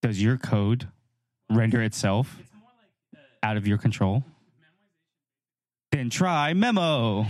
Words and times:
Does 0.00 0.22
your 0.22 0.36
code 0.36 0.88
render 1.50 1.82
itself 1.82 2.36
out 3.42 3.56
of 3.56 3.66
your 3.66 3.78
control? 3.78 4.24
Then 5.90 6.10
try 6.10 6.54
Memo. 6.54 7.26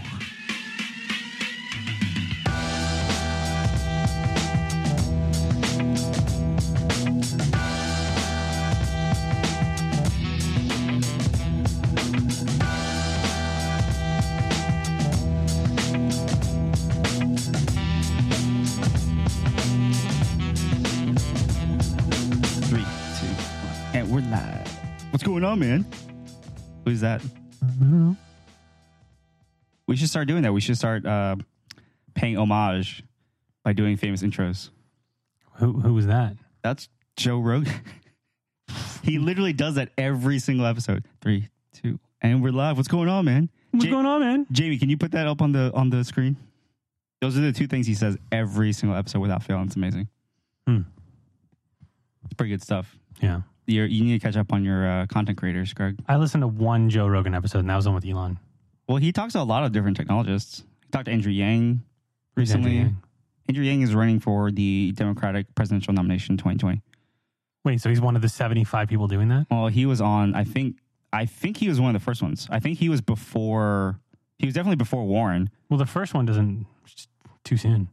What's 25.10 25.24
going 25.24 25.44
on, 25.44 25.58
man? 25.58 25.86
Who's 26.84 27.00
that? 27.00 27.22
We 29.86 29.96
should 29.96 30.08
start 30.08 30.28
doing 30.28 30.42
that. 30.42 30.52
We 30.52 30.60
should 30.60 30.76
start 30.76 31.04
uh, 31.06 31.36
paying 32.14 32.36
homage 32.36 33.02
by 33.64 33.72
doing 33.72 33.96
famous 33.96 34.22
intros. 34.22 34.70
Who 35.54 35.80
who 35.80 35.94
was 35.94 36.06
that? 36.06 36.36
That's 36.62 36.88
Joe 37.16 37.38
Rogan. 37.38 37.72
he 39.02 39.18
literally 39.18 39.52
does 39.52 39.74
that 39.76 39.90
every 39.98 40.38
single 40.38 40.66
episode. 40.66 41.04
Three, 41.20 41.48
two, 41.72 41.98
and 42.20 42.42
we're 42.42 42.52
live. 42.52 42.76
What's 42.76 42.88
going 42.88 43.08
on, 43.08 43.24
man? 43.24 43.48
What's 43.72 43.86
Ja- 43.86 43.92
going 43.92 44.06
on, 44.06 44.20
man? 44.20 44.46
Jamie, 44.52 44.78
can 44.78 44.88
you 44.90 44.96
put 44.96 45.12
that 45.12 45.26
up 45.26 45.42
on 45.42 45.52
the 45.52 45.72
on 45.74 45.90
the 45.90 46.04
screen? 46.04 46.36
Those 47.20 47.36
are 47.36 47.40
the 47.40 47.52
two 47.52 47.66
things 47.66 47.86
he 47.86 47.94
says 47.94 48.16
every 48.30 48.72
single 48.72 48.96
episode 48.96 49.18
without 49.20 49.42
fail. 49.42 49.60
It's 49.62 49.74
amazing. 49.74 50.08
Hmm. 50.66 50.82
It's 52.24 52.34
pretty 52.34 52.50
good 52.50 52.62
stuff. 52.62 52.94
Yeah. 53.20 53.40
You're, 53.68 53.86
you 53.86 54.02
need 54.02 54.18
to 54.18 54.26
catch 54.26 54.36
up 54.36 54.50
on 54.52 54.64
your 54.64 54.88
uh, 54.88 55.06
content 55.06 55.36
creators, 55.36 55.74
Greg. 55.74 55.98
I 56.08 56.16
listened 56.16 56.40
to 56.40 56.48
one 56.48 56.88
Joe 56.88 57.06
Rogan 57.06 57.34
episode, 57.34 57.60
and 57.60 57.70
that 57.70 57.76
was 57.76 57.84
one 57.84 57.94
with 57.94 58.06
Elon. 58.06 58.38
Well, 58.88 58.96
he 58.96 59.12
talks 59.12 59.34
to 59.34 59.40
a 59.40 59.42
lot 59.42 59.62
of 59.62 59.72
different 59.72 59.98
technologists. 59.98 60.64
He 60.86 60.90
talked 60.90 61.04
to 61.04 61.10
Andrew 61.10 61.30
Yang 61.30 61.82
Who's 62.34 62.50
Andrew 62.50 62.70
recently. 62.70 62.76
Yang? 62.76 62.96
Andrew 63.48 63.64
Yang 63.64 63.82
is 63.82 63.94
running 63.94 64.20
for 64.20 64.50
the 64.50 64.92
Democratic 64.92 65.54
presidential 65.54 65.92
nomination 65.92 66.38
2020. 66.38 66.80
Wait, 67.64 67.80
so 67.82 67.90
he's 67.90 68.00
one 68.00 68.16
of 68.16 68.22
the 68.22 68.28
75 68.28 68.88
people 68.88 69.06
doing 69.06 69.28
that? 69.28 69.46
Well, 69.50 69.66
he 69.66 69.84
was 69.84 70.00
on. 70.00 70.34
I 70.34 70.44
think. 70.44 70.78
I 71.12 71.26
think 71.26 71.58
he 71.58 71.68
was 71.68 71.80
one 71.80 71.94
of 71.94 72.00
the 72.00 72.04
first 72.04 72.22
ones. 72.22 72.48
I 72.50 72.60
think 72.60 72.78
he 72.78 72.88
was 72.88 73.02
before. 73.02 74.00
He 74.38 74.46
was 74.46 74.54
definitely 74.54 74.76
before 74.76 75.04
Warren. 75.04 75.50
Well, 75.68 75.78
the 75.78 75.86
first 75.86 76.14
one 76.14 76.24
doesn't, 76.26 76.66
too 77.44 77.56
soon. 77.56 77.88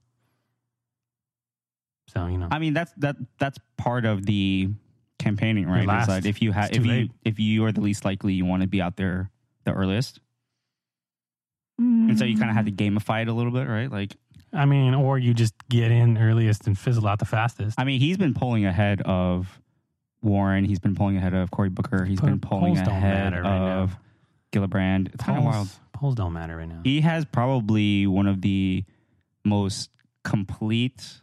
So, 2.07 2.27
you 2.27 2.37
know. 2.37 2.47
I 2.51 2.59
mean, 2.59 2.73
that's 2.73 2.93
that 2.97 3.17
that's 3.39 3.57
part 3.77 4.05
of 4.05 4.25
the 4.25 4.69
campaigning, 5.19 5.67
right? 5.67 5.85
last. 5.85 6.09
Is 6.09 6.23
that 6.23 6.25
if 6.25 6.41
you 6.41 6.51
have 6.51 6.71
if 6.71 6.85
you 6.85 6.91
late. 6.91 7.11
if 7.23 7.39
you 7.39 7.65
are 7.65 7.71
the 7.71 7.81
least 7.81 8.05
likely, 8.05 8.33
you 8.33 8.45
want 8.45 8.61
to 8.61 8.67
be 8.67 8.81
out 8.81 8.95
there 8.95 9.29
the 9.65 9.71
earliest, 9.71 10.19
and 11.77 12.17
so 12.17 12.25
you 12.25 12.37
kind 12.37 12.49
of 12.49 12.55
had 12.55 12.65
to 12.65 12.71
mm. 12.71 12.97
gamify 12.97 13.21
it 13.21 13.27
a 13.27 13.33
little 13.33 13.51
bit, 13.51 13.67
right? 13.67 13.91
Like, 13.91 14.15
I 14.53 14.65
mean, 14.65 14.93
or 14.93 15.17
you 15.17 15.33
just 15.33 15.53
get 15.69 15.91
in 15.91 16.17
earliest 16.17 16.67
and 16.67 16.77
fizzle 16.77 17.07
out 17.07 17.19
the 17.19 17.25
fastest. 17.25 17.79
I 17.79 17.83
mean, 17.83 17.99
he's 17.99 18.17
been 18.17 18.33
pulling 18.33 18.65
ahead 18.65 19.01
of 19.01 19.59
Warren. 20.21 20.63
He's 20.65 20.79
been 20.79 20.95
pulling 20.95 21.17
ahead 21.17 21.33
of 21.33 21.51
Cory 21.51 21.69
Booker. 21.69 22.05
He's 22.05 22.19
Po- 22.19 22.27
been 22.27 22.39
pulling 22.39 22.77
ahead 22.77 23.33
matter 23.33 23.41
right 23.43 23.59
now. 23.59 23.79
of 23.83 23.95
Gillibrand. 24.51 25.13
It's 25.13 25.23
kind 25.23 25.37
of 25.37 25.43
wild. 25.43 25.55
polls, 25.55 25.79
polls 25.93 26.15
don't 26.15 26.33
matter 26.33 26.55
right 26.55 26.67
now. 26.67 26.81
He 26.83 27.01
has 27.01 27.25
probably 27.25 28.07
one 28.07 28.27
of 28.27 28.41
the 28.41 28.85
most 29.43 29.89
complete 30.23 31.21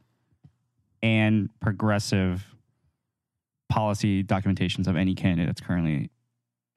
and 1.02 1.48
progressive 1.60 2.51
policy 3.72 4.22
documentations 4.22 4.86
of 4.86 4.96
any 4.96 5.14
candidate 5.14 5.46
that's 5.46 5.60
currently 5.60 6.10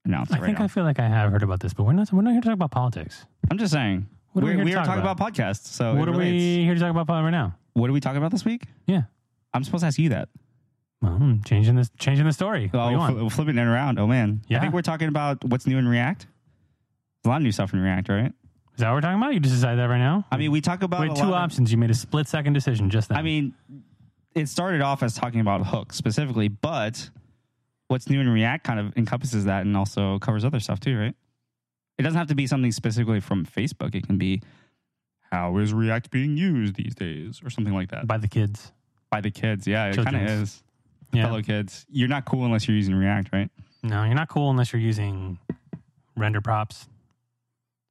announced 0.06 0.32
I 0.32 0.38
right 0.38 0.46
think 0.46 0.60
now. 0.60 0.66
I 0.66 0.68
feel 0.70 0.86
like 0.86 1.00
I 1.00 1.08
have 1.08 1.32
heard 1.32 1.44
about 1.44 1.60
this, 1.60 1.74
but 1.74 1.84
we're 1.84 1.92
not. 1.94 2.12
We're 2.12 2.22
not 2.22 2.32
here 2.32 2.42
to 2.42 2.48
talk 2.48 2.54
about 2.54 2.72
politics. 2.72 3.26
I'm 3.52 3.58
just 3.58 3.74
saying. 3.74 4.08
What 4.32 4.44
are 4.44 4.48
we 4.48 4.52
we're, 4.52 4.56
here 4.56 4.64
to 4.64 4.66
we 4.66 4.76
are 4.76 4.86
talking 4.86 5.02
about? 5.02 5.20
about, 5.20 5.34
podcasts. 5.34 5.68
So 5.68 5.96
what 5.96 6.08
are 6.08 6.14
we 6.14 6.64
here 6.64 6.74
to 6.74 6.80
talk 6.80 6.96
about 6.96 7.08
right 7.08 7.30
now? 7.30 7.56
What 7.74 7.90
are 7.90 7.94
we 7.94 8.00
talking 8.00 8.18
about 8.18 8.32
this 8.32 8.46
week? 8.46 8.64
Yeah, 8.88 9.04
I'm 9.54 9.64
supposed 9.64 9.82
to 9.82 9.88
ask 9.88 10.00
you 10.00 10.10
that. 10.10 10.30
well, 11.02 11.14
hmm, 11.14 11.42
changing 11.46 11.76
this, 11.76 11.90
changing 11.98 12.26
the 12.26 12.34
story. 12.34 12.70
What 12.72 12.90
do 12.90 12.96
you 12.96 13.26
Oh, 13.26 13.30
flipping 13.30 13.58
it 13.58 13.68
around. 13.68 14.00
Oh 14.00 14.08
man. 14.08 14.42
yeah. 14.48 14.58
I 14.58 14.62
think 14.62 14.74
we're 14.74 14.82
talking 14.82 15.10
about 15.10 15.44
what's 15.44 15.68
new 15.68 15.78
in 15.78 15.88
React. 15.88 16.28
There's 17.24 17.26
a 17.26 17.30
lot 17.30 17.38
of 17.38 17.44
new 17.44 17.52
stuff 17.52 17.74
in 17.74 17.82
React, 17.82 18.10
right? 18.10 18.34
Is 18.76 18.80
that 18.80 18.90
what 18.90 18.96
we're 18.96 19.02
talking 19.02 19.18
about? 19.22 19.34
You 19.34 19.40
just 19.40 19.56
decided 19.56 19.80
that 19.80 19.86
right 19.90 19.98
now? 19.98 20.26
I 20.32 20.38
mean, 20.38 20.52
we 20.52 20.62
talk 20.62 20.84
about 20.84 21.02
we 21.02 21.08
had 21.08 21.18
two 21.18 21.24
lot 21.24 21.44
options. 21.44 21.72
You 21.72 21.78
made 21.78 21.92
a 21.92 21.96
split 21.96 22.28
second 22.28 22.54
decision 22.54 22.90
just 22.90 23.10
then. 23.10 23.18
I 23.18 23.22
mean, 23.22 23.54
it 24.36 24.48
started 24.50 24.82
off 24.82 25.02
as 25.02 25.16
talking 25.16 25.40
about 25.40 25.66
hooks 25.66 25.96
specifically, 25.96 26.48
but 26.50 27.10
what's 27.88 28.10
new 28.10 28.20
in 28.20 28.30
React 28.30 28.64
kind 28.66 28.80
of 28.80 28.96
encompasses 28.98 29.46
that 29.46 29.62
and 29.66 29.76
also 29.76 30.20
covers 30.20 30.44
other 30.46 30.60
stuff 30.60 30.80
too, 30.80 30.98
right? 30.98 31.16
It 31.98 32.04
doesn't 32.04 32.18
have 32.18 32.28
to 32.28 32.36
be 32.36 32.46
something 32.46 32.72
specifically 32.74 33.22
from 33.22 33.46
Facebook. 33.46 33.96
It 33.96 34.06
can 34.06 34.18
be 34.18 34.42
how 35.32 35.58
is 35.58 35.74
React 35.74 36.12
being 36.12 36.38
used 36.38 36.76
these 36.76 36.94
days 36.94 37.42
or 37.44 37.50
something 37.50 37.74
like 37.74 37.90
that 37.92 38.06
by 38.08 38.18
the 38.18 38.28
kids. 38.28 38.72
by 39.10 39.22
the 39.22 39.32
kids. 39.32 39.66
Yeah, 39.66 39.88
it 39.88 39.96
kind 39.96 40.16
of 40.16 40.24
is. 40.24 40.62
Yeah. 41.14 41.28
Fellow 41.28 41.42
kids. 41.42 41.86
You're 41.90 42.10
not 42.10 42.26
cool 42.26 42.44
unless 42.46 42.68
you're 42.68 42.76
using 42.76 42.96
React, 42.96 43.30
right? 43.32 43.50
No, 43.84 44.04
you're 44.04 44.16
not 44.16 44.28
cool 44.28 44.50
unless 44.50 44.74
you're 44.74 44.82
using 44.82 45.40
render 46.18 46.42
props. 46.42 46.88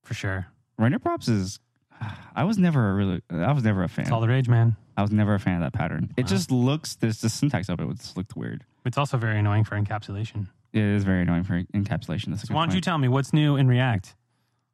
For 0.03 0.13
sure. 0.13 0.47
Render 0.79 0.99
props 0.99 1.29
is. 1.29 1.59
I 2.37 2.45
was 2.45 2.59
never 2.59 2.91
a 2.91 2.95
really. 2.95 3.23
I 3.31 3.53
was 3.53 3.65
never 3.65 3.83
a 3.83 3.89
fan. 3.89 4.05
It's 4.05 4.13
all 4.13 4.21
the 4.21 4.29
rage, 4.29 4.49
man. 4.49 4.77
I 4.97 5.03
was 5.03 5.11
never 5.11 5.35
a 5.35 5.41
fan 5.41 5.57
of 5.57 5.61
that 5.63 5.73
pattern. 5.77 6.13
It 6.17 6.23
Wow. 6.25 6.29
just 6.29 6.51
looks. 6.51 6.95
There's 6.97 7.21
the 7.21 7.29
syntax 7.29 7.69
of 7.69 7.81
it. 7.81 7.89
Just 7.97 8.17
looked 8.17 8.37
weird. 8.37 8.65
It's 8.85 8.99
also 8.99 9.17
very 9.19 9.39
annoying 9.39 9.65
for 9.65 9.81
encapsulation. 9.81 10.49
It 10.73 10.83
is 10.83 11.05
very 11.05 11.23
annoying 11.23 11.45
for 11.45 11.63
encapsulation. 11.63 12.27
That's 12.31 12.45
a 12.45 12.47
good 12.49 12.55
why 12.55 12.63
don't 12.63 12.71
you 12.71 12.75
point. 12.77 12.85
tell 12.85 12.99
me 12.99 13.09
what's 13.09 13.33
new 13.33 13.57
in 13.57 13.67
React? 13.69 14.15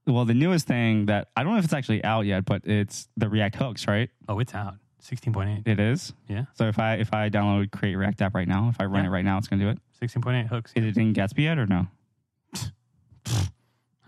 Well, 0.06 0.25
the 0.25 0.34
newest 0.34 0.66
thing 0.66 1.06
that 1.06 1.28
I 1.36 1.42
don't 1.42 1.53
know 1.53 1.58
if 1.58 1.64
it's 1.64 1.75
actually 1.75 2.03
out 2.04 2.26
yet, 2.26 2.44
but 2.44 2.66
it's 2.66 3.08
the 3.16 3.28
React 3.28 3.54
hooks, 3.56 3.86
right? 3.86 4.10
Oh, 4.28 4.38
it's 4.38 4.54
out. 4.54 4.75
16.8. 5.03 5.66
It 5.66 5.78
is. 5.81 6.12
Yeah. 6.28 6.44
So 6.54 6.69
if 6.69 6.78
I 6.78 6.94
if 6.94 7.12
I 7.14 7.31
download 7.31 7.70
create 7.70 7.94
React 7.97 8.20
app 8.22 8.34
right 8.34 8.48
now, 8.48 8.69
if 8.69 8.81
I 8.81 8.84
run 8.87 9.04
Yeah. 9.04 9.08
it 9.10 9.12
right 9.12 9.25
now, 9.25 9.38
it's 9.38 9.47
gonna 9.48 9.62
do 9.62 9.69
it. 9.70 9.78
16.8 10.02 10.47
hooks. 10.48 10.72
Is 10.75 10.84
it 10.84 10.97
in 10.98 11.12
Gatsby 11.14 11.38
yet 11.44 11.58
or 11.58 11.66
no? 11.66 11.87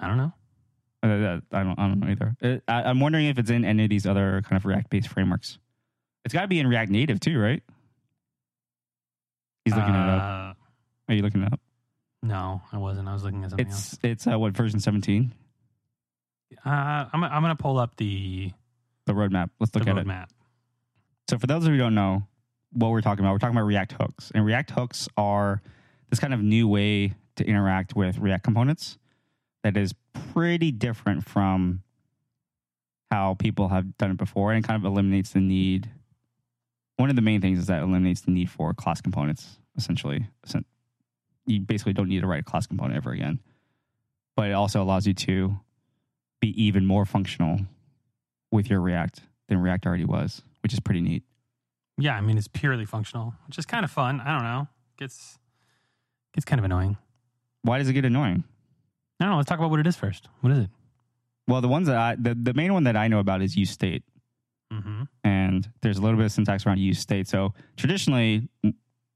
I 0.00 0.08
don't 0.08 0.16
know. 0.16 0.32
Uh, 1.04 1.40
I 1.52 1.62
don't. 1.62 1.78
I 1.78 1.88
don't 1.88 2.00
know 2.00 2.08
either. 2.08 2.62
I, 2.68 2.82
I'm 2.84 3.00
wondering 3.00 3.26
if 3.26 3.38
it's 3.38 3.50
in 3.50 3.64
any 3.64 3.84
of 3.84 3.90
these 3.90 4.06
other 4.06 4.42
kind 4.42 4.56
of 4.56 4.64
React 4.64 4.90
based 4.90 5.08
frameworks. 5.08 5.58
It's 6.24 6.32
got 6.34 6.42
to 6.42 6.48
be 6.48 6.60
in 6.60 6.66
React 6.66 6.90
Native 6.90 7.20
too, 7.20 7.38
right? 7.38 7.62
He's 9.64 9.74
looking 9.74 9.94
it 9.94 10.08
up. 10.08 10.22
Uh, 10.22 10.54
Are 11.08 11.14
you 11.14 11.22
looking 11.22 11.42
it 11.42 11.52
up? 11.52 11.60
No, 12.22 12.62
I 12.72 12.78
wasn't. 12.78 13.08
I 13.08 13.12
was 13.12 13.24
looking 13.24 13.44
at 13.44 13.50
something 13.50 13.66
It's 13.66 13.98
it's 14.02 14.26
uh, 14.26 14.38
what 14.38 14.52
version 14.56 14.80
17? 14.80 15.32
Uh, 16.64 16.68
I'm, 17.12 17.24
I'm 17.24 17.42
going 17.42 17.56
to 17.56 17.60
pull 17.62 17.78
up 17.78 17.96
the, 17.96 18.52
The 19.06 19.12
roadmap. 19.12 19.50
Let's 19.58 19.72
the 19.72 19.80
look 19.80 19.88
at 19.88 19.98
it. 19.98 20.06
roadmap. 20.06 20.26
So 21.28 21.38
for 21.38 21.46
those 21.46 21.64
of 21.64 21.68
you 21.68 21.72
who 21.72 21.78
don't 21.78 21.94
know 21.94 22.24
what 22.72 22.90
we're 22.90 23.00
talking 23.00 23.24
about, 23.24 23.32
we're 23.32 23.38
talking 23.38 23.56
about 23.56 23.66
React 23.66 23.92
hooks. 23.92 24.30
And 24.34 24.44
React 24.44 24.70
hooks 24.72 25.08
are 25.16 25.62
this 26.10 26.18
kind 26.20 26.34
of 26.34 26.42
new 26.42 26.68
way 26.68 27.14
to 27.36 27.44
interact 27.44 27.96
with 27.96 28.18
React 28.18 28.44
components 28.44 28.98
that 29.62 29.76
is 29.76 29.94
pretty 30.32 30.70
different 30.72 31.24
from 31.28 31.82
how 33.10 33.34
people 33.34 33.68
have 33.68 33.96
done 33.96 34.10
it 34.12 34.16
before 34.16 34.52
and 34.52 34.64
kind 34.64 34.76
of 34.76 34.84
eliminates 34.84 35.30
the 35.30 35.40
need. 35.40 35.90
One 37.02 37.10
of 37.10 37.16
the 37.16 37.22
main 37.22 37.40
things 37.40 37.58
is 37.58 37.66
that 37.66 37.80
it 37.80 37.82
eliminates 37.82 38.20
the 38.20 38.30
need 38.30 38.48
for 38.48 38.72
class 38.72 39.00
components, 39.00 39.58
essentially. 39.76 40.24
You 41.46 41.58
basically 41.58 41.94
don't 41.94 42.08
need 42.08 42.20
to 42.20 42.28
write 42.28 42.42
a 42.42 42.44
class 42.44 42.68
component 42.68 42.96
ever 42.96 43.10
again. 43.10 43.40
But 44.36 44.50
it 44.50 44.52
also 44.52 44.80
allows 44.80 45.04
you 45.04 45.12
to 45.14 45.58
be 46.40 46.50
even 46.62 46.86
more 46.86 47.04
functional 47.04 47.58
with 48.52 48.70
your 48.70 48.80
React 48.80 49.20
than 49.48 49.58
React 49.58 49.84
already 49.86 50.04
was, 50.04 50.42
which 50.62 50.72
is 50.72 50.78
pretty 50.78 51.00
neat. 51.00 51.24
Yeah, 51.98 52.14
I 52.14 52.20
mean, 52.20 52.38
it's 52.38 52.46
purely 52.46 52.84
functional, 52.84 53.34
which 53.48 53.58
is 53.58 53.66
kind 53.66 53.84
of 53.84 53.90
fun. 53.90 54.20
I 54.20 54.34
don't 54.34 54.44
know. 54.44 54.68
Gets 54.96 55.40
gets 56.32 56.44
kind 56.44 56.60
of 56.60 56.64
annoying. 56.64 56.98
Why 57.62 57.78
does 57.78 57.88
it 57.88 57.94
get 57.94 58.04
annoying? 58.04 58.44
I 59.18 59.24
don't 59.24 59.32
know. 59.32 59.38
Let's 59.38 59.48
talk 59.48 59.58
about 59.58 59.72
what 59.72 59.80
it 59.80 59.88
is 59.88 59.96
first. 59.96 60.28
What 60.40 60.52
is 60.52 60.58
it? 60.60 60.70
Well, 61.48 61.62
the 61.62 61.66
ones 61.66 61.88
that 61.88 61.96
I, 61.96 62.14
the, 62.14 62.36
the 62.36 62.54
main 62.54 62.72
one 62.72 62.84
that 62.84 62.96
I 62.96 63.08
know 63.08 63.18
about 63.18 63.42
is 63.42 63.56
use 63.56 63.70
state. 63.70 64.04
Mm-hmm. 64.72 65.02
And 65.24 65.70
there's 65.82 65.98
a 65.98 66.00
little 66.00 66.16
bit 66.16 66.26
of 66.26 66.32
syntax 66.32 66.66
around 66.66 66.78
use 66.78 66.98
state. 66.98 67.28
So 67.28 67.52
traditionally, 67.76 68.48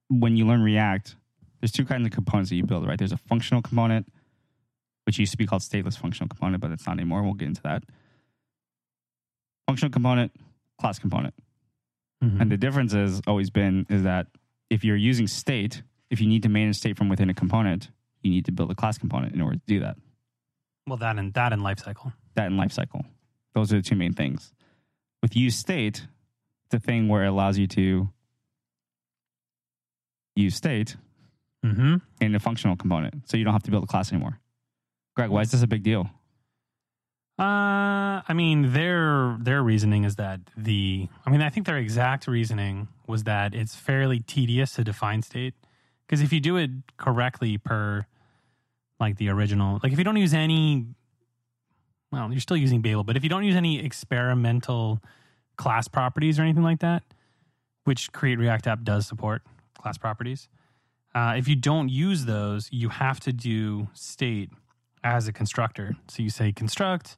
when 0.09 0.37
you 0.37 0.47
learn 0.47 0.63
React, 0.63 1.17
there's 1.61 1.73
two 1.73 1.85
kinds 1.85 2.07
of 2.07 2.13
components 2.13 2.51
that 2.51 2.57
you 2.57 2.65
build, 2.65 2.87
right? 2.87 2.99
There's 2.99 3.13
a 3.13 3.17
functional 3.17 3.63
component, 3.63 4.13
which 5.05 5.19
used 5.19 5.33
to 5.33 5.39
be 5.39 5.47
called 5.47 5.63
stateless 5.63 5.97
functional 5.97 6.29
component, 6.29 6.61
but 6.61 6.71
it's 6.71 6.87
not 6.87 6.93
anymore. 6.93 7.23
We'll 7.23 7.35
get 7.35 7.49
into 7.49 7.63
that. 7.63 7.85
Functional 9.67 9.91
component, 9.91 10.33
class 10.79 10.99
component. 10.99 11.35
Mm-hmm. 12.23 12.41
And 12.41 12.53
the 12.53 12.57
difference 12.57 12.93
has 12.93 13.21
always 13.27 13.51
been 13.51 13.87
is 13.89 14.03
that 14.03 14.27
if 14.71 14.85
you're 14.85 14.97
using 14.97 15.27
state, 15.27 15.83
if 16.11 16.21
you 16.21 16.27
need 16.29 16.43
to 16.43 16.49
manage 16.49 16.77
state 16.77 16.97
from 16.97 17.09
within 17.09 17.31
a 17.31 17.35
component, 17.35 17.91
you 18.23 18.31
need 18.31 18.45
to 18.47 18.53
build 18.53 18.71
a 18.71 18.75
class 18.75 18.99
component 18.99 19.35
in 19.35 19.41
order 19.41 19.57
to 19.57 19.63
do 19.67 19.81
that. 19.81 19.97
well, 20.87 20.97
that 20.99 21.19
and 21.19 21.33
that 21.35 21.53
and 21.53 21.63
lifecycle. 21.63 22.13
That 22.35 22.47
and 22.47 22.61
lifecycle. 22.61 23.05
Those 23.55 23.73
are 23.73 23.77
the 23.77 23.83
two 23.83 23.97
main 23.97 24.13
things. 24.13 24.53
With 25.27 25.35
use 25.35 25.57
state, 25.57 26.07
the 26.71 26.79
thing 26.79 27.09
where 27.09 27.25
it 27.25 27.27
allows 27.27 27.59
you 27.59 27.67
to 27.67 28.09
use 30.37 30.55
state 30.55 30.95
hmm 31.65 31.97
in 32.21 32.37
a 32.37 32.39
functional 32.39 32.77
component, 32.77 33.29
so 33.29 33.37
you 33.37 33.43
don't 33.43 33.53
have 33.53 33.65
to 33.65 33.73
build 33.73 33.83
a 33.83 33.89
class 33.89 34.13
anymore. 34.13 34.39
Greg, 35.17 35.31
why 35.31 35.41
is 35.41 35.51
this 35.51 35.63
a 35.63 35.67
big 35.67 35.83
deal? 35.83 36.09
Uh, 37.41 38.23
I 38.23 38.35
mean, 38.35 38.73
their 38.73 39.37
their 39.41 39.65
reasoning 39.65 40.05
is 40.05 40.15
that 40.15 40.39
the. 40.57 41.09
I 41.27 41.31
mean, 41.31 41.43
I 41.43 41.51
think 41.51 41.67
their 41.67 41.79
exact 41.79 42.29
reasoning 42.29 42.87
was 43.09 43.25
that 43.25 43.53
it's 43.53 43.75
fairly 43.75 44.21
tedious 44.21 44.75
to 44.75 44.85
define 44.85 45.23
state 45.23 45.55
because 46.07 46.23
if 46.23 46.33
you 46.33 46.39
do 46.39 46.57
it 46.57 46.71
correctly 46.99 47.59
per, 47.59 48.07
like 49.01 49.17
the 49.17 49.31
original, 49.31 49.81
like 49.83 49.93
if 49.93 49.99
you 49.99 50.05
don't 50.05 50.19
use 50.19 50.35
any, 50.35 50.87
well, 52.13 52.31
you're 52.31 52.41
still 52.41 52.57
using 52.57 52.81
Babel, 52.81 53.05
but 53.05 53.17
if 53.17 53.23
you 53.23 53.29
don't 53.29 53.45
use 53.45 53.57
any 53.57 53.85
experimental 53.85 55.01
class 55.57 55.89
properties 55.89 56.39
or 56.39 56.43
anything 56.43 56.63
like 56.63 56.81
that, 56.81 57.03
which 57.85 58.13
Create 58.13 58.39
React 58.39 58.67
App 58.67 58.83
does 58.85 59.07
support 59.07 59.43
class 59.79 59.99
properties, 59.99 60.49
uh, 61.15 61.35
if 61.37 61.49
you 61.49 61.57
don't 61.57 61.89
use 61.89 62.27
those, 62.27 62.69
you 62.71 62.91
have 62.91 63.21
to 63.21 63.33
do 63.33 63.89
state 63.95 64.51
as 65.03 65.29
a 65.29 65.33
constructor. 65.33 65.97
So 66.09 66.23
you 66.23 66.31
say 66.31 66.53
construct, 66.53 67.17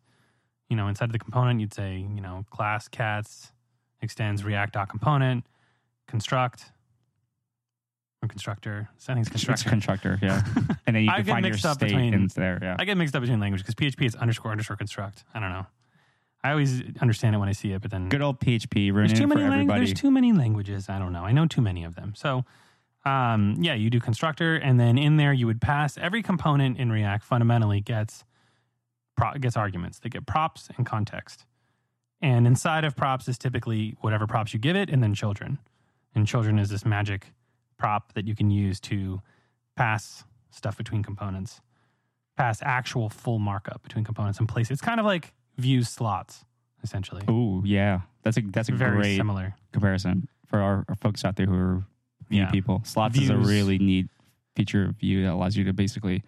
you 0.69 0.76
know, 0.76 0.88
inside 0.88 1.06
of 1.06 1.12
the 1.12 1.19
component, 1.19 1.61
you'd 1.61 1.75
say, 1.75 1.96
you 1.96 2.20
know, 2.20 2.44
class 2.50 2.87
cats 2.87 3.52
extends 4.00 4.44
react.component, 4.44 5.44
construct, 6.06 6.70
or 8.23 8.29
constructor. 8.29 8.88
I 9.09 9.15
think 9.15 9.26
it's 9.26 9.35
It's 9.35 9.44
constructor. 9.44 9.69
constructor, 9.70 10.19
yeah. 10.23 10.43
And 10.87 10.97
then 10.97 11.05
you 11.05 11.11
I 11.11 11.17
can 11.17 11.25
get 11.26 11.32
find 11.32 11.44
your 11.44 11.53
mixed 11.53 11.67
up 11.67 11.75
state 11.76 11.88
between- 11.88 12.15
in 12.15 12.29
there, 12.35 12.59
yeah. 12.62 12.76
I 12.79 12.85
get 12.85 12.97
mixed 12.97 13.15
up 13.15 13.20
between 13.23 13.41
languages 13.41 13.65
because 13.67 13.75
PHP 13.75 14.06
is 14.06 14.15
underscore 14.17 14.50
underscore 14.50 14.76
construct. 14.76 15.25
I 15.35 15.41
don't 15.41 15.50
know. 15.50 15.67
I 16.43 16.50
always 16.53 16.82
understand 17.00 17.35
it 17.35 17.38
when 17.38 17.49
I 17.49 17.53
see 17.53 17.73
it, 17.73 17.82
but 17.82 17.91
then 17.91 18.09
Good 18.09 18.23
old 18.23 18.38
PHP, 18.41 18.93
there's 18.94 19.12
too 19.12 19.26
many 19.26 19.43
lang- 19.43 19.67
there's 19.67 19.93
too 19.94 20.11
many 20.11 20.32
languages. 20.32 20.88
I 20.88 20.99
don't 20.99 21.12
know. 21.12 21.25
I 21.25 21.32
know 21.32 21.47
too 21.47 21.61
many 21.61 21.82
of 21.85 21.94
them. 21.97 22.15
So, 22.17 22.44
um, 23.05 23.56
yeah, 23.61 23.75
you 23.75 23.91
do 23.91 23.99
constructor, 24.00 24.55
and 24.56 24.79
then 24.79 24.99
in 24.99 25.17
there 25.17 25.32
you 25.32 25.47
would 25.47 25.61
pass 25.61 25.99
every 25.99 26.23
component 26.23 26.79
in 26.79 26.91
React. 26.93 27.25
Fundamentally, 27.25 27.81
gets 27.81 28.25
pro- 29.17 29.35
gets 29.35 29.56
arguments. 29.56 29.99
They 29.99 30.09
get 30.09 30.26
props 30.26 30.69
and 30.76 30.87
context, 30.87 31.44
and 32.23 32.47
inside 32.47 32.85
of 32.85 32.94
props 32.97 33.26
is 33.29 33.37
typically 33.37 33.97
whatever 34.00 34.26
props 34.29 34.53
you 34.55 34.61
give 34.61 34.76
it, 34.76 34.91
and 34.91 35.03
then 35.03 35.15
children. 35.15 35.59
And 36.15 36.26
children 36.26 36.59
is 36.59 36.69
this 36.70 36.85
magic 36.87 37.32
prop 37.78 38.12
that 38.14 38.26
you 38.26 38.34
can 38.34 38.50
use 38.50 38.80
to 38.80 39.20
pass 39.76 40.25
stuff 40.50 40.76
between 40.76 41.02
components, 41.02 41.60
pass 42.36 42.60
actual 42.62 43.08
full 43.08 43.38
markup 43.38 43.82
between 43.82 44.04
components 44.04 44.38
and 44.38 44.48
place. 44.48 44.70
It's 44.70 44.80
kind 44.80 45.00
of 45.00 45.06
like 45.06 45.32
Vue 45.56 45.82
slots, 45.82 46.44
essentially. 46.82 47.22
Oh 47.28 47.62
yeah. 47.64 48.00
That's 48.22 48.36
a 48.36 48.42
that's 48.42 48.69
a 48.69 48.72
Very 48.72 48.96
great 48.96 49.16
similar. 49.16 49.54
comparison 49.72 50.28
for 50.46 50.60
our, 50.60 50.84
our 50.88 50.94
folks 50.96 51.25
out 51.25 51.36
there 51.36 51.46
who 51.46 51.54
are 51.54 51.82
Vue 52.28 52.40
Yeah. 52.40 52.50
people. 52.50 52.82
Slots 52.84 53.19
is 53.19 53.30
a 53.30 53.36
really 53.36 53.78
neat 53.78 54.06
feature 54.54 54.84
of 54.86 54.96
Vue 54.96 55.24
that 55.24 55.32
allows 55.32 55.56
you 55.56 55.64
to 55.64 55.72
basically 55.72 56.22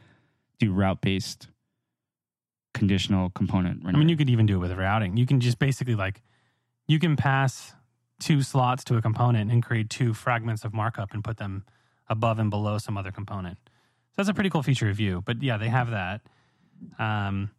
do 0.59 0.73
route 0.73 1.01
based 1.01 1.49
conditional 2.75 3.31
component. 3.31 3.83
I 3.85 3.93
mean, 3.93 4.09
you 4.09 4.17
could 4.17 4.31
even 4.31 4.47
do 4.47 4.55
it 4.57 4.59
with 4.59 4.73
routing. 4.79 5.17
You 5.17 5.27
can 5.27 5.41
just 5.41 5.59
basically 5.59 5.95
like, 5.97 6.23
you 6.87 6.99
can 6.99 7.17
pass 7.17 7.75
two 8.21 8.43
slots 8.43 8.85
to 8.85 8.97
a 8.97 9.03
component 9.03 9.51
and 9.51 9.63
create 9.63 9.91
two 9.91 10.15
fragments 10.15 10.65
of 10.65 10.73
markup 10.73 11.13
and 11.13 11.25
put 11.25 11.39
them 11.39 11.65
above 12.09 12.39
and 12.39 12.51
below 12.51 12.79
some 12.79 12.97
other 12.97 13.11
component. 13.11 13.59
So 13.65 14.15
that's 14.19 14.29
a 14.29 14.35
pretty 14.35 14.51
cool 14.51 14.63
feature 14.63 14.89
of 14.91 14.97
Vue. 14.97 15.23
But 15.25 15.43
yeah, 15.43 15.57
they 15.57 15.69
have 15.69 15.91
that. 15.91 16.21
Um, 16.99 17.51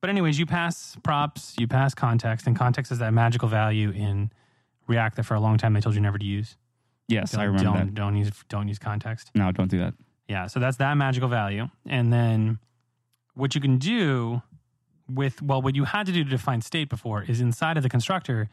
but 0.00 0.10
anyways, 0.10 0.38
you 0.38 0.46
pass 0.46 0.96
props, 1.02 1.54
you 1.58 1.66
pass 1.68 1.94
context, 1.94 2.46
and 2.46 2.56
context 2.56 2.90
is 2.92 2.98
that 2.98 3.12
magical 3.12 3.48
value 3.48 3.90
in 3.90 4.30
React 4.86 5.16
that 5.16 5.22
for 5.24 5.34
a 5.34 5.40
long 5.40 5.56
time 5.58 5.72
they 5.74 5.80
told 5.80 5.94
you 5.94 6.00
never 6.00 6.18
to 6.18 6.24
use. 6.24 6.56
yes, 7.08 7.34
I 7.34 7.44
Don't- 7.44 7.46
remember 7.54 7.64
don't, 7.78 7.86
that. 7.86 7.94
Don't 7.94 8.16
use 8.16 8.30
don't 8.48 8.68
use 8.68 8.78
context. 8.78 9.30
No, 9.34 9.52
don't 9.52 9.70
do 9.70 9.78
that. 9.78 9.94
Yeah, 10.28 10.46
so 10.46 10.58
that's 10.60 10.76
that 10.78 10.94
magical 10.96 11.28
value. 11.28 11.68
And 11.86 12.12
then 12.12 12.58
what 13.34 13.54
you 13.54 13.60
can 13.60 13.78
do 13.78 14.42
with, 15.08 15.42
well, 15.42 15.60
what 15.60 15.74
you 15.74 15.84
had 15.84 16.06
to 16.06 16.12
do 16.12 16.22
to 16.24 16.30
define 16.30 16.60
state 16.60 16.88
before 16.88 17.22
is 17.24 17.40
inside 17.40 17.76
of 17.76 17.82
the 17.82 17.88
constructor, 17.88 18.48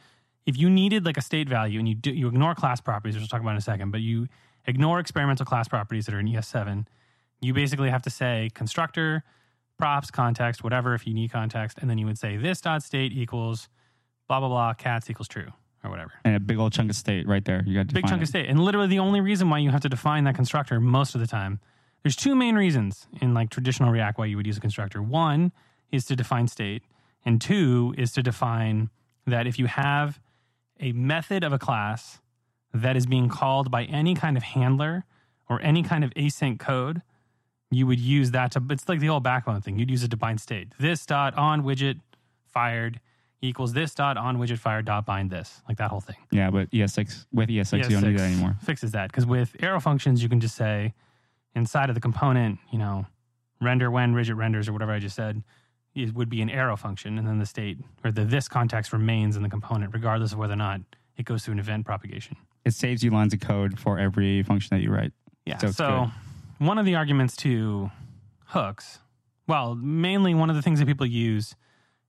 if 0.48 0.58
you 0.58 0.70
needed 0.70 1.06
like 1.06 1.18
a 1.18 1.22
state 1.22 1.48
value 1.48 1.78
and 1.78 1.88
you 1.88 1.94
do, 1.94 2.12
you 2.12 2.28
ignore 2.28 2.56
class 2.56 2.80
properties, 2.80 3.16
which 3.16 3.22
we'll 3.22 3.28
talk 3.28 3.42
about 3.42 3.52
in 3.52 3.58
a 3.58 3.62
second, 3.62 3.92
but 3.92 4.00
you 4.00 4.28
ignore 4.66 5.00
experimental 5.00 5.46
class 5.46 5.68
properties 5.68 6.06
that 6.06 6.16
are 6.16 6.20
in 6.20 6.28
ES7, 6.28 6.88
you 7.42 7.54
basically 7.54 7.90
have 7.90 8.02
to 8.04 8.10
say 8.10 8.50
constructor, 8.54 9.24
props, 9.78 10.10
context, 10.10 10.64
whatever, 10.64 10.96
if 10.96 11.06
you 11.06 11.14
need 11.14 11.32
context. 11.32 11.78
And 11.80 11.90
then 11.90 11.98
you 11.98 12.06
would 12.06 12.18
say 12.18 12.38
this 12.38 12.62
dot 12.62 12.82
state 12.82 13.12
equals 13.12 13.68
blah, 14.28 14.40
blah, 14.40 14.48
blah, 14.48 14.74
cats 14.74 15.10
equals 15.10 15.28
true 15.28 15.52
or 15.84 15.90
whatever 15.90 16.12
And 16.26 16.36
a 16.36 16.40
big 16.40 16.58
old 16.58 16.74
chunk 16.74 16.90
of 16.90 16.96
state 16.96 17.28
right 17.28 17.44
there. 17.44 17.64
You 17.66 17.76
got 17.76 17.90
to 17.90 17.94
big 17.94 18.08
chunk 18.08 18.22
of 18.22 18.28
state. 18.28 18.48
And 18.50 18.60
literally 18.60 18.88
the 18.88 19.00
only 19.00 19.22
reason 19.22 19.50
why 19.50 19.60
you 19.60 19.70
have 19.70 19.82
to 19.82 19.90
define 19.90 20.24
that 20.24 20.36
constructor 20.36 20.80
most 20.80 21.14
of 21.14 21.22
the 21.22 21.28
time, 21.28 21.60
there's 22.04 22.16
two 22.16 22.36
main 22.36 22.56
reasons 22.56 23.08
in 23.22 23.34
like 23.34 23.50
traditional 23.50 23.92
React 23.92 24.18
why 24.18 24.26
you 24.26 24.38
would 24.38 24.48
use 24.48 24.58
a 24.58 24.62
constructor. 24.62 25.02
One 25.02 25.52
is 25.92 26.06
to 26.06 26.16
define 26.16 26.48
state, 26.48 26.84
and 27.26 27.42
two 27.42 27.94
is 27.98 28.14
to 28.14 28.24
define 28.24 28.90
that 29.26 29.46
if 29.46 29.60
you 29.60 29.68
have 29.68 30.20
a 30.80 30.92
method 30.92 31.44
of 31.44 31.54
a 31.54 31.60
class 31.60 32.20
that 32.74 32.96
is 32.96 33.06
being 33.06 33.30
called 33.30 33.72
by 33.72 33.84
any 33.86 34.16
kind 34.16 34.38
of 34.38 34.44
handler 34.44 35.06
or 35.50 35.62
any 35.62 35.84
kind 35.84 36.04
of 36.04 36.12
async 36.12 36.60
code, 36.60 37.02
you 37.72 37.88
would 37.88 38.00
use 38.00 38.32
that 38.32 38.52
to 38.52 38.64
it's 38.70 38.88
like 38.88 39.00
the 39.00 39.10
old 39.10 39.24
backbone 39.24 39.62
thing. 39.62 39.78
You'd 39.78 39.90
use 39.90 40.04
it 40.04 40.12
to 40.12 40.18
bind 40.18 40.40
state. 40.42 40.70
This 40.80 41.06
dot 41.06 41.38
on 41.38 41.64
widget 41.64 42.00
fired 42.46 43.00
equals 43.42 43.74
this 43.74 43.94
dot 43.94 44.18
on 44.18 44.38
widget 44.38 44.60
fired 44.60 44.86
dot 44.86 45.06
bind 45.06 45.30
this. 45.30 45.62
Like 45.68 45.78
that 45.78 45.90
whole 45.90 46.02
thing. 46.02 46.16
Yeah, 46.32 46.50
but 46.50 46.70
ES6 46.72 47.26
with 47.34 47.50
ES6, 47.50 47.90
you 47.90 47.90
don't 47.90 48.04
do 48.04 48.18
that 48.18 48.24
anymore. 48.24 48.56
Fixes 48.64 48.92
that 48.92 49.10
because 49.10 49.26
with 49.26 49.56
arrow 49.60 49.80
functions, 49.80 50.24
you 50.24 50.30
can 50.30 50.40
just 50.40 50.56
say 50.56 50.94
inside 51.56 51.90
of 51.90 51.96
the 51.96 52.02
component, 52.02 52.60
you 52.72 52.78
know, 52.78 53.06
render 53.62 53.90
when 53.92 54.14
widget 54.14 54.38
renders 54.38 54.68
or 54.70 54.74
whatever 54.74 54.92
I 54.92 55.00
just 55.00 55.16
said, 55.16 55.44
it 55.98 56.14
would 56.14 56.30
be 56.30 56.42
an 56.42 56.50
arrow 56.50 56.76
function, 56.76 57.18
and 57.18 57.28
then 57.28 57.40
the 57.40 57.46
state 57.46 57.78
or 58.04 58.12
the 58.12 58.26
this 58.26 58.48
context 58.48 58.94
remains 58.94 59.36
in 59.36 59.44
the 59.44 59.50
component 59.50 59.94
regardless 59.94 60.32
of 60.32 60.38
whether 60.38 60.54
or 60.54 60.58
not 60.58 60.82
it 61.18 61.26
goes 61.26 61.44
through 61.44 61.54
an 61.54 61.60
event 61.60 61.86
propagation. 61.86 62.38
It 62.66 62.74
saves 62.74 63.04
you 63.04 63.12
lines 63.12 63.34
of 63.34 63.40
code 63.40 63.80
for 63.80 63.98
every 63.98 64.44
function 64.44 64.78
that 64.78 64.84
you 64.84 64.92
write. 64.92 65.14
Yeah. 65.46 65.58
So 65.58 65.72
So, 65.72 66.12
one 66.60 66.78
of 66.78 66.86
the 66.86 66.96
arguments 66.96 67.36
to 67.38 67.92
hooks, 68.48 69.00
well, 69.48 69.76
mainly 69.76 70.34
one 70.34 70.50
of 70.50 70.56
the 70.56 70.62
things 70.62 70.80
that 70.80 70.86
people 70.86 71.06
use 71.06 71.56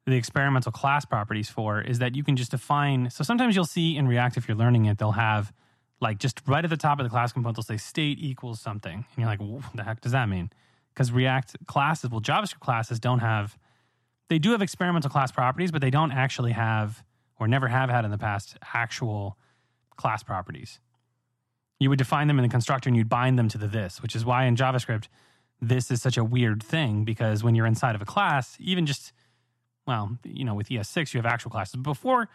the 0.06 0.16
experimental 0.16 0.72
class 0.72 1.04
properties 1.04 1.48
for 1.50 1.80
is 1.80 1.98
that 1.98 2.14
you 2.14 2.24
can 2.24 2.36
just 2.36 2.50
define. 2.50 3.10
So 3.10 3.22
sometimes 3.24 3.54
you'll 3.54 3.64
see 3.66 3.96
in 3.96 4.08
React, 4.08 4.38
if 4.38 4.48
you're 4.48 4.56
learning 4.56 4.86
it, 4.86 4.98
they'll 4.98 5.12
have 5.12 5.52
like 6.00 6.18
just 6.18 6.40
right 6.46 6.64
at 6.64 6.70
the 6.70 6.76
top 6.76 6.98
of 6.98 7.04
the 7.04 7.10
class 7.10 7.32
component, 7.32 7.56
they'll 7.56 7.62
say 7.62 7.76
state 7.76 8.18
equals 8.20 8.60
something. 8.60 8.92
And 8.94 9.06
you're 9.16 9.26
like, 9.26 9.40
what 9.40 9.62
the 9.74 9.84
heck 9.84 10.00
does 10.00 10.12
that 10.12 10.28
mean? 10.28 10.50
Because 10.94 11.12
React 11.12 11.66
classes, 11.66 12.10
well, 12.10 12.20
JavaScript 12.20 12.60
classes 12.60 12.98
don't 12.98 13.20
have, 13.20 13.58
they 14.28 14.38
do 14.38 14.52
have 14.52 14.62
experimental 14.62 15.10
class 15.10 15.32
properties, 15.32 15.70
but 15.70 15.80
they 15.80 15.90
don't 15.90 16.12
actually 16.12 16.52
have, 16.52 17.02
or 17.38 17.48
never 17.48 17.68
have 17.68 17.90
had 17.90 18.04
in 18.04 18.10
the 18.10 18.18
past, 18.18 18.56
actual 18.74 19.36
class 19.96 20.22
properties 20.22 20.80
you 21.78 21.88
would 21.88 21.98
define 21.98 22.26
them 22.28 22.38
in 22.38 22.42
the 22.42 22.48
constructor 22.48 22.88
and 22.88 22.96
you'd 22.96 23.08
bind 23.08 23.38
them 23.38 23.48
to 23.48 23.58
the 23.58 23.68
this, 23.68 24.02
which 24.02 24.16
is 24.16 24.24
why 24.24 24.44
in 24.44 24.56
JavaScript, 24.56 25.08
this 25.60 25.90
is 25.90 26.02
such 26.02 26.16
a 26.16 26.24
weird 26.24 26.62
thing 26.62 27.04
because 27.04 27.42
when 27.44 27.54
you're 27.54 27.66
inside 27.66 27.94
of 27.94 28.02
a 28.02 28.04
class, 28.04 28.56
even 28.60 28.86
just, 28.86 29.12
well, 29.86 30.18
you 30.24 30.44
know, 30.44 30.54
with 30.54 30.68
ES6, 30.68 31.14
you 31.14 31.18
have 31.18 31.26
actual 31.26 31.50
classes. 31.50 31.76
But 31.76 31.82
before, 31.82 32.22
if 32.22 32.28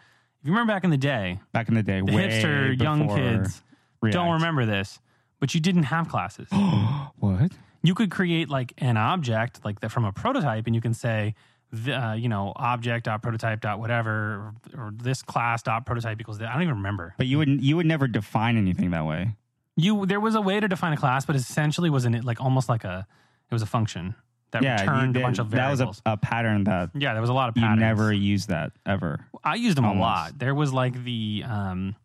you 0.46 0.52
remember 0.52 0.72
back 0.72 0.84
in 0.84 0.90
the 0.90 0.96
day, 0.96 1.40
Back 1.52 1.68
in 1.68 1.74
the 1.74 1.82
day, 1.82 2.00
the 2.00 2.12
hipster 2.12 2.80
young 2.80 3.08
kids 3.08 3.62
React. 4.00 4.12
don't 4.12 4.32
remember 4.32 4.66
this, 4.66 4.98
but 5.40 5.54
you 5.54 5.60
didn't 5.60 5.84
have 5.84 6.08
classes. 6.08 6.48
what? 7.18 7.52
you 7.82 7.94
could 7.94 8.10
create 8.10 8.48
like 8.48 8.72
an 8.78 8.96
object 8.96 9.62
like 9.62 9.80
that 9.80 9.90
from 9.90 10.06
a 10.06 10.12
prototype 10.12 10.66
and 10.66 10.74
you 10.74 10.80
can 10.80 10.94
say, 10.94 11.34
the, 11.74 11.92
uh, 11.92 12.12
you 12.14 12.28
know, 12.28 12.52
object 12.56 13.06
dot 13.06 13.22
prototype 13.22 13.60
dot 13.60 13.78
whatever, 13.78 14.54
or, 14.76 14.86
or 14.86 14.92
this 14.94 15.22
class 15.22 15.62
dot 15.62 15.86
prototype 15.86 16.20
equals 16.20 16.38
that. 16.38 16.48
I 16.48 16.52
don't 16.54 16.62
even 16.62 16.76
remember. 16.76 17.14
But 17.18 17.26
you 17.26 17.38
would 17.38 17.62
you 17.62 17.76
would 17.76 17.86
never 17.86 18.06
define 18.06 18.56
anything 18.56 18.90
that 18.90 19.04
way. 19.04 19.36
You 19.76 20.06
there 20.06 20.20
was 20.20 20.34
a 20.34 20.40
way 20.40 20.60
to 20.60 20.68
define 20.68 20.92
a 20.92 20.96
class, 20.96 21.26
but 21.26 21.36
essentially 21.36 21.90
wasn't 21.90 22.14
it 22.16 22.24
like 22.24 22.40
almost 22.40 22.68
like 22.68 22.84
a 22.84 23.06
it 23.50 23.54
was 23.54 23.62
a 23.62 23.66
function 23.66 24.14
that 24.52 24.62
yeah, 24.62 24.82
you 24.82 24.88
returned 24.90 25.16
a 25.16 25.20
bunch 25.20 25.38
of 25.38 25.48
variables. 25.48 25.78
that 25.78 25.88
was 25.88 26.02
a, 26.06 26.12
a 26.12 26.16
pattern 26.16 26.64
that 26.64 26.90
yeah, 26.94 27.12
there 27.12 27.20
was 27.20 27.30
a 27.30 27.34
lot 27.34 27.48
of 27.48 27.56
you 27.56 27.76
never 27.76 28.12
used 28.12 28.48
that 28.48 28.72
ever. 28.86 29.26
I 29.42 29.56
used 29.56 29.76
them 29.76 29.84
almost. 29.84 29.98
a 29.98 30.00
lot. 30.00 30.38
There 30.38 30.54
was 30.54 30.72
like 30.72 31.02
the 31.02 31.44
um, 31.46 31.96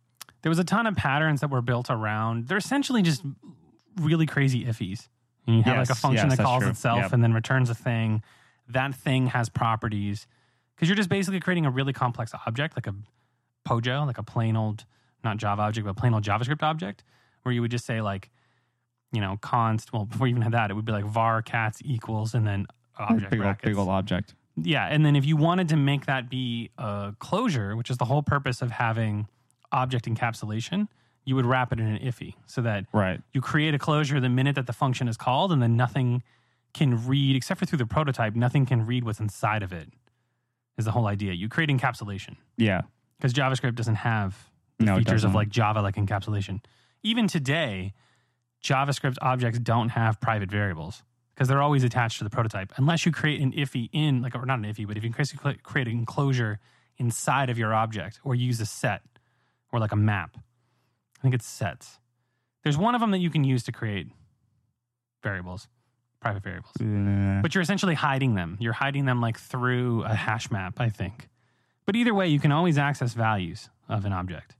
there 0.42 0.50
was 0.50 0.58
a 0.58 0.64
ton 0.64 0.86
of 0.86 0.96
patterns 0.96 1.40
that 1.40 1.50
were 1.50 1.62
built 1.62 1.90
around. 1.90 2.48
They're 2.48 2.58
essentially 2.58 3.02
just 3.02 3.22
really 4.00 4.26
crazy 4.26 4.66
ifs. 4.66 5.08
And 5.46 5.56
you 5.56 5.62
have 5.62 5.78
like 5.78 5.90
a 5.90 5.94
function 5.94 6.28
yes, 6.28 6.38
that 6.38 6.44
calls 6.44 6.62
true. 6.62 6.70
itself 6.70 7.00
Yep. 7.02 7.12
and 7.12 7.22
then 7.22 7.32
returns 7.32 7.70
a 7.70 7.74
thing. 7.74 8.22
That 8.72 8.94
thing 8.94 9.28
has 9.28 9.48
properties 9.48 10.26
because 10.74 10.88
you're 10.88 10.96
just 10.96 11.08
basically 11.08 11.40
creating 11.40 11.66
a 11.66 11.70
really 11.70 11.92
complex 11.92 12.32
object, 12.46 12.76
like 12.76 12.86
a 12.86 12.94
Pojo, 13.68 14.06
like 14.06 14.18
a 14.18 14.22
plain 14.22 14.56
old 14.56 14.84
not 15.22 15.36
Java 15.36 15.62
object, 15.62 15.86
but 15.86 15.96
plain 15.96 16.14
old 16.14 16.24
JavaScript 16.24 16.62
object, 16.62 17.04
where 17.42 17.52
you 17.52 17.60
would 17.60 17.70
just 17.70 17.84
say 17.84 18.00
like, 18.00 18.30
you 19.12 19.20
know, 19.20 19.38
const. 19.42 19.92
Well, 19.92 20.06
before 20.06 20.26
you 20.26 20.30
even 20.32 20.42
had 20.42 20.52
that, 20.52 20.70
it 20.70 20.74
would 20.74 20.86
be 20.86 20.92
like 20.92 21.04
var 21.04 21.42
cats 21.42 21.80
equals 21.84 22.34
and 22.34 22.46
then 22.46 22.66
object 22.98 23.30
big 23.30 23.40
old, 23.40 23.56
big 23.62 23.76
old 23.76 23.88
object. 23.88 24.34
Yeah, 24.56 24.86
and 24.86 25.04
then 25.04 25.16
if 25.16 25.24
you 25.24 25.36
wanted 25.36 25.68
to 25.70 25.76
make 25.76 26.06
that 26.06 26.28
be 26.28 26.70
a 26.78 27.14
closure, 27.18 27.76
which 27.76 27.90
is 27.90 27.98
the 27.98 28.04
whole 28.04 28.22
purpose 28.22 28.62
of 28.62 28.70
having 28.70 29.28
object 29.72 30.06
encapsulation, 30.06 30.88
you 31.24 31.34
would 31.36 31.46
wrap 31.46 31.72
it 31.72 31.78
in 31.80 31.86
an 31.86 31.98
IIFE 31.98 32.34
so 32.46 32.62
that 32.62 32.86
Right. 32.92 33.20
you 33.32 33.40
create 33.40 33.74
a 33.74 33.78
closure 33.78 34.20
the 34.20 34.28
minute 34.28 34.54
that 34.56 34.66
the 34.66 34.72
function 34.72 35.06
is 35.08 35.16
called, 35.16 35.52
and 35.52 35.62
then 35.62 35.76
nothing 35.76 36.22
can 36.74 37.06
read, 37.06 37.36
except 37.36 37.60
for 37.60 37.66
through 37.66 37.78
the 37.78 37.86
prototype, 37.86 38.34
nothing 38.36 38.66
can 38.66 38.86
read 38.86 39.04
what's 39.04 39.20
inside 39.20 39.62
of 39.62 39.72
it. 39.72 39.88
Is 40.78 40.84
the 40.86 40.92
whole 40.92 41.06
idea. 41.06 41.32
You 41.34 41.48
create 41.48 41.68
encapsulation 41.68 42.36
Yeah. 42.56 42.82
because 43.18 43.34
JavaScript 43.34 43.74
doesn't 43.74 43.96
have 43.96 44.48
the 44.78 44.86
No, 44.86 44.96
features 44.96 45.24
of 45.24 45.34
like 45.34 45.50
Java 45.50 45.82
like 45.82 45.96
encapsulation. 45.96 46.64
Even 47.02 47.28
today, 47.28 47.92
JavaScript 48.64 49.16
objects 49.20 49.58
don't 49.58 49.90
have 49.90 50.20
private 50.20 50.50
variables 50.50 51.02
because 51.34 51.48
they're 51.48 51.60
always 51.60 51.84
attached 51.84 52.18
to 52.18 52.24
the 52.24 52.30
prototype 52.30 52.72
unless 52.76 53.04
you 53.04 53.12
create 53.12 53.40
an 53.42 53.52
IIFE 53.52 53.90
in 53.92 54.22
like 54.22 54.34
or 54.34 54.46
not 54.46 54.58
an 54.58 54.64
IIFE, 54.64 54.86
but 54.86 54.96
if 54.96 55.04
you 55.04 55.12
create 55.12 55.62
create 55.62 55.86
an 55.86 55.94
enclosure 55.98 56.60
inside 56.96 57.50
of 57.50 57.58
your 57.58 57.74
object 57.74 58.20
or 58.24 58.34
use 58.34 58.58
a 58.60 58.66
set 58.66 59.02
or 59.72 59.80
like 59.80 59.92
a 59.92 59.96
map. 59.96 60.36
I 61.18 61.22
think 61.22 61.34
it's 61.34 61.46
sets. 61.46 61.98
There's 62.62 62.78
one 62.78 62.94
of 62.94 63.00
them 63.02 63.10
that 63.10 63.18
you 63.18 63.28
can 63.30 63.44
use 63.44 63.62
to 63.64 63.72
create 63.72 64.08
variables, 65.22 65.68
private 66.20 66.42
variables. 66.42 66.72
Uh, 66.80 67.40
But 67.42 67.54
you're 67.54 67.62
essentially 67.62 67.94
hiding 67.94 68.34
them. 68.34 68.56
You're 68.60 68.72
hiding 68.74 69.04
them 69.06 69.20
like 69.20 69.38
through 69.38 70.04
a 70.04 70.14
hash 70.14 70.50
map, 70.50 70.80
I 70.80 70.88
think. 70.90 71.28
But 71.86 71.96
either 71.96 72.14
way, 72.14 72.28
you 72.28 72.38
can 72.38 72.52
always 72.52 72.78
access 72.78 73.14
values 73.14 73.68
of 73.88 74.04
an 74.04 74.12
object, 74.12 74.54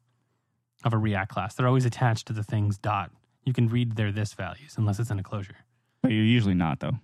of 0.85 0.93
a 0.93 0.99
React 0.99 1.31
class. 1.31 1.55
They're 1.55 1.69
always 1.69 1.85
attached 1.85 2.27
to 2.29 2.33
the 2.33 2.43
things 2.43 2.79
dot. 2.79 3.11
You 3.45 3.53
can 3.53 3.69
read 3.69 3.97
their 3.97 4.11
this 4.13 4.33
values 4.35 4.75
unless 4.77 4.99
it's 4.99 5.11
in 5.11 5.19
a 5.19 5.23
closure. 5.23 5.57
but 6.03 6.11
you're 6.13 6.25
usually 6.25 6.55
not 6.55 6.81
though. 6.81 6.99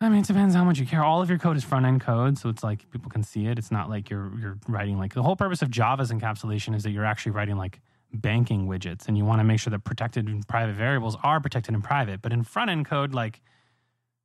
I 0.00 0.08
mean, 0.08 0.20
it 0.20 0.26
depends 0.26 0.54
how 0.56 0.64
much 0.64 0.80
you 0.80 0.86
care. 0.86 1.04
All 1.04 1.22
of 1.22 1.28
your 1.28 1.38
code 1.38 1.56
is 1.56 1.62
front 1.62 1.86
end 1.86 2.00
code, 2.00 2.36
so 2.36 2.48
it's 2.48 2.64
like 2.64 2.90
people 2.90 3.08
can 3.08 3.22
see 3.22 3.46
it. 3.46 3.56
It's 3.56 3.70
not 3.70 3.88
like 3.88 4.10
you're 4.10 4.32
you're 4.40 4.58
writing 4.66 4.98
like 4.98 5.14
the 5.14 5.22
whole 5.22 5.36
purpose 5.36 5.62
of 5.62 5.70
Java's 5.70 6.10
encapsulation 6.10 6.74
is 6.74 6.82
that 6.82 6.90
you're 6.90 7.04
actually 7.04 7.30
writing 7.32 7.56
like 7.56 7.80
banking 8.12 8.66
widgets, 8.66 9.06
and 9.06 9.16
you 9.16 9.24
want 9.24 9.38
to 9.40 9.44
make 9.44 9.60
sure 9.60 9.70
that 9.70 9.84
protected 9.84 10.26
and 10.26 10.46
private 10.48 10.74
variables 10.74 11.16
are 11.22 11.40
protected 11.40 11.74
in 11.74 11.82
private. 11.82 12.20
But 12.20 12.32
in 12.32 12.42
front 12.42 12.68
end 12.70 12.84
code, 12.86 13.14
like, 13.14 13.40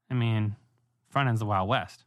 I 0.09 0.13
mean, 0.13 0.55
front 1.09 1.29
end's 1.29 1.39
the 1.39 1.45
wild 1.45 1.67
west. 1.69 2.03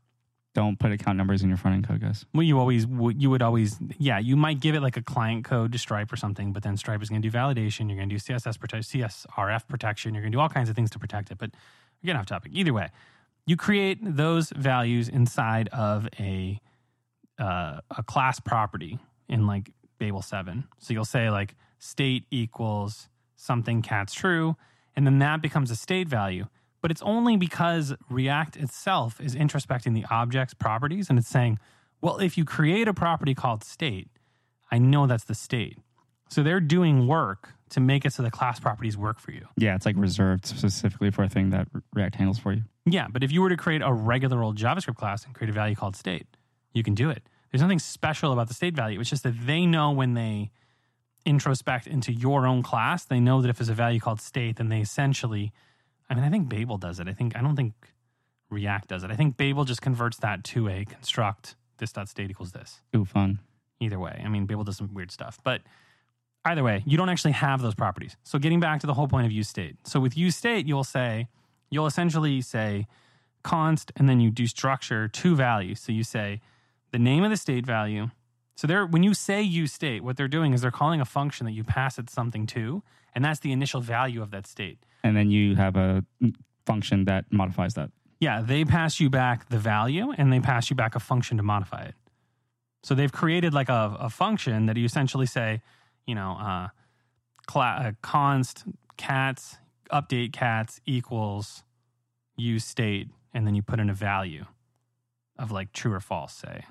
Don't 0.53 0.79
put 0.81 0.91
account 0.91 1.17
numbers 1.17 1.43
in 1.43 1.49
your 1.49 1.57
front 1.57 1.77
end 1.77 1.87
code, 1.87 2.01
guys. 2.01 2.27
Well, 2.35 2.43
you 2.43 2.59
always 2.59 2.85
would- 2.87 3.23
you 3.23 3.31
would 3.31 3.41
always 3.41 3.79
yeah 3.99 4.19
you 4.19 4.37
might 4.37 4.59
give 4.59 4.75
it 4.75 4.81
like 4.81 4.97
a 4.97 5.03
client 5.03 5.45
code 5.45 5.71
to 5.73 5.79
Stripe 5.79 6.13
or 6.13 6.17
something, 6.17 6.53
but 6.53 6.65
then 6.65 6.77
Stripe 6.77 7.01
is 7.03 7.09
going 7.09 7.23
to 7.23 7.31
do 7.31 7.37
validation. 7.37 7.87
You're 7.89 7.97
going 7.97 8.09
to 8.09 8.15
do 8.17 8.19
CSS 8.19 8.59
protect 8.59 8.85
CSRF 8.87 9.69
protection. 9.69 10.13
You're 10.13 10.23
going 10.23 10.33
to 10.33 10.37
do 10.37 10.41
all 10.41 10.49
kinds 10.49 10.69
of 10.69 10.75
things 10.75 10.91
to 10.91 10.99
protect 10.99 11.31
it. 11.31 11.39
But 11.39 11.51
we're 12.03 12.07
getting 12.09 12.19
off 12.19 12.27
topic. 12.27 12.51
Either 12.53 12.73
way, 12.73 12.89
you 13.47 13.57
create 13.57 13.99
those 14.03 14.51
values 14.51 15.09
inside 15.09 15.69
of 15.69 16.09
a 16.19 16.61
uh, 17.39 17.81
a 17.97 18.03
class 18.03 18.41
property 18.41 18.99
in 19.29 19.47
like 19.47 19.71
Babel 19.99 20.21
seven. 20.23 20.65
So 20.79 20.93
you'll 20.93 21.05
say 21.05 21.31
like 21.31 21.55
state 21.79 22.25
equals 22.31 23.09
something 23.37 23.83
cat's 23.83 24.15
true, 24.15 24.57
and 24.97 25.07
then 25.07 25.21
that 25.21 25.43
becomes 25.43 25.71
a 25.71 25.77
state 25.77 26.09
value. 26.09 26.47
But 26.81 26.91
it's 26.91 27.03
only 27.03 27.37
because 27.37 27.95
React 28.09 28.57
itself 28.57 29.21
is 29.21 29.35
introspecting 29.35 29.95
the 29.95 30.07
object's 30.11 30.55
properties 30.55 31.11
and 31.11 31.19
it's 31.19 31.29
saying, 31.29 31.59
well, 32.01 32.19
if 32.19 32.39
you 32.39 32.45
create 32.45 32.89
a 32.89 32.95
property 32.95 33.35
called 33.35 33.63
state, 33.63 34.09
I 34.71 34.79
know 34.79 35.07
that's 35.07 35.25
the 35.25 35.35
state. 35.35 35.79
So 36.31 36.43
they're 36.43 36.61
doing 36.61 37.07
work 37.07 37.51
to 37.71 37.81
make 37.81 38.05
it 38.05 38.13
so 38.13 38.23
the 38.23 38.31
class 38.31 38.59
properties 38.61 38.97
work 38.97 39.19
for 39.19 39.33
you. 39.33 39.47
Yeah, 39.57 39.75
it's 39.75 39.85
like 39.85 39.97
reserved 39.99 40.47
specifically 40.47 41.11
for 41.11 41.23
a 41.23 41.29
thing 41.29 41.51
that 41.51 41.69
React 41.93 42.15
handles 42.17 42.39
for 42.39 42.53
you. 42.53 42.63
Yeah, 42.87 43.09
but 43.11 43.23
if 43.23 43.31
you 43.31 43.43
were 43.43 43.49
to 43.49 43.57
create 43.57 43.83
a 43.83 43.93
regular 43.93 44.43
old 44.43 44.57
JavaScript 44.57 44.97
class 44.97 45.25
and 45.25 45.35
create 45.35 45.51
a 45.51 45.53
value 45.53 45.75
called 45.75 45.97
state, 45.97 46.27
you 46.73 46.83
can 46.83 46.95
do 46.95 47.11
it. 47.11 47.23
There's 47.51 47.63
nothing 47.63 47.79
special 47.79 48.33
about 48.33 48.49
the 48.49 48.55
state 48.55 48.75
value. 48.75 49.01
It's 49.01 49.11
just 49.11 49.25
that 49.25 49.47
they 49.47 49.67
know 49.67 49.91
when 49.91 50.15
they 50.15 50.51
introspect 51.27 51.87
into 51.87 52.13
your 52.13 52.47
own 52.47 52.63
class, 52.63 53.05
they 53.05 53.21
know 53.21 53.43
that 53.43 53.49
if 53.49 53.59
there's 53.59 53.69
a 53.69 53.75
value 53.75 54.01
called 54.01 54.21
state, 54.21 54.57
then 54.57 54.69
they 54.69 54.81
essentially, 54.81 55.53
I 56.11 56.15
mean, 56.15 56.25
I 56.25 56.29
think 56.29 56.49
Babel 56.49 56.77
does 56.77 57.01
it. 57.01 57.09
I 57.09 57.13
think, 57.13 57.37
I 57.37 57.41
don't 57.41 57.57
think 57.57 57.73
React 58.51 58.89
does 58.89 59.05
it. 59.05 59.11
I 59.11 59.17
think 59.17 59.37
Babel 59.37 59.65
just 59.65 59.81
converts 59.81 60.19
that 60.19 60.43
to 60.45 60.69
a 60.69 60.85
construct 60.85 61.55
this 61.79 61.93
dot 61.93 62.09
state 62.09 62.31
equals 62.31 62.53
this. 62.53 62.81
Ooh, 62.95 63.05
fun. 63.05 63.39
Either 63.79 63.99
way, 63.99 64.21
I 64.23 64.29
mean, 64.29 64.45
Babel 64.45 64.65
does 64.65 64.77
some 64.77 64.93
weird 64.93 65.11
stuff, 65.11 65.39
but 65.43 65.63
either 66.45 66.63
way, 66.63 66.83
you 66.85 66.99
don't 66.99 67.09
actually 67.09 67.33
have 67.33 67.63
those 67.63 67.75
properties. 67.75 68.17
So 68.25 68.39
getting 68.39 68.61
back 68.61 68.81
to 68.81 68.87
the 68.87 68.95
whole 68.95 69.09
point 69.09 69.25
of 69.25 69.33
use 69.33 69.49
state. 69.49 69.77
So 69.85 70.01
with 70.01 70.17
use 70.17 70.37
state, 70.37 70.67
you'll 70.67 70.85
say, 70.85 71.29
you'll 71.71 71.87
essentially 71.87 72.43
say 72.43 72.87
const 73.43 73.93
and 73.97 74.09
then 74.09 74.21
you 74.21 74.31
do 74.31 74.47
structure 74.47 75.09
two 75.09 75.35
values. 75.35 75.81
So 75.81 75.93
you 75.93 76.05
say 76.05 76.41
the 76.91 76.99
name 76.99 77.23
of 77.23 77.31
the 77.31 77.37
state 77.37 77.65
value. 77.65 78.11
So 78.57 78.67
they're 78.67 78.85
when 78.85 79.03
you 79.03 79.15
say 79.15 79.41
use 79.41 79.73
state, 79.73 80.05
what 80.05 80.17
they're 80.17 80.29
doing 80.29 80.53
is 80.53 80.61
they're 80.61 80.71
calling 80.71 81.01
a 81.01 81.07
function 81.07 81.47
that 81.47 81.53
you 81.53 81.65
pass 81.65 81.99
it 81.99 82.11
something 82.11 82.47
to, 82.49 82.83
and 83.15 83.25
that's 83.25 83.41
the 83.41 83.53
initial 83.53 83.81
value 83.81 84.21
of 84.21 84.31
that 84.33 84.47
state. 84.47 84.79
And 85.03 85.17
then 85.17 85.31
you 85.31 85.57
have 85.57 85.77
a 85.77 86.05
function 86.67 87.05
that 87.05 87.25
modifies 87.31 87.75
that. 87.75 87.91
Yeah, 88.21 88.43
they 88.43 88.65
pass 88.65 89.01
you 89.01 89.09
back 89.09 89.49
the 89.49 89.59
value 89.59 90.13
and 90.17 90.33
they 90.33 90.41
pass 90.41 90.69
you 90.69 90.77
back 90.77 90.95
a 90.95 91.01
function 91.01 91.37
to 91.39 91.43
modify 91.43 91.83
it. 91.83 91.95
So 92.83 92.95
they've 92.95 93.13
created 93.13 93.55
like 93.55 93.69
a, 93.69 93.97
a 93.99 94.11
function 94.11 94.67
that 94.67 94.77
you 94.77 94.85
essentially 94.85 95.27
say, 95.27 95.63
you 96.07 96.15
know, 96.15 96.37
uh, 96.39 96.69
cla- 97.47 97.83
uh, 97.83 97.93
const 98.03 98.65
cats 98.97 99.57
update 99.91 100.33
cats 100.33 100.81
equals 100.87 101.65
use 102.37 102.65
state, 102.65 103.09
and 103.35 103.47
then 103.47 103.55
you 103.55 103.63
put 103.63 103.81
in 103.81 103.91
a 103.91 103.95
value 103.95 104.47
of 105.39 105.51
like 105.51 105.73
true 105.73 105.93
or 105.93 106.01
false, 106.01 106.35
say, 106.35 106.65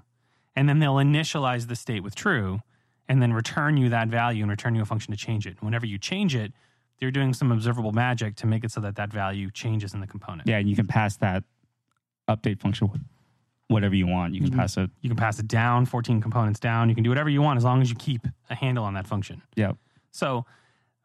and 0.55 0.67
then 0.67 0.79
they'll 0.79 0.95
initialize 0.95 1.67
the 1.67 1.75
state 1.75 2.01
with 2.01 2.15
true, 2.15 2.59
and 3.07 3.21
then 3.21 3.33
return 3.33 3.77
you 3.77 3.89
that 3.89 4.07
value 4.07 4.43
and 4.43 4.50
return 4.50 4.75
you 4.75 4.81
a 4.81 4.86
function 4.86 5.12
to 5.12 5.17
change 5.17 5.45
it. 5.45 5.57
Whenever 5.62 5.86
you 5.86 5.98
change 5.98 6.36
it, 6.36 6.53
they're 7.00 7.12
doing 7.12 7.34
some 7.34 7.51
observable 7.51 7.91
magic 7.91 8.36
to 8.38 8.48
make 8.48 8.63
it 8.63 8.72
so 8.72 8.82
that 8.82 8.96
that 8.98 9.12
value 9.12 9.50
changes 9.51 9.94
in 9.94 10.00
the 10.01 10.08
component. 10.08 10.48
Yeah, 10.48 10.58
and 10.58 10.70
you 10.70 10.75
can 10.75 10.88
pass 10.88 11.18
that 11.18 11.44
update 12.27 12.60
function 12.60 12.89
with 12.91 13.01
whatever 13.68 13.96
you 13.96 14.08
want. 14.08 14.34
You 14.34 14.41
can 14.41 14.51
Mhm. 14.51 14.56
pass 14.58 14.77
it. 14.77 14.89
You 15.01 15.10
can 15.10 15.18
pass 15.18 15.39
it 15.39 15.48
down, 15.48 15.86
14 15.86 16.22
components 16.22 16.60
down. 16.60 16.89
You 16.89 16.96
can 16.96 17.03
do 17.03 17.10
whatever 17.10 17.29
you 17.29 17.41
want 17.41 17.58
as 17.58 17.63
long 17.63 17.82
as 17.82 17.89
you 17.89 17.96
keep 17.96 18.25
a 18.50 18.56
handle 18.56 18.84
on 18.84 18.96
that 18.96 19.08
function. 19.08 19.41
Yeah. 19.56 19.74
So 20.12 20.46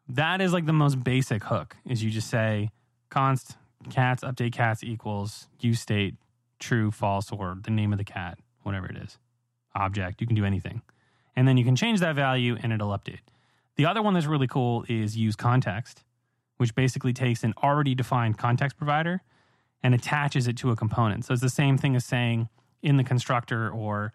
that 0.07 0.41
is 0.41 0.51
like 0.53 0.65
the 0.65 0.73
most 0.73 1.03
basic 1.03 1.43
hook 1.45 1.77
is 1.85 2.03
you 2.03 2.09
just 2.11 2.27
say 2.29 2.69
const 3.09 3.57
cats 3.89 4.23
update 4.23 4.51
cats 4.51 4.83
equals 4.83 5.47
use 5.59 5.79
state 5.79 6.15
true, 6.59 6.89
false, 6.89 7.31
or 7.31 7.57
the 7.61 7.69
name 7.71 7.91
of 7.91 7.97
the 7.99 8.03
cat, 8.03 8.39
whatever 8.63 8.87
it 8.87 8.97
is. 8.97 9.17
Object. 9.75 10.21
You 10.21 10.27
can 10.27 10.35
do 10.35 10.45
anything. 10.45 10.81
And 11.35 11.47
then 11.47 11.57
you 11.57 11.63
can 11.65 11.75
change 11.75 11.99
that 11.99 12.15
value 12.15 12.57
and 12.61 12.71
it'll 12.73 12.89
update. 12.97 13.19
The 13.75 13.85
other 13.85 14.01
one 14.01 14.13
that's 14.13 14.25
really 14.25 14.47
cool 14.47 14.85
is 14.87 15.17
use 15.17 15.35
context, 15.35 16.03
which 16.57 16.73
basically 16.75 17.13
takes 17.13 17.43
an 17.43 17.53
already 17.61 17.95
defined 17.95 18.37
context 18.37 18.77
provider 18.77 19.21
and 19.83 19.93
attaches 19.93 20.47
it 20.47 20.57
to 20.57 20.71
a 20.71 20.75
component. 20.75 21.25
So 21.25 21.33
it's 21.33 21.41
the 21.41 21.49
same 21.49 21.77
thing 21.77 21.95
as 21.95 22.05
saying 22.05 22.49
in 22.81 22.97
the 22.97 23.03
constructor 23.03 23.69
or 23.69 24.13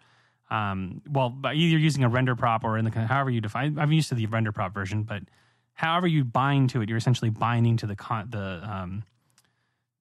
um, 0.50 1.00
well, 1.08 1.30
by 1.30 1.54
either 1.54 1.78
using 1.78 2.02
a 2.02 2.08
render 2.08 2.34
prop 2.34 2.64
or 2.64 2.76
in 2.76 2.84
the 2.84 2.90
however 2.90 3.30
you 3.30 3.40
define. 3.40 3.78
I'm 3.78 3.92
used 3.92 4.08
to 4.08 4.14
the 4.16 4.26
render 4.26 4.50
prop 4.50 4.74
version, 4.74 5.04
but 5.04 5.22
however 5.74 6.08
you 6.08 6.24
bind 6.24 6.70
to 6.70 6.82
it, 6.82 6.88
you're 6.88 6.98
essentially 6.98 7.30
binding 7.30 7.76
to 7.78 7.86
the 7.86 7.94
con- 7.94 8.28
the 8.30 8.60
um, 8.64 9.04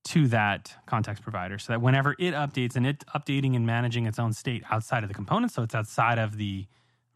to 0.06 0.28
that 0.30 0.76
context 0.88 1.22
provider, 1.22 1.60
so 1.60 1.74
that 1.74 1.82
whenever 1.82 2.14
it 2.14 2.34
updates 2.34 2.76
and 2.76 2.88
it's 2.88 3.04
updating 3.16 3.56
and 3.56 3.66
managing 3.68 4.08
its 4.08 4.18
own 4.18 4.34
state 4.34 4.64
outside 4.72 5.04
of 5.04 5.10
the 5.10 5.14
component, 5.14 5.52
so 5.52 5.62
it's 5.62 5.76
outside 5.76 6.18
of 6.18 6.38
the 6.38 6.66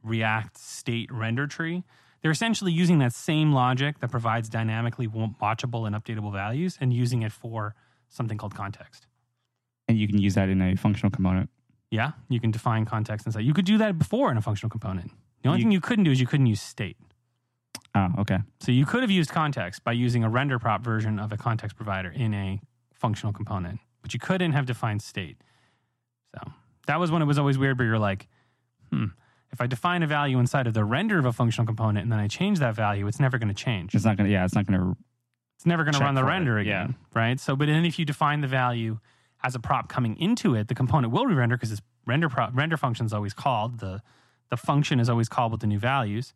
React 0.03 0.57
state 0.57 1.11
render 1.11 1.47
tree. 1.47 1.83
They're 2.23 2.31
essentially 2.31 2.71
using 2.71 2.99
that 2.99 3.13
same 3.13 3.51
logic 3.51 3.99
that 3.99 4.09
provides 4.09 4.49
dynamically 4.49 5.07
watchable 5.07 5.85
and 5.85 5.93
updatable 5.95 6.31
values 6.31 6.77
and 6.81 6.91
using 6.93 7.21
it 7.21 7.31
for 7.33 7.75
something 8.09 8.37
called 8.37 8.55
context. 8.55 9.05
And 9.89 9.97
you 9.99 10.07
can 10.07 10.17
use 10.17 10.33
that 10.35 10.47
in 10.49 10.61
a 10.61 10.75
functional 10.77 11.11
component. 11.11 11.49
Yeah, 11.91 12.13
you 12.29 12.39
can 12.39 12.49
define 12.49 12.85
context 12.85 13.25
and 13.25 13.33
say 13.33 13.41
you 13.41 13.53
could 13.53 13.65
do 13.65 13.77
that 13.77 13.99
before 13.99 14.31
in 14.31 14.37
a 14.37 14.41
functional 14.41 14.69
component. 14.69 15.11
The 15.43 15.49
only 15.49 15.59
You- 15.59 15.65
thing 15.65 15.71
you 15.73 15.81
couldn't 15.81 16.05
do 16.05 16.11
is 16.11 16.21
you 16.21 16.25
couldn't 16.25 16.45
use 16.47 16.61
state. 16.61 16.97
Oh, 17.93 18.07
okay. 18.19 18.39
So 18.61 18.71
you 18.71 18.85
could 18.85 19.01
have 19.03 19.11
used 19.11 19.29
context 19.29 19.83
by 19.83 19.91
using 19.91 20.23
a 20.23 20.29
render 20.29 20.57
prop 20.57 20.81
version 20.81 21.19
of 21.19 21.31
a 21.33 21.37
context 21.37 21.75
provider 21.75 22.09
in 22.09 22.33
a 22.33 22.59
functional 22.93 23.33
component, 23.33 23.81
but 24.01 24.13
you 24.13 24.19
couldn't 24.19 24.53
have 24.53 24.65
defined 24.65 25.01
state. 25.01 25.37
So 26.33 26.51
that 26.87 26.99
was 26.99 27.11
when 27.11 27.21
it 27.21 27.25
was 27.25 27.37
always 27.37 27.57
weird, 27.57 27.77
but 27.77 27.83
you're 27.83 27.99
like, 27.99 28.27
hmm, 28.91 29.07
if 29.53 29.61
I 29.61 29.67
define 29.67 30.01
a 30.01 30.07
value 30.07 30.39
inside 30.39 30.65
of 30.65 30.73
the 30.73 30.83
render 30.83 31.19
of 31.19 31.25
a 31.25 31.31
functional 31.31 31.67
component 31.67 32.03
and 32.03 32.11
then 32.11 32.19
I 32.19 32.27
change 32.27 32.57
that 32.59 32.73
value, 32.73 33.05
it's 33.07 33.19
never 33.19 33.37
going 33.37 33.49
to 33.49 33.53
change. 33.53 33.93
It's 33.93 34.03
not 34.03 34.17
gonna. 34.17 34.29
Yeah, 34.29 34.43
it's 34.43 34.55
not 34.55 34.65
gonna. 34.65 34.95
It's 35.55 35.65
never 35.65 35.83
going 35.83 35.93
to 35.93 35.99
run 35.99 36.15
the 36.15 36.21
for 36.21 36.27
it, 36.27 36.31
render 36.31 36.57
again, 36.57 36.95
right? 37.13 37.39
So, 37.39 37.55
but 37.55 37.67
then 37.67 37.85
if 37.85 37.99
you 37.99 38.03
define 38.03 38.41
the 38.41 38.47
value 38.47 38.99
as 39.43 39.53
a 39.53 39.59
prop 39.59 39.87
coming 39.87 40.17
into 40.17 40.55
it, 40.55 40.67
the 40.67 40.75
component 40.75 41.13
will 41.13 41.27
re-render 41.27 41.55
because 41.55 41.71
its 41.71 41.81
render 42.07 42.29
prop, 42.29 42.49
render 42.53 42.75
function 42.77 43.05
is 43.05 43.13
always 43.13 43.33
called. 43.33 43.79
The 43.79 44.01
the 44.49 44.57
function 44.57 44.99
is 44.99 45.07
always 45.07 45.29
called 45.29 45.51
with 45.51 45.61
the 45.61 45.67
new 45.67 45.79
values, 45.79 46.33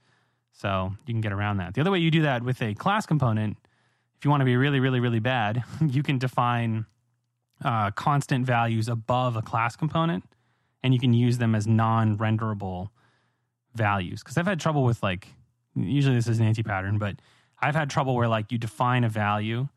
so 0.51 0.93
you 1.07 1.13
can 1.13 1.21
get 1.21 1.33
around 1.33 1.57
that. 1.57 1.74
The 1.74 1.81
other 1.81 1.91
way 1.91 2.00
you 2.00 2.12
do 2.12 2.21
that 2.21 2.43
with 2.43 2.62
a 2.62 2.75
class 2.75 3.07
component, 3.07 3.57
if 4.15 4.25
you 4.25 4.29
want 4.29 4.41
to 4.41 4.45
be 4.45 4.55
really, 4.55 4.79
really, 4.79 5.00
really 5.00 5.19
bad, 5.19 5.63
you 5.81 6.03
can 6.03 6.19
define 6.19 6.86
uh, 7.65 7.89
constant 7.91 8.45
values 8.45 8.88
above 8.88 9.36
a 9.36 9.41
class 9.41 9.75
component, 9.75 10.24
and 10.83 10.93
you 10.93 11.00
can 11.00 11.13
use 11.13 11.39
them 11.39 11.55
as 11.55 11.65
non-renderable 11.65 12.91
values. 13.77 14.24
Because 14.24 14.38
I've 14.38 14.48
had 14.48 14.60
trouble 14.60 14.84
with 14.84 15.01
like 15.01 15.27
usually 15.75 16.15
this 16.15 16.27
is 16.27 16.39
an 16.39 16.46
anti-pattern, 16.48 16.98
but 16.98 17.15
I've 17.62 17.75
had 17.75 17.89
trouble 17.89 18.15
where 18.15 18.27
like 18.27 18.51
you 18.51 18.57
define 18.57 19.03
a 19.03 19.10
value 19.10 19.67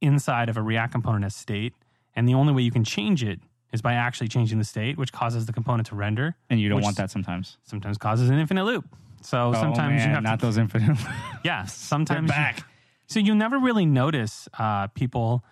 inside 0.00 0.48
of 0.48 0.56
a 0.56 0.62
React 0.62 0.92
component 0.92 1.24
as 1.24 1.34
state, 1.34 1.74
and 2.14 2.28
the 2.28 2.34
only 2.34 2.52
way 2.52 2.62
you 2.62 2.70
can 2.70 2.84
change 2.84 3.22
it 3.22 3.40
is 3.72 3.80
by 3.80 3.94
actually 3.94 4.28
changing 4.28 4.58
the 4.58 4.64
state, 4.64 4.98
which 4.98 5.12
causes 5.12 5.46
the 5.46 5.52
component 5.52 5.88
to 5.88 5.94
render. 5.94 6.34
And 6.50 6.60
you 6.60 6.68
don't 6.68 6.82
want 6.82 6.96
that 6.96 7.10
sometimes. 7.10 7.56
Sometimes 7.62 7.98
causes 7.98 8.28
an 8.28 8.38
infinite 8.38 8.64
loop. 8.64 8.84
So 9.22 9.52
sometimes 9.54 9.78
oh, 9.78 9.96
man, 9.96 10.08
you 10.08 10.14
have 10.14 10.22
not 10.22 10.40
to, 10.40 10.46
those 10.46 10.58
infinite. 10.58 10.98
yeah. 11.44 11.64
Sometimes 11.66 12.28
you- 12.28 12.34
back. 12.34 12.66
so 13.06 13.20
you 13.20 13.34
never 13.34 13.58
really 13.58 13.86
notice 13.86 14.48
uh, 14.58 14.88
people 14.88 15.44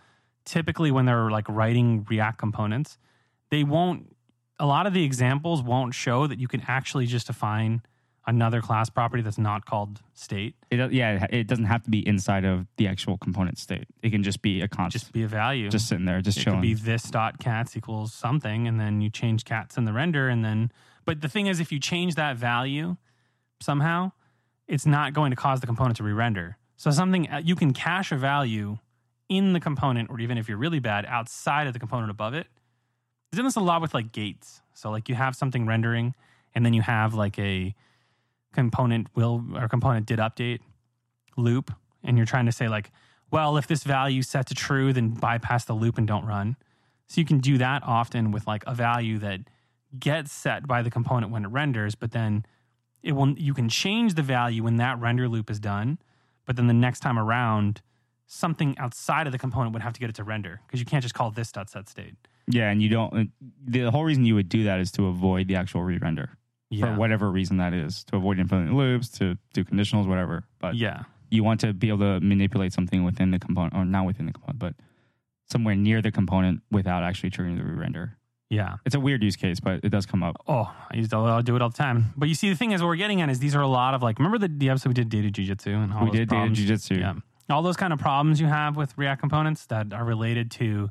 typically 0.45 0.91
when 0.91 1.07
they're 1.07 1.31
like 1.31 1.49
writing 1.49 2.05
React 2.09 2.39
components, 2.39 2.99
they 3.51 3.65
won't. 3.65 4.15
A 4.61 4.67
lot 4.67 4.87
of 4.87 4.93
the 4.93 5.03
examples 5.03 5.63
won't 5.63 5.95
show 5.95 6.27
that 6.29 6.39
you 6.39 6.47
can 6.47 6.63
actually 6.69 7.07
just 7.07 7.27
define 7.27 7.83
another 8.27 8.61
class 8.61 8.91
property 8.91 9.23
that's 9.23 9.39
not 9.39 9.65
called 9.65 10.01
state. 10.15 10.55
It, 10.71 10.93
yeah, 10.93 11.27
it 11.31 11.47
doesn't 11.47 11.65
have 11.65 11.83
to 11.85 11.91
be 11.91 12.07
inside 12.07 12.45
of 12.45 12.67
the 12.77 12.87
actual 12.87 13.17
component 13.17 13.59
state. 13.59 13.87
It 14.03 14.11
can 14.11 14.23
just 14.23 14.43
be 14.43 14.61
a 14.61 14.69
constant, 14.69 15.03
Just 15.03 15.13
be 15.13 15.23
a 15.23 15.29
value. 15.29 15.71
just 15.71 15.89
sitting 15.89 16.05
there, 16.05 16.21
just 16.21 16.39
it 16.39 16.43
chilling. 16.43 16.59
could 16.59 16.63
be 16.63 16.75
this 16.75 17.05
dot 17.05 17.39
cats 17.39 17.77
equals 17.77 18.13
something, 18.13 18.69
and 18.69 18.79
then 18.79 19.01
you 19.01 19.09
change 19.09 19.45
cats 19.45 19.77
in 19.79 19.85
the 19.87 19.93
render, 19.93 20.29
and 20.29 20.45
then. 20.45 20.71
But 21.07 21.23
the 21.23 21.29
thing 21.29 21.47
is, 21.47 21.59
if 21.59 21.73
you 21.73 21.81
change 21.81 22.15
that 22.17 22.37
value 22.37 22.97
somehow, 23.61 24.13
it's 24.69 24.87
not 24.87 25.15
going 25.15 25.31
to 25.31 25.37
cause 25.37 25.61
the 25.61 25.67
component 25.67 25.97
to 25.97 26.05
re-render. 26.05 26.59
So 26.77 26.91
something 26.91 27.29
uh, 27.31 27.41
you 27.43 27.57
can 27.57 27.73
cache 27.73 28.13
a 28.13 28.17
value 28.17 28.79
in 29.31 29.55
the 29.55 29.61
component, 29.61 30.11
or 30.11 30.21
even 30.21 30.37
if 30.37 30.49
you're 30.49 30.59
really 30.59 30.79
bad, 30.81 31.07
outside 31.07 31.67
of 31.67 31.73
the 31.73 31.79
component 31.79 32.11
above 32.11 32.35
it. 32.35 32.47
I've 33.33 33.37
done 33.37 33.45
this 33.45 33.57
a 33.57 33.61
lot 33.61 33.81
with 33.81 33.95
like 33.95 34.13
gates. 34.13 34.61
So 34.75 34.91
like 34.91 35.09
you 35.09 35.15
have 35.15 35.37
something 35.37 35.67
rendering, 35.67 36.15
and 36.55 36.65
then 36.65 36.73
you 36.73 36.83
have 36.83 37.15
like 37.15 37.39
a 37.39 37.75
component 38.53 39.09
will 39.15 39.45
or 39.55 39.69
component 39.69 40.07
did 40.07 40.19
update 40.19 40.61
loop, 41.37 41.73
and 42.03 42.17
you're 42.17 42.27
trying 42.27 42.47
to 42.47 42.53
say 42.53 42.69
like, 42.69 42.91
well, 43.31 43.57
if 43.57 43.67
this 43.67 43.85
value 43.85 44.23
set 44.23 44.47
to 44.47 44.55
true, 44.55 44.93
then 44.93 45.11
bypass 45.11 45.65
the 45.65 45.75
loop 45.75 45.97
and 45.97 46.07
don't 46.07 46.27
run. 46.27 46.57
So 47.07 47.21
you 47.21 47.25
can 47.25 47.39
do 47.39 47.59
that 47.59 47.83
often 47.85 48.33
with 48.33 48.47
like 48.47 48.65
a 48.67 48.75
value 48.75 49.19
that 49.19 49.41
gets 49.99 50.33
set 50.33 50.67
by 50.67 50.83
the 50.83 50.91
component 50.91 51.33
when 51.33 51.45
it 51.45 51.49
renders, 51.49 51.95
but 51.95 52.11
then 52.13 52.45
it 53.03 53.13
will 53.13 53.31
you 53.39 53.55
can 53.55 53.69
change 53.69 54.15
the 54.15 54.23
value 54.23 54.63
when 54.65 54.77
that 54.77 54.99
render 54.99 55.29
loop 55.29 55.51
is 55.51 55.61
done, 55.61 55.99
but 56.47 56.57
then 56.57 56.67
the 56.67 56.75
next 56.75 57.01
time 57.01 57.19
around, 57.19 57.81
something 58.27 58.77
outside 58.79 59.27
of 59.27 59.33
the 59.33 59.39
component 59.39 59.73
would 59.73 59.83
have 59.83 59.93
to 59.93 60.01
get 60.01 60.09
it 60.09 60.17
to 60.17 60.25
render 60.25 60.61
because 60.67 60.81
you 60.81 60.87
can't 60.87 61.03
just 61.03 61.15
call 61.15 61.31
this 61.31 61.51
dot 61.53 61.71
set 61.71 61.89
state. 61.89 62.15
Yeah, 62.47 62.71
and 62.71 62.83
you 62.83 62.89
don't. 62.89 63.31
The 63.67 63.91
whole 63.91 64.05
reason 64.05 64.25
you 64.25 64.35
would 64.35 64.49
do 64.49 64.65
that 64.65 64.81
is 64.81 64.91
to 64.93 65.07
avoid 65.07 65.49
the 65.49 65.57
actual 65.57 65.83
re-render 65.83 66.31
Yeah. 66.71 66.87
for 66.87 66.99
whatever 66.99 67.31
reason 67.31 67.59
that 67.59 67.73
is, 67.75 68.05
to 68.05 68.17
avoid 68.17 68.39
infinite 68.39 68.73
loops, 68.73 69.09
to 69.19 69.37
do 69.55 69.65
conditionals, 69.65 70.07
whatever. 70.07 70.45
But 70.59 70.75
yeah. 70.77 71.05
you 71.31 71.45
want 71.45 71.61
to 71.61 71.73
be 71.73 71.89
able 71.89 71.99
to 71.99 72.21
manipulate 72.21 72.73
something 72.73 73.05
within 73.05 73.31
the 73.31 73.39
component, 73.39 73.75
or 73.75 73.85
not 73.85 74.07
within 74.07 74.27
the 74.27 74.33
component, 74.33 74.59
but 74.59 74.75
somewhere 75.49 75.75
near 75.75 76.01
the 76.01 76.11
component 76.13 76.63
without 76.71 77.03
actually 77.03 77.31
triggering 77.31 77.57
the 77.59 77.65
re-render. 77.65 78.17
Yeah. 78.51 78.77
It's 78.85 78.97
a 78.97 79.01
weird 79.01 79.23
use 79.23 79.37
case, 79.37 79.61
but 79.61 79.81
it 79.85 79.91
does 79.91 80.07
come 80.07 80.25
up. 80.25 80.37
Oh, 80.49 80.73
I 80.91 80.97
used 80.97 81.11
to 81.13 81.19
I 81.19 81.41
do 81.43 81.55
it 81.55 81.63
all 81.63 81.71
the 81.71 81.77
time. 81.77 82.13
But 82.17 82.29
you 82.29 82.35
see, 82.35 82.51
the 82.51 82.57
thing 82.57 82.73
is, 82.73 82.83
what 82.83 82.89
we're 82.89 82.97
getting 82.97 83.21
at 83.21 83.31
is 83.31 83.39
these 83.39 83.55
are 83.55 83.61
a 83.61 83.69
lot 83.69 83.95
of 83.95 84.03
like. 84.03 84.19
Remember 84.19 84.39
the, 84.39 84.49
the 84.49 84.71
episode 84.71 84.89
we 84.89 84.95
did 84.95 85.09
data 85.09 85.29
jujitsu 85.29 85.69
and 85.85 85.93
all 85.93 86.05
we 86.05 86.11
did 86.11 86.29
problems? 86.29 86.59
data 86.59 86.73
jujitsu. 86.73 86.99
Yeah. 86.99 87.15
All 87.49 87.63
those 87.63 87.77
kind 87.77 87.93
of 87.93 87.99
problems 88.01 88.41
you 88.41 88.47
have 88.47 88.77
with 88.77 88.97
React 88.97 89.21
components 89.21 89.67
that 89.67 89.93
are 89.93 90.05
related 90.05 90.51
to 90.53 90.91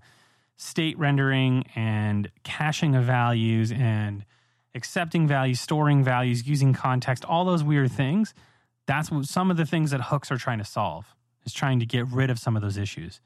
state 0.60 1.00
rendering 1.00 1.64
and 1.74 2.30
caching 2.44 2.94
of 2.94 3.06
values 3.06 3.72
and 3.72 4.26
accepting 4.76 5.26
values, 5.26 5.60
storing 5.62 6.04
values, 6.04 6.46
using 6.46 6.74
context, 6.74 7.24
all 7.24 7.46
those 7.46 7.64
weird 7.64 7.90
things. 7.90 8.34
That's 8.86 9.10
what 9.10 9.26
some 9.26 9.50
of 9.50 9.56
the 9.56 9.66
things 9.66 9.92
that 9.92 10.02
hooks 10.02 10.32
are 10.32 10.38
trying 10.38 10.58
to 10.58 10.66
solve, 10.66 11.16
is 11.46 11.54
trying 11.54 11.80
to 11.80 11.86
get 11.86 12.06
rid 12.08 12.30
of 12.30 12.38
some 12.38 12.58
of 12.58 12.62
those 12.62 12.76
issues. 12.76 13.22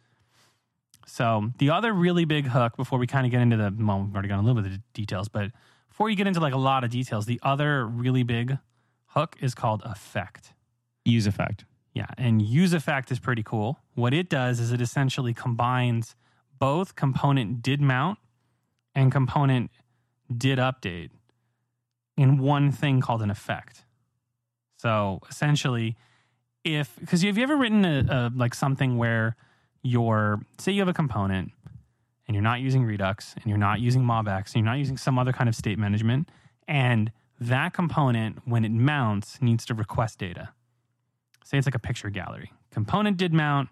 So 1.07 1.49
the 1.57 1.71
other 1.71 1.91
really 1.91 2.25
big 2.25 2.45
hook 2.45 2.77
before 2.77 2.99
we 2.99 3.07
kind 3.07 3.25
of 3.25 3.31
get 3.31 3.41
into 3.41 3.57
the, 3.57 3.73
well, 3.77 4.03
we've 4.03 4.13
already 4.13 4.29
gone 4.29 4.39
a 4.39 4.43
little 4.43 4.61
bit 4.61 4.71
of 4.71 4.77
the 4.77 4.83
details, 4.93 5.27
but 5.27 5.49
before 5.89 6.11
you 6.11 6.15
get 6.15 6.27
into 6.27 6.39
like 6.39 6.53
a 6.53 6.57
lot 6.57 6.83
of 6.83 6.91
details, 6.91 7.25
the 7.25 7.39
other 7.41 7.85
really 7.87 8.21
big 8.21 8.59
hook 9.07 9.35
is 9.41 9.55
called 9.55 9.81
effect. 9.85 10.53
Use 11.03 11.25
effect. 11.25 11.65
Yeah, 11.95 12.07
and 12.15 12.43
use 12.43 12.73
effect 12.73 13.11
is 13.11 13.19
pretty 13.19 13.43
cool. 13.43 13.79
What 13.95 14.13
it 14.13 14.29
does 14.29 14.59
is 14.59 14.71
it 14.71 14.81
essentially 14.81 15.33
combines 15.33 16.15
both 16.63 16.95
component 16.95 17.61
did 17.61 17.81
mount 17.81 18.17
and 18.95 19.11
component 19.11 19.69
did 20.33 20.59
update 20.59 21.09
in 22.15 22.37
one 22.37 22.71
thing 22.71 23.01
called 23.01 23.21
an 23.21 23.29
effect. 23.29 23.83
So 24.77 25.19
essentially, 25.29 25.97
if 26.63 26.95
because 26.97 27.21
have 27.21 27.37
you 27.37 27.43
ever 27.43 27.57
written 27.57 27.83
a, 27.83 28.05
a 28.09 28.31
like 28.33 28.55
something 28.55 28.97
where 28.97 29.35
your 29.81 30.39
say 30.57 30.71
you 30.71 30.79
have 30.79 30.87
a 30.87 30.93
component 30.93 31.51
and 32.25 32.33
you're 32.33 32.41
not 32.41 32.61
using 32.61 32.85
Redux 32.85 33.33
and 33.35 33.47
you're 33.47 33.57
not 33.57 33.81
using 33.81 34.01
MobX 34.01 34.55
and 34.55 34.63
you're 34.63 34.71
not 34.73 34.77
using 34.77 34.95
some 34.95 35.19
other 35.19 35.33
kind 35.33 35.49
of 35.49 35.55
state 35.57 35.77
management, 35.77 36.29
and 36.65 37.11
that 37.41 37.73
component 37.73 38.47
when 38.47 38.63
it 38.63 38.71
mounts 38.71 39.41
needs 39.41 39.65
to 39.65 39.73
request 39.73 40.17
data 40.17 40.53
say 41.43 41.57
it's 41.57 41.67
like 41.67 41.75
a 41.75 41.79
picture 41.79 42.09
gallery. 42.09 42.53
Component 42.71 43.17
did 43.17 43.33
mount, 43.33 43.67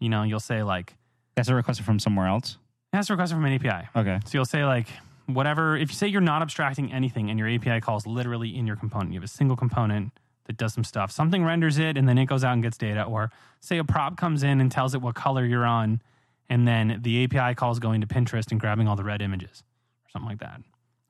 you 0.00 0.08
know, 0.08 0.24
you'll 0.24 0.40
say 0.40 0.64
like, 0.64 0.96
That's 1.38 1.48
a 1.48 1.54
request 1.54 1.80
from 1.82 1.98
somewhere 1.98 2.26
else. 2.26 2.58
it 2.92 2.96
has 2.96 3.06
to 3.06 3.14
request 3.14 3.32
from 3.32 3.44
an 3.44 3.52
API. 3.54 3.88
Okay. 3.96 4.20
So 4.24 4.30
you'll 4.38 4.44
say 4.44 4.64
like, 4.64 4.88
whatever, 5.26 5.76
if 5.76 5.90
you 5.90 5.94
say 5.96 6.08
you're 6.08 6.20
not 6.20 6.42
abstracting 6.42 6.92
anything 6.92 7.30
and 7.30 7.38
your 7.38 7.48
API 7.48 7.80
calls 7.80 8.06
literally 8.06 8.56
in 8.56 8.66
your 8.66 8.76
component, 8.76 9.12
you 9.12 9.18
have 9.18 9.24
a 9.24 9.28
single 9.28 9.56
component 9.56 10.12
that 10.46 10.56
does 10.56 10.72
some 10.72 10.84
stuff, 10.84 11.10
something 11.12 11.44
renders 11.44 11.78
it 11.78 11.96
and 11.98 12.08
then 12.08 12.16
it 12.18 12.26
goes 12.26 12.42
out 12.42 12.54
and 12.54 12.62
gets 12.62 12.78
data. 12.78 13.02
Or 13.02 13.30
say 13.60 13.78
a 13.78 13.84
prop 13.84 14.16
comes 14.16 14.42
in 14.42 14.60
and 14.60 14.72
tells 14.72 14.94
it 14.94 15.02
what 15.02 15.14
color 15.14 15.44
you're 15.44 15.66
on, 15.66 16.00
and 16.48 16.66
then 16.66 17.00
the 17.02 17.24
API 17.24 17.54
calls 17.54 17.78
going 17.78 18.00
to 18.00 18.06
Pinterest 18.06 18.50
and 18.50 18.58
grabbing 18.58 18.88
all 18.88 18.96
the 18.96 19.04
red 19.04 19.20
images 19.20 19.62
or 20.06 20.10
something 20.10 20.28
like 20.28 20.40
that. 20.40 20.60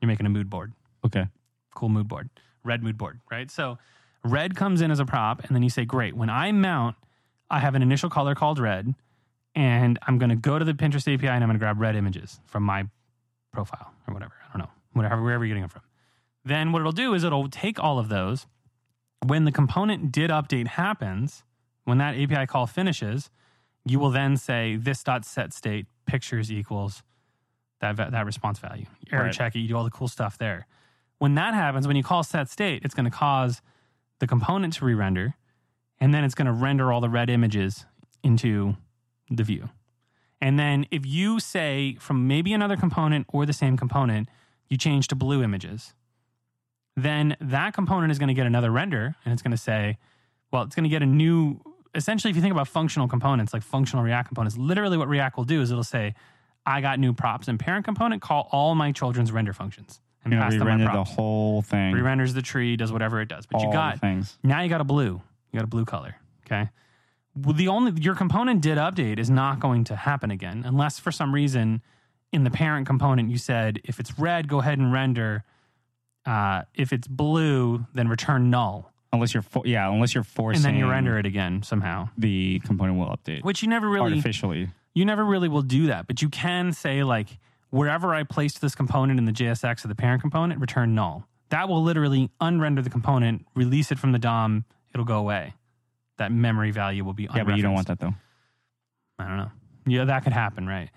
You're 0.01 0.09
making 0.09 0.27
a 0.27 0.31
mood 0.31 0.51
board. 0.51 0.73
Okay. 1.07 1.27
cool 1.75 1.89
mood 1.89 2.09
board, 2.09 2.29
red 2.65 2.83
mood 2.83 2.99
board, 2.99 3.21
right? 3.31 3.49
So 3.51 3.79
red 4.25 4.57
comes 4.57 4.81
in 4.81 4.91
as 4.91 4.99
a 4.99 5.05
prop, 5.05 5.45
and 5.45 5.55
then 5.55 5.63
you 5.63 5.71
say, 5.71 5.85
great, 5.85 6.15
when 6.17 6.29
I 6.29 6.51
mount, 6.51 6.97
I 7.49 7.61
have 7.61 7.77
an 7.77 7.83
initial 7.83 8.11
color 8.11 8.35
called 8.35 8.59
red, 8.59 8.95
and 9.55 9.99
I'm 10.07 10.19
going 10.19 10.31
to 10.31 10.37
go 10.37 10.59
to 10.59 10.65
the 10.65 10.75
Pinterest 10.75 11.13
API 11.13 11.29
and 11.29 11.43
I'm 11.43 11.49
going 11.49 11.55
to 11.55 11.59
grab 11.59 11.81
red 11.81 11.97
images 11.97 12.41
from 12.47 12.63
my 12.63 12.85
profile 13.53 13.93
or 14.07 14.15
whatever. 14.15 14.35
I 14.49 14.59
don't 14.59 14.67
know, 14.67 14.73
whatever, 14.93 15.23
wherever 15.23 15.45
you're 15.45 15.55
getting 15.55 15.65
it 15.65 15.71
from. 15.71 15.83
Then 16.45 16.73
what 16.73 16.81
it'll 16.81 16.93
do 16.93 17.15
is 17.15 17.25
it'll 17.25 17.49
take 17.49 17.79
all 17.83 17.99
of 17.99 18.09
those. 18.09 18.47
When 19.27 19.45
the 19.45 19.53
component 19.53 20.13
did 20.13 20.31
update 20.31 20.69
happens, 20.69 21.43
when 21.85 21.99
that 21.99 22.15
API 22.17 22.47
call 22.47 22.67
finishes, 22.67 23.31
you 23.85 23.99
will 23.99 24.11
then 24.11 24.37
say 24.37 24.77
this 24.77 25.03
dot 25.03 25.25
set 25.25 25.53
state 25.53 25.87
pictures 26.07 26.53
equals 26.53 27.03
that 27.81 27.97
that 27.97 28.27
response 28.27 28.59
value. 28.59 28.87
Error 29.13 29.25
Right. 29.25 29.33
check 29.33 29.55
it. 29.57 29.61
You 29.61 29.69
do 29.69 29.77
all 29.77 29.85
the 29.85 29.91
cool 29.91 30.09
stuff 30.09 30.39
there. 30.39 30.67
When 31.19 31.35
that 31.35 31.55
happens, 31.55 31.87
when 31.87 31.97
you 31.97 32.03
call 32.03 32.23
set 32.23 32.49
state, 32.49 32.83
it's 32.85 32.95
going 32.95 33.05
to 33.05 33.11
cause 33.11 33.61
the 34.21 34.27
component 34.27 34.75
to 34.75 34.85
re-render, 34.85 35.35
and 36.01 36.13
then 36.15 36.25
it's 36.25 36.35
going 36.35 36.47
to 36.47 36.53
render 36.53 36.93
all 36.93 37.01
the 37.01 37.09
red 37.09 37.31
images 37.31 37.87
into 38.23 38.77
the 39.31 39.43
view. 39.43 39.71
And 40.41 40.59
then 40.59 40.87
if 40.91 41.05
you 41.05 41.41
say 41.41 41.97
from 41.99 42.29
maybe 42.29 42.53
another 42.53 42.77
component 42.77 43.27
or 43.29 43.45
the 43.45 43.53
same 43.53 43.77
component, 43.77 44.29
you 44.69 44.77
change 44.77 45.09
to 45.09 45.17
blue 45.17 45.43
images, 45.43 45.95
then 46.97 47.37
that 47.41 47.75
component 47.75 48.11
is 48.13 48.19
going 48.19 48.29
to 48.29 48.35
get 48.35 48.47
another 48.47 48.71
render 48.71 49.17
and 49.25 49.33
it's 49.33 49.43
going 49.43 49.53
to 49.53 49.57
say, 49.57 49.99
well, 50.53 50.63
it's 50.63 50.75
going 50.75 50.85
to 50.85 50.91
get 50.91 51.03
a 51.03 51.07
new. 51.07 51.61
Essentially, 51.95 52.31
if 52.31 52.37
you 52.37 52.43
think 52.43 52.53
about 52.53 52.69
functional 52.69 53.09
components, 53.09 53.53
like 53.53 53.63
functional 53.63 54.05
React 54.05 54.29
components, 54.29 54.57
literally 54.57 54.97
what 54.97 55.09
React 55.09 55.39
will 55.39 55.45
do 55.45 55.61
is 55.63 55.71
it'll 55.71 55.83
say, 55.83 56.15
I 56.67 56.81
got 56.81 56.99
new 56.99 57.13
props 57.13 57.49
and 57.49 57.59
parent 57.59 57.85
component, 57.85 58.23
call 58.23 58.49
all 58.53 58.75
my 58.75 58.93
children's 58.93 59.33
render 59.33 59.53
functions 59.53 60.01
and 60.25 60.35
know, 60.35 60.41
pass 60.41 60.53
them 60.53 60.67
my 60.67 60.93
the 60.93 61.05
whole 61.05 61.63
thing. 61.63 61.93
Re-renders 61.93 62.35
the 62.35 62.43
tree, 62.43 62.77
does 62.77 62.93
whatever 62.93 63.21
it 63.21 63.29
does. 63.29 63.47
But 63.47 63.59
all 63.59 63.67
you 63.67 63.73
got 63.73 64.01
things. 64.01 64.39
now 64.43 64.61
you 64.61 64.69
got 64.69 64.81
a 64.81 64.85
blue. 64.85 65.21
You 65.51 65.59
got 65.59 65.65
a 65.65 65.69
blue 65.69 65.85
color. 65.85 66.17
Okay. 66.47 66.69
The 67.47 67.69
only 67.69 67.93
your 68.01 68.15
component 68.15 68.61
did 68.61 68.79
update 68.79 69.19
is 69.19 69.31
not 69.31 69.61
going 69.61 69.85
to 69.85 69.97
happen 69.97 70.31
again 70.31 70.63
unless 70.67 70.99
for 70.99 71.13
some 71.13 71.35
reason 71.35 71.83
in 72.33 72.45
the 72.45 72.51
parent 72.51 72.87
component 72.87 73.31
you 73.31 73.39
said 73.39 73.81
if 73.85 74.01
it's 74.01 74.19
red, 74.19 74.49
go 74.49 74.61
ahead 74.61 74.79
and 74.79 74.93
render. 74.93 75.45
Uh, 76.27 76.63
if 76.75 76.93
it's 76.93 77.09
blue, 77.09 77.87
then 77.95 78.09
return 78.09 78.51
null, 78.51 78.93
Unless 79.15 79.33
you're, 79.33 79.45
yeah, 79.65 79.91
unless 79.91 80.15
you're 80.15 80.25
forcing 80.25 80.59
and 80.59 80.65
then 80.65 80.75
you 80.79 80.91
render 80.91 81.19
it 81.19 81.25
again 81.25 81.63
somehow. 81.63 82.11
the 82.19 82.61
component 82.67 82.99
will 82.99 83.07
update 83.07 83.43
Which 83.45 83.63
you 83.63 83.69
never 83.69 83.89
really 83.89 84.11
artificially. 84.11 84.69
you 84.95 85.07
never 85.07 85.25
really 85.25 85.49
will 85.49 85.63
do 85.63 85.87
that, 85.87 86.07
but 86.07 86.21
you 86.21 86.29
can 86.29 86.73
say 86.73 87.03
like 87.03 87.39
wherever 87.71 88.15
I 88.15 88.25
placed 88.25 88.61
this 88.61 88.75
component 88.75 89.19
in 89.19 89.25
the 89.25 89.33
JSX 89.33 89.85
of 89.85 89.89
the 89.89 89.95
parent 89.95 90.21
component, 90.21 90.61
return 90.61 90.95
null. 90.95 91.27
That 91.49 91.69
will 91.71 91.83
literally 91.83 92.31
unrender 92.43 92.85
the 92.85 92.91
component, 92.91 93.47
release 93.55 93.91
it 93.91 93.99
from 93.99 94.13
the 94.13 94.19
DOM, 94.19 94.67
it'll 94.93 95.07
go 95.07 95.17
away. 95.17 95.55
That 96.19 96.33
memory 96.33 96.71
value 96.71 97.05
will 97.05 97.15
be 97.15 97.29
Yeah, 97.35 97.45
but 97.45 97.57
you 97.57 97.63
don't 97.63 97.75
want 97.75 97.89
that 97.89 97.99
though. 97.99 98.15
I 99.19 99.27
don't 99.27 99.37
know. 99.39 99.51
Yeah, 99.87 100.05
that 100.05 100.25
could 100.25 100.33
happen, 100.33 100.67
right? 100.67 100.91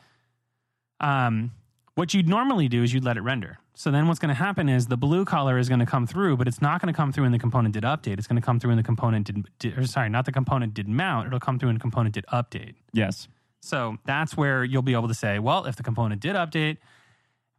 Um, 0.99 1.51
What 1.95 2.13
you'd 2.13 2.27
normally 2.27 2.67
do 2.67 2.83
is 2.83 2.93
you'd 2.93 3.03
let 3.03 3.17
it 3.17 3.21
render. 3.21 3.57
So 3.73 3.89
then 3.89 4.07
what's 4.07 4.19
going 4.19 4.29
to 4.29 4.35
happen 4.35 4.69
is 4.69 4.87
the 4.87 4.97
blue 4.97 5.25
color 5.25 5.57
is 5.57 5.69
going 5.69 5.79
to 5.79 5.85
come 5.85 6.05
through, 6.05 6.37
but 6.37 6.47
it's 6.47 6.61
not 6.61 6.81
going 6.81 6.93
to 6.93 6.97
come 6.97 7.11
through 7.11 7.23
in 7.23 7.31
the 7.31 7.39
component 7.39 7.73
did 7.73 7.83
update. 7.83 8.17
It's 8.17 8.27
going 8.27 8.39
to 8.41 8.45
come 8.45 8.59
through 8.59 8.71
in 8.71 8.77
the 8.77 8.83
component 8.83 9.27
did, 9.27 9.45
did 9.59 9.77
or 9.77 9.85
sorry, 9.87 10.09
not 10.09 10.25
the 10.25 10.31
component 10.31 10.73
did 10.73 10.87
mount. 10.87 11.27
It'll 11.27 11.39
come 11.39 11.57
through 11.57 11.69
in 11.69 11.75
the 11.75 11.81
component 11.81 12.13
did 12.13 12.25
update. 12.31 12.75
Yes. 12.93 13.27
So 13.61 13.97
that's 14.05 14.35
where 14.35 14.63
you'll 14.63 14.81
be 14.81 14.93
able 14.93 15.07
to 15.07 15.13
say, 15.13 15.39
well, 15.39 15.65
if 15.65 15.75
the 15.75 15.83
component 15.83 16.21
did 16.21 16.35
update, 16.35 16.77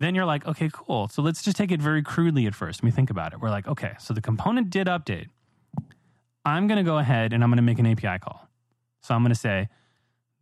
then 0.00 0.14
you're 0.14 0.24
like, 0.24 0.46
okay, 0.46 0.68
cool. 0.72 1.08
So 1.08 1.22
let's 1.22 1.42
just 1.42 1.56
take 1.56 1.70
it 1.70 1.80
very 1.80 2.02
crudely 2.02 2.46
at 2.46 2.54
first. 2.54 2.82
Let 2.82 2.86
me 2.86 2.90
think 2.90 3.08
about 3.10 3.32
it. 3.32 3.40
We're 3.40 3.50
like, 3.50 3.68
okay, 3.68 3.92
so 3.98 4.12
the 4.12 4.20
component 4.20 4.70
did 4.70 4.88
update. 4.88 5.28
I'm 6.44 6.66
going 6.66 6.78
to 6.78 6.82
go 6.82 6.98
ahead 6.98 7.32
and 7.32 7.42
I'm 7.42 7.50
going 7.50 7.56
to 7.56 7.62
make 7.62 7.78
an 7.78 7.86
API 7.86 8.18
call. 8.18 8.48
So 9.00 9.14
I'm 9.14 9.22
going 9.22 9.32
to 9.32 9.38
say 9.38 9.68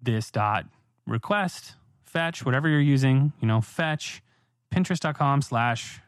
this 0.03 0.31
dot 0.31 0.67
request 1.07 1.75
fetch 2.05 2.45
whatever 2.45 2.69
you're 2.69 2.81
using, 2.81 3.33
you 3.41 3.47
know, 3.47 3.61
fetch 3.61 4.23
pinterest.com 4.75 5.43
slash 5.43 6.01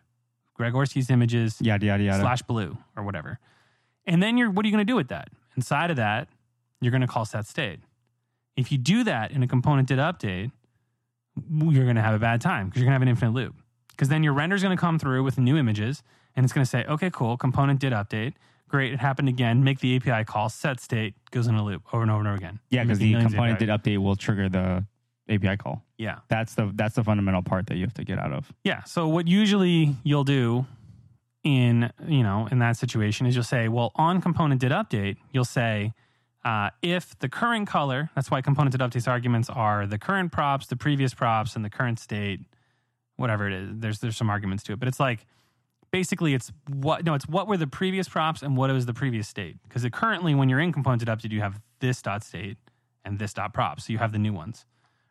Gregorski's 0.59 1.11
images 1.11 1.61
Yada 1.61 1.87
yada 1.87 2.03
yada. 2.03 2.21
slash 2.21 2.43
blue 2.43 2.77
or 2.97 3.03
whatever. 3.03 3.39
And 4.07 4.23
then 4.23 4.37
you're 4.37 4.51
what 4.51 4.65
are 4.65 4.69
you 4.69 4.73
going 4.73 4.87
to 4.87 4.91
do 4.91 4.97
with 4.97 5.09
that? 5.09 5.29
Inside 5.57 5.91
of 5.91 5.97
that, 5.97 6.29
you're 6.81 6.91
going 6.91 7.03
to 7.03 7.07
call 7.07 7.25
set 7.25 7.47
state. 7.47 7.81
If 8.57 8.71
you 8.73 8.79
do 8.79 9.05
that 9.05 9.31
in 9.31 9.43
a 9.43 9.49
component 9.49 9.89
did 9.89 9.99
update, 9.99 10.51
you're 11.49 11.85
going 11.85 11.97
to 11.97 12.03
have 12.03 12.15
a 12.15 12.19
bad 12.19 12.41
time 12.41 12.67
because 12.69 12.81
you're 12.81 12.87
going 12.87 12.93
to 12.93 12.97
have 12.97 13.03
an 13.03 13.09
infinite 13.09 13.33
loop. 13.33 13.55
Because 13.91 14.09
then 14.09 14.23
your 14.23 14.33
render's 14.33 14.63
going 14.63 14.77
to 14.77 14.81
come 14.81 14.99
through 14.99 15.23
with 15.23 15.39
new 15.39 15.57
images 15.57 16.03
and 16.35 16.45
it's 16.45 16.53
going 16.53 16.65
to 16.65 16.69
say, 16.69 16.85
okay, 16.85 17.11
cool, 17.11 17.37
component 17.37 17.81
did 17.81 17.93
update. 17.93 18.35
Great, 18.73 18.95
it 18.95 19.01
happened 19.01 19.29
again. 19.29 19.63
Make 19.63 19.81
the 19.81 19.97
API 19.97 20.25
call, 20.25 20.49
set 20.49 20.81
state, 20.81 21.13
goes 21.31 21.47
in 21.47 21.55
a 21.57 21.63
loop 21.63 21.83
over 21.93 22.01
and 22.01 22.11
over 22.11 22.21
and 22.21 22.29
over 22.29 22.39
again. 22.39 22.59
yeah, 22.71 22.83
because 22.83 22.99
the 22.99 23.13
component 23.13 23.59
did 23.59 23.69
update 23.69 23.99
will 23.99 24.17
trigger 24.17 24.49
the 24.49 24.87
API 25.29 25.59
call. 25.59 25.85
Yeah. 25.99 26.21
That's 26.29 26.55
the 26.55 26.73
that's 26.75 26.95
the 26.95 27.05
fundamental 27.05 27.43
part 27.43 27.67
that 27.67 27.77
you 27.77 27.83
have 27.83 27.93
to 27.95 28.05
get 28.05 28.19
out 28.19 28.33
of. 28.33 28.51
Yeah. 28.65 28.83
So 28.85 29.09
what 29.09 29.29
usually 29.29 29.95
you'll 30.05 30.25
do 30.25 30.65
in 31.45 31.93
you 32.09 32.23
know 32.23 32.49
in 32.51 32.61
that 32.61 32.79
situation 32.79 33.27
is 33.27 33.35
you'll 33.35 33.45
say, 33.45 33.69
well, 33.69 33.93
on 33.97 34.23
component 34.23 34.63
did 34.63 34.73
update, 34.73 35.19
you'll 35.33 35.45
say 35.45 35.93
uh, 36.43 36.71
if 36.81 37.19
the 37.19 37.29
current 37.29 37.69
color. 37.69 38.09
That's 38.15 38.31
why 38.31 38.41
component 38.41 38.73
did 38.73 38.81
updates 38.81 39.07
arguments 39.07 39.51
are 39.51 39.87
the 39.87 39.99
current 39.99 40.33
props, 40.33 40.67
the 40.67 40.77
previous 40.77 41.13
props, 41.13 41.57
and 41.57 41.63
the 41.63 41.71
current 41.71 42.01
state, 42.01 42.41
whatever 43.17 43.47
it 43.49 43.53
is. 43.53 43.69
There's 43.75 43.99
there's 43.99 44.17
some 44.17 44.31
arguments 44.31 44.65
to 44.65 44.73
it, 44.73 44.79
but 44.79 44.89
it's 44.89 44.99
like 44.99 45.27
basically 45.93 46.35
it's 46.35 46.51
what 46.69 47.05
no, 47.05 47.15
it's 47.15 47.29
what 47.29 47.47
were 47.47 47.57
the 47.57 47.69
previous 47.69 48.09
props 48.09 48.43
and 48.43 48.57
what 48.57 48.71
was 48.73 48.87
the 48.87 48.95
previous 48.95 49.29
state. 49.29 49.57
Because 49.63 49.87
currently, 49.93 50.35
when 50.35 50.49
you're 50.49 50.59
in 50.59 50.73
component 50.73 51.05
update, 51.05 51.31
you 51.31 51.41
have 51.41 51.61
this 51.79 52.03
dot 52.03 52.25
state 52.25 52.57
and 53.05 53.19
this 53.19 53.33
dot 53.33 53.55
props, 53.55 53.87
so 53.87 53.93
you 53.93 53.99
have 53.99 54.13
the 54.13 54.19
new 54.19 54.33
ones, 54.33 54.65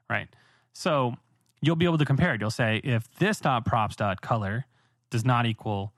right? 0.09 0.27
So 0.73 1.15
you'll 1.61 1.75
be 1.77 1.85
able 1.85 1.99
to 1.99 2.05
compare 2.05 2.33
it. 2.33 2.41
You'll 2.41 2.49
say 2.49 2.81
if 2.83 3.09
this 3.15 3.39
dot 3.39 3.65
props 3.65 3.95
dot 3.95 4.21
color 4.21 4.65
does 5.09 5.23
not 5.23 5.45
equal 5.45 5.93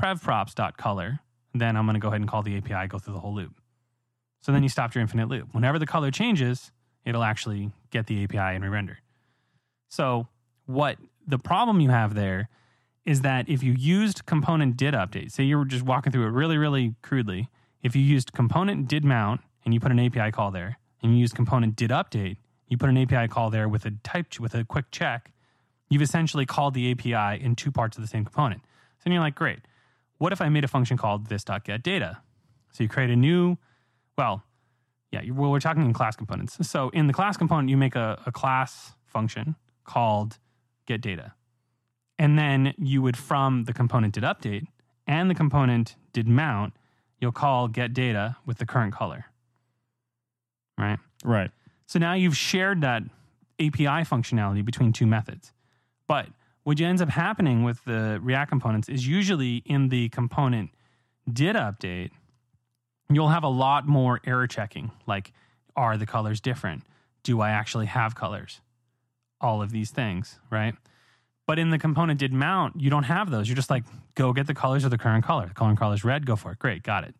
prev 0.00 0.20
props 0.20 0.54
dot 0.54 0.76
color, 0.76 1.20
then 1.54 1.76
I'm 1.76 1.84
going 1.84 1.94
to 1.94 2.00
go 2.00 2.08
ahead 2.08 2.20
and 2.20 2.28
call 2.28 2.42
the 2.42 2.56
API, 2.56 2.88
go 2.88 2.98
through 2.98 3.14
the 3.14 3.20
whole 3.20 3.34
loop. 3.34 3.54
So 4.40 4.50
then 4.50 4.62
you 4.62 4.68
stopped 4.68 4.94
your 4.94 5.02
infinite 5.02 5.28
loop. 5.28 5.48
Whenever 5.52 5.78
the 5.78 5.86
color 5.86 6.10
changes, 6.10 6.72
it'll 7.04 7.22
actually 7.22 7.70
get 7.90 8.06
the 8.06 8.24
API 8.24 8.56
and 8.56 8.64
re-render. 8.64 8.98
So 9.88 10.26
what 10.66 10.96
the 11.26 11.38
problem 11.38 11.80
you 11.80 11.90
have 11.90 12.14
there 12.14 12.48
is 13.04 13.22
that 13.22 13.48
if 13.48 13.62
you 13.62 13.72
used 13.72 14.26
component 14.26 14.76
did 14.76 14.94
update, 14.94 15.32
say 15.32 15.44
you 15.44 15.58
were 15.58 15.64
just 15.64 15.84
walking 15.84 16.12
through 16.12 16.26
it 16.26 16.30
really, 16.30 16.56
really 16.56 16.94
crudely, 17.02 17.48
if 17.82 17.96
you 17.96 18.02
used 18.02 18.32
component 18.32 18.88
did 18.88 19.04
mount 19.04 19.40
and 19.64 19.74
you 19.74 19.80
put 19.80 19.90
an 19.90 19.98
API 19.98 20.30
call 20.30 20.50
there, 20.50 20.78
and 21.02 21.12
you 21.12 21.18
used 21.18 21.34
component 21.34 21.74
did 21.74 21.90
update, 21.90 22.36
you 22.68 22.78
put 22.78 22.88
an 22.88 22.96
API 22.96 23.28
call 23.28 23.50
there 23.50 23.68
with 23.68 23.84
a 23.84 23.90
type 24.02 24.38
with 24.38 24.54
a 24.54 24.64
quick 24.64 24.86
check, 24.90 25.32
you've 25.90 26.02
essentially 26.02 26.46
called 26.46 26.74
the 26.74 26.92
API 26.92 27.42
in 27.42 27.56
two 27.56 27.70
parts 27.72 27.96
of 27.96 28.02
the 28.02 28.08
same 28.08 28.24
component. 28.24 28.62
So 28.62 29.04
then 29.04 29.14
you're 29.14 29.22
like, 29.22 29.34
great. 29.34 29.58
What 30.18 30.32
if 30.32 30.40
I 30.40 30.48
made 30.48 30.64
a 30.64 30.68
function 30.68 30.96
called 30.96 31.26
this.getData? 31.26 32.18
So 32.70 32.82
you 32.84 32.88
create 32.88 33.10
a 33.10 33.16
new, 33.16 33.58
well, 34.16 34.44
yeah, 35.10 35.20
well, 35.30 35.50
we're 35.50 35.60
talking 35.60 35.84
in 35.84 35.92
class 35.92 36.16
components. 36.16 36.56
So 36.66 36.88
in 36.90 37.08
the 37.08 37.12
class 37.12 37.36
component, 37.36 37.68
you 37.68 37.76
make 37.76 37.96
a, 37.96 38.22
a 38.24 38.32
class 38.32 38.94
function 39.04 39.56
called 39.84 40.38
getData. 40.88 41.32
And 42.22 42.38
then 42.38 42.72
you 42.78 43.02
would, 43.02 43.16
from 43.16 43.64
the 43.64 43.72
component 43.72 44.14
did 44.14 44.22
update 44.22 44.68
and 45.08 45.28
the 45.28 45.34
component 45.34 45.96
did 46.12 46.28
mount, 46.28 46.72
you'll 47.20 47.32
call 47.32 47.66
get 47.66 47.92
data 47.92 48.36
with 48.46 48.58
the 48.58 48.64
current 48.64 48.94
color. 48.94 49.24
Right? 50.78 51.00
Right. 51.24 51.50
So 51.86 51.98
now 51.98 52.14
you've 52.14 52.36
shared 52.36 52.80
that 52.82 53.02
API 53.58 54.04
functionality 54.06 54.64
between 54.64 54.92
two 54.92 55.04
methods. 55.04 55.52
But 56.06 56.28
what 56.62 56.80
ends 56.80 57.02
up 57.02 57.08
happening 57.08 57.64
with 57.64 57.84
the 57.86 58.20
React 58.22 58.50
components 58.50 58.88
is 58.88 59.04
usually 59.04 59.56
in 59.66 59.88
the 59.88 60.08
component 60.10 60.70
did 61.28 61.56
update, 61.56 62.12
you'll 63.10 63.30
have 63.30 63.42
a 63.42 63.48
lot 63.48 63.88
more 63.88 64.20
error 64.24 64.46
checking. 64.46 64.92
Like, 65.08 65.32
are 65.74 65.96
the 65.96 66.06
colors 66.06 66.40
different? 66.40 66.84
Do 67.24 67.40
I 67.40 67.50
actually 67.50 67.86
have 67.86 68.14
colors? 68.14 68.60
All 69.40 69.60
of 69.60 69.72
these 69.72 69.90
things, 69.90 70.38
right? 70.50 70.76
But 71.46 71.58
in 71.58 71.70
the 71.70 71.78
component 71.78 72.20
did 72.20 72.32
mount, 72.32 72.80
you 72.80 72.88
don't 72.88 73.02
have 73.04 73.30
those. 73.30 73.48
You're 73.48 73.56
just 73.56 73.70
like, 73.70 73.84
go 74.14 74.32
get 74.32 74.46
the 74.46 74.54
colors 74.54 74.84
of 74.84 74.90
the 74.90 74.98
current 74.98 75.24
color. 75.24 75.46
The 75.48 75.54
current 75.54 75.78
color 75.78 75.94
is 75.94 76.04
red, 76.04 76.24
go 76.24 76.36
for 76.36 76.52
it. 76.52 76.58
Great, 76.58 76.82
got 76.82 77.04
it. 77.04 77.14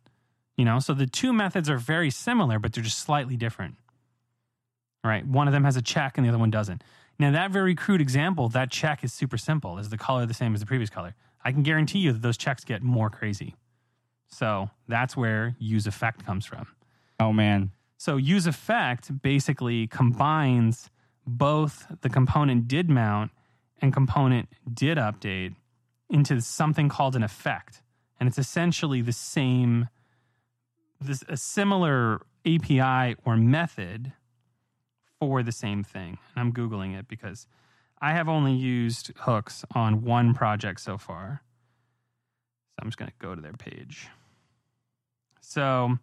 You 0.57 0.65
know, 0.65 0.79
so 0.79 0.95
the 0.95 1.07
two 1.07 1.33
methods 1.33 1.69
are 1.69 1.79
very 1.79 2.11
similar, 2.11 2.59
but 2.59 2.73
they're 2.73 2.85
just 2.85 2.99
slightly 2.99 3.37
different. 3.37 3.77
Right? 5.03 5.27
One 5.27 5.49
of 5.49 5.53
them 5.53 5.65
has 5.65 5.77
a 5.77 5.83
check 5.83 6.17
and 6.17 6.25
the 6.25 6.29
other 6.29 6.39
one 6.39 6.51
doesn't. 6.51 6.85
Now, 7.19 7.33
that 7.33 7.51
very 7.51 7.75
crude 7.75 8.01
example, 8.01 8.49
that 8.51 8.71
check 8.71 9.03
is 9.03 9.13
super 9.13 9.37
simple. 9.37 9.79
Is 9.79 9.89
the 9.89 9.99
color 9.99 10.25
the 10.25 10.35
same 10.35 10.55
as 10.55 10.61
the 10.61 10.67
previous 10.67 10.91
color? 10.91 11.15
I 11.45 11.53
can 11.53 11.63
guarantee 11.63 11.99
you 11.99 12.13
that 12.13 12.23
those 12.23 12.37
checks 12.37 12.65
get 12.65 12.83
more 12.83 13.11
crazy. 13.11 13.57
So 14.29 14.71
that's 14.89 15.17
where 15.17 15.57
use 15.59 15.87
effect 15.87 16.25
comes 16.25 16.47
from. 16.47 16.69
Oh 17.21 17.33
man. 17.33 17.73
So 17.99 18.17
use 18.17 18.47
effect 18.47 19.23
basically 19.23 19.87
combines 19.87 20.91
both 21.27 21.87
the 22.01 22.09
component 22.09 22.67
did 22.67 22.89
mount 22.89 23.31
and 23.83 23.93
component 23.93 24.49
did 24.73 24.97
update 24.97 25.57
into 26.09 26.41
something 26.41 26.89
called 26.89 27.17
an 27.17 27.23
effect. 27.23 27.83
And 28.19 28.29
it's 28.29 28.39
essentially 28.39 29.03
the 29.03 29.13
same, 29.13 29.89
this 31.01 31.25
a 31.29 31.37
similar 31.37 32.23
API 32.47 33.17
or 33.25 33.37
method 33.37 34.13
for 35.19 35.43
the 35.43 35.53
same 35.53 35.83
thing. 35.83 36.19
And 36.35 36.37
I'm 36.37 36.53
Googling 36.53 36.97
it 36.97 37.09
because 37.09 37.47
I 38.01 38.13
have 38.13 38.29
only 38.29 38.53
used 38.53 39.13
hooks 39.19 39.65
on 39.75 40.03
one 40.03 40.33
project 40.35 40.81
so 40.81 40.97
far. 40.97 41.43
So 42.71 42.83
I'm 42.83 42.89
just 42.89 42.99
going 42.99 43.11
to 43.11 43.17
go 43.19 43.35
to 43.35 43.41
their 43.41 43.53
page. 43.53 44.09
So, 45.41 45.99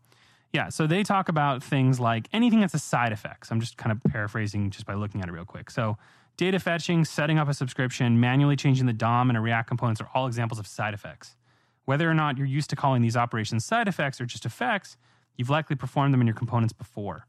yeah, 0.51 0.69
so 0.69 0.85
they 0.85 1.03
talk 1.03 1.29
about 1.29 1.63
things 1.63 1.99
like 1.99 2.27
anything 2.33 2.59
that's 2.59 2.73
a 2.73 2.79
side 2.79 3.13
effect. 3.13 3.47
So 3.47 3.55
I'm 3.55 3.61
just 3.61 3.77
kind 3.77 3.91
of 3.91 4.11
paraphrasing 4.11 4.69
just 4.69 4.85
by 4.85 4.95
looking 4.95 5.21
at 5.21 5.29
it 5.29 5.31
real 5.31 5.45
quick. 5.45 5.69
So, 5.69 5.97
data 6.39 6.57
fetching, 6.57 7.03
setting 7.03 7.37
up 7.37 7.49
a 7.49 7.53
subscription, 7.53 8.17
manually 8.17 8.55
changing 8.55 8.85
the 8.85 8.93
DOM 8.93 9.29
and 9.29 9.35
a 9.35 9.41
React 9.41 9.67
components 9.67 9.99
are 9.99 10.07
all 10.15 10.25
examples 10.25 10.57
of 10.57 10.65
side 10.65 10.93
effects. 10.93 11.35
Whether 11.83 12.09
or 12.09 12.13
not 12.13 12.37
you're 12.37 12.47
used 12.47 12.69
to 12.69 12.77
calling 12.77 13.01
these 13.01 13.17
operations 13.17 13.65
side 13.65 13.89
effects 13.89 14.21
or 14.21 14.25
just 14.25 14.45
effects, 14.45 14.95
you've 15.35 15.49
likely 15.49 15.75
performed 15.75 16.13
them 16.13 16.21
in 16.21 16.27
your 16.27 16.35
components 16.35 16.71
before. 16.71 17.27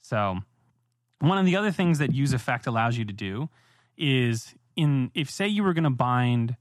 So, 0.00 0.38
one 1.20 1.38
of 1.38 1.46
the 1.46 1.54
other 1.54 1.70
things 1.70 2.00
that 2.00 2.12
use 2.12 2.32
effect 2.32 2.66
allows 2.66 2.98
you 2.98 3.04
to 3.04 3.12
do 3.12 3.50
is 3.96 4.52
in 4.74 5.12
if 5.14 5.30
say 5.30 5.46
you 5.46 5.62
were 5.62 5.72
going 5.72 5.84
to 5.84 5.90
bind 5.90 6.56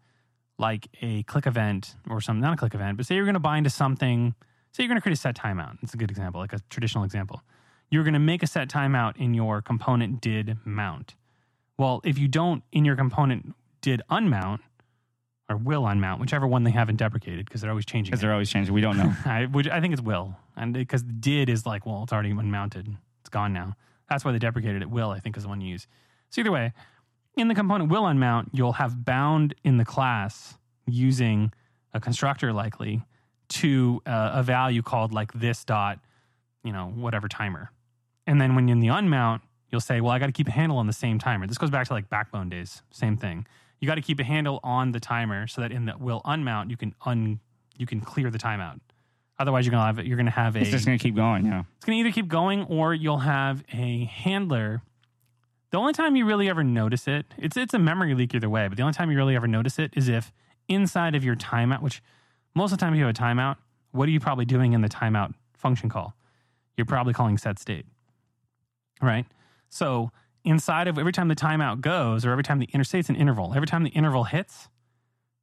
like 0.60 0.88
a 1.02 1.24
click 1.24 1.48
event 1.48 1.96
or 2.08 2.22
some 2.22 2.40
not 2.40 2.54
a 2.54 2.56
click 2.56 2.76
event, 2.76 2.98
but 2.98 3.08
say 3.08 3.16
you're 3.16 3.26
going 3.26 3.34
to 3.34 3.40
bind 3.40 3.64
to 3.64 3.72
something, 3.72 4.36
say 4.74 4.84
you're 4.84 4.90
going 4.90 4.98
to 4.98 5.02
create 5.02 5.18
a 5.18 5.20
set 5.20 5.36
timeout. 5.36 5.78
It's 5.82 5.96
a 5.96 5.98
good 5.98 6.12
example, 6.12 6.40
like 6.40 6.54
a 6.54 6.60
traditional 6.70 7.04
example. 7.04 7.42
You're 7.90 8.04
going 8.04 8.14
to 8.14 8.20
make 8.20 8.44
a 8.44 8.48
set 8.48 8.70
timeout 8.70 9.18
in 9.18 9.34
your 9.34 9.60
component 9.64 10.22
did 10.22 10.58
mount. 10.66 11.16
Well, 11.78 12.02
if 12.04 12.18
you 12.18 12.28
don't 12.28 12.64
in 12.72 12.86
your 12.86 12.96
component 12.96 13.56
did 13.82 14.02
unmount 14.10 14.60
or 15.50 15.58
will 15.58 15.84
unmount, 15.84 16.20
whichever 16.20 16.48
one 16.48 16.64
they 16.64 16.72
haven't 16.72 16.98
deprecated 16.98 17.46
because 17.46 17.62
they're 17.62 17.70
always 17.70 17.86
changing. 17.86 18.12
Because 18.12 18.22
they're 18.22 18.32
always 18.32 18.50
changing. 18.50 18.74
We 18.74 18.82
don't 18.82 18.98
know. 18.98 19.14
I, 19.26 19.46
which 19.46 19.68
I 19.68 19.82
think 19.82 19.94
it's 19.94 20.02
will, 20.02 20.36
and 20.56 20.74
because 20.74 21.04
did 21.04 21.50
is 21.50 21.66
like, 21.66 21.86
well, 21.86 22.04
it's 22.04 22.14
already 22.14 22.32
unmounted, 22.32 22.88
it's 23.22 23.30
gone 23.30 23.54
now. 23.54 23.76
That's 24.10 24.24
why 24.24 24.32
they 24.32 24.40
deprecated 24.40 24.82
it. 24.82 24.90
Will 24.90 25.10
I 25.10 25.20
think 25.20 25.38
is 25.38 25.44
the 25.44 25.50
one 25.50 25.62
you 25.62 25.70
use. 25.70 25.88
So 26.30 26.42
either 26.42 26.52
way, 26.52 26.74
in 27.36 27.48
the 27.48 27.56
component 27.56 27.90
will 27.90 28.04
unmount, 28.04 28.50
you'll 28.54 28.74
have 28.74 29.04
bound 29.04 29.56
in 29.64 29.78
the 29.78 29.86
class 29.86 30.58
using 30.86 31.52
a 31.94 32.00
constructor 32.00 32.54
likely 32.54 33.04
to 33.50 34.02
uh, 34.06 34.32
a 34.34 34.44
value 34.44 34.82
called 34.82 35.14
like 35.14 35.32
this 35.34 35.64
dot, 35.64 36.00
you 36.64 36.72
know, 36.72 36.92
whatever 36.96 37.28
timer, 37.28 37.72
and 38.26 38.40
then 38.40 38.56
when 38.56 38.68
you're 38.68 38.76
in 38.76 38.82
the 38.82 38.88
unmount, 38.88 39.42
you'll 39.74 39.82
say, 39.82 40.00
well, 40.00 40.12
I 40.12 40.20
got 40.20 40.28
to 40.28 40.32
keep 40.32 40.48
a 40.48 40.52
handle 40.52 40.78
on 40.78 40.88
the 40.88 40.94
same 40.94 41.20
timer. 41.20 41.48
This 41.48 41.58
goes 41.58 41.72
back 41.72 41.88
to 41.88 41.94
like 41.94 42.10
backbone 42.10 42.48
days, 42.48 42.84
same 42.92 43.18
thing. 43.18 43.46
You 43.82 43.88
got 43.88 43.96
to 43.96 44.02
keep 44.02 44.20
a 44.22 44.24
handle 44.24 44.62
on 44.64 44.92
the 44.94 45.00
timer 45.02 45.48
so 45.48 45.60
that 45.60 45.72
in 45.74 45.86
the 45.86 45.98
will 45.98 46.22
unmount 46.24 46.70
you 46.70 46.78
can 46.78 46.96
un 47.06 47.42
you 47.76 47.86
can 47.86 48.00
clear 48.00 48.30
the 48.30 48.38
timeout. 48.38 48.80
Otherwise, 49.40 49.66
you're 49.66 49.72
gonna 49.72 49.86
have 49.86 50.06
you're 50.06 50.16
gonna 50.16 50.30
have 50.32 50.56
a 50.56 50.60
It's 50.62 50.70
just 50.70 50.86
gonna 50.86 51.00
keep 51.00 51.16
going. 51.16 51.46
Yeah. 51.46 51.64
it's 51.76 51.86
gonna 51.86 51.98
either 51.98 52.12
keep 52.12 52.28
going 52.28 52.64
or 52.66 52.94
you'll 52.94 53.18
have 53.18 53.64
a 53.74 54.06
handler 54.06 54.84
The 55.72 55.80
only 55.80 55.92
time 55.94 56.16
you 56.16 56.26
really 56.26 56.48
ever 56.50 56.64
notice 56.64 57.08
it, 57.08 57.26
it's 57.38 57.58
it's 57.58 57.74
a 57.74 57.80
memory 57.80 58.14
leak 58.14 58.36
either 58.36 58.50
way, 58.50 58.68
but 58.68 58.78
the 58.78 58.84
only 58.84 58.94
time 58.94 59.10
you 59.12 59.18
really 59.18 59.36
ever 59.36 59.48
notice 59.48 59.80
it 59.80 59.92
is 59.98 60.08
if 60.08 60.32
inside 60.68 61.16
of 61.16 61.24
your 61.24 61.36
timeout, 61.36 61.82
which 61.82 62.02
most 62.54 62.72
of 62.72 62.78
the 62.78 62.86
time 62.86 62.94
if 62.94 63.00
you 63.00 63.06
have 63.06 63.16
a 63.16 63.20
timeout, 63.20 63.58
what 63.92 64.08
are 64.08 64.12
you 64.12 64.20
probably 64.20 64.46
doing 64.46 64.74
in 64.74 64.82
the 64.82 64.88
timeout 64.90 65.34
function 65.58 65.90
call? 65.90 66.14
You're 66.78 66.86
probably 66.86 67.14
calling 67.14 67.38
set 67.40 67.58
state. 67.60 67.86
Right? 69.02 69.26
So 69.74 70.12
inside 70.44 70.88
of 70.88 71.00
every 71.00 71.12
time 71.12 71.30
the 71.30 71.36
timeout 71.36 71.82
goes, 71.82 72.26
or 72.26 72.32
every 72.32 72.44
time 72.44 72.60
the 72.60 72.70
interstate's 72.74 73.10
an 73.10 73.16
interval, 73.16 73.54
every 73.56 73.68
time 73.68 73.84
the 73.84 73.90
interval 73.90 74.24
hits, 74.24 74.70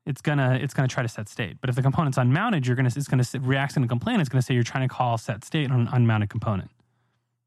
it's 0.06 0.22
gonna 0.22 0.58
it's 0.60 0.72
gonna 0.72 0.88
try 0.88 1.02
to 1.02 1.08
set 1.08 1.28
state. 1.28 1.60
But 1.60 1.68
if 1.68 1.76
the 1.76 1.82
component's 1.82 2.16
unmounted, 2.16 2.66
you're 2.66 2.76
gonna 2.76 2.90
it's 2.94 3.08
gonna 3.08 3.24
react 3.40 3.76
and 3.76 3.88
complain. 3.88 4.20
It's 4.20 4.28
gonna 4.28 4.42
say 4.42 4.54
you're 4.54 4.62
trying 4.62 4.88
to 4.88 4.94
call 4.94 5.18
set 5.18 5.44
state 5.44 5.70
on 5.70 5.80
an 5.80 5.88
unmounted 5.92 6.30
component. 6.30 6.70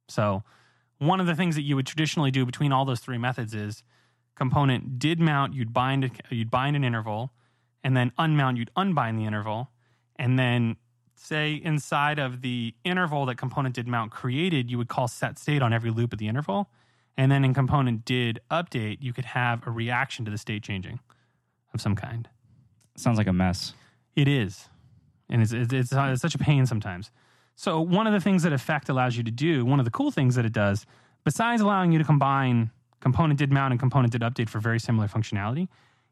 So 0.10 0.44
one 0.98 1.22
of 1.22 1.26
the 1.26 1.36
things 1.36 1.56
that 1.56 1.62
you 1.62 1.76
would 1.78 1.88
traditionally 1.88 2.32
do 2.32 2.46
between 2.46 2.74
all 2.74 2.84
those 2.84 3.00
three 3.00 3.18
methods 3.18 3.54
is 3.54 3.84
component 4.36 5.00
did 5.00 5.22
mount, 5.22 5.54
you'd 5.54 5.74
bind 5.74 6.12
you'd 6.30 6.52
bind 6.52 6.76
an 6.76 6.84
interval, 6.84 7.32
and 7.82 7.96
then 7.96 8.12
unmount, 8.20 8.58
you'd 8.58 8.72
unbind 8.76 9.18
the 9.18 9.26
interval, 9.26 9.72
and 10.18 10.38
then 10.38 10.76
say 11.24 11.54
inside 11.54 12.20
of 12.20 12.42
the 12.42 12.74
interval 12.84 13.26
that 13.26 13.36
component 13.36 13.76
did 13.76 13.88
mount 13.88 14.12
created, 14.12 14.70
you 14.70 14.78
would 14.78 14.90
call 14.90 15.08
set 15.08 15.40
state 15.40 15.62
on 15.62 15.74
every 15.74 15.90
loop 15.90 16.14
of 16.14 16.20
the 16.20 16.28
interval. 16.28 16.70
And 17.16 17.32
then 17.32 17.46
in 17.46 17.54
component 17.54 18.06
did 18.06 18.40
update, 18.52 18.98
you 19.02 19.14
could 19.14 19.26
have 19.26 19.66
a 19.66 19.72
reaction 19.72 20.26
to 20.26 20.32
the 20.32 20.38
state 20.38 20.64
changing 20.64 21.00
of 21.74 21.82
some 21.82 21.96
kind. 21.96 22.28
Sounds 22.98 23.18
like 23.18 23.28
a 23.28 23.34
mess. 23.34 23.74
It 24.16 24.28
is. 24.28 24.68
And 25.30 25.42
it's, 25.42 25.54
it's, 25.54 25.74
it's, 25.74 25.94
it's 25.94 26.22
such 26.22 26.36
a 26.36 26.40
pain 26.40 26.66
sometimes. 26.66 27.12
So, 27.56 27.80
one 27.80 28.08
of 28.08 28.14
the 28.14 28.20
things 28.20 28.44
that 28.44 28.52
Effect 28.52 28.90
allows 28.90 29.16
you 29.16 29.24
to 29.24 29.32
do, 29.32 29.64
one 29.64 29.80
of 29.80 29.86
the 29.86 29.92
cool 29.92 30.12
things 30.12 30.36
that 30.36 30.46
it 30.46 30.54
does, 30.54 30.86
besides 31.24 31.62
allowing 31.62 31.92
you 31.92 32.00
to 32.00 32.04
combine 32.04 32.72
component 33.00 33.38
did 33.38 33.52
mount 33.52 33.72
and 33.72 33.80
component 33.80 34.12
did 34.12 34.22
update 34.22 34.50
for 34.50 34.60
very 34.60 34.80
similar 34.80 35.08
functionality, 35.08 35.68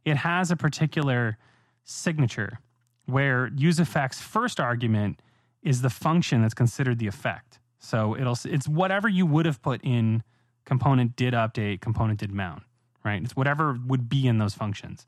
it 0.06 0.18
has 0.18 0.52
a 0.52 0.56
particular 0.56 1.38
signature 1.84 2.60
where 3.06 3.52
use 3.56 3.80
effect's 3.80 4.22
first 4.22 4.60
argument 4.60 5.22
is 5.62 5.82
the 5.82 5.90
function 5.90 6.42
that's 6.42 6.54
considered 6.54 7.00
the 7.00 7.08
effect. 7.08 7.60
So 7.80 8.16
it'll 8.16 8.38
it's 8.46 8.68
whatever 8.68 9.10
you 9.10 9.26
would 9.26 9.46
have 9.46 9.62
put 9.62 9.82
in 9.84 10.24
component 10.66 11.16
did 11.16 11.34
update, 11.34 11.82
component 11.82 12.20
did 12.20 12.32
mount, 12.32 12.64
right? 13.04 13.22
It's 13.22 13.36
whatever 13.36 13.78
would 13.88 14.08
be 14.08 14.28
in 14.28 14.38
those 14.38 14.54
functions. 14.54 15.06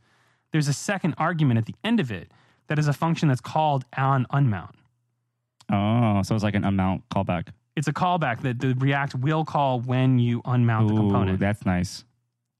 There's 0.51 0.67
a 0.67 0.73
second 0.73 1.15
argument 1.17 1.57
at 1.59 1.65
the 1.65 1.75
end 1.83 1.99
of 1.99 2.11
it 2.11 2.31
that 2.67 2.79
is 2.79 2.87
a 2.87 2.93
function 2.93 3.27
that's 3.27 3.41
called 3.41 3.85
on 3.97 4.25
unmount. 4.31 4.73
Oh, 5.71 6.21
so 6.23 6.35
it's 6.35 6.43
like 6.43 6.55
an 6.55 6.63
unmount 6.63 7.03
callback. 7.11 7.49
It's 7.75 7.87
a 7.87 7.93
callback 7.93 8.41
that 8.41 8.59
the 8.59 8.75
React 8.75 9.15
will 9.15 9.45
call 9.45 9.79
when 9.79 10.19
you 10.19 10.41
unmount 10.43 10.89
the 10.89 10.95
component. 10.95 11.39
that's 11.39 11.65
nice. 11.65 12.05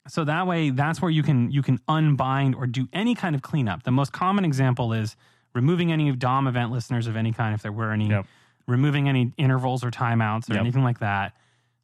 So 0.08 0.26
that 0.26 0.48
way, 0.48 0.70
that's 0.70 1.02
where 1.02 1.12
you 1.12 1.24
can 1.24 1.50
you 1.52 1.62
can 1.62 1.80
unbind 1.88 2.56
or 2.56 2.68
do 2.68 2.88
any 2.92 3.16
kind 3.16 3.36
of 3.36 3.42
cleanup. 3.42 3.84
The 3.84 3.92
most 3.92 4.12
common 4.12 4.44
example 4.44 4.92
is 4.94 5.16
removing 5.54 5.92
any 5.92 6.12
DOM 6.12 6.48
event 6.48 6.72
listeners 6.72 7.08
of 7.08 7.16
any 7.16 7.32
kind, 7.32 7.54
if 7.56 7.62
there 7.62 7.72
were 7.72 7.92
any, 7.92 8.10
Yep. 8.10 8.26
removing 8.68 9.08
any 9.08 9.32
intervals 9.38 9.84
or 9.84 9.92
timeouts 9.92 10.50
or 10.50 10.56
Yep. 10.56 10.62
anything 10.62 10.84
like 10.84 11.00
that, 11.00 11.34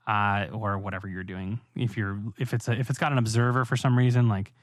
uh, 0.08 0.48
or 0.52 0.78
whatever 0.80 1.08
you're 1.08 1.24
doing. 1.24 1.60
If 1.76 1.96
you're 1.96 2.20
if 2.38 2.54
it's 2.54 2.68
a, 2.68 2.74
if 2.78 2.90
it's 2.90 3.00
got 3.00 3.12
an 3.12 3.18
observer 3.18 3.64
for 3.64 3.78
some 3.78 3.98
reason, 3.98 4.28
like 4.28 4.54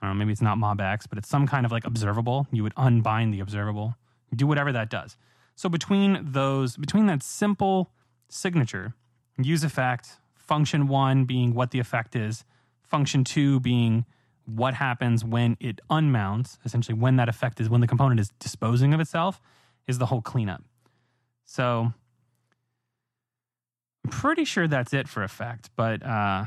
I 0.00 0.06
don't 0.06 0.16
know, 0.16 0.18
maybe 0.24 0.32
it's 0.32 0.42
not 0.42 0.58
MobX, 0.58 1.08
but 1.08 1.18
it's 1.18 1.28
some 1.28 1.46
kind 1.46 1.64
of 1.66 1.72
like 1.72 1.84
observable, 1.86 2.46
you 2.52 2.62
would 2.62 2.72
unbind 2.76 3.32
the 3.34 3.40
observable. 3.40 3.94
Do 4.34 4.46
whatever 4.46 4.72
that 4.72 4.90
does. 4.90 5.16
So 5.54 5.68
between 5.68 6.18
those, 6.32 6.76
between 6.76 7.06
that 7.06 7.22
simple 7.22 7.90
signature, 8.28 8.94
use 9.38 9.62
effect, 9.64 10.18
function 10.34 10.88
one 10.88 11.24
being 11.24 11.54
what 11.54 11.70
the 11.70 11.78
effect 11.78 12.16
is, 12.16 12.44
function 12.92 13.24
two 13.24 13.58
being 13.60 14.04
what 14.44 14.74
happens 14.74 15.24
when 15.24 15.56
it 15.60 15.80
unmounts, 15.88 16.58
essentially 16.64 16.96
when 16.96 17.16
that 17.16 17.28
effect 17.28 17.58
is, 17.58 17.70
when 17.70 17.80
the 17.80 17.86
component 17.86 18.20
is 18.20 18.30
disposing 18.38 18.92
of 18.92 19.00
itself, 19.00 19.40
is 19.88 19.96
the 19.98 20.06
whole 20.06 20.20
cleanup. 20.20 20.62
So 21.46 21.92
I'm 24.04 24.10
pretty 24.10 24.44
sure 24.44 24.68
that's 24.68 24.92
it 24.92 25.08
for 25.08 25.22
effect, 25.22 25.70
but 25.74 26.02
uh, 26.04 26.44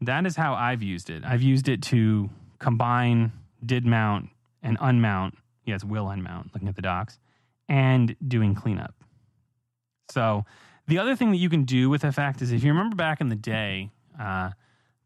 that 0.00 0.26
is 0.26 0.34
how 0.36 0.54
I've 0.54 0.82
used 0.82 1.10
it. 1.10 1.22
I've 1.24 1.42
used 1.42 1.68
it 1.68 1.80
to 1.82 2.28
combine 2.58 3.32
did 3.64 3.86
mount 3.86 4.30
and 4.62 4.76
unmount. 4.80 5.34
Yes, 5.64 5.84
will 5.84 6.06
unmount, 6.06 6.52
looking 6.52 6.68
at 6.68 6.76
the 6.76 6.82
docs, 6.82 7.18
and 7.68 8.16
doing 8.26 8.54
cleanup. 8.54 8.94
So 10.10 10.44
the 10.88 10.98
other 10.98 11.14
thing 11.14 11.30
that 11.30 11.38
you 11.38 11.48
can 11.48 11.64
do 11.64 11.88
with 11.88 12.04
effect 12.04 12.42
is 12.42 12.52
if 12.52 12.64
you 12.64 12.72
remember 12.72 12.96
back 12.96 13.20
in 13.20 13.28
the 13.28 13.36
day, 13.36 13.90
uh, 14.20 14.50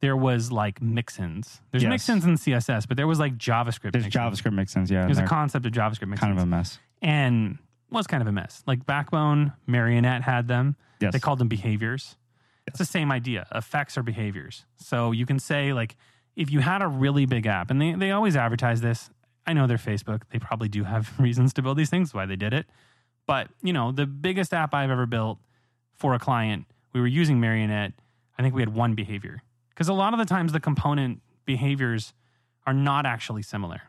there 0.00 0.16
was 0.16 0.52
like 0.52 0.80
mixins. 0.80 1.61
There's 1.70 1.82
Yes. 1.82 1.92
mixins 2.08 2.24
in 2.24 2.37
CSS, 2.37 2.87
but 2.87 2.96
there 2.96 3.06
was 3.06 3.18
like 3.18 3.37
JavaScript. 3.37 3.92
There's 3.92 4.06
mixins. 4.06 4.11
JavaScript 4.12 4.54
mixins, 4.54 4.90
yeah. 4.90 5.04
There's 5.04 5.18
a 5.18 5.20
they're 5.22 5.28
concept 5.28 5.66
of 5.66 5.72
JavaScript 5.72 6.08
mixins 6.08 6.18
kind 6.20 6.32
of 6.37 6.42
a 6.42 6.46
mess. 6.46 6.78
and 7.02 7.58
was 7.90 8.06
kind 8.06 8.20
of 8.20 8.26
a 8.28 8.32
mess. 8.32 8.62
Like 8.66 8.84
Backbone, 8.87 9.52
Marionette 9.66 10.22
had 10.22 10.46
them. 10.48 10.76
Yes. 11.00 11.12
They 11.12 11.18
called 11.18 11.38
them 11.38 11.48
behaviors. 11.48 12.16
It's 12.66 12.78
the 12.78 12.84
same 12.84 13.11
idea. 13.11 13.46
Effects 13.54 13.96
are 13.96 14.02
behaviors. 14.02 14.66
So 14.76 15.11
you 15.12 15.24
can 15.26 15.38
say 15.38 15.72
like 15.72 15.96
if 16.37 16.50
you 16.50 16.61
had 16.61 16.82
a 16.82 16.87
really 16.87 17.26
big 17.26 17.46
app, 17.46 17.70
and 17.70 17.80
they, 17.80 17.94
they 17.94 18.11
always 18.12 18.37
advertise 18.37 18.80
this. 18.80 19.11
I 19.46 19.54
know 19.54 19.66
they're 19.66 19.78
Facebook. 19.78 20.22
They 20.30 20.38
probably 20.38 20.68
do 20.68 20.84
have 20.84 21.18
reasons 21.18 21.52
to 21.54 21.62
build 21.62 21.78
these 21.78 21.88
things, 21.90 22.12
why 22.14 22.26
they 22.26 22.37
did 22.37 22.52
it. 22.52 22.66
But, 23.26 23.48
you 23.62 23.72
know, 23.72 23.90
the 23.92 24.06
biggest 24.06 24.52
app 24.54 24.74
I've 24.74 24.90
ever 24.90 25.06
built 25.06 25.38
for 25.94 26.14
a 26.14 26.18
client, 26.18 26.66
we 26.92 27.00
were 27.00 27.06
using 27.06 27.40
Marionette. 27.40 27.92
I 28.38 28.42
think 28.42 28.54
we 28.54 28.62
had 28.62 28.72
one 28.74 28.94
behavior. 28.94 29.42
Because 29.79 29.88
a 29.88 29.93
lot 29.93 30.12
of 30.12 30.19
the 30.19 30.25
times 30.25 30.51
the 30.51 30.59
component 30.59 31.23
behaviors 31.45 32.12
are 32.67 32.73
not 32.75 33.07
actually 33.07 33.43
similar 33.43 33.81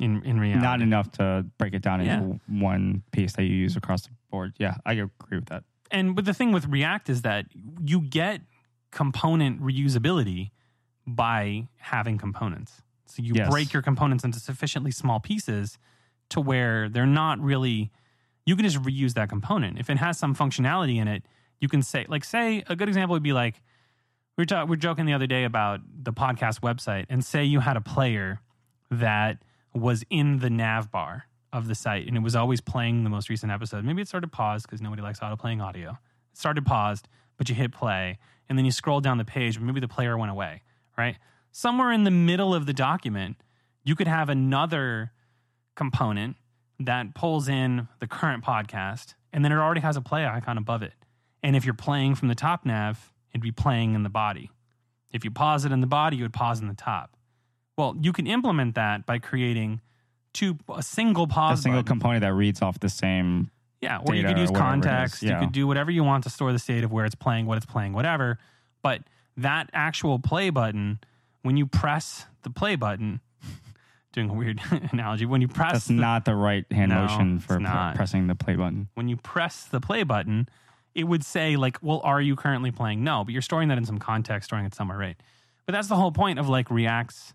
in, 0.00 0.24
in 0.24 0.40
reality. 0.40 0.60
Not 0.60 0.82
enough 0.82 1.12
to 1.12 1.46
break 1.56 1.72
it 1.72 1.82
down 1.82 2.04
Yeah. 2.04 2.18
into 2.20 2.40
one 2.48 3.04
piece 3.12 3.34
that 3.34 3.44
you 3.44 3.54
use 3.54 3.76
across 3.76 4.02
the 4.02 4.10
board. 4.28 4.54
Yeah, 4.58 4.74
I 4.84 4.94
agree 4.94 5.38
with 5.38 5.46
that. 5.50 5.62
and 5.92 6.16
but 6.16 6.24
the 6.24 6.34
thing 6.34 6.50
with 6.50 6.66
React 6.66 7.10
is 7.10 7.22
that 7.22 7.46
you 7.86 8.00
get 8.00 8.40
component 8.90 9.62
reusability 9.62 10.50
by 11.06 11.68
having 11.76 12.18
components. 12.18 12.82
So 13.06 13.22
you 13.22 13.34
Yes. 13.36 13.48
break 13.48 13.72
your 13.72 13.82
components 13.82 14.24
into 14.24 14.40
sufficiently 14.40 14.90
small 14.90 15.20
pieces 15.20 15.78
to 16.30 16.40
where 16.40 16.88
they're 16.88 17.06
not 17.06 17.38
really 17.38 17.92
you 18.46 18.56
can 18.56 18.64
just 18.64 18.82
reuse 18.82 19.12
that 19.14 19.28
component. 19.28 19.78
If 19.78 19.88
it 19.90 19.98
has 19.98 20.18
some 20.18 20.34
functionality 20.34 20.96
in 20.96 21.06
it, 21.06 21.22
you 21.60 21.68
can 21.68 21.82
say 21.82 22.04
like 22.08 22.24
say 22.24 22.64
a 22.66 22.74
good 22.74 22.88
example 22.88 23.12
would 23.14 23.22
be 23.22 23.32
like 23.32 23.62
we 24.38 24.42
were, 24.42 24.46
ta- 24.46 24.64
we 24.64 24.70
were 24.70 24.76
joking 24.76 25.04
the 25.04 25.12
other 25.12 25.26
day 25.26 25.42
about 25.42 25.80
the 26.00 26.12
podcast 26.12 26.60
website 26.60 27.06
and 27.10 27.24
say 27.24 27.44
you 27.44 27.58
had 27.58 27.76
a 27.76 27.80
player 27.80 28.40
that 28.88 29.42
was 29.74 30.04
in 30.08 30.38
the 30.38 30.48
nav 30.48 30.90
bar 30.92 31.24
of 31.52 31.66
the 31.66 31.74
site 31.74 32.06
and 32.06 32.16
it 32.16 32.20
was 32.20 32.36
always 32.36 32.60
playing 32.60 33.02
the 33.02 33.10
most 33.10 33.28
recent 33.28 33.50
episode. 33.50 33.84
Maybe 33.84 34.00
it 34.00 34.06
started 34.06 34.30
paused 34.30 34.66
because 34.66 34.80
nobody 34.80 35.02
likes 35.02 35.20
auto 35.20 35.34
playing 35.34 35.60
audio. 35.60 35.98
It 36.32 36.38
started 36.38 36.64
paused, 36.64 37.08
but 37.36 37.48
you 37.48 37.54
hit 37.56 37.72
play 37.72 38.18
and 38.48 38.56
then 38.56 38.64
you 38.64 38.70
scroll 38.70 39.00
down 39.00 39.18
the 39.18 39.24
page, 39.24 39.56
but 39.58 39.64
maybe 39.64 39.80
the 39.80 39.88
player 39.88 40.16
went 40.16 40.30
away, 40.30 40.62
right? 40.96 41.16
Somewhere 41.50 41.90
in 41.90 42.04
the 42.04 42.10
middle 42.12 42.54
of 42.54 42.66
the 42.66 42.72
document, 42.72 43.36
you 43.82 43.96
could 43.96 44.08
have 44.08 44.28
another 44.28 45.10
component 45.74 46.36
that 46.78 47.12
pulls 47.12 47.48
in 47.48 47.88
the 47.98 48.06
current 48.06 48.44
podcast 48.44 49.14
and 49.32 49.44
then 49.44 49.50
it 49.50 49.56
already 49.56 49.80
has 49.80 49.96
a 49.96 50.00
play 50.00 50.24
icon 50.24 50.56
above 50.56 50.82
it. 50.82 50.92
And 51.42 51.56
if 51.56 51.64
you're 51.64 51.74
playing 51.74 52.14
from 52.14 52.28
the 52.28 52.36
top 52.36 52.64
nav, 52.64 53.12
it'd 53.32 53.42
be 53.42 53.52
playing 53.52 53.94
in 53.94 54.02
the 54.02 54.08
body. 54.08 54.50
If 55.12 55.24
you 55.24 55.30
pause 55.30 55.64
it 55.64 55.72
in 55.72 55.80
the 55.80 55.86
body, 55.86 56.16
you 56.16 56.24
would 56.24 56.32
pause 56.32 56.60
in 56.60 56.68
the 56.68 56.74
top. 56.74 57.16
Well, 57.76 57.96
you 58.00 58.12
can 58.12 58.26
implement 58.26 58.74
that 58.74 59.06
by 59.06 59.18
creating 59.18 59.80
two 60.34 60.58
a 60.74 60.82
single 60.82 61.26
pause. 61.26 61.60
A 61.60 61.62
single 61.62 61.82
button. 61.82 62.00
component 62.00 62.22
that 62.22 62.34
reads 62.34 62.60
off 62.60 62.78
the 62.80 62.88
same. 62.88 63.50
Yeah, 63.80 64.00
or 64.04 64.14
you 64.14 64.24
could 64.24 64.36
use 64.38 64.50
or 64.50 64.54
whatever 64.54 64.74
it 64.74 64.78
is, 64.78 64.82
context. 64.82 65.22
You 65.22 65.36
could 65.38 65.52
do 65.52 65.66
whatever 65.66 65.90
you 65.90 66.02
want 66.02 66.24
to 66.24 66.30
store 66.30 66.52
the 66.52 66.58
state 66.58 66.82
of 66.82 66.90
where 66.90 67.04
it's 67.04 67.14
playing, 67.14 67.46
what 67.46 67.56
it's 67.56 67.66
playing, 67.66 67.92
whatever. 67.92 68.38
But 68.82 69.02
that 69.36 69.70
actual 69.72 70.18
play 70.18 70.50
button, 70.50 70.98
when 71.42 71.56
you 71.56 71.66
press 71.66 72.26
the 72.42 72.50
play 72.50 72.74
button, 72.74 73.20
doing 74.12 74.30
a 74.30 74.32
weird 74.34 74.60
analogy, 74.92 75.26
when 75.26 75.40
you 75.40 75.46
press 75.46 75.72
That's 75.72 75.84
the, 75.86 75.94
not 75.94 76.24
the 76.24 76.34
right 76.34 76.64
hand 76.72 76.90
No, 76.90 77.02
motion 77.06 77.38
for 77.38 77.60
pr- 77.60 77.94
pressing 77.96 78.26
the 78.26 78.34
play 78.34 78.56
button. 78.56 78.88
when 78.94 79.08
you 79.08 79.16
press 79.16 79.64
the 79.64 79.80
play 79.80 80.02
button, 80.02 80.48
it 80.98 81.04
would 81.04 81.24
say 81.24 81.56
like, 81.56 81.78
"Well, 81.82 82.00
are 82.04 82.20
you 82.20 82.34
currently 82.36 82.70
playing?" 82.70 83.04
No, 83.04 83.24
but 83.24 83.32
you're 83.32 83.42
storing 83.42 83.68
that 83.68 83.78
in 83.78 83.84
some 83.86 83.98
context, 83.98 84.48
storing 84.48 84.64
it 84.66 84.74
somewhere, 84.74 84.98
right? 84.98 85.16
But 85.66 85.72
that's 85.72 85.88
the 85.88 85.96
whole 85.96 86.12
point 86.12 86.38
of 86.38 86.48
like 86.48 86.70
React's 86.70 87.34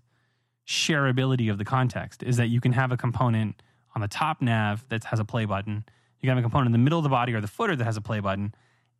shareability 0.67 1.51
of 1.51 1.57
the 1.57 1.65
context 1.65 2.23
is 2.23 2.37
that 2.37 2.47
you 2.47 2.61
can 2.61 2.73
have 2.73 2.91
a 2.91 2.97
component 2.97 3.61
on 3.95 4.01
the 4.01 4.07
top 4.07 4.41
nav 4.41 4.85
that 4.89 5.03
has 5.05 5.19
a 5.19 5.25
play 5.25 5.45
button. 5.45 5.83
You 6.19 6.27
can 6.27 6.29
have 6.29 6.37
a 6.39 6.41
component 6.41 6.67
in 6.67 6.71
the 6.71 6.77
middle 6.77 6.99
of 6.99 7.03
the 7.03 7.09
body 7.09 7.33
or 7.33 7.41
the 7.41 7.47
footer 7.47 7.75
that 7.75 7.83
has 7.83 7.97
a 7.97 8.01
play 8.01 8.19
button, 8.19 8.53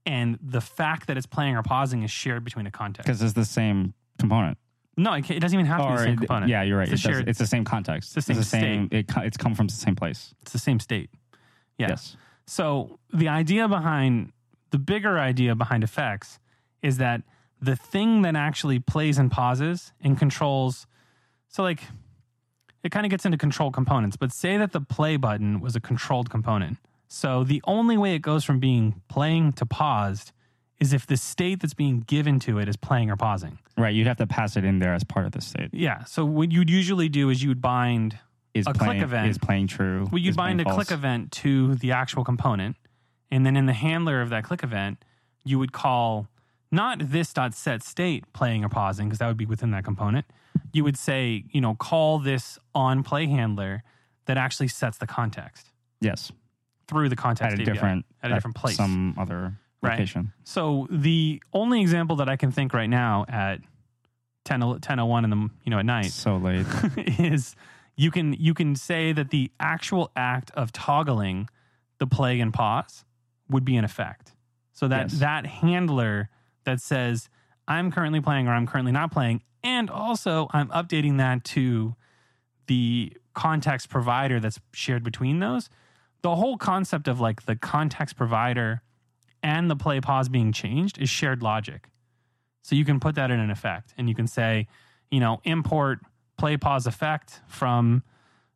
and 0.06 0.38
the 0.42 0.62
fact 0.62 1.08
that 1.08 1.18
it's 1.18 1.26
playing 1.26 1.56
or 1.56 1.64
pausing 1.64 2.04
is 2.04 2.12
shared 2.12 2.44
between 2.44 2.66
the 2.66 2.72
context. 2.72 3.06
Because 3.06 3.22
it's 3.22 3.34
the 3.34 3.46
same 3.46 3.94
component. 4.20 4.58
No, 4.96 5.14
it, 5.14 5.30
it 5.32 5.40
doesn't 5.40 5.58
even 5.58 5.66
have 5.66 5.82
to 5.82 5.88
be 5.88 5.94
the 5.94 6.04
same 6.04 6.14
it- 6.14 6.18
component. 6.18 6.50
yeah, 6.50 6.62
you're 6.62 6.78
right. 6.78 6.88
It's, 6.88 7.04
It's, 7.04 7.06
a 7.06 7.20
does- 7.20 7.24
it's 7.28 7.40
the 7.40 7.48
same 7.48 7.64
context. 7.66 8.16
It's 8.16 8.28
the 8.28 8.36
same 8.44 8.44
same. 8.44 8.90
It, 8.92 9.06
it's 9.18 9.38
come 9.38 9.56
from 9.56 9.68
the 9.68 9.74
same 9.74 9.96
place. 9.96 10.34
it's 10.42 10.52
the 10.52 10.60
same 10.60 10.80
state. 10.80 11.10
Yeah. 11.78 11.88
Yes. 11.90 12.16
So 12.46 13.00
the 13.12 13.30
idea 13.30 13.68
behind 13.68 14.32
the 14.74 14.80
bigger 14.80 15.20
idea 15.20 15.54
behind 15.54 15.84
effects 15.84 16.40
is 16.82 16.98
that 16.98 17.22
the 17.62 17.76
thing 17.76 18.24
that 18.24 18.36
actually 18.36 18.80
plays 18.80 19.20
and 19.20 19.30
pauses 19.30 19.94
and 20.02 20.18
controls. 20.18 20.88
So, 21.48 21.62
like, 21.62 21.82
it 22.84 22.92
kind 22.92 23.06
of 23.06 23.12
gets 23.12 23.24
into 23.24 23.38
control 23.38 23.70
components, 23.70 24.18
but 24.18 24.32
say 24.34 24.58
that 24.58 24.72
the 24.72 24.82
play 24.82 25.16
button 25.16 25.62
was 25.62 25.76
a 25.76 25.80
controlled 25.80 26.32
component. 26.32 26.78
So, 27.08 27.44
the 27.44 27.62
only 27.66 27.98
way 27.98 28.16
it 28.16 28.24
goes 28.24 28.44
from 28.44 28.60
being 28.60 29.00
playing 29.10 29.54
to 29.54 29.66
paused 29.68 30.32
is 30.80 30.92
if 30.92 31.06
the 31.06 31.18
state 31.18 31.62
that's 31.62 31.76
being 31.76 32.00
given 32.00 32.40
to 32.40 32.58
it 32.58 32.68
is 32.68 32.76
playing 32.76 33.12
or 33.12 33.16
pausing. 33.16 33.60
Right. 33.78 33.94
You'd 33.94 34.08
have 34.08 34.18
to 34.18 34.28
pass 34.28 34.58
it 34.58 34.66
in 34.66 34.80
there 34.80 34.96
as 34.96 35.04
part 35.04 35.28
of 35.28 35.34
the 35.34 35.42
state. 35.42 35.70
Yeah. 35.72 36.04
So, 36.06 36.26
what 36.26 36.52
you'd 36.52 36.72
usually 36.72 37.10
do 37.10 37.30
is 37.30 37.44
you'd 37.44 37.62
bind 37.62 38.18
Is 38.56 38.66
A 38.68 38.74
click 38.74 39.04
event. 39.04 39.30
is 39.30 39.38
playing 39.38 39.68
true. 39.68 40.08
Well, 40.12 40.20
you'd 40.20 40.36
bind 40.36 40.60
a 40.60 40.64
playing 40.64 40.76
click 40.76 40.92
event 40.92 41.32
to 41.44 41.76
the 41.76 41.92
actual 41.92 42.24
component, 42.24 42.76
and 43.32 43.46
then 43.46 43.56
in 43.56 43.66
the 43.66 43.74
handler 43.74 44.22
of 44.22 44.30
that 44.30 44.44
click 44.44 44.64
event, 44.64 45.04
you 45.44 45.60
would 45.60 45.72
call 45.72 46.28
not 46.72 46.98
this 47.00 47.34
dot 47.34 47.54
set 47.54 47.84
state 47.84 48.32
playing 48.34 48.64
or 48.64 48.70
pausing 48.70 49.08
because 49.08 49.20
that 49.20 49.28
would 49.28 49.38
be 49.38 49.46
within 49.46 49.72
that 49.72 49.84
component. 49.84 50.26
You 50.72 50.84
would 50.84 50.98
say, 50.98 51.44
you 51.52 51.62
know, 51.62 51.76
call 51.76 52.20
this 52.20 52.58
on 52.74 53.04
play 53.04 53.28
handler 53.28 53.84
that 54.26 54.38
actually 54.38 54.70
sets 54.70 54.98
the 54.98 55.06
context 55.08 55.72
Yes. 56.02 56.32
through 56.88 57.10
the 57.10 57.16
context 57.16 57.54
At 57.54 57.60
a 57.60 57.62
API, 57.62 57.72
different 57.74 58.06
at 58.24 58.32
a 58.32 58.34
different 58.34 58.56
place. 58.56 58.76
Some 58.78 59.16
other 59.18 59.54
Right. 59.82 60.00
location. 60.00 60.32
So 60.46 60.88
the 60.90 61.44
only 61.52 61.82
example 61.82 62.16
that 62.18 62.30
I 62.30 62.38
can 62.38 62.52
think 62.52 62.74
right 62.74 62.90
now 62.90 63.26
at 63.28 63.60
10, 64.46 64.62
1001 64.62 65.24
in 65.26 65.30
the 65.30 65.50
you 65.64 65.70
know 65.70 65.80
at 65.80 65.86
night 65.86 66.06
So 66.12 66.38
late. 66.38 66.66
is 67.20 67.56
you 67.96 68.10
can 68.12 68.34
you 68.34 68.54
can 68.54 68.76
say 68.76 69.12
that 69.12 69.30
the 69.30 69.52
actual 69.60 70.12
act 70.16 70.52
of 70.52 70.72
toggling 70.72 71.50
the 72.00 72.08
play 72.08 72.40
and 72.40 72.54
pause 72.54 73.04
would 73.54 73.64
be 73.64 73.78
in 73.78 73.86
effect. 73.86 74.34
So 74.74 74.88
that 74.90 75.12
Yes. 75.12 75.20
that 75.20 75.46
handler 75.46 76.30
that 76.66 76.82
says 76.82 77.30
I'm 77.68 77.92
currently 77.92 78.20
playing 78.20 78.48
or 78.48 78.54
I'm 78.54 78.68
currently 78.68 78.92
not 78.92 79.12
playing, 79.12 79.42
and 79.64 79.90
also 79.90 80.50
I'm 80.52 80.68
updating 80.70 81.18
that 81.20 81.44
to 81.46 81.96
the 82.68 83.16
context 83.34 83.90
provider 83.90 84.40
that's 84.40 84.60
shared 84.74 85.04
between 85.04 85.40
those. 85.40 85.70
The 86.22 86.36
whole 86.36 86.58
concept 86.58 87.08
of 87.08 87.20
like 87.20 87.46
the 87.46 87.56
context 87.56 88.16
provider 88.16 88.82
and 89.42 89.70
the 89.70 89.76
play 89.76 90.00
pause 90.02 90.30
being 90.30 90.52
changed 90.52 90.98
is 90.98 91.10
shared 91.10 91.42
logic. 91.44 91.90
So 92.62 92.76
you 92.76 92.86
can 92.86 93.00
put 93.00 93.16
that 93.16 93.30
in 93.30 93.40
an 93.40 93.52
effect 93.52 93.94
and 93.98 94.08
you 94.08 94.16
can 94.16 94.28
say, 94.28 94.68
you 95.12 95.20
know, 95.20 95.42
import 95.44 96.00
play 96.38 96.56
pause 96.58 96.88
effect 96.88 97.42
from 97.48 98.04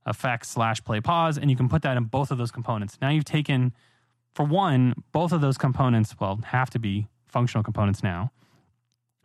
effect 0.06 0.46
slash 0.46 0.82
play 0.84 1.02
pause, 1.02 1.38
and 1.38 1.52
you 1.52 1.58
can 1.58 1.68
put 1.68 1.82
that 1.82 1.98
in 1.98 2.06
both 2.06 2.32
of 2.32 2.38
those 2.38 2.52
components. 2.52 2.98
Now 3.02 3.10
you've 3.10 3.26
taken, 3.26 3.74
for 4.38 4.44
one, 4.44 4.94
both 5.14 5.32
of 5.32 5.42
those 5.42 5.58
components, 5.58 6.14
well, 6.20 6.40
have 6.44 6.70
to 6.70 6.78
be 6.78 7.08
functional 7.26 7.64
components 7.64 8.04
now, 8.04 8.32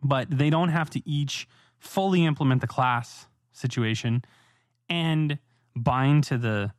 but 0.03 0.27
they 0.31 0.48
don't 0.48 0.70
have 0.70 0.88
to 0.88 1.07
each 1.07 1.46
fully 1.79 2.25
implement 2.25 2.62
the 2.62 2.66
class 2.66 3.27
situation 3.53 4.25
and 4.88 5.38
bind 5.77 6.25
to 6.25 6.38
the. 6.38 6.72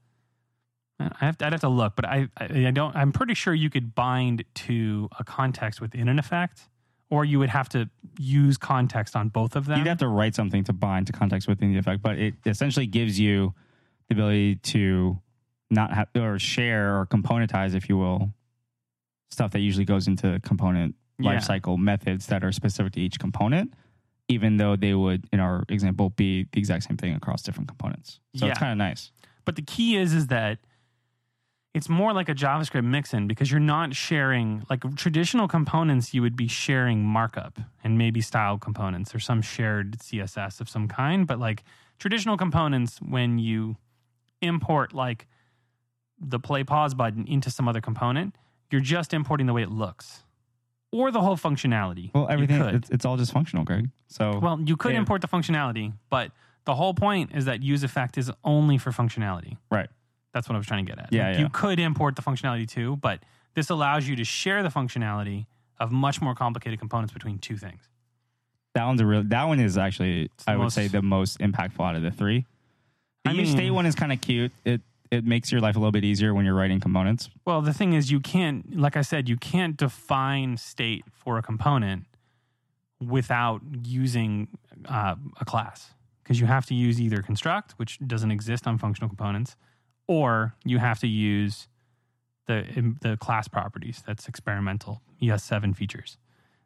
I 0.99 1.25
have 1.25 1.37
to, 1.37 1.45
I'd 1.45 1.53
have 1.53 1.61
to 1.61 1.69
look, 1.69 1.95
but 1.95 2.05
I, 2.05 2.27
I 2.35 2.45
I 2.69 2.71
don't. 2.71 2.95
I'm 2.95 3.11
pretty 3.11 3.35
sure 3.35 3.53
you 3.53 3.69
could 3.69 3.93
bind 3.93 4.43
to 4.65 5.09
a 5.19 5.23
context 5.23 5.79
within 5.79 6.07
an 6.07 6.17
effect, 6.17 6.69
or 7.11 7.23
you 7.25 7.37
would 7.37 7.49
have 7.49 7.69
to 7.69 7.87
use 8.17 8.57
context 8.57 9.15
on 9.15 9.29
both 9.29 9.55
of 9.55 9.67
them. 9.67 9.77
You'd 9.77 9.87
have 9.87 9.99
to 9.99 10.07
write 10.07 10.33
something 10.33 10.63
to 10.63 10.73
bind 10.73 11.05
to 11.05 11.13
context 11.13 11.47
within 11.47 11.71
the 11.71 11.77
effect, 11.77 12.01
but 12.01 12.17
it 12.17 12.33
essentially 12.47 12.87
gives 12.87 13.19
you 13.19 13.53
the 14.09 14.15
ability 14.15 14.55
to 14.55 15.19
not 15.73 15.93
have 15.93 16.07
or 16.15 16.39
share 16.39 16.97
or 16.99 17.05
componentize, 17.05 17.73
if 17.75 17.89
you 17.89 17.97
will, 17.97 18.31
stuff 19.31 19.51
that 19.51 19.59
usually 19.59 19.85
goes 19.85 20.07
into 20.07 20.39
component 20.43 20.95
Yeah. 21.19 21.35
lifecycle 21.37 21.77
methods 21.77 22.27
that 22.27 22.43
are 22.43 22.51
specific 22.51 22.93
to 22.93 23.01
each 23.01 23.19
component, 23.19 23.73
even 24.27 24.57
though 24.57 24.75
they 24.75 24.93
would, 24.93 25.25
in 25.31 25.39
our 25.39 25.63
example, 25.69 26.09
be 26.11 26.47
the 26.51 26.59
exact 26.59 26.83
same 26.85 26.97
thing 26.97 27.13
across 27.13 27.41
different 27.43 27.67
components. 27.67 28.19
So 28.35 28.47
it's 28.47 28.59
kind 28.59 28.71
of 28.71 28.77
nice. 28.77 29.11
But 29.45 29.55
the 29.55 29.61
key 29.61 29.95
is 29.95 30.13
is 30.13 30.27
that 30.27 30.59
it's 31.73 31.89
more 31.89 32.13
like 32.13 32.29
a 32.29 32.35
JavaScript 32.35 32.83
mixin 32.85 33.27
because 33.27 33.49
you're 33.49 33.59
not 33.59 33.95
sharing 33.95 34.63
like 34.69 34.83
traditional 34.95 35.47
components. 35.47 36.13
You 36.13 36.21
would 36.21 36.35
be 36.35 36.47
sharing 36.47 37.03
markup 37.03 37.59
and 37.83 37.97
maybe 37.97 38.21
style 38.21 38.57
components 38.59 39.13
or 39.15 39.19
some 39.19 39.41
shared 39.41 39.97
CSS 39.99 40.61
of 40.61 40.69
some 40.69 40.87
kind. 40.87 41.25
But 41.25 41.39
like 41.39 41.63
traditional 41.97 42.37
components, 42.37 42.99
when 43.01 43.39
you 43.39 43.77
import 44.41 44.93
like 44.93 45.27
the 46.29 46.39
play 46.39 46.63
pause 46.63 46.93
button 46.93 47.25
into 47.27 47.49
some 47.51 47.67
other 47.67 47.81
component, 47.81 48.35
you're 48.71 48.81
just 48.81 49.13
importing 49.13 49.45
the 49.47 49.53
way 49.53 49.61
it 49.63 49.69
looks 49.71 50.23
or 50.91 51.11
the 51.11 51.21
whole 51.21 51.35
functionality. 51.37 52.11
Well, 52.13 52.27
everything 52.29 52.61
it's, 52.61 52.89
it's 52.89 53.05
all 53.05 53.17
just 53.17 53.31
functional, 53.31 53.63
Greg. 53.65 53.89
So 54.07 54.39
Well, 54.39 54.59
you 54.61 54.77
could 54.77 54.93
Yeah. 54.93 54.99
import 54.99 55.21
the 55.21 55.27
functionality, 55.27 55.93
but 56.09 56.31
the 56.65 56.75
whole 56.75 56.93
point 56.93 57.31
is 57.33 57.45
that 57.45 57.61
use 57.63 57.83
effect 57.83 58.17
is 58.17 58.31
only 58.43 58.77
for 58.77 58.91
functionality. 58.91 59.57
right, 59.71 59.89
That's 60.33 60.47
what 60.49 60.55
I 60.55 60.57
was 60.57 60.67
trying 60.67 60.85
to 60.85 60.91
get 60.91 60.99
at. 60.99 61.11
Yeah, 61.11 61.27
Like, 61.27 61.35
yeah. 61.35 61.41
You 61.41 61.49
could 61.49 61.79
import 61.79 62.15
the 62.15 62.21
functionality 62.21 62.67
too, 62.67 62.95
but 62.97 63.19
this 63.53 63.69
allows 63.69 64.07
you 64.07 64.15
to 64.15 64.23
share 64.23 64.63
the 64.63 64.69
functionality 64.69 65.45
of 65.79 65.91
much 65.91 66.21
more 66.21 66.33
complicated 66.35 66.79
components 66.79 67.13
between 67.13 67.37
two 67.39 67.57
things. 67.57 67.89
that 68.75 68.85
one's 68.85 68.99
a 69.01 69.05
real. 69.05 69.21
That 69.23 69.43
one 69.43 69.59
is 69.59 69.77
actually, 69.77 70.31
I 70.47 70.55
would 70.55 70.63
most- 70.63 70.73
say, 70.73 70.87
the 70.87 71.03
most 71.03 71.37
impactful 71.39 71.79
out 71.79 71.95
of 71.95 72.01
the 72.01 72.09
three. 72.09 72.45
The 73.23 73.29
I 73.29 73.33
use 73.33 73.51
state 73.51 73.69
one 73.69 73.85
is 73.85 73.93
kind 73.93 74.11
of 74.11 74.19
cute. 74.19 74.51
It 74.65 74.81
it 75.13 75.25
makes 75.25 75.51
your 75.51 75.61
life 75.61 75.75
a 75.75 75.79
little 75.79 75.91
bit 75.91 76.03
easier 76.03 76.33
when 76.33 76.45
you're 76.45 76.55
writing 76.55 76.79
components. 76.79 77.29
Well, 77.45 77.61
the 77.61 77.73
thing 77.73 77.93
is, 77.93 78.11
you 78.11 78.19
can't, 78.19 78.77
like 78.77 78.97
I 78.97 79.01
said, 79.01 79.29
you 79.29 79.37
can't 79.37 79.77
define 79.77 80.57
state 80.57 81.05
for 81.11 81.37
a 81.37 81.41
component 81.41 82.05
without 82.99 83.61
using 83.83 84.47
uh, 84.85 85.15
a 85.39 85.45
class 85.45 85.91
because 86.23 86.39
you 86.39 86.47
have 86.47 86.65
to 86.67 86.73
use 86.73 86.99
either 86.99 87.21
construct, 87.21 87.73
which 87.73 87.99
doesn't 88.05 88.31
exist 88.31 88.65
on 88.65 88.77
functional 88.77 89.09
components, 89.09 89.55
or 90.07 90.55
you 90.63 90.79
have 90.79 90.99
to 90.99 91.07
use 91.07 91.67
the 92.47 92.95
the 93.01 93.17
class 93.17 93.47
properties. 93.47 94.03
That's 94.05 94.27
experimental 94.27 95.01
ES7 95.21 95.75
features. 95.75 96.17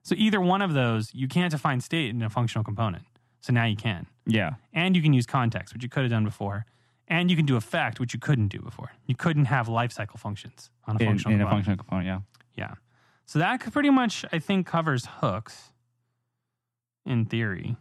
So 0.04 0.16
either 0.18 0.40
one 0.40 0.62
of 0.62 0.74
those, 0.74 1.14
you 1.14 1.28
can't 1.28 1.52
define 1.52 1.82
state 1.82 2.10
in 2.12 2.22
a 2.22 2.30
functional 2.30 2.64
component. 2.64 3.04
So 3.42 3.54
now 3.54 3.66
you 3.66 3.76
can, 3.76 4.08
Yeah, 4.26 4.54
and 4.74 4.96
you 4.96 5.02
can 5.02 5.14
use 5.14 5.26
context, 5.26 5.74
which 5.74 5.84
you 5.84 5.90
could 5.90 6.04
have 6.04 6.12
done 6.12 6.24
before. 6.24 6.66
And 7.08 7.30
you 7.32 7.38
can 7.38 7.46
do 7.46 7.56
effect, 7.56 8.00
which 8.00 8.14
you 8.14 8.20
couldn't 8.20 8.50
do 8.50 8.60
before. 8.60 8.92
You 9.06 9.16
couldn't 9.16 9.46
have 9.46 9.68
lifecycle 9.68 10.20
functions 10.20 10.70
on 10.86 10.98
a 10.98 11.00
in, 11.00 11.08
functional 11.08 11.36
in 11.36 11.42
a 11.42 11.44
component. 11.46 11.66
functional 11.66 11.78
component. 11.78 12.08
Yeah. 12.08 12.20
Yeah. 12.56 12.74
So 13.26 13.40
that 13.40 13.60
pretty 13.72 13.90
much, 13.90 14.26
I 14.32 14.40
think, 14.40 14.68
covers 14.68 15.06
hooks 15.20 15.72
in 17.06 17.26
theory. 17.26 17.78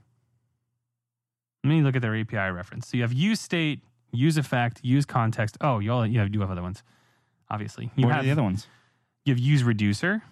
Let 1.65 1.71
me 1.71 1.83
look 1.83 1.97
at 1.97 2.03
their 2.03 2.17
API 2.17 2.53
reference. 2.53 2.89
So 2.89 2.97
you 2.97 3.03
have 3.03 3.13
use 3.13 3.41
state, 3.41 3.81
use 4.13 4.37
effect, 4.37 4.81
use 4.85 5.05
context. 5.05 5.57
Oh, 5.61 5.81
you 5.81 5.93
all 5.93 6.07
you 6.07 6.21
have, 6.21 6.31
do 6.31 6.41
have 6.41 6.51
other 6.51 6.63
ones, 6.63 6.85
obviously. 7.51 7.91
You 7.97 8.07
what 8.07 8.15
have 8.15 8.23
are 8.23 8.25
the 8.25 8.31
other 8.31 8.43
ones? 8.43 8.69
you 9.25 9.33
have 9.33 9.41
use 9.41 9.65
reducer, 9.65 10.23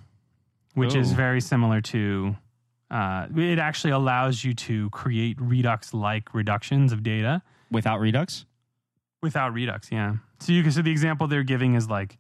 which 0.75 0.95
is 0.95 1.13
very 1.13 1.41
similar 1.41 1.81
to. 1.81 2.37
Uh, 2.91 3.27
it 3.37 3.59
actually 3.59 3.91
allows 3.91 4.45
you 4.45 4.55
to 4.55 4.89
create 4.91 5.37
Redux-like 5.41 6.33
reductions 6.33 6.93
of 6.93 7.03
data 7.03 7.43
Without 7.71 7.99
Redux? 7.99 8.47
Without 9.25 9.53
Redux. 9.53 9.91
Yeah. 9.91 10.17
So 10.39 10.53
you 10.53 10.63
can. 10.63 10.71
So 10.71 10.83
the 10.83 10.91
example 10.93 11.27
they're 11.27 11.43
giving 11.43 11.75
is 11.75 11.89
like, 11.91 12.19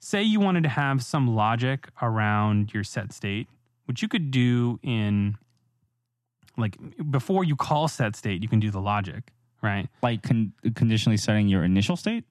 say 0.00 0.22
you 0.22 0.40
wanted 0.40 0.64
to 0.64 0.68
have 0.70 1.04
some 1.04 1.34
logic 1.36 1.88
around 2.02 2.74
your 2.74 2.82
set 2.82 3.12
state, 3.12 3.46
which 3.84 4.02
you 4.02 4.08
could 4.08 4.30
do 4.32 4.80
in 4.82 5.36
like 6.56 6.76
before 7.10 7.44
you 7.44 7.54
call 7.56 7.86
set 7.88 8.16
state, 8.16 8.42
you 8.42 8.48
can 8.48 8.60
do 8.60 8.70
the 8.70 8.80
logic, 8.80 9.32
right? 9.62 9.88
Like 10.02 10.22
con- 10.22 10.52
conditionally 10.74 11.16
setting 11.18 11.48
your 11.48 11.62
initial 11.64 11.96
state? 11.96 12.24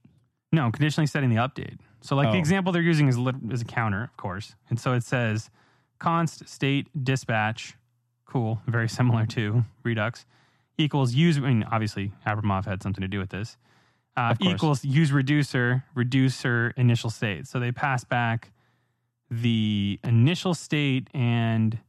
No, 0.52 0.72
conditionally 0.72 1.08
setting 1.08 1.30
the 1.30 1.36
update. 1.38 1.78
So 2.02 2.16
like 2.16 2.30
the 2.32 2.38
Oh. 2.38 2.40
example 2.40 2.72
they're 2.74 2.82
using 2.82 3.08
is 3.08 3.18
lit- 3.18 3.36
is 3.52 3.62
a 3.62 3.66
counter, 3.66 4.04
of 4.04 4.18
course, 4.18 4.56
and 4.70 4.80
so 4.80 4.94
it 4.94 5.04
says 5.04 5.50
const 6.00 6.48
state 6.48 6.88
dispatch, 7.04 7.76
cool, 8.26 8.62
very 8.68 8.90
similar 8.90 9.26
to 9.28 9.64
Redux, 9.84 10.26
equals 10.78 11.14
use. 11.14 11.38
I 11.38 11.42
mean, 11.42 11.64
obviously 11.72 12.12
Abramov 12.26 12.66
had 12.66 12.82
something 12.84 13.02
to 13.02 13.08
do 13.08 13.20
with 13.20 13.30
this. 13.30 13.58
Uh, 14.17 14.34
equals 14.39 14.86
use 14.86 15.12
reducer 15.12 15.84
reducer 15.93 16.73
initial 16.78 17.10
state. 17.10 17.48
So 17.48 17.60
they 17.60 17.71
pass 17.71 18.06
back 18.06 18.52
the 19.29 20.00
initial 20.04 20.54
state 20.54 21.10
and 21.13 21.79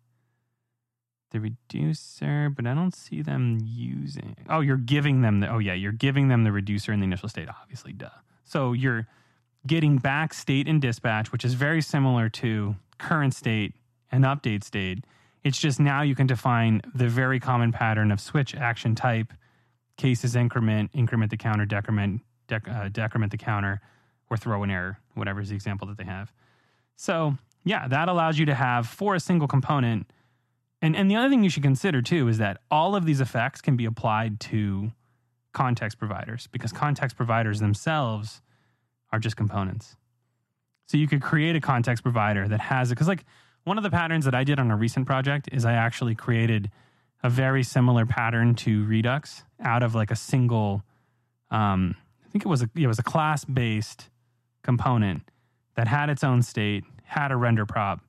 the 1.31 1.41
reducer, 1.41 2.51
but 2.51 2.67
I 2.67 2.75
don't 2.75 2.95
see 2.95 3.23
them 3.23 3.59
using. 3.63 4.37
Oh, 4.49 4.61
you're 4.61 4.77
giving 4.77 5.23
them 5.23 5.41
the. 5.41 5.49
Oh 5.49 5.59
yeah, 5.59 5.75
you're 5.75 5.93
giving 5.93 6.29
them 6.29 6.45
the 6.45 6.53
reducer 6.53 6.93
in 6.93 7.01
the 7.01 7.05
initial 7.05 7.29
state. 7.29 7.49
Obviously, 7.49 7.93
duh. 7.93 8.11
So 8.45 8.73
you're 8.73 9.07
getting 9.67 9.99
back 9.99 10.33
state 10.33 10.69
and 10.69 10.81
dispatch, 10.81 11.33
which 11.33 11.45
is 11.45 11.55
very 11.55 11.83
similar 11.83 12.29
to 12.29 12.77
current 12.99 13.35
state 13.35 13.75
and 14.11 14.25
update 14.25 14.65
state. 14.65 15.05
It's 15.45 15.61
just 15.61 15.79
now 15.79 16.03
you 16.03 16.15
can 16.15 16.27
define 16.27 16.83
the 16.95 17.09
very 17.09 17.39
common 17.39 17.73
pattern 17.73 18.11
of 18.11 18.21
switch 18.21 18.55
action 18.55 18.95
type, 18.95 19.33
cases 19.97 20.37
increment, 20.37 20.91
increment 20.95 21.31
the 21.31 21.37
counter, 21.37 21.67
decrement, 21.67 22.23
dec, 22.49 22.69
uh, 22.69 22.89
decrement 22.89 23.33
the 23.33 23.39
counter, 23.39 23.81
or 24.31 24.37
throw 24.37 24.63
an 24.63 24.71
error, 24.71 24.99
whatever 25.15 25.41
is 25.41 25.49
the 25.51 25.55
example 25.55 25.87
that 25.89 25.99
they 25.99 26.05
have. 26.05 26.33
So 26.97 27.37
yeah, 27.65 27.89
that 27.89 28.09
allows 28.09 28.39
you 28.39 28.47
to 28.47 28.55
have 28.55 28.87
for 28.89 29.15
a 29.15 29.21
single 29.21 29.49
component 29.49 30.07
And 30.83 30.97
and 30.97 31.11
the 31.11 31.17
other 31.17 31.29
thing 31.29 31.43
you 31.45 31.51
should 31.51 31.63
consider 31.63 32.03
too 32.03 32.29
is 32.29 32.39
that 32.39 32.59
all 32.71 32.95
of 32.97 33.07
these 33.07 33.21
effects 33.21 33.61
can 33.61 33.77
be 33.77 33.87
applied 33.87 34.41
to 34.41 34.93
context 35.53 35.99
providers 35.99 36.49
because 36.53 36.73
context 36.73 37.17
providers 37.17 37.61
themselves 37.61 38.43
are 39.13 39.19
just 39.19 39.37
components. 39.37 39.97
So 40.87 40.99
you 40.99 41.09
could 41.09 41.23
create 41.23 41.57
a 41.57 41.61
context 41.61 42.03
provider 42.03 42.49
that 42.49 42.61
has 42.61 42.91
it 42.91 42.95
because 42.95 43.09
like 43.09 43.25
one 43.65 43.79
of 43.79 43.85
the 43.85 43.91
patterns 43.91 44.25
that 44.27 44.35
I 44.35 44.45
did 44.45 44.59
on 44.61 44.71
a 44.71 44.77
recent 44.77 45.07
project 45.07 45.49
is 45.53 45.65
I 45.65 45.73
actually 45.73 46.15
created 46.15 46.71
a 47.27 47.31
very 47.31 47.65
similar 47.65 48.07
pattern 48.07 48.55
to 48.55 48.85
Redux 48.85 49.43
out 49.61 49.83
of 49.83 49.95
like 49.95 50.13
a 50.13 50.17
single 50.17 50.85
um, 51.51 51.97
I 52.25 52.29
think 52.31 52.45
it 52.45 52.49
was 52.49 52.63
a 52.63 52.71
it 52.77 52.87
was 52.87 52.99
a 52.99 53.03
class 53.03 53.45
based 53.45 54.11
component 54.63 55.23
that 55.75 55.89
had 55.89 56.09
its 56.09 56.25
own 56.25 56.43
state, 56.43 56.85
had 57.05 57.33
a 57.33 57.37
render 57.37 57.67
prop, 57.67 58.01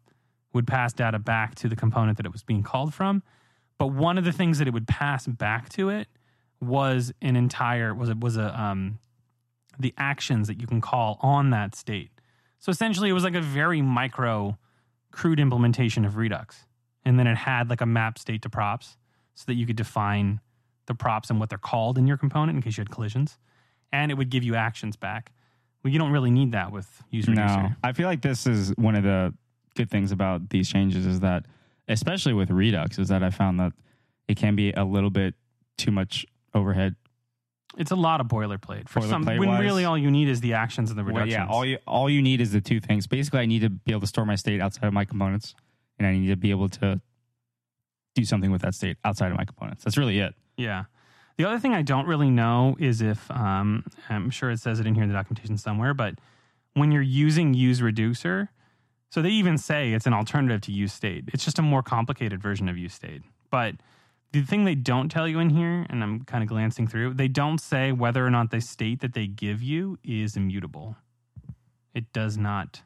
would 0.54 0.68
pass 0.68 0.94
data 0.94 1.20
back 1.20 1.56
to 1.56 1.68
the 1.68 1.76
component 1.76 2.18
that 2.18 2.26
it 2.26 2.32
was 2.32 2.44
being 2.44 2.64
called 2.64 2.94
from. 2.94 3.24
But 3.78 3.88
one 3.88 4.18
of 4.18 4.24
the 4.24 4.32
things 4.32 4.60
that 4.60 4.68
it 4.68 4.74
would 4.74 4.88
pass 4.88 5.28
back 5.28 5.70
to 5.70 5.90
it 5.90 6.08
was 6.60 7.12
an 7.22 7.36
entire 7.36 7.94
was 7.94 8.10
it 8.10 8.20
was 8.20 8.38
a 8.38 8.60
um, 8.60 9.00
the 9.80 9.94
actions 9.98 10.48
that 10.48 10.60
you 10.60 10.68
can 10.68 10.82
call 10.82 11.18
on 11.22 11.52
that 11.52 11.76
state. 11.76 12.12
So 12.60 12.72
essentially, 12.72 13.10
it 13.10 13.14
was 13.14 13.24
like 13.24 13.36
a 13.36 13.42
very 13.42 13.82
micro, 13.82 14.58
crude 15.12 15.40
implementation 15.40 16.06
of 16.06 16.18
Redux, 16.18 16.66
and 17.06 17.20
then 17.20 17.28
it 17.28 17.38
had 17.38 17.70
like 17.70 17.82
a 17.82 17.86
map 17.86 18.20
state 18.20 18.42
to 18.44 18.50
props, 18.50 18.98
so 19.38 19.44
that 19.46 19.54
you 19.54 19.68
could 19.68 19.76
define 19.76 20.42
the 20.88 20.96
props 20.96 21.30
and 21.30 21.40
what 21.40 21.48
they're 21.50 21.60
called 21.60 22.00
in 22.00 22.08
your 22.08 22.18
component 22.18 22.56
in 22.56 22.62
case 22.64 22.76
you 22.76 22.82
had 22.82 22.90
collisions, 22.90 23.38
and 23.94 24.12
it 24.12 24.16
would 24.16 24.32
give 24.32 24.44
you 24.44 24.56
actions 24.56 24.96
back. 24.96 25.32
Well, 25.84 25.94
you 25.94 26.00
don't 26.00 26.12
really 26.12 26.32
need 26.32 26.54
that 26.54 26.72
with 26.72 27.04
user 27.12 27.32
No, 27.34 27.44
reducer. 27.44 27.78
I 27.84 27.94
feel 27.94 28.08
like 28.08 28.22
this 28.24 28.48
is 28.48 28.74
one 28.78 28.96
of 28.96 29.04
the 29.04 29.36
good 29.76 29.92
things 29.92 30.12
about 30.12 30.50
these 30.50 30.68
changes 30.68 31.06
is 31.06 31.20
that, 31.20 31.46
especially 31.88 32.34
with 32.34 32.50
Redux, 32.50 32.98
is 32.98 33.10
that 33.10 33.22
I 33.22 33.30
found 33.30 33.60
that 33.60 33.74
it 34.28 34.38
can 34.38 34.56
be 34.56 34.72
a 34.72 34.84
little 34.84 35.12
bit 35.12 35.36
too 35.78 35.92
much 35.92 36.26
overhead. 36.56 36.96
It's 37.78 37.92
a 37.92 37.96
lot 37.96 38.20
of 38.20 38.28
boilerplate 38.28 38.90
for 38.90 39.02
some. 39.02 39.24
Boilerplate 39.24 39.40
When 39.40 39.50
wise. 39.50 39.62
really 39.62 39.86
all 39.86 40.00
you 40.00 40.10
need 40.10 40.30
is 40.30 40.42
the 40.42 40.54
actions 40.54 40.90
and 40.90 40.98
the 40.98 41.04
Well, 41.04 41.28
yeah, 41.28 41.46
all 41.46 41.64
you 41.64 41.78
all 41.86 42.10
you 42.10 42.24
need 42.24 42.42
is 42.42 42.54
the 42.54 42.62
two 42.62 42.80
things. 42.80 43.06
Basically, 43.06 43.40
I 43.40 43.46
need 43.46 43.60
to 43.60 43.70
be 43.70 43.92
able 43.92 44.02
to 44.02 44.08
store 44.08 44.26
my 44.26 44.36
state 44.36 44.60
outside 44.62 44.88
of 44.88 44.94
my 44.94 45.06
components, 45.06 45.54
and 46.00 46.08
I 46.08 46.14
need 46.14 46.28
to 46.30 46.36
be 46.36 46.50
able 46.50 46.70
to 46.70 47.00
do 48.22 48.26
something 48.26 48.52
with 48.52 48.62
that 48.62 48.74
state 48.74 48.98
outside 49.06 49.32
of 49.32 49.38
my 49.38 49.46
components. 49.46 49.84
That's 49.84 49.98
really 49.98 50.20
it. 50.20 50.34
Yeah. 50.58 50.86
The 51.38 51.46
other 51.46 51.60
thing 51.60 51.74
I 51.74 51.84
don't 51.84 52.08
really 52.08 52.32
know 52.32 52.76
is 52.80 53.02
if 53.02 53.30
um, 53.30 53.86
I'm 54.10 54.30
sure 54.32 54.50
it 54.50 54.60
says 54.60 54.80
it 54.80 54.88
in 54.88 54.96
here 54.96 55.04
in 55.04 55.10
the 55.10 55.16
documentation 55.16 55.58
somewhere, 55.58 55.94
but 55.94 56.16
when 56.74 56.92
you're 56.92 57.02
using 57.02 57.54
use 57.54 57.82
reducer, 57.82 58.50
so 59.10 59.22
they 59.22 59.30
even 59.30 59.58
say 59.58 59.94
it's 59.94 60.08
an 60.08 60.14
alternative 60.14 60.62
to 60.62 60.72
use 60.72 60.94
state. 60.94 61.26
It's 61.34 61.46
just 61.46 61.60
a 61.60 61.62
more 61.62 61.84
complicated 61.84 62.42
version 62.42 62.68
of 62.68 62.78
use 62.78 62.94
state. 62.94 63.22
But 63.52 63.76
the 64.32 64.42
thing 64.42 64.66
they 64.66 64.76
don't 64.76 65.10
tell 65.10 65.28
you 65.28 65.40
in 65.40 65.52
here, 65.52 65.86
and 65.90 66.04
I'm 66.04 66.24
kind 66.26 66.44
of 66.44 66.50
glancing 66.50 66.88
through, 66.88 67.14
they 67.14 67.28
don't 67.28 67.60
say 67.60 67.92
whether 67.92 68.26
or 68.26 68.30
not 68.30 68.52
the 68.52 68.60
state 68.60 69.00
that 69.02 69.14
they 69.14 69.28
give 69.28 69.62
you 69.62 69.98
is 70.04 70.36
immutable. 70.36 70.98
It 71.94 72.12
does 72.14 72.38
not. 72.38 72.82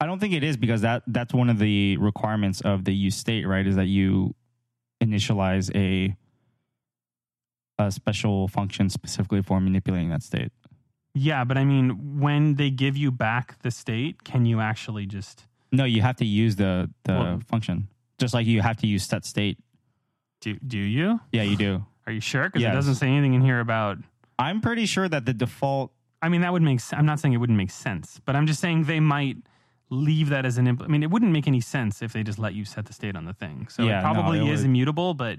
I 0.00 0.06
don't 0.06 0.18
think 0.20 0.32
it 0.34 0.44
is 0.44 0.56
because 0.56 0.82
that 0.82 1.02
that's 1.06 1.34
one 1.34 1.50
of 1.50 1.58
the 1.58 1.96
requirements 1.96 2.60
of 2.60 2.84
the 2.84 2.94
use 2.94 3.16
state, 3.16 3.46
right? 3.46 3.66
Is 3.66 3.76
that 3.76 3.86
you 3.86 4.34
initialize 5.02 5.74
a 5.74 6.16
a 7.80 7.90
special 7.90 8.48
function 8.48 8.88
specifically 8.90 9.42
for 9.42 9.60
manipulating 9.60 10.08
that 10.10 10.22
state. 10.22 10.50
Yeah, 11.14 11.44
but 11.44 11.56
I 11.56 11.64
mean, 11.64 12.18
when 12.20 12.54
they 12.56 12.70
give 12.70 12.96
you 12.96 13.10
back 13.10 13.60
the 13.62 13.70
state, 13.70 14.24
can 14.24 14.44
you 14.46 14.60
actually 14.60 15.06
just 15.06 15.46
No, 15.72 15.84
you 15.84 16.00
have 16.02 16.16
to 16.16 16.24
use 16.24 16.56
the 16.56 16.90
the 17.04 17.12
Well- 17.12 17.40
function. 17.48 17.88
Just 18.18 18.34
like 18.34 18.46
you 18.46 18.62
have 18.62 18.76
to 18.78 18.86
use 18.86 19.04
set 19.04 19.24
state. 19.24 19.58
do? 20.40 20.56
Do 20.64 20.78
you? 20.78 21.18
Yeah, 21.32 21.42
you 21.42 21.56
do. 21.56 21.84
Are 22.06 22.12
you 22.12 22.20
sure? 22.20 22.44
Because 22.44 22.62
Yes. 22.62 22.72
it 22.72 22.76
doesn't 22.76 22.94
say 22.96 23.08
anything 23.08 23.34
in 23.34 23.40
here 23.42 23.58
about 23.60 23.98
I'm 24.38 24.60
pretty 24.60 24.86
sure 24.86 25.08
that 25.08 25.24
the 25.26 25.34
default 25.34 25.92
I 26.22 26.28
mean, 26.28 26.40
that 26.42 26.52
would 26.52 26.62
make. 26.62 26.80
I'm 26.92 27.06
not 27.06 27.18
saying 27.20 27.32
it 27.34 27.38
wouldn't 27.38 27.56
make 27.58 27.70
sense, 27.70 28.20
but 28.24 28.34
I'm 28.36 28.46
just 28.46 28.60
saying 28.60 28.84
they 28.84 28.98
might 29.00 29.36
leave 29.90 30.28
that 30.30 30.44
as 30.44 30.58
an. 30.58 30.66
Impl- 30.66 30.84
I 30.84 30.88
mean, 30.88 31.02
it 31.02 31.10
wouldn't 31.10 31.32
make 31.32 31.46
any 31.48 31.60
sense 31.60 32.02
if 32.02 32.12
they 32.12 32.22
just 32.22 32.38
let 32.38 32.54
you 32.54 32.64
set 32.64 32.86
the 32.86 32.92
state 32.92 33.16
on 33.16 33.24
the 33.24 33.32
thing. 33.32 33.68
So 33.70 33.82
Yeah, 33.84 34.00
it 34.00 34.02
no, 34.02 34.12
probably 34.12 34.38
it 34.40 34.48
is 34.52 34.60
would- 34.60 34.66
immutable, 34.66 35.14
but 35.14 35.38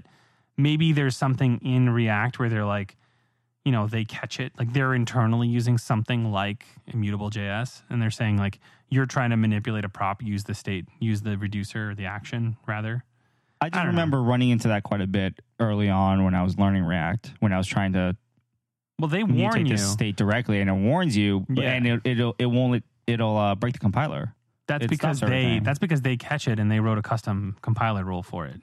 maybe 0.56 0.92
there's 0.92 1.16
something 1.16 1.58
in 1.62 1.90
React 1.90 2.38
where 2.38 2.48
they're 2.48 2.64
like, 2.64 2.96
you 3.64 3.72
know, 3.72 3.86
they 3.86 4.04
catch 4.04 4.40
it. 4.40 4.52
Like 4.58 4.72
they're 4.72 4.94
internally 4.94 5.46
using 5.48 5.78
something 5.78 6.32
like 6.32 6.64
immutable 6.86 7.30
JS, 7.30 7.82
and 7.90 8.00
they're 8.00 8.10
saying 8.10 8.38
like 8.38 8.58
you're 8.88 9.06
trying 9.06 9.30
to 9.30 9.36
manipulate 9.36 9.84
a 9.84 9.88
prop, 9.88 10.22
use 10.22 10.44
the 10.44 10.54
state, 10.54 10.86
use 10.98 11.20
the 11.22 11.36
reducer 11.38 11.90
or 11.90 11.94
the 11.94 12.06
action 12.06 12.56
rather. 12.66 13.04
I 13.60 13.68
just 13.68 13.82
know. 13.84 13.90
remember 13.90 14.22
running 14.22 14.48
into 14.48 14.68
that 14.68 14.82
quite 14.84 15.02
a 15.02 15.06
bit 15.06 15.38
early 15.60 15.90
on 15.90 16.24
when 16.24 16.34
I 16.34 16.42
was 16.42 16.58
learning 16.58 16.82
React, 16.84 17.34
when 17.40 17.52
I 17.52 17.58
was 17.58 17.66
trying 17.66 17.92
to 17.92 18.16
Well, 18.98 19.08
they 19.08 19.22
warn 19.22 19.66
you. 19.66 19.76
the 19.76 19.78
state 19.78 20.16
directly, 20.16 20.60
and 20.62 20.70
it 20.70 20.72
warns 20.72 21.14
you, 21.16 21.44
Yeah. 21.50 21.72
and 21.72 21.86
it, 21.86 22.00
it'll 22.04 22.34
it 22.38 22.46
won't 22.46 22.82
it'll 23.06 23.36
uh, 23.36 23.54
break 23.54 23.74
the 23.74 23.78
compiler. 23.78 24.34
That's 24.70 24.84
it 24.84 24.90
because 24.90 25.20
they. 25.20 25.26
everything. 25.26 25.62
That's 25.64 25.78
because 25.78 26.02
they 26.02 26.16
catch 26.16 26.48
it 26.48 26.58
and 26.58 26.70
they 26.70 26.80
wrote 26.80 26.98
a 26.98 27.02
custom 27.02 27.56
compiler 27.62 28.04
rule 28.04 28.22
for 28.22 28.46
it. 28.46 28.60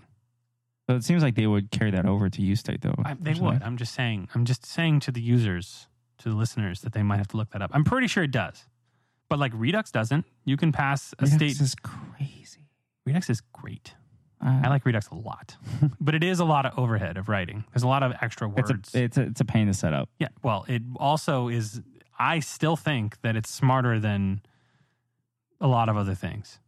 So 0.90 0.96
it 0.96 1.04
seems 1.04 1.22
like 1.22 1.36
they 1.36 1.48
would 1.48 1.70
carry 1.70 1.92
that 1.92 2.06
over 2.06 2.30
to 2.30 2.42
use 2.42 2.62
state 2.62 2.82
though. 2.82 2.96
I, 3.04 3.16
they 3.20 3.34
would. 3.34 3.62
I'm 3.62 3.76
just 3.78 3.94
saying. 3.94 4.30
I'm 4.34 4.46
just 4.46 4.66
saying 4.66 5.02
to 5.02 5.12
the 5.12 5.20
users, 5.22 5.88
to 6.20 6.30
the 6.30 6.36
listeners, 6.36 6.82
that 6.82 6.94
they 6.94 7.04
might 7.04 7.18
have 7.18 7.28
to 7.30 7.38
look 7.38 7.50
that 7.52 7.62
up. 7.62 7.72
I'm 7.74 7.84
pretty 7.84 8.08
sure 8.08 8.24
it 8.24 8.32
does, 8.32 8.66
but 9.30 9.38
like 9.38 9.52
Redux 9.54 9.92
doesn't. 9.92 10.26
You 10.46 10.56
can 10.56 10.72
pass 10.72 11.14
a 11.20 11.26
Redux 11.26 11.36
state. 11.36 11.62
is 11.62 11.76
crazy. 11.76 12.70
Redux 13.06 13.30
is 13.30 13.42
great. 13.52 13.96
Uh, 14.40 14.62
I 14.64 14.70
like 14.70 14.86
Redux 14.86 15.08
a 15.10 15.16
lot, 15.16 15.58
but 16.00 16.16
it 16.16 16.24
is 16.24 16.40
a 16.40 16.46
lot 16.46 16.66
of 16.66 16.78
overhead 16.80 17.18
of 17.18 17.28
writing. 17.28 17.66
There's 17.74 17.84
a 17.84 17.88
lot 17.88 18.04
of 18.04 18.14
extra 18.22 18.50
it's 18.56 18.70
words. 18.72 18.96
a 18.96 19.04
it's 19.04 19.18
a 19.18 19.22
it's 19.24 19.42
a 19.42 19.46
pain 19.46 19.68
to 19.68 19.74
set 19.74 19.94
up. 19.94 20.10
yeah. 20.20 20.28
Well, 20.44 20.64
it 20.70 20.84
also 20.98 21.50
is. 21.50 21.82
I 22.20 22.40
still 22.40 22.76
think 22.78 23.20
that 23.22 23.36
it's 23.36 23.50
smarter 23.50 24.00
than 24.00 24.42
a 25.60 25.68
lot 25.68 25.90
of 25.90 25.98
other 25.98 26.16
things. 26.16 26.60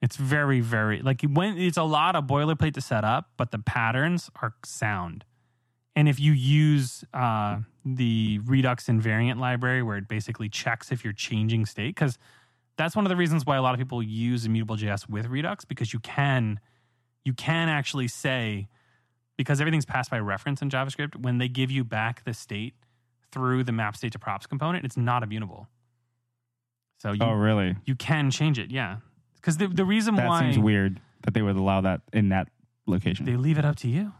It's 0.00 0.16
very, 0.16 0.60
very 0.60 1.00
like 1.00 1.22
when 1.22 1.56
it's 1.58 1.76
a 1.76 1.84
lot 1.84 2.16
of 2.16 2.24
boilerplate 2.24 2.74
to 2.74 2.80
set 2.80 3.04
up, 3.04 3.30
but 3.36 3.52
the 3.52 3.58
patterns 3.58 4.30
are 4.40 4.54
sound. 4.64 5.24
And 5.94 6.08
if 6.08 6.18
you 6.18 6.32
use 6.32 7.04
uh, 7.12 7.58
the 7.84 8.40
Redux 8.44 8.86
invariant 8.86 9.38
library, 9.38 9.82
where 9.82 9.98
it 9.98 10.08
basically 10.08 10.48
checks 10.48 10.90
if 10.90 11.04
you're 11.04 11.12
changing 11.12 11.66
state, 11.66 11.94
because 11.94 12.18
that's 12.76 12.96
one 12.96 13.04
of 13.04 13.10
the 13.10 13.16
reasons 13.16 13.44
why 13.44 13.56
a 13.56 13.62
lot 13.62 13.74
of 13.74 13.78
people 13.78 14.02
use 14.02 14.46
immutable 14.46 14.76
JS 14.76 15.08
with 15.08 15.26
Redux, 15.26 15.64
because 15.64 15.92
you 15.92 16.00
can 16.00 16.58
you 17.24 17.34
can 17.34 17.68
actually 17.68 18.08
say 18.08 18.68
because 19.36 19.60
everything's 19.60 19.84
passed 19.84 20.10
by 20.10 20.18
reference 20.18 20.62
in 20.62 20.70
JavaScript, 20.70 21.16
when 21.16 21.38
they 21.38 21.48
give 21.48 21.70
you 21.70 21.84
back 21.84 22.24
the 22.24 22.34
state 22.34 22.74
through 23.30 23.64
the 23.64 23.72
map 23.72 23.96
state 23.96 24.12
to 24.12 24.18
props 24.18 24.46
component, 24.46 24.84
it's 24.84 24.96
not 24.96 25.22
immutable. 25.22 25.68
So 27.02 27.10
you 27.10 27.18
oh 27.22 27.32
really? 27.32 27.74
you 27.84 27.96
can 27.96 28.30
change 28.30 28.60
it, 28.60 28.70
yeah. 28.70 28.98
Because 29.34 29.56
the 29.56 29.66
the 29.66 29.84
reason 29.84 30.14
why 30.14 30.22
That 30.22 30.28
why 30.28 30.40
seems 30.40 30.58
weird 30.58 31.00
that 31.22 31.34
they 31.34 31.42
would 31.42 31.56
allow 31.56 31.80
that 31.80 32.02
in 32.12 32.28
that 32.28 32.48
location. 32.86 33.26
they 33.26 33.34
leave 33.34 33.58
it 33.58 33.64
up 33.64 33.74
to 33.76 33.88
you. 33.88 34.12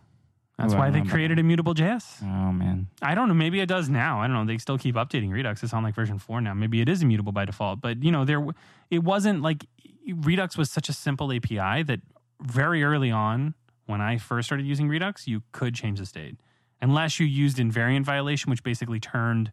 That's 0.59 0.75
why 0.75 0.91
they 0.91 1.03
created 1.03 1.39
immutable 1.39 1.75
JS. 1.75 2.23
oh 2.23 2.53
man. 2.53 2.89
I 3.01 3.15
don't 3.15 3.29
know. 3.29 3.35
Maybe 3.35 3.61
it 3.61 3.69
does 3.69 3.89
now. 3.89 4.21
I 4.21 4.27
don't 4.27 4.35
know. 4.35 4.45
They 4.45 4.59
still 4.59 4.79
keep 4.79 4.97
updating 4.97 5.31
Redux. 5.31 5.63
It's 5.63 5.73
on 5.73 5.85
like 5.85 5.95
version 5.95 6.19
four 6.19 6.41
now. 6.41 6.55
Maybe 6.55 6.81
it 6.81 6.89
is 6.89 7.03
immutable 7.03 7.33
by 7.33 7.45
default. 7.45 7.81
But 7.81 8.03
you 8.03 8.11
know, 8.11 8.25
there 8.25 8.45
it 8.91 9.05
wasn't 9.05 9.43
like 9.43 9.67
Redux 10.13 10.59
was 10.59 10.69
such 10.69 10.89
a 10.89 10.93
simple 10.93 11.33
API 11.33 11.85
that 11.85 12.01
very 12.41 12.83
early 12.83 13.13
on, 13.13 13.55
when 13.87 14.01
I 14.01 14.19
first 14.19 14.49
started 14.49 14.67
using 14.67 14.89
Redux, 14.89 15.29
you 15.29 15.43
could 15.53 15.75
change 15.77 16.01
the 16.01 16.07
state 16.07 16.37
unless 16.81 17.21
you 17.21 17.27
used 17.27 17.59
invariant 17.59 18.03
violation, 18.03 18.51
which 18.51 18.65
basically 18.65 18.99
turned 18.99 19.53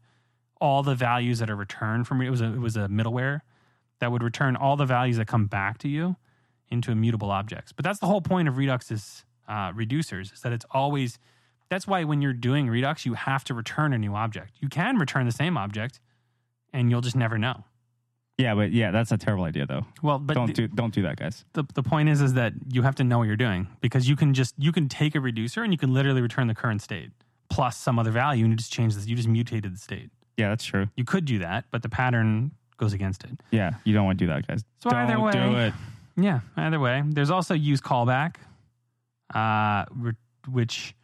all 0.60 0.84
the 0.84 0.96
values 0.96 1.40
that 1.40 1.50
are 1.50 1.56
returned 1.56 2.08
from 2.08 2.22
it 2.22 2.30
was 2.30 2.42
a 2.42 2.46
it 2.46 2.60
was 2.60 2.76
a 2.76 2.88
middleware 2.88 3.42
that 4.00 4.12
would 4.12 4.24
return 4.24 4.56
all 4.56 4.76
the 4.76 4.86
values 4.86 5.18
that 5.18 5.28
come 5.28 5.46
back 5.46 5.78
to 5.80 5.88
you 5.88 6.16
into 6.70 6.92
immutable 6.92 7.32
objects. 7.32 7.72
But 7.72 7.84
that's 7.84 8.00
the 8.00 8.06
whole 8.08 8.22
point 8.22 8.48
of 8.48 8.58
Redux's 8.58 9.26
uh, 9.48 9.72
reducers 9.72 10.34
is 10.34 10.42
that 10.42 10.54
it's 10.54 10.66
always 10.72 11.20
that's 11.70 11.88
why 11.88 12.04
when 12.04 12.22
you're 12.22 12.34
doing 12.34 12.68
Redux, 12.68 13.06
you 13.06 13.14
have 13.14 13.44
to 13.46 13.54
return 13.54 13.94
a 13.94 13.98
new 13.98 14.16
object. 14.16 14.54
You 14.60 14.70
can 14.70 14.98
return 14.98 15.26
the 15.26 15.32
same 15.32 15.56
object, 15.56 16.00
and 16.74 16.90
you'll 16.90 17.02
just 17.02 17.16
never 17.16 17.38
know. 17.38 17.64
Yeah, 18.40 18.56
but 18.56 18.72
yeah, 18.72 18.92
that's 18.92 19.12
a 19.12 19.18
terrible 19.18 19.44
idea 19.44 19.66
though. 19.66 19.86
Well, 20.02 20.18
but 20.18 20.34
don't 20.34 20.54
do 20.54 20.68
don't 20.68 20.94
do 20.94 21.02
that, 21.04 21.18
guys. 21.18 21.46
the 21.54 21.66
the 21.74 21.84
point 21.84 22.10
is 22.10 22.22
is 22.22 22.34
that 22.36 22.54
you 22.72 22.84
have 22.84 22.96
to 22.96 23.04
know 23.04 23.18
what 23.18 23.28
you're 23.28 23.36
doing 23.36 23.68
because 23.82 24.08
you 24.08 24.16
can 24.16 24.34
just 24.34 24.56
you 24.58 24.72
can 24.72 24.88
take 24.88 25.14
a 25.16 25.20
reducer 25.20 25.62
and 25.64 25.74
you 25.74 25.78
can 25.78 25.94
literally 25.94 26.22
return 26.22 26.48
the 26.48 26.56
current 26.56 26.82
state 26.82 27.12
plus 27.50 27.78
some 27.78 28.00
other 28.00 28.12
value 28.12 28.46
and 28.46 28.54
you 28.54 28.58
just 28.58 28.72
change 28.72 28.96
this. 28.96 29.08
You 29.08 29.16
just 29.16 29.28
mutated 29.28 29.74
the 29.74 29.80
state. 29.80 30.10
Yeah, 30.40 30.48
that's 30.50 30.64
true. 30.64 30.88
You 30.96 31.04
could 31.04 31.26
do 31.26 31.40
that, 31.40 31.66
but 31.70 31.82
the 31.84 31.90
pattern 31.90 32.52
goes 32.78 32.94
against 32.94 33.26
it. 33.26 33.32
Yeah, 33.52 33.72
you 33.84 33.94
don't 33.94 34.06
want 34.06 34.18
to 34.20 34.26
do 34.26 34.32
that, 34.32 34.48
guys. 34.48 34.64
So 34.82 34.90
don't 34.90 35.00
either 35.02 35.20
way- 35.20 35.32
do 35.34 35.56
it. 35.58 35.74
Yeah, 36.16 36.40
either 36.56 36.80
way. 36.80 37.04
There's 37.06 37.30
also 37.30 37.54
use 37.54 37.82
callback, 37.82 38.36
uh, 39.34 39.84
which, 40.50 40.96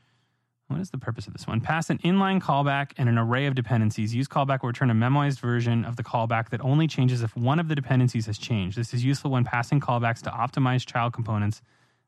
what 0.68 0.80
is 0.80 0.90
the 0.90 0.98
purpose 0.98 1.28
of 1.28 1.34
this 1.34 1.46
one? 1.46 1.60
Pass 1.60 1.90
an 1.90 1.98
inline 2.00 2.42
callback 2.42 2.92
and 2.98 3.10
an 3.10 3.18
array 3.18 3.46
of 3.46 3.56
dependencies. 3.56 4.16
Use 4.16 4.28
callback 4.30 4.62
will 4.62 4.68
return 4.68 4.90
a 4.90 4.94
memoized 4.96 5.40
version 5.40 5.84
of 5.84 5.98
the 5.98 6.04
callback 6.04 6.50
that 6.50 6.62
only 6.62 6.88
changes 6.88 7.22
if 7.22 7.36
one 7.36 7.60
of 7.60 7.68
the 7.68 7.76
dependencies 7.76 8.26
has 8.28 8.38
changed. 8.38 8.78
This 8.78 8.94
is 8.94 9.04
useful 9.04 9.32
when 9.32 9.44
passing 9.44 9.80
callbacks 9.82 10.22
to 10.24 10.30
optimize 10.30 10.86
child 10.86 11.12
components 11.12 11.62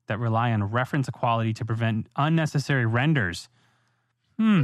that 0.08 0.18
rely 0.18 0.54
on 0.54 0.64
reference 0.64 1.10
equality 1.10 1.54
to 1.54 1.66
prevent 1.66 2.08
unnecessary 2.16 2.86
renders. 2.86 3.50
Hmm. 4.40 4.64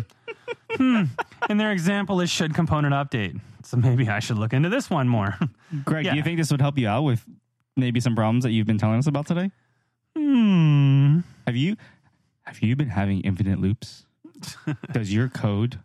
Hmm. 0.72 1.04
And 1.50 1.60
their 1.60 1.72
example 1.72 2.22
is 2.22 2.30
should 2.30 2.54
component 2.54 2.94
update. 2.94 3.40
So 3.64 3.78
maybe 3.78 4.08
I 4.10 4.20
should 4.20 4.38
look 4.38 4.54
into 4.54 4.70
this 4.70 4.90
one 4.90 5.08
more. 5.08 5.38
Greg, 5.86 6.06
Yeah. 6.06 6.12
do 6.12 6.18
you 6.18 6.24
think 6.24 6.38
this 6.38 6.52
would 6.52 6.62
help 6.62 6.78
you 6.78 6.88
out 6.88 7.04
with 7.04 7.24
maybe 7.78 8.00
some 8.00 8.16
problems 8.16 8.44
that 8.44 8.52
you've 8.52 8.68
been 8.68 8.78
telling 8.78 9.00
us 9.00 9.08
about 9.08 9.26
today? 9.28 9.52
hmm. 10.16 11.20
Have 11.48 11.56
you 11.56 11.76
have 12.44 12.60
you 12.60 12.76
been 12.76 12.90
having 12.90 13.22
infinite 13.22 13.60
loops? 13.60 14.06
Does 14.92 15.14
your 15.14 15.30
code 15.30 15.80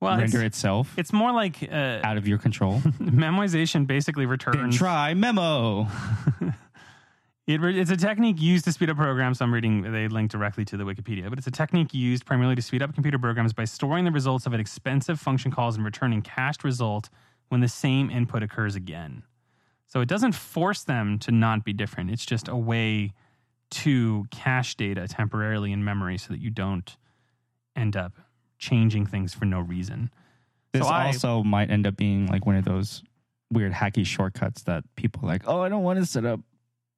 Well, 0.00 0.18
it's, 0.18 0.32
render 0.32 0.46
itself 0.46 0.92
it's 0.98 1.12
more 1.12 1.32
like 1.32 1.62
uh, 1.70 2.00
out 2.04 2.16
of 2.18 2.28
your 2.28 2.38
control? 2.38 2.80
memoization 3.00 3.86
basically 3.86 4.24
then 4.24 4.30
returns. 4.30 4.76
try 4.76 5.14
memo. 5.14 5.88
It, 7.46 7.60
re- 7.60 7.78
it's 7.80 7.90
a 7.90 7.96
technique 7.96 8.40
used 8.40 8.64
to 8.66 8.72
speed 8.72 8.88
up 8.88 8.96
programs. 8.96 9.40
I'm 9.40 9.52
reading, 9.52 9.82
they 9.90 10.06
link 10.06 10.30
directly 10.30 10.64
to 10.66 10.76
the 10.76 10.84
Wikipedia, 10.84 11.28
but 11.28 11.38
it's 11.38 11.46
a 11.48 11.52
technique 11.52 11.92
used 11.92 12.24
primarily 12.24 12.54
to 12.54 12.62
speed 12.62 12.82
up 12.82 12.94
computer 12.94 13.18
programs 13.18 13.52
by 13.52 13.64
storing 13.64 14.04
the 14.04 14.12
results 14.12 14.46
of 14.46 14.52
an 14.52 14.60
expensive 14.60 15.18
function 15.18 15.50
calls 15.50 15.74
and 15.74 15.84
returning 15.84 16.22
cached 16.22 16.62
result 16.62 17.08
when 17.48 17.60
the 17.60 17.68
same 17.68 18.10
input 18.10 18.42
occurs 18.44 18.76
again. 18.76 19.24
So 19.88 20.00
it 20.00 20.08
doesn't 20.08 20.32
force 20.32 20.84
them 20.84 21.18
to 21.20 21.32
not 21.32 21.64
be 21.64 21.72
different. 21.72 22.10
It's 22.10 22.24
just 22.24 22.46
a 22.48 22.56
way 22.56 23.12
to 23.72 24.24
cache 24.30 24.76
data 24.76 25.08
temporarily 25.08 25.72
in 25.72 25.82
memory 25.84 26.18
so 26.18 26.28
that 26.32 26.40
you 26.40 26.50
don't 26.50 26.96
end 27.74 27.96
up 27.96 28.12
changing 28.58 29.06
things 29.06 29.34
for 29.34 29.46
no 29.46 29.58
reason. 29.58 30.10
This 30.72 30.82
So 30.86 30.88
I- 30.88 31.06
also 31.06 31.42
might 31.42 31.70
end 31.70 31.88
up 31.88 31.96
being 31.96 32.26
like 32.28 32.46
one 32.46 32.54
of 32.54 32.64
those 32.64 33.02
weird 33.50 33.72
hacky 33.72 34.06
shortcuts 34.06 34.62
that 34.62 34.84
people 34.94 35.26
like, 35.26 35.42
oh, 35.46 35.60
I 35.60 35.68
don't 35.68 35.82
want 35.82 35.98
to 35.98 36.06
set 36.06 36.24
up 36.24 36.40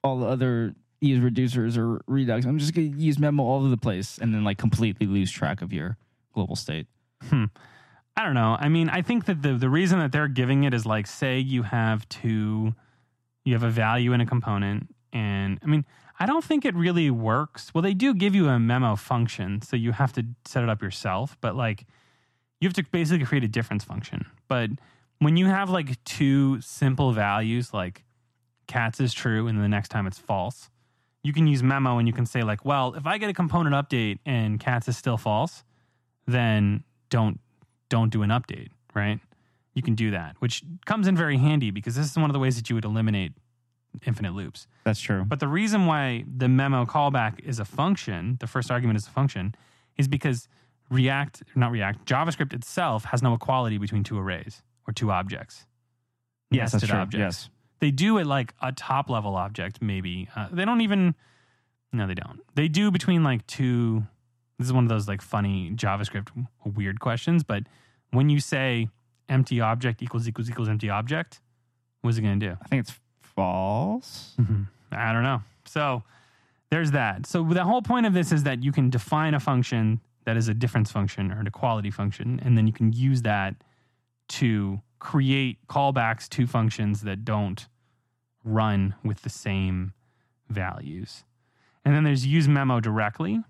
all 0.04 0.18
the 0.18 0.26
other 0.26 0.74
use 1.00 1.18
reducers 1.18 1.76
or 1.76 2.02
redux. 2.06 2.46
I'm 2.46 2.58
just 2.58 2.74
going 2.74 2.92
to 2.92 2.98
use 2.98 3.18
memo 3.18 3.42
all 3.42 3.60
over 3.60 3.68
the 3.68 3.76
place 3.76 4.18
and 4.18 4.32
then 4.32 4.44
like 4.44 4.58
completely 4.58 5.06
lose 5.06 5.32
track 5.32 5.62
of 5.62 5.72
your 5.72 5.96
global 6.32 6.54
state. 6.54 6.86
Hmm. 7.28 7.46
I 8.16 8.22
don't 8.22 8.34
know. 8.34 8.56
I 8.60 8.68
mean, 8.68 8.88
I 8.88 9.02
think 9.02 9.24
that 9.24 9.42
the 9.42 9.54
the 9.54 9.68
reason 9.68 9.98
that 9.98 10.12
they're 10.12 10.28
giving 10.28 10.62
it 10.64 10.72
is 10.72 10.86
like, 10.86 11.06
say 11.06 11.40
you 11.40 11.64
have 11.64 12.08
two, 12.08 12.74
you 13.44 13.54
have 13.54 13.64
a 13.64 13.70
value 13.70 14.12
in 14.12 14.20
a 14.20 14.26
component, 14.26 14.94
and 15.12 15.58
I 15.64 15.66
mean, 15.66 15.84
I 16.20 16.26
don't 16.26 16.44
think 16.44 16.64
it 16.64 16.76
really 16.76 17.10
works. 17.10 17.74
Well, 17.74 17.82
they 17.82 17.94
do 17.94 18.14
give 18.14 18.34
you 18.34 18.48
a 18.48 18.58
memo 18.60 18.94
function, 18.94 19.62
so 19.62 19.76
you 19.76 19.90
have 19.92 20.12
to 20.12 20.24
set 20.44 20.62
it 20.62 20.68
up 20.68 20.80
yourself, 20.80 21.36
but 21.40 21.56
like, 21.56 21.86
you 22.60 22.68
have 22.68 22.74
to 22.74 22.84
basically 22.84 23.26
create 23.26 23.42
a 23.42 23.48
difference 23.48 23.82
function. 23.82 24.26
But 24.46 24.70
when 25.18 25.36
you 25.36 25.46
have 25.46 25.68
like 25.68 26.02
two 26.04 26.60
simple 26.60 27.12
values, 27.12 27.74
like 27.74 28.03
cats 28.66 29.00
is 29.00 29.12
true, 29.12 29.46
and 29.46 29.60
the 29.60 29.68
next 29.68 29.88
time 29.88 30.06
it's 30.06 30.18
false, 30.18 30.70
you 31.22 31.32
can 31.32 31.46
use 31.46 31.62
memo 31.62 31.98
and 31.98 32.06
you 32.06 32.12
can 32.12 32.26
say 32.26 32.42
like, 32.42 32.64
well, 32.64 32.94
if 32.94 33.06
I 33.06 33.18
get 33.18 33.30
a 33.30 33.32
component 33.32 33.74
update 33.74 34.18
and 34.26 34.60
cats 34.60 34.88
is 34.88 34.96
still 34.96 35.16
false, 35.16 35.64
then 36.26 36.84
don't 37.10 37.40
don't 37.88 38.10
do 38.10 38.22
an 38.22 38.30
update, 38.30 38.68
right? 38.94 39.20
You 39.74 39.82
can 39.82 39.94
do 39.94 40.10
that, 40.12 40.36
which 40.38 40.62
comes 40.84 41.06
in 41.06 41.16
very 41.16 41.38
handy 41.38 41.70
because 41.70 41.96
this 41.96 42.10
is 42.10 42.16
one 42.16 42.30
of 42.30 42.32
the 42.32 42.38
ways 42.38 42.56
that 42.56 42.70
you 42.70 42.76
would 42.76 42.84
eliminate 42.84 43.32
infinite 44.06 44.34
loops. 44.34 44.66
That's 44.84 45.00
true. 45.00 45.24
But 45.26 45.40
the 45.40 45.48
reason 45.48 45.86
why 45.86 46.24
the 46.26 46.48
memo 46.48 46.84
callback 46.84 47.40
is 47.40 47.58
a 47.58 47.64
function, 47.64 48.36
the 48.40 48.46
first 48.46 48.70
argument 48.70 48.98
is 48.98 49.06
a 49.06 49.10
function, 49.10 49.54
is 49.96 50.08
because 50.08 50.48
React, 50.90 51.44
not 51.54 51.70
React, 51.70 52.04
JavaScript 52.06 52.52
itself 52.52 53.04
has 53.06 53.22
no 53.22 53.34
equality 53.34 53.78
between 53.78 54.04
two 54.04 54.18
arrays 54.18 54.62
or 54.86 54.92
two 54.92 55.10
objects. 55.10 55.66
yes, 56.50 56.72
that's 56.72 56.86
true. 56.86 56.98
objects. 56.98 57.48
Yes. 57.48 57.50
They 57.80 57.90
do 57.90 58.18
it 58.18 58.26
like 58.26 58.54
a 58.62 58.72
top 58.72 59.10
level 59.10 59.36
object, 59.36 59.82
maybe. 59.82 60.28
Uh, 60.34 60.48
they 60.50 60.64
don't 60.64 60.80
even. 60.80 61.14
No, 61.92 62.06
they 62.06 62.14
don't. 62.14 62.40
They 62.54 62.68
do 62.68 62.90
between 62.90 63.22
like 63.22 63.46
two. 63.46 64.04
This 64.58 64.66
is 64.66 64.72
one 64.72 64.84
of 64.84 64.88
those 64.88 65.08
like 65.08 65.22
funny 65.22 65.72
JavaScript 65.74 66.28
weird 66.64 67.00
questions. 67.00 67.42
But 67.42 67.64
when 68.10 68.28
you 68.28 68.40
say 68.40 68.88
empty 69.28 69.60
object 69.60 70.02
equals 70.02 70.28
equals 70.28 70.48
equals 70.48 70.68
empty 70.68 70.90
object, 70.90 71.40
what's 72.02 72.18
it 72.18 72.22
going 72.22 72.38
to 72.38 72.46
do? 72.46 72.56
I 72.62 72.68
think 72.68 72.80
it's 72.80 72.98
false. 73.20 74.34
I 74.92 75.12
don't 75.12 75.22
know. 75.22 75.42
So 75.66 76.02
there's 76.70 76.92
that. 76.92 77.26
So 77.26 77.42
the 77.44 77.64
whole 77.64 77.82
point 77.82 78.06
of 78.06 78.14
this 78.14 78.32
is 78.32 78.44
that 78.44 78.62
you 78.62 78.72
can 78.72 78.90
define 78.90 79.34
a 79.34 79.40
function 79.40 80.00
that 80.24 80.36
is 80.36 80.48
a 80.48 80.54
difference 80.54 80.90
function 80.90 81.30
or 81.30 81.40
an 81.40 81.46
equality 81.46 81.90
function, 81.90 82.40
and 82.42 82.56
then 82.56 82.66
you 82.66 82.72
can 82.72 82.92
use 82.92 83.22
that 83.22 83.54
to 84.28 84.80
create 85.04 85.58
callbacks 85.68 86.26
to 86.30 86.46
functions 86.46 87.02
that 87.02 87.26
don't 87.26 87.68
run 88.42 88.94
with 89.04 89.20
the 89.20 89.28
same 89.28 89.92
values. 90.48 91.24
And 91.84 91.94
then 91.94 92.04
there's 92.04 92.24
use 92.24 92.48
memo 92.48 92.80
directly, 92.80 93.42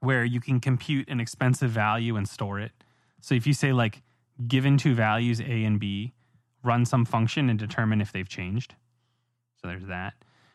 where 0.00 0.24
you 0.24 0.40
can 0.40 0.58
compute 0.58 1.08
an 1.08 1.20
expensive 1.20 1.70
value 1.70 2.16
and 2.16 2.28
store 2.28 2.58
it. 2.58 2.72
So 3.20 3.36
if 3.36 3.46
you 3.46 3.52
say 3.52 3.72
like 3.72 4.02
given 4.48 4.76
two 4.76 4.94
values 4.94 5.40
A 5.40 5.64
and 5.64 5.78
B, 5.78 6.12
run 6.64 6.84
some 6.84 7.04
function 7.04 7.48
and 7.48 7.56
determine 7.56 8.00
if 8.00 8.10
they've 8.10 8.28
changed. 8.28 8.74
So 9.62 9.68
there's 9.68 9.86
that. 9.86 10.14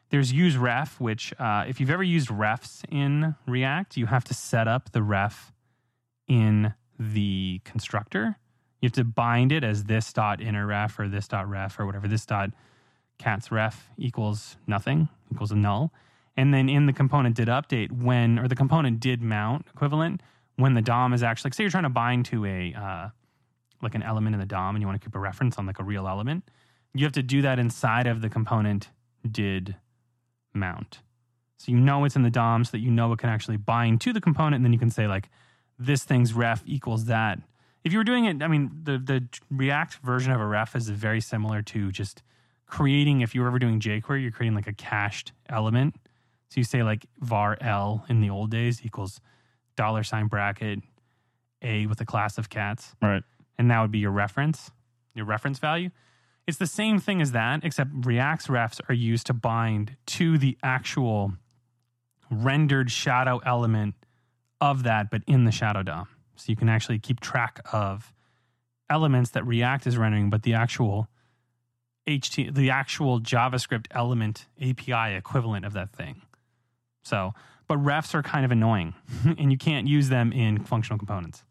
There's 0.09 0.33
use 0.33 0.57
ref, 0.57 0.99
which 0.99 1.33
uh, 1.39 1.63
if 1.65 1.79
you've 1.79 1.89
ever 1.89 2.03
used 2.03 2.27
refs 2.27 2.83
in 2.91 3.35
React, 3.47 3.95
you 3.95 4.07
have 4.07 4.25
to 4.25 4.33
set 4.33 4.67
up 4.67 4.91
the 4.91 5.01
ref 5.01 5.53
in 6.27 6.73
the 6.99 7.61
constructor. 7.63 8.35
You 8.81 8.87
have 8.87 8.93
to 8.93 9.03
bind 9.03 9.51
it 9.51 9.63
as 9.63 9.85
this 9.85 10.11
dot 10.13 10.41
inner 10.41 10.65
ref 10.65 10.99
or 10.99 11.07
this 11.07 11.27
dot 11.27 11.49
ref 11.49 11.79
or 11.79 11.85
whatever. 11.85 12.07
This 12.07 12.25
dot 12.25 12.51
cats 13.17 13.51
ref 13.51 13.89
equals 13.97 14.55
nothing 14.67 15.09
equals 15.31 15.51
a 15.51 15.55
null. 15.55 15.91
And 16.37 16.53
then 16.53 16.69
in 16.69 16.85
the 16.85 16.93
component 16.93 17.35
did 17.35 17.49
update 17.49 17.91
when 17.91 18.39
or 18.39 18.47
the 18.47 18.55
component 18.55 18.99
did 18.99 19.21
mount 19.21 19.65
equivalent 19.73 20.21
when 20.55 20.73
the 20.73 20.81
DOM 20.81 21.13
is 21.13 21.23
actually 21.23 21.51
say 21.51 21.63
you're 21.63 21.71
trying 21.71 21.83
to 21.83 21.89
bind 21.89 22.25
to 22.25 22.45
a 22.45 22.73
uh, 22.73 23.09
like 23.81 23.95
an 23.95 24.03
element 24.03 24.33
in 24.33 24.39
the 24.39 24.45
DOM 24.45 24.75
and 24.75 24.81
you 24.81 24.87
want 24.87 24.99
to 24.99 25.05
keep 25.05 25.15
a 25.15 25.19
reference 25.19 25.57
on 25.57 25.65
like 25.65 25.79
a 25.79 25.83
real 25.83 26.07
element, 26.07 26.43
you 26.93 27.05
have 27.05 27.13
to 27.13 27.23
do 27.23 27.41
that 27.41 27.59
inside 27.59 28.07
of 28.07 28.21
the 28.21 28.29
component 28.29 28.89
did 29.29 29.75
mount. 30.53 30.99
So 31.57 31.71
you 31.71 31.79
know 31.79 32.05
it's 32.05 32.15
in 32.15 32.23
the 32.23 32.29
DOM 32.29 32.63
so 32.63 32.71
that 32.71 32.79
you 32.79 32.91
know 32.91 33.11
it 33.13 33.19
can 33.19 33.29
actually 33.29 33.57
bind 33.57 34.01
to 34.01 34.13
the 34.13 34.21
component, 34.21 34.55
and 34.55 34.65
then 34.65 34.73
you 34.73 34.79
can 34.79 34.89
say 34.89 35.07
like 35.07 35.29
this 35.77 36.03
thing's 36.03 36.33
ref 36.33 36.63
equals 36.65 37.05
that. 37.05 37.39
If 37.83 37.93
you 37.93 37.97
were 37.99 38.03
doing 38.03 38.25
it, 38.25 38.41
I 38.43 38.47
mean, 38.47 38.71
the 38.83 38.97
the 38.97 39.27
React 39.49 39.99
version 40.03 40.31
of 40.31 40.41
a 40.41 40.45
ref 40.45 40.75
is 40.75 40.89
very 40.89 41.21
similar 41.21 41.61
to 41.63 41.91
just 41.91 42.21
creating. 42.65 43.21
If 43.21 43.33
you 43.33 43.41
were 43.41 43.47
ever 43.47 43.59
doing 43.59 43.79
jQuery, 43.79 44.21
you're 44.21 44.31
creating 44.31 44.55
like 44.55 44.67
a 44.67 44.73
cached 44.73 45.31
element. 45.49 45.95
So 46.49 46.59
you 46.59 46.63
say 46.63 46.83
like 46.83 47.05
var 47.19 47.57
l 47.61 48.05
in 48.09 48.21
the 48.21 48.29
old 48.29 48.51
days 48.51 48.81
equals 48.83 49.21
dollar 49.75 50.03
sign 50.03 50.27
bracket 50.27 50.79
a 51.61 51.85
with 51.87 52.01
a 52.01 52.05
class 52.05 52.37
of 52.37 52.49
cats 52.49 52.95
Right. 53.01 53.23
and 53.57 53.69
that 53.71 53.81
would 53.81 53.91
be 53.91 53.99
your 53.99 54.11
reference, 54.11 54.71
your 55.13 55.25
reference 55.25 55.59
value. 55.59 55.89
It's 56.47 56.57
the 56.57 56.67
same 56.67 56.99
thing 56.99 57.21
as 57.21 57.31
that, 57.33 57.63
except 57.63 57.91
React's 57.93 58.47
refs 58.47 58.79
are 58.89 58.93
used 58.95 59.27
to 59.27 59.33
bind 59.33 59.95
to 60.07 60.37
the 60.37 60.57
actual 60.63 61.33
rendered 62.31 62.91
shadow 62.91 63.39
element 63.45 63.95
of 64.59 64.83
that, 64.83 65.11
but 65.11 65.21
in 65.27 65.43
the 65.45 65.51
shadow 65.51 65.83
DOM. 65.83 66.07
So 66.39 66.51
you 66.51 66.55
can 66.55 66.69
actually 66.69 66.99
keep 66.99 67.19
track 67.19 67.59
of 67.73 68.13
elements 68.89 69.29
that 69.31 69.45
React 69.45 69.87
is 69.87 69.97
rendering, 69.97 70.29
but 70.29 70.43
the 70.43 70.53
actual 70.53 71.07
HT, 72.07 72.55
the 72.55 72.69
actual 72.69 73.19
JavaScript 73.19 73.85
element 73.91 74.47
API 74.61 75.15
equivalent 75.15 75.65
of 75.65 75.73
that 75.73 75.91
thing. 75.91 76.21
So, 77.03 77.33
but 77.67 77.77
refs 77.77 78.13
are 78.15 78.23
kind 78.23 78.45
of 78.45 78.51
annoying, 78.51 78.93
and 79.37 79.51
you 79.51 79.57
can't 79.57 79.87
use 79.87 80.09
them 80.09 80.31
in 80.31 80.63
functional 80.63 80.97
components. 80.97 81.43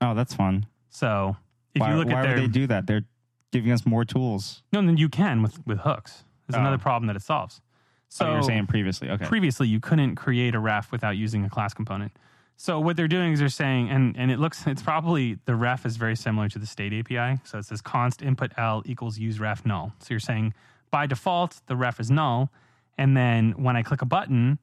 Oh, 0.00 0.14
that's 0.14 0.34
fun. 0.34 0.66
So 0.90 1.36
if 1.74 1.80
why 1.80 1.90
you 1.92 1.96
look 1.96 2.08
why 2.08 2.14
at 2.14 2.22
their 2.22 2.34
would 2.34 2.42
they 2.42 2.48
do 2.48 2.66
that? 2.66 2.86
They're 2.86 3.04
giving 3.52 3.70
us 3.72 3.86
more 3.86 4.04
tools. 4.04 4.62
no, 4.72 4.82
then 4.82 4.96
you 4.96 5.08
can 5.08 5.42
with 5.42 5.64
with 5.66 5.78
hooks. 5.78 6.24
There's 6.46 6.56
Oh. 6.58 6.60
another 6.60 6.78
problem 6.78 7.06
that 7.06 7.16
it 7.16 7.22
solves. 7.22 7.60
So 8.08 8.24
So 8.24 8.30
you 8.30 8.36
were 8.36 8.42
saying 8.42 8.66
previously. 8.66 9.08
Okay. 9.08 9.24
previously 9.24 9.68
you 9.68 9.80
couldn't 9.80 10.16
create 10.16 10.54
a 10.54 10.58
ref 10.58 10.92
without 10.92 11.16
using 11.16 11.44
a 11.44 11.48
class 11.48 11.72
component. 11.72 12.12
So 12.56 12.78
what 12.78 12.96
they're 12.96 13.08
doing 13.08 13.32
is 13.32 13.40
they're 13.40 13.48
saying, 13.48 13.90
and 13.90 14.16
and 14.16 14.30
it 14.30 14.38
looks 14.38 14.66
it's 14.66 14.82
probably 14.82 15.38
the 15.46 15.54
ref 15.54 15.84
is 15.84 15.96
very 15.96 16.16
similar 16.16 16.48
to 16.48 16.58
the 16.58 16.66
state 16.66 16.92
API. 16.92 17.40
So 17.44 17.58
it 17.58 17.64
says 17.64 17.80
const 17.80 18.22
input 18.22 18.52
l 18.56 18.82
equals 18.86 19.18
use 19.18 19.40
ref 19.40 19.66
null. 19.66 19.92
So 19.98 20.08
you're 20.10 20.20
saying 20.20 20.54
by 20.90 21.06
default 21.06 21.60
the 21.66 21.76
ref 21.76 21.98
is 21.98 22.10
null, 22.10 22.50
and 22.98 23.16
then 23.16 23.52
when 23.52 23.76
I 23.76 23.82
click 23.82 24.02
a 24.02 24.06
button, 24.06 24.58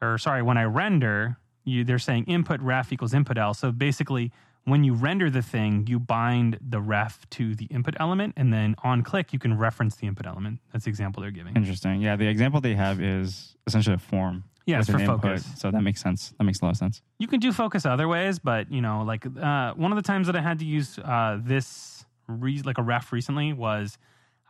or 0.00 0.18
sorry, 0.18 0.42
when 0.42 0.56
I 0.56 0.64
render, 0.64 1.38
you 1.64 1.84
they're 1.84 1.98
saying 1.98 2.24
input 2.24 2.60
ref 2.60 2.92
equals 2.92 3.12
input 3.12 3.38
l. 3.38 3.54
So 3.54 3.72
basically, 3.72 4.30
when 4.64 4.84
you 4.84 4.94
render 4.94 5.30
the 5.30 5.42
thing, 5.42 5.86
you 5.88 5.98
bind 5.98 6.58
the 6.60 6.80
ref 6.80 7.28
to 7.30 7.54
the 7.54 7.66
input 7.66 7.94
element, 7.98 8.34
and 8.36 8.52
then 8.52 8.74
on 8.84 9.02
click 9.02 9.32
you 9.32 9.38
can 9.38 9.56
reference 9.56 9.96
the 9.96 10.06
input 10.06 10.26
element. 10.26 10.60
That's 10.72 10.84
the 10.84 10.90
example 10.90 11.22
they're 11.22 11.30
giving. 11.30 11.56
Interesting. 11.56 12.00
Yeah, 12.02 12.16
the 12.16 12.26
example 12.28 12.60
they 12.60 12.74
have 12.74 13.00
is 13.00 13.56
essentially 13.66 13.94
a 13.94 13.98
form. 13.98 14.44
Yeah, 14.66 14.80
it's 14.80 14.90
for 14.90 14.98
focus. 14.98 15.46
So 15.56 15.70
that 15.70 15.82
makes 15.82 16.02
sense. 16.02 16.34
That 16.38 16.44
makes 16.44 16.60
a 16.60 16.64
lot 16.64 16.72
of 16.72 16.76
sense. 16.76 17.00
You 17.18 17.28
can 17.28 17.38
do 17.40 17.52
focus 17.52 17.86
other 17.86 18.08
ways, 18.08 18.38
but 18.40 18.70
you 18.70 18.80
know, 18.82 19.02
like 19.02 19.24
uh, 19.24 19.72
one 19.74 19.92
of 19.92 19.96
the 19.96 20.02
times 20.02 20.26
that 20.26 20.34
I 20.36 20.40
had 20.42 20.58
to 20.58 20.64
use 20.64 20.98
uh, 20.98 21.38
this, 21.42 22.04
re- 22.26 22.62
like 22.62 22.76
a 22.78 22.82
ref 22.82 23.12
recently, 23.12 23.52
was 23.52 23.96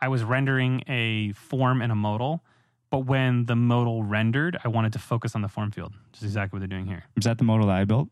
I 0.00 0.08
was 0.08 0.22
rendering 0.24 0.82
a 0.88 1.32
form 1.32 1.82
in 1.82 1.90
a 1.90 1.94
modal, 1.94 2.42
But 2.90 3.00
when 3.00 3.44
the 3.46 3.56
modal 3.56 4.02
rendered, 4.04 4.56
I 4.64 4.68
wanted 4.68 4.92
to 4.94 4.98
focus 4.98 5.34
on 5.34 5.42
the 5.42 5.48
form 5.48 5.70
field, 5.70 5.92
which 6.10 6.18
is 6.18 6.24
exactly 6.24 6.56
what 6.56 6.60
they're 6.60 6.78
doing 6.78 6.86
here. 6.86 7.04
Is 7.16 7.24
that 7.24 7.36
the 7.38 7.44
modal 7.44 7.66
that 7.66 7.76
I 7.76 7.84
built? 7.84 8.08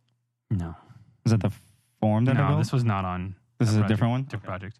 No, 0.50 0.74
Is 1.24 1.32
that 1.32 1.40
the 1.40 1.52
form 2.00 2.26
that 2.26 2.36
I 2.36 2.40
no, 2.42 2.46
built? 2.48 2.58
this 2.60 2.72
was 2.72 2.84
not 2.84 3.04
on. 3.06 3.34
This 3.58 3.68
that 3.68 3.72
is 3.72 3.76
a 3.76 3.80
project. 3.80 3.88
different 3.88 4.10
one? 4.10 4.22
Different 4.24 4.44
project. 4.44 4.78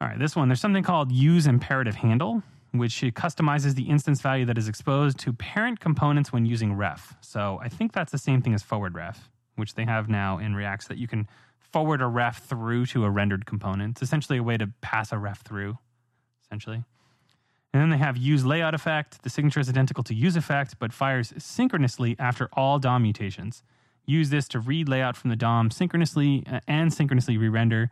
All 0.00 0.08
right, 0.08 0.18
this 0.18 0.36
one. 0.36 0.48
There's 0.48 0.60
something 0.60 0.82
called 0.82 1.10
use 1.10 1.46
imperative 1.46 1.94
handle, 1.94 2.42
which 2.72 3.00
customizes 3.14 3.74
the 3.74 3.84
instance 3.84 4.20
value 4.20 4.44
that 4.44 4.58
is 4.58 4.68
exposed 4.68 5.18
to 5.20 5.32
parent 5.32 5.80
components 5.80 6.32
when 6.32 6.44
using 6.44 6.74
ref. 6.74 7.14
So 7.20 7.58
I 7.62 7.68
think 7.68 7.92
that's 7.92 8.12
the 8.12 8.18
same 8.18 8.42
thing 8.42 8.54
as 8.54 8.62
forward 8.62 8.94
ref, 8.94 9.30
which 9.56 9.74
they 9.74 9.84
have 9.84 10.08
now 10.08 10.38
in 10.38 10.54
React, 10.54 10.82
so 10.82 10.88
that 10.88 10.98
you 10.98 11.08
can 11.08 11.28
forward 11.58 12.00
a 12.00 12.06
ref 12.06 12.42
through 12.44 12.86
to 12.86 13.04
a 13.04 13.10
rendered 13.10 13.46
component. 13.46 13.92
It's 13.92 14.02
essentially 14.02 14.38
a 14.38 14.42
way 14.42 14.56
to 14.56 14.68
pass 14.80 15.12
a 15.12 15.18
ref 15.18 15.42
through, 15.42 15.78
essentially. 16.44 16.84
And 17.72 17.82
then 17.82 17.90
they 17.90 17.98
have 17.98 18.16
use 18.16 18.44
layout 18.44 18.74
effect. 18.74 19.22
The 19.22 19.30
signature 19.30 19.60
is 19.60 19.68
identical 19.68 20.02
to 20.04 20.14
use 20.14 20.36
effect, 20.36 20.78
but 20.78 20.92
fires 20.92 21.34
synchronously 21.36 22.16
after 22.18 22.48
all 22.54 22.78
DOM 22.78 23.02
mutations. 23.02 23.62
Use 24.06 24.30
this 24.30 24.48
to 24.48 24.60
read 24.60 24.88
layout 24.88 25.16
from 25.16 25.30
the 25.30 25.36
DOM 25.36 25.70
synchronously 25.70 26.44
uh, 26.50 26.60
and 26.66 26.94
synchronously 26.94 27.36
re-render. 27.36 27.90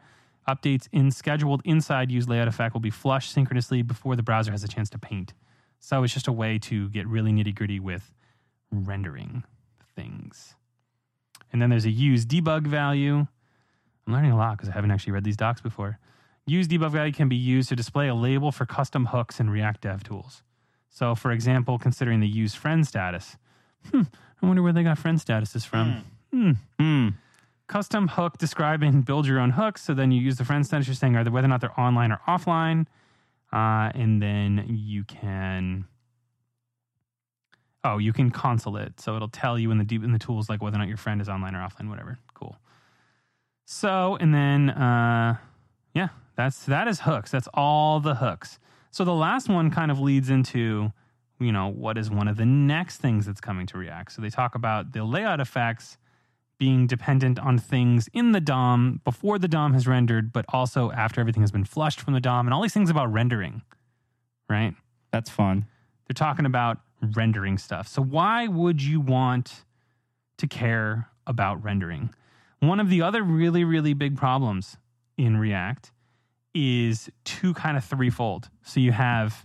Updates 0.48 0.88
in 0.92 1.10
scheduled 1.10 1.62
inside 1.64 2.10
use 2.10 2.28
layout 2.28 2.48
effect 2.48 2.74
will 2.74 2.80
be 2.80 2.90
flushed 2.90 3.32
synchronously 3.32 3.82
before 3.82 4.14
the 4.16 4.22
browser 4.22 4.50
has 4.50 4.62
a 4.62 4.68
chance 4.68 4.90
to 4.90 4.98
paint. 4.98 5.32
So 5.80 6.02
it's 6.02 6.12
just 6.12 6.28
a 6.28 6.32
way 6.32 6.58
to 6.60 6.88
get 6.90 7.06
really 7.06 7.32
nitty 7.32 7.54
gritty 7.54 7.80
with 7.80 8.12
rendering 8.70 9.44
things. 9.94 10.54
And 11.52 11.62
then 11.62 11.70
there's 11.70 11.84
a 11.84 11.90
use 11.90 12.26
debug 12.26 12.66
value. 12.66 13.26
I'm 14.06 14.12
learning 14.12 14.32
a 14.32 14.36
lot 14.36 14.56
because 14.56 14.68
I 14.68 14.72
haven't 14.72 14.90
actually 14.90 15.12
read 15.12 15.24
these 15.24 15.36
docs 15.36 15.60
before. 15.60 15.98
Use 16.46 16.68
debug 16.68 16.90
value 16.90 17.12
can 17.12 17.28
be 17.28 17.36
used 17.36 17.70
to 17.70 17.76
display 17.76 18.08
a 18.08 18.14
label 18.14 18.52
for 18.52 18.66
custom 18.66 19.06
hooks 19.06 19.40
in 19.40 19.48
React 19.48 19.80
Dev 19.80 20.04
Tools. 20.04 20.42
So, 20.90 21.14
for 21.14 21.32
example, 21.32 21.78
considering 21.78 22.20
the 22.20 22.28
use 22.28 22.54
friend 22.54 22.86
status. 22.86 23.36
Hmm, 23.90 24.02
I 24.42 24.46
wonder 24.46 24.62
where 24.62 24.72
they 24.72 24.82
got 24.82 24.98
friend 24.98 25.18
statuses 25.18 25.66
from. 25.66 26.04
Hmm. 26.32 26.52
Hmm. 26.78 27.08
Custom 27.66 28.08
hook 28.08 28.36
describe 28.38 28.82
and 28.82 29.04
build 29.04 29.26
your 29.26 29.40
own 29.40 29.50
hooks. 29.50 29.82
So 29.82 29.94
then 29.94 30.12
you 30.12 30.20
use 30.20 30.36
the 30.36 30.44
friend 30.44 30.66
status. 30.66 30.86
You're 30.86 30.94
saying 30.94 31.14
whether 31.14 31.46
or 31.46 31.48
not 31.48 31.60
they're 31.60 31.78
online 31.80 32.12
or 32.12 32.20
offline. 32.28 32.86
Uh, 33.52 33.90
and 33.94 34.20
then 34.20 34.64
you 34.68 35.04
can. 35.04 35.86
Oh, 37.84 37.98
you 37.98 38.12
can 38.12 38.30
console 38.30 38.78
it, 38.78 38.98
so 38.98 39.14
it'll 39.14 39.28
tell 39.28 39.58
you 39.58 39.70
in 39.70 39.76
the 39.76 39.84
deep 39.84 40.02
in 40.02 40.12
the 40.12 40.18
tools 40.18 40.48
like 40.48 40.62
whether 40.62 40.76
or 40.76 40.78
not 40.78 40.88
your 40.88 40.96
friend 40.96 41.20
is 41.20 41.28
online 41.28 41.54
or 41.54 41.58
offline, 41.58 41.90
whatever. 41.90 42.18
Cool. 42.32 42.56
So 43.66 44.16
and 44.20 44.34
then, 44.34 44.70
uh, 44.70 45.36
yeah, 45.94 46.08
that's 46.36 46.64
that 46.64 46.88
is 46.88 47.00
hooks. 47.00 47.30
That's 47.30 47.48
all 47.54 48.00
the 48.00 48.16
hooks. 48.16 48.58
So 48.90 49.04
the 49.04 49.14
last 49.14 49.48
one 49.48 49.70
kind 49.70 49.90
of 49.90 50.00
leads 50.00 50.30
into, 50.30 50.92
you 51.38 51.52
know, 51.52 51.68
what 51.68 51.98
is 51.98 52.10
one 52.10 52.28
of 52.28 52.36
the 52.36 52.46
next 52.46 52.98
things 52.98 53.26
that's 53.26 53.40
coming 53.40 53.66
to 53.68 53.78
React. 53.78 54.12
So 54.12 54.22
they 54.22 54.30
talk 54.30 54.54
about 54.54 54.92
the 54.92 55.04
layout 55.04 55.40
effects 55.40 55.98
being 56.58 56.86
dependent 56.86 57.38
on 57.38 57.58
things 57.58 58.08
in 58.12 58.32
the 58.32 58.40
DOM 58.40 59.00
before 59.04 59.38
the 59.38 59.48
DOM 59.48 59.72
has 59.74 59.86
rendered, 59.86 60.32
but 60.32 60.44
also 60.48 60.90
after 60.92 61.20
everything 61.20 61.42
has 61.42 61.50
been 61.50 61.64
flushed 61.64 62.00
from 62.00 62.14
the 62.14 62.20
DOM, 62.20 62.46
and 62.46 62.54
all 62.54 62.62
these 62.62 62.72
things 62.74 62.90
about 62.90 63.12
rendering, 63.12 63.62
right? 64.48 64.74
That's 65.12 65.30
fun. 65.30 65.66
They're 66.06 66.14
talking 66.14 66.46
about 66.46 66.78
rendering 67.14 67.58
stuff. 67.58 67.88
So 67.88 68.02
why 68.02 68.46
would 68.46 68.82
you 68.82 69.00
want 69.00 69.64
to 70.38 70.46
care 70.46 71.08
about 71.26 71.62
rendering? 71.62 72.10
One 72.60 72.80
of 72.80 72.88
the 72.88 73.02
other 73.02 73.22
really, 73.22 73.64
really 73.64 73.94
big 73.94 74.16
problems 74.16 74.76
in 75.18 75.36
React 75.36 75.92
is 76.54 77.10
two 77.24 77.52
kind 77.54 77.76
of 77.76 77.84
threefold. 77.84 78.48
So 78.62 78.80
you 78.80 78.92
have 78.92 79.44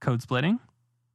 code 0.00 0.22
splitting, 0.22 0.58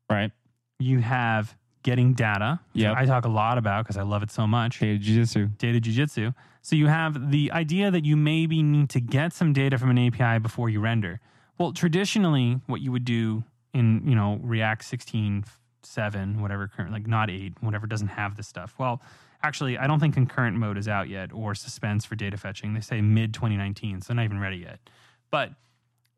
Right. 0.10 0.32
you 0.80 1.00
have 1.00 1.56
getting 1.88 2.12
data, 2.12 2.60
Yeah, 2.74 2.94
I 2.98 3.06
talk 3.06 3.24
a 3.24 3.30
lot 3.30 3.58
about 3.58 3.86
because 3.86 3.96
I 3.96 4.02
love 4.02 4.22
it 4.22 4.30
so 4.30 4.46
much. 4.46 4.82
Data 4.82 4.98
Jiu-Jitsu. 4.98 5.48
Data 5.58 5.80
jujitsu. 5.80 6.36
So 6.62 6.76
you 6.76 6.88
have 6.88 7.32
the 7.32 7.50
idea 7.54 7.90
that 7.92 8.04
you 8.04 8.18
maybe 8.18 8.62
need 8.62 8.90
to 8.90 9.00
get 9.00 9.32
some 9.32 9.54
data 9.54 9.78
from 9.78 9.92
an 9.92 9.98
API 9.98 10.40
before 10.40 10.70
you 10.70 10.82
render. 10.82 11.22
Well, 11.58 11.72
traditionally, 11.72 12.60
what 12.66 12.82
you 12.82 12.92
would 12.92 13.06
do 13.06 13.46
in 13.74 14.02
you 14.06 14.16
know 14.16 14.38
React 14.44 14.84
16 14.84 15.46
7 15.84 16.42
whatever 16.42 16.68
current 16.68 16.92
like 16.92 17.08
not 17.08 17.30
8 17.30 17.54
whatever 17.62 17.88
doesn't 17.88 18.10
have 18.10 18.36
this 18.36 18.48
stuff 18.48 18.74
well 18.78 19.02
actually 19.42 19.78
i 19.78 19.88
don't 19.88 20.02
think 20.02 20.14
concurrent 20.14 20.58
mode 20.58 20.78
is 20.78 20.88
out 20.88 21.08
yet 21.08 21.32
or 21.32 21.56
suspense 21.56 22.04
for 22.04 22.16
data 22.16 22.36
fetching 22.36 22.74
they 22.74 22.82
say 22.82 23.00
mid 23.00 23.34
2019 23.34 24.02
so 24.02 24.14
not 24.14 24.26
even 24.26 24.40
ready 24.40 24.58
yet 24.58 24.80
but 25.32 25.52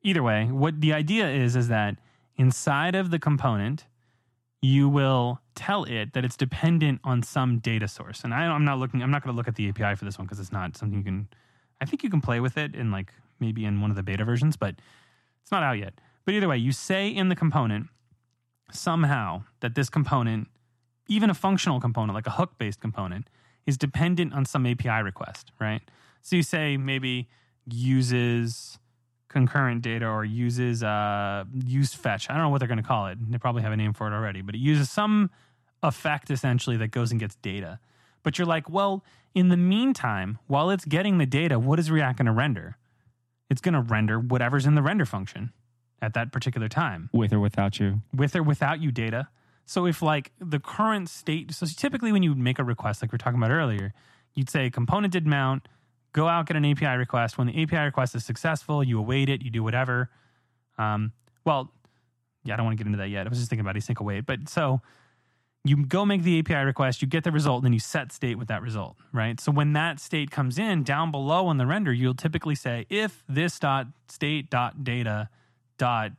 either 0.01 0.23
way 0.23 0.45
what 0.45 0.81
the 0.81 0.91
idea 0.91 1.29
is 1.29 1.55
is 1.55 1.67
that 1.67 1.97
inside 2.37 2.95
of 2.95 3.11
the 3.11 3.19
component 3.19 3.85
you 4.61 4.89
will 4.89 5.39
tell 5.55 5.83
it 5.85 6.13
that 6.13 6.25
it's 6.25 6.35
dependent 6.37 6.99
on 7.03 7.23
some 7.23 7.59
data 7.59 7.87
source 7.87 8.23
and 8.23 8.33
I, 8.33 8.45
i'm 8.45 8.65
not 8.65 8.79
looking 8.79 9.01
i'm 9.01 9.11
not 9.11 9.23
going 9.23 9.33
to 9.33 9.37
look 9.37 9.47
at 9.47 9.55
the 9.55 9.69
api 9.69 9.95
for 9.95 10.05
this 10.05 10.17
one 10.17 10.25
because 10.25 10.39
it's 10.39 10.51
not 10.51 10.77
something 10.77 10.97
you 10.97 11.03
can 11.03 11.27
i 11.81 11.85
think 11.85 12.03
you 12.03 12.09
can 12.09 12.21
play 12.21 12.39
with 12.39 12.57
it 12.57 12.75
in 12.75 12.91
like 12.91 13.13
maybe 13.39 13.65
in 13.65 13.81
one 13.81 13.89
of 13.89 13.95
the 13.95 14.03
beta 14.03 14.25
versions 14.25 14.57
but 14.57 14.75
it's 15.41 15.51
not 15.51 15.63
out 15.63 15.77
yet 15.77 15.93
but 16.25 16.33
either 16.33 16.47
way 16.47 16.57
you 16.57 16.71
say 16.71 17.07
in 17.07 17.29
the 17.29 17.35
component 17.35 17.87
somehow 18.71 19.43
that 19.61 19.75
this 19.75 19.89
component, 19.89 20.47
even 21.07 21.29
a 21.29 21.33
functional 21.33 21.79
component 21.79 22.13
like 22.13 22.27
a 22.27 22.31
hook 22.31 22.57
based 22.57 22.79
component, 22.79 23.29
is 23.65 23.77
dependent 23.77 24.33
on 24.33 24.45
some 24.45 24.65
API 24.65 25.03
request, 25.03 25.51
right? 25.59 25.81
So 26.21 26.35
you 26.35 26.43
say 26.43 26.77
maybe 26.77 27.27
uses 27.65 28.79
concurrent 29.29 29.81
data 29.81 30.05
or 30.05 30.25
uses 30.25 30.83
uh, 30.83 31.45
use 31.65 31.93
fetch. 31.93 32.29
I 32.29 32.33
don't 32.33 32.43
know 32.43 32.49
what 32.49 32.59
they're 32.59 32.67
going 32.67 32.81
to 32.81 32.87
call 32.87 33.07
it. 33.07 33.17
They 33.31 33.37
probably 33.37 33.61
have 33.61 33.71
a 33.71 33.77
name 33.77 33.93
for 33.93 34.07
it 34.07 34.13
already, 34.13 34.41
but 34.41 34.55
it 34.55 34.59
uses 34.59 34.89
some 34.89 35.29
effect 35.81 36.29
essentially 36.29 36.75
that 36.77 36.89
goes 36.89 37.11
and 37.11 37.19
gets 37.19 37.35
data. 37.35 37.79
But 38.23 38.37
you're 38.37 38.47
like, 38.47 38.69
well, 38.69 39.03
in 39.33 39.49
the 39.49 39.57
meantime, 39.57 40.39
while 40.47 40.69
it's 40.71 40.83
getting 40.83 41.19
the 41.19 41.25
data, 41.25 41.57
what 41.59 41.79
is 41.79 41.89
React 41.89 42.17
going 42.17 42.25
to 42.25 42.31
render? 42.33 42.77
It's 43.49 43.61
going 43.61 43.75
to 43.75 43.81
render 43.81 44.19
whatever's 44.19 44.65
in 44.65 44.75
the 44.75 44.81
render 44.81 45.05
function 45.05 45.53
at 46.01 46.13
that 46.13 46.31
particular 46.31 46.67
time 46.67 47.09
With 47.13 47.31
or 47.33 47.39
without 47.39 47.79
you. 47.79 48.01
with 48.13 48.35
or 48.35 48.43
without 48.43 48.81
you 48.81 48.91
data. 48.91 49.29
So 49.65 49.85
if 49.85 50.01
like 50.01 50.31
the 50.39 50.59
current 50.59 51.09
state, 51.09 51.53
so 51.53 51.65
typically 51.65 52.11
when 52.11 52.23
you 52.23 52.33
make 52.35 52.57
a 52.57 52.63
request, 52.63 53.01
like 53.01 53.11
we 53.11 53.15
were 53.15 53.19
talking 53.19 53.39
about 53.39 53.51
earlier, 53.51 53.93
you'd 54.33 54.49
say 54.49 54.69
component 54.69 55.13
did 55.13 55.27
mount, 55.27 55.67
go 56.13 56.27
out 56.27 56.47
get 56.47 56.55
an 56.55 56.65
API 56.65 56.97
request. 56.97 57.37
When 57.37 57.47
the 57.47 57.61
API 57.61 57.77
request 57.77 58.15
is 58.15 58.25
successful, 58.25 58.83
you 58.83 58.99
await 58.99 59.29
it, 59.29 59.41
you 59.41 59.51
do 59.51 59.63
whatever. 59.63 60.09
Um, 60.77 61.11
well, 61.45 61.71
yeah, 62.43 62.53
I 62.53 62.57
don't 62.57 62.65
want 62.65 62.77
to 62.77 62.83
get 62.83 62.87
into 62.87 62.97
that 62.99 63.09
yet. 63.09 63.25
I 63.25 63.29
was 63.29 63.37
just 63.37 63.49
thinking 63.49 63.65
about 63.65 63.75
async 63.75 63.99
await, 63.99 64.25
but 64.25 64.47
so 64.47 64.81
you 65.65 65.85
go 65.85 66.05
make 66.05 66.23
the 66.23 66.39
API 66.39 66.63
request, 66.65 67.01
you 67.01 67.07
get 67.07 67.23
the 67.23 67.31
result, 67.31 67.57
and 67.57 67.65
then 67.65 67.73
you 67.73 67.79
set 67.79 68.11
state 68.11 68.37
with 68.37 68.47
that 68.47 68.61
result, 68.61 68.95
right? 69.11 69.39
So 69.39 69.51
when 69.51 69.73
that 69.73 69.99
state 69.99 70.31
comes 70.31 70.57
in 70.57 70.83
down 70.83 71.11
below 71.11 71.47
on 71.47 71.57
the 71.57 71.65
render, 71.65 71.91
you'll 71.91 72.13
typically 72.13 72.55
say 72.55 72.85
if 72.89 73.23
this 73.27 73.59
dot 73.59 73.87
state 74.07 74.49
dot 74.49 74.83
data 74.83 75.29
dot 75.77 76.13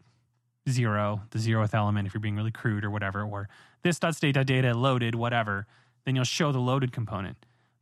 zero, 0.68 1.22
the 1.30 1.38
zeroth 1.38 1.74
element, 1.74 2.06
if 2.06 2.12
you're 2.12 2.20
being 2.20 2.36
really 2.36 2.50
crude 2.50 2.84
or 2.84 2.90
whatever, 2.90 3.22
or 3.22 3.48
this 3.82 3.98
dot 3.98 4.14
state 4.14 4.34
dot 4.34 4.46
data 4.46 4.74
loaded, 4.74 5.14
whatever, 5.14 5.66
then 6.04 6.14
you'll 6.14 6.24
show 6.24 6.52
the 6.52 6.58
loaded 6.58 6.92
component. 6.92 7.36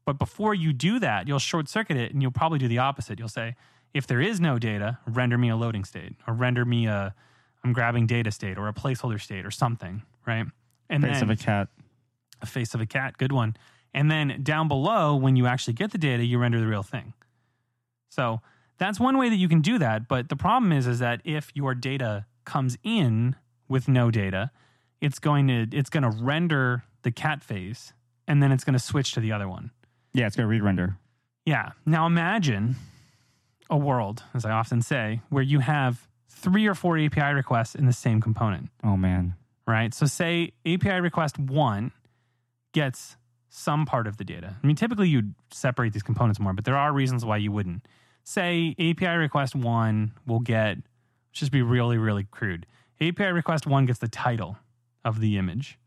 But 0.08 0.18
before 0.18 0.54
you 0.54 0.72
do 0.72 0.98
that, 1.00 1.28
you'll 1.28 1.38
short 1.38 1.68
circuit 1.68 1.98
it 1.98 2.14
and 2.14 2.22
you'll 2.22 2.30
probably 2.30 2.58
do 2.58 2.66
the 2.66 2.78
opposite. 2.78 3.18
You'll 3.18 3.28
say, 3.28 3.56
if 3.92 4.06
there 4.06 4.22
is 4.22 4.40
no 4.40 4.58
data, 4.58 4.96
render 5.06 5.36
me 5.36 5.50
a 5.50 5.56
loading 5.56 5.84
state 5.84 6.14
or 6.26 6.32
render 6.32 6.64
me 6.64 6.86
a 6.86 7.14
I'm 7.62 7.74
grabbing 7.74 8.06
data 8.06 8.30
state 8.30 8.56
or 8.56 8.68
a 8.68 8.72
placeholder 8.72 9.20
state 9.20 9.44
or 9.44 9.50
something, 9.50 10.00
right? 10.26 10.46
And 10.88 11.02
Face 11.02 11.20
then 11.20 11.24
of 11.24 11.28
a 11.28 11.36
cat. 11.36 11.68
a 12.40 12.46
face 12.46 12.72
of 12.72 12.80
a 12.80 12.86
cat, 12.86 13.18
good 13.18 13.32
one. 13.32 13.54
And 13.92 14.10
then 14.10 14.40
down 14.42 14.66
below, 14.66 15.14
when 15.14 15.36
you 15.36 15.46
actually 15.46 15.74
get 15.74 15.90
the 15.90 15.98
data, 15.98 16.24
you 16.24 16.38
render 16.38 16.58
the 16.58 16.66
real 16.66 16.82
thing. 16.82 17.12
So 18.08 18.40
that's 18.78 18.98
one 18.98 19.18
way 19.18 19.28
that 19.28 19.36
you 19.36 19.46
can 19.46 19.60
do 19.60 19.76
that. 19.76 20.08
But 20.08 20.30
the 20.30 20.36
problem 20.36 20.72
is, 20.72 20.86
is 20.86 21.00
that 21.00 21.20
if 21.22 21.50
your 21.54 21.74
data 21.74 22.24
comes 22.46 22.78
in 22.82 23.36
with 23.68 23.88
no 23.88 24.10
data, 24.10 24.52
it's 25.02 25.18
going 25.18 25.48
to 25.48 25.66
it's 25.70 25.90
going 25.90 26.04
to 26.04 26.08
render 26.24 26.84
the 27.02 27.10
cat 27.10 27.42
face, 27.42 27.92
and 28.26 28.42
then 28.42 28.52
it's 28.52 28.64
going 28.64 28.72
to 28.72 28.78
switch 28.78 29.12
to 29.12 29.20
the 29.20 29.32
other 29.32 29.46
one. 29.46 29.70
Yeah, 30.18 30.26
it's 30.26 30.36
gonna 30.36 30.48
read 30.48 30.62
render. 30.62 30.96
Yeah. 31.46 31.70
Now 31.86 32.06
imagine 32.06 32.76
a 33.70 33.76
world, 33.76 34.22
as 34.34 34.44
I 34.44 34.50
often 34.50 34.82
say, 34.82 35.20
where 35.28 35.42
you 35.42 35.60
have 35.60 36.08
three 36.28 36.66
or 36.66 36.74
four 36.74 36.98
API 36.98 37.32
requests 37.34 37.74
in 37.74 37.86
the 37.86 37.92
same 37.92 38.20
component 38.20 38.70
Oh 38.84 38.96
man. 38.96 39.34
right? 39.66 39.92
So 39.94 40.06
say 40.06 40.52
API 40.66 41.00
request 41.00 41.38
one 41.38 41.92
gets 42.72 43.16
some 43.48 43.86
part 43.86 44.06
of 44.06 44.16
the 44.18 44.24
data. 44.24 44.56
I 44.62 44.66
mean, 44.66 44.76
typically 44.76 45.08
you'd 45.08 45.34
separate 45.52 45.92
these 45.92 46.02
components 46.02 46.38
more, 46.40 46.52
but 46.52 46.64
there 46.64 46.76
are 46.76 46.92
reasons 46.92 47.24
why 47.24 47.38
you 47.38 47.50
wouldn't. 47.52 47.86
Say 48.24 48.74
API 48.78 49.16
request 49.16 49.54
one 49.54 50.12
will 50.26 50.40
get, 50.40 50.76
let's 50.76 51.40
just 51.40 51.52
be 51.52 51.62
really, 51.62 51.96
really 51.96 52.26
crude. 52.30 52.66
API 53.00 53.26
request 53.32 53.66
one 53.66 53.86
gets 53.86 53.98
the 54.00 54.08
title 54.08 54.58
of 55.04 55.20
the 55.20 55.38
image. 55.38 55.78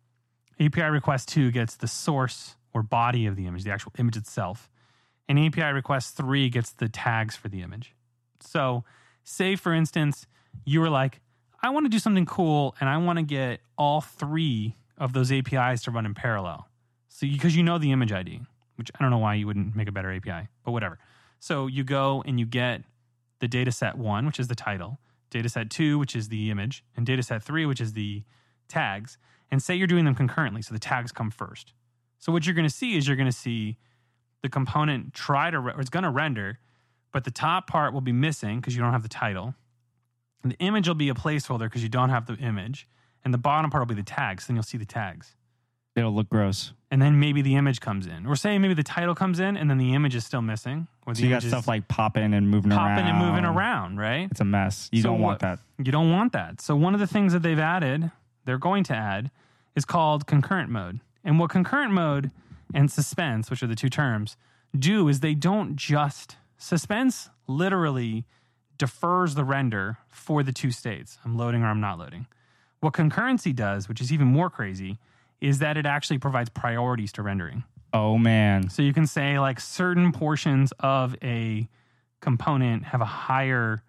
API 0.60 0.84
request 0.84 1.28
two 1.30 1.52
gets 1.52 1.76
the 1.76 1.88
source 1.88 2.56
or 2.74 2.84
body 2.84 3.26
of 3.26 3.36
the 3.36 3.47
image, 3.47 3.63
the 3.63 3.72
actual 3.72 3.93
image 3.97 4.17
itself. 4.17 4.69
And 5.28 5.39
API 5.39 5.72
request 5.74 6.17
three 6.17 6.49
gets 6.49 6.72
the 6.72 6.89
tags 6.89 7.36
for 7.36 7.47
the 7.49 7.61
image. 7.61 7.95
So, 8.39 8.84
say 9.24 9.55
for 9.55 9.74
instance, 9.74 10.26
you 10.65 10.82
were 10.82 10.89
like, 10.89 11.22
I 11.63 11.69
want 11.69 11.86
to 11.86 11.89
do 11.89 11.99
something 11.99 12.26
cool 12.26 12.76
and 12.80 12.89
I 12.89 12.97
want 12.97 13.17
to 13.17 13.24
get 13.24 13.61
all 13.78 14.01
three 14.01 14.76
of 14.97 15.13
those 15.13 15.32
APIs 15.32 15.84
to 15.84 15.91
run 15.91 16.05
in 16.05 16.13
parallel. 16.13 16.67
So 17.07 17.28
because 17.28 17.55
you 17.55 17.63
know 17.63 17.78
the 17.78 17.91
image 17.91 18.11
ID, 18.11 18.41
which 18.76 18.91
I 18.95 19.03
don't 19.03 19.11
know 19.11 19.19
why 19.19 19.36
you 19.36 19.45
wouldn't 19.45 19.76
make 19.76 19.88
a 19.88 19.91
better 19.91 20.11
API, 20.11 20.47
but 20.63 20.72
whatever. 20.72 20.97
So 21.39 21.67
you 21.67 21.84
go 21.84 22.24
and 22.26 22.39
you 22.39 22.45
get 22.45 22.84
the 23.39 23.47
dataset 23.47 23.95
one, 23.95 24.26
which 24.26 24.39
is 24.39 24.47
the 24.47 24.55
title, 24.55 24.99
dataset 25.32 25.69
two, 25.69 25.99
which 25.99 26.15
is 26.15 26.30
the 26.30 26.49
image, 26.51 26.84
and 26.95 27.05
dataset 27.05 27.43
three, 27.43 27.65
which 27.65 27.82
is 27.82 27.93
the 27.93 28.24
tags, 28.67 29.17
and 29.49 29.61
say 29.61 29.76
you're 29.76 29.88
doing 29.88 30.05
them 30.05 30.15
concurrently. 30.15 30.61
So 30.61 30.74
the 30.74 30.80
tags 30.80 31.11
come 31.11 31.30
first. 31.30 31.74
So 32.22 32.32
what 32.32 32.45
you're 32.45 32.55
going 32.55 32.67
to 32.67 32.74
see 32.74 32.95
is 32.95 33.07
you're 33.07 33.17
going 33.17 33.30
to 33.30 33.36
see 33.38 33.78
the 34.43 34.49
component 34.49 35.13
try 35.13 35.51
to, 35.51 35.59
re- 35.59 35.74
it's 35.78 35.89
going 35.89 36.03
to 36.03 36.09
render, 36.09 36.59
but 37.11 37.24
the 37.26 37.32
top 37.32 37.67
part 37.67 37.93
will 37.93 38.01
be 38.01 38.11
missing 38.13 38.59
because 38.59 38.76
you 38.76 38.82
don't 38.82 38.93
have 38.93 39.03
the 39.03 39.09
title. 39.09 39.55
And 40.43 40.51
the 40.53 40.57
image 40.59 40.88
will 40.88 40.95
be 40.95 41.09
a 41.09 41.13
placeholder 41.13 41.61
because 41.61 41.84
you 41.84 41.89
don't 41.89 42.09
have 42.09 42.26
the 42.28 42.36
image. 42.36 42.88
And 43.26 43.34
the 43.34 43.38
bottom 43.38 43.69
part 43.69 43.82
will 43.82 43.93
be 43.95 44.01
the 44.01 44.05
tags. 44.05 44.47
Then 44.47 44.55
you'll 44.55 44.63
see 44.63 44.78
the 44.78 44.86
tags. 44.86 45.36
It'll 45.95 46.13
look 46.13 46.30
gross. 46.30 46.74
And 46.89 47.01
then 47.01 47.19
maybe 47.19 47.41
the 47.41 47.55
image 47.55 47.82
comes 47.82 48.07
in. 48.07 48.26
Or 48.26 48.36
say 48.36 48.57
maybe 48.57 48.74
the 48.74 48.84
title 48.84 49.13
comes 49.13 49.39
in 49.39 49.57
and 49.57 49.69
then 49.69 49.78
the 49.78 49.93
image 49.93 50.15
is 50.15 50.26
still 50.26 50.41
missing. 50.41 50.88
Or 51.05 51.13
So 51.13 51.24
you 51.24 51.30
got 51.30 51.43
stuff 51.43 51.67
like 51.67 51.88
popping 51.88 52.34
and 52.34 52.49
moving 52.49 52.72
around. 52.72 52.95
popping 52.95 53.05
and 53.07 53.17
moving 53.17 53.45
around, 53.45 53.97
right? 53.97 54.28
It's 54.32 54.39
a 54.41 54.45
mess. 54.45 54.89
You 54.91 55.01
So 55.01 55.09
don't 55.09 55.19
want 55.22 55.34
what- 55.34 55.39
that. 55.41 55.59
You 55.84 55.91
don't 55.91 56.11
want 56.11 56.34
that. 56.34 56.61
So 56.61 56.76
one 56.76 56.93
of 56.93 56.99
the 56.99 57.07
things 57.07 57.34
that 57.34 57.41
they've 57.41 57.59
added, 57.59 58.11
they're 58.45 58.57
going 58.59 58.84
to 58.86 58.95
add, 58.95 59.32
is 59.76 59.86
called 59.86 60.28
concurrent 60.28 60.69
mode. 60.69 60.99
And 61.24 61.39
what 61.39 61.49
concurrent 61.49 61.93
mode 61.93 62.32
and 62.74 62.91
suspense, 62.91 63.49
which 63.49 63.61
are 63.61 63.67
the 63.67 63.76
two 63.76 63.89
terms, 63.89 64.38
do 64.78 65.07
is 65.07 65.19
they 65.19 65.34
don't 65.34 65.76
just 65.76 66.38
suspense 66.57 67.30
literally 67.47 68.26
defers 68.78 69.36
the 69.36 69.43
render 69.43 69.97
for 70.09 70.43
the 70.43 70.51
two 70.51 70.72
states. 70.72 71.17
I'm 71.24 71.38
loading 71.38 71.63
or 71.63 71.67
I'm 71.67 71.82
not 71.82 71.99
loading. 71.99 72.28
What 72.80 72.93
concurrency 72.93 73.55
does, 73.55 73.88
which 73.88 74.01
is 74.01 74.11
even 74.11 74.28
more 74.28 74.49
crazy, 74.49 74.97
is 75.39 75.59
that 75.59 75.78
it 75.78 75.86
actually 75.86 76.17
provides 76.17 76.49
priorities 76.49 77.11
to 77.13 77.22
rendering. 77.22 77.63
Oh 77.93 78.17
man. 78.17 78.69
So 78.69 78.82
you 78.82 78.93
can 78.93 79.05
say 79.05 79.39
like 79.39 79.59
certain 79.59 80.11
portions 80.11 80.72
of 80.80 81.15
a 81.22 81.67
component 82.22 82.86
have 82.86 83.01
a 83.01 83.05
higher 83.05 83.84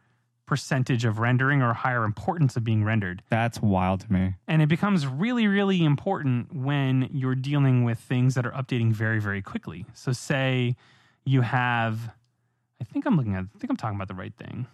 percentage 0.46 1.04
of 1.04 1.18
rendering 1.18 1.62
or 1.62 1.72
higher 1.72 2.04
importance 2.04 2.56
of 2.56 2.64
being 2.64 2.84
rendered. 2.84 3.22
That's 3.30 3.60
wild 3.60 4.00
to 4.00 4.12
me. 4.12 4.34
And 4.48 4.60
it 4.60 4.68
becomes 4.68 5.06
really, 5.06 5.46
really 5.46 5.84
important 5.84 6.52
when 6.54 7.08
you're 7.12 7.34
dealing 7.34 7.84
with 7.84 7.98
things 7.98 8.34
that 8.34 8.44
are 8.44 8.50
updating 8.50 8.92
very, 8.92 9.20
very 9.20 9.40
quickly. 9.40 9.86
So 9.94 10.12
say 10.12 10.76
you 11.24 11.42
have, 11.42 12.10
I 12.80 12.84
think 12.84 13.06
I'm 13.06 13.16
looking 13.16 13.34
at, 13.34 13.44
I 13.44 13.58
think 13.58 13.70
I'm 13.70 13.76
talking 13.76 13.96
about 13.96 14.08
the 14.08 14.14
right 14.14 14.34
thing. 14.36 14.66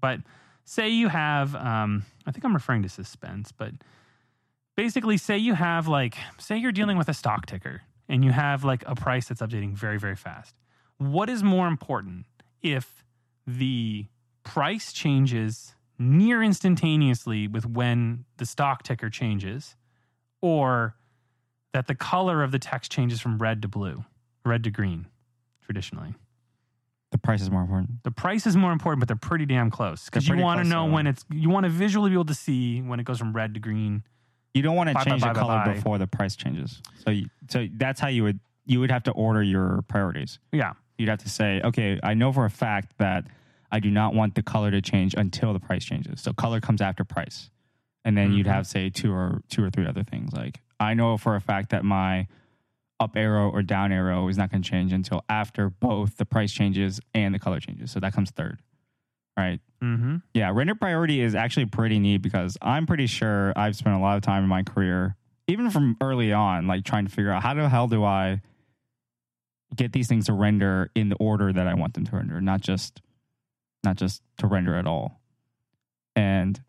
But 0.00 0.20
say 0.64 0.88
you 0.88 1.08
have, 1.08 1.54
um, 1.56 2.04
I 2.26 2.30
think 2.30 2.44
I'm 2.44 2.54
referring 2.54 2.82
to 2.82 2.88
suspense, 2.88 3.52
but 3.52 3.72
basically 4.76 5.16
say 5.16 5.36
you 5.36 5.54
have 5.54 5.88
like, 5.88 6.16
say 6.38 6.56
you're 6.56 6.72
dealing 6.72 6.96
with 6.96 7.08
a 7.08 7.14
stock 7.14 7.46
ticker 7.46 7.82
and 8.08 8.24
you 8.24 8.30
have 8.30 8.62
like 8.64 8.84
a 8.86 8.94
price 8.94 9.28
that's 9.28 9.40
updating 9.42 9.74
very, 9.74 9.98
very 9.98 10.16
fast. 10.16 10.54
What 10.98 11.28
is 11.28 11.42
more 11.42 11.66
important 11.66 12.26
if 12.62 13.04
the 13.46 14.06
price 14.46 14.92
changes 14.92 15.74
near 15.98 16.42
instantaneously 16.42 17.48
with 17.48 17.66
when 17.66 18.24
the 18.38 18.46
stock 18.46 18.82
ticker 18.82 19.10
changes, 19.10 19.76
or 20.40 20.94
that 21.72 21.88
the 21.88 21.94
color 21.94 22.42
of 22.42 22.52
the 22.52 22.58
text 22.58 22.90
changes 22.90 23.20
from 23.20 23.38
red 23.38 23.60
to 23.60 23.68
blue, 23.68 24.04
red 24.44 24.62
to 24.64 24.70
green, 24.70 25.06
traditionally. 25.64 26.14
The 27.10 27.18
price 27.18 27.42
is 27.42 27.50
more 27.50 27.62
important. 27.62 28.04
The 28.04 28.10
price 28.10 28.46
is 28.46 28.56
more 28.56 28.72
important, 28.72 29.00
but 29.00 29.08
they're 29.08 29.16
pretty 29.16 29.46
damn 29.46 29.70
close 29.70 30.04
because 30.04 30.28
you 30.28 30.36
want 30.36 30.62
to 30.62 30.68
know 30.68 30.86
when 30.86 31.06
it's, 31.06 31.24
you 31.30 31.50
want 31.50 31.64
to 31.64 31.70
visually 31.70 32.10
be 32.10 32.14
able 32.14 32.26
to 32.26 32.34
see 32.34 32.80
when 32.80 33.00
it 33.00 33.04
goes 33.04 33.18
from 33.18 33.32
red 33.32 33.54
to 33.54 33.60
green. 33.60 34.02
You 34.54 34.62
don't 34.62 34.76
want 34.76 34.88
to 34.90 35.04
change 35.04 35.22
the 35.22 35.32
color 35.32 35.74
before 35.74 35.98
the 35.98 36.06
price 36.06 36.36
changes. 36.36 36.80
So 37.04 37.10
you, 37.10 37.26
so 37.48 37.66
that's 37.74 38.00
how 38.00 38.08
you 38.08 38.22
would 38.22 38.40
you 38.64 38.80
would 38.80 38.90
have 38.90 39.04
to 39.04 39.12
order 39.12 39.42
your 39.42 39.82
priorities. 39.88 40.38
Yeah. 40.52 40.72
You'd 40.98 41.08
have 41.08 41.20
to 41.20 41.28
say, 41.28 41.60
okay, 41.62 42.00
I 42.02 42.14
know 42.14 42.32
for 42.32 42.44
a 42.44 42.50
fact 42.50 42.98
that 42.98 43.24
I 43.76 43.80
do 43.80 43.90
not 43.90 44.14
want 44.14 44.34
the 44.34 44.42
color 44.42 44.70
to 44.70 44.80
change 44.80 45.14
until 45.14 45.52
the 45.52 45.60
price 45.60 45.84
changes. 45.84 46.22
So 46.22 46.32
color 46.32 46.60
comes 46.62 46.80
after 46.80 47.04
price. 47.04 47.50
And 48.06 48.16
then 48.16 48.32
you'd 48.32 48.46
Mhm. 48.46 48.50
have 48.50 48.66
say 48.66 48.88
two 48.88 49.12
or 49.12 49.42
two 49.50 49.62
or 49.62 49.68
three 49.70 49.84
other 49.86 50.02
things 50.02 50.32
like 50.32 50.62
I 50.80 50.94
know 50.94 51.16
for 51.18 51.34
a 51.36 51.40
fact 51.40 51.70
that 51.70 51.84
my 51.84 52.26
up 52.98 53.14
arrow 53.16 53.50
or 53.50 53.62
down 53.62 53.92
arrow 53.92 54.26
is 54.28 54.38
not 54.38 54.50
going 54.50 54.62
to 54.62 54.70
change 54.70 54.92
until 54.94 55.22
after 55.28 55.68
both 55.68 56.16
the 56.16 56.24
price 56.24 56.52
changes 56.52 57.00
and 57.12 57.34
the 57.34 57.38
color 57.38 57.60
changes. 57.60 57.90
So 57.90 58.00
that 58.00 58.14
comes 58.14 58.30
third. 58.30 58.60
Right? 59.36 59.60
Mm-hmm. 59.82 60.16
Yeah, 60.32 60.50
render 60.54 60.74
priority 60.74 61.20
is 61.20 61.34
actually 61.34 61.66
pretty 61.66 61.98
neat 61.98 62.22
because 62.22 62.56
I'm 62.62 62.86
pretty 62.86 63.06
sure 63.06 63.52
I've 63.56 63.76
spent 63.76 63.94
a 63.94 63.98
lot 63.98 64.16
of 64.16 64.22
time 64.22 64.42
in 64.44 64.48
my 64.48 64.62
career, 64.62 65.16
even 65.46 65.68
from 65.68 65.96
early 66.00 66.32
on, 66.32 66.66
like 66.66 66.84
trying 66.84 67.04
to 67.04 67.10
figure 67.12 67.30
out 67.32 67.42
how 67.42 67.52
the 67.52 67.68
hell 67.68 67.86
do 67.86 68.02
I 68.02 68.40
get 69.74 69.92
these 69.92 70.08
things 70.08 70.26
to 70.26 70.32
render 70.32 70.90
in 70.94 71.08
the 71.10 71.16
order 71.16 71.52
that 71.52 71.66
I 71.66 71.74
want 71.74 71.94
them 71.94 72.04
to 72.06 72.16
render, 72.16 72.40
not 72.40 72.60
just 72.62 73.02
not 73.86 73.96
just 73.96 74.20
to 74.38 74.46
render 74.46 74.74
at 74.74 74.86
all. 74.86 75.20
And 76.14 76.60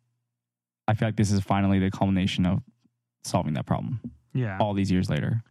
I 0.87 0.93
feel 0.93 1.09
like 1.09 1.17
this 1.17 1.31
is 1.31 1.41
finally 1.41 1.79
the 1.79 1.91
culmination 1.91 2.45
of 2.45 2.61
solving 3.23 3.53
that 3.55 3.65
problem 3.65 3.99
Yeah. 4.33 4.57
all 4.59 4.73
these 4.73 4.89
years 4.91 5.09
later. 5.09 5.43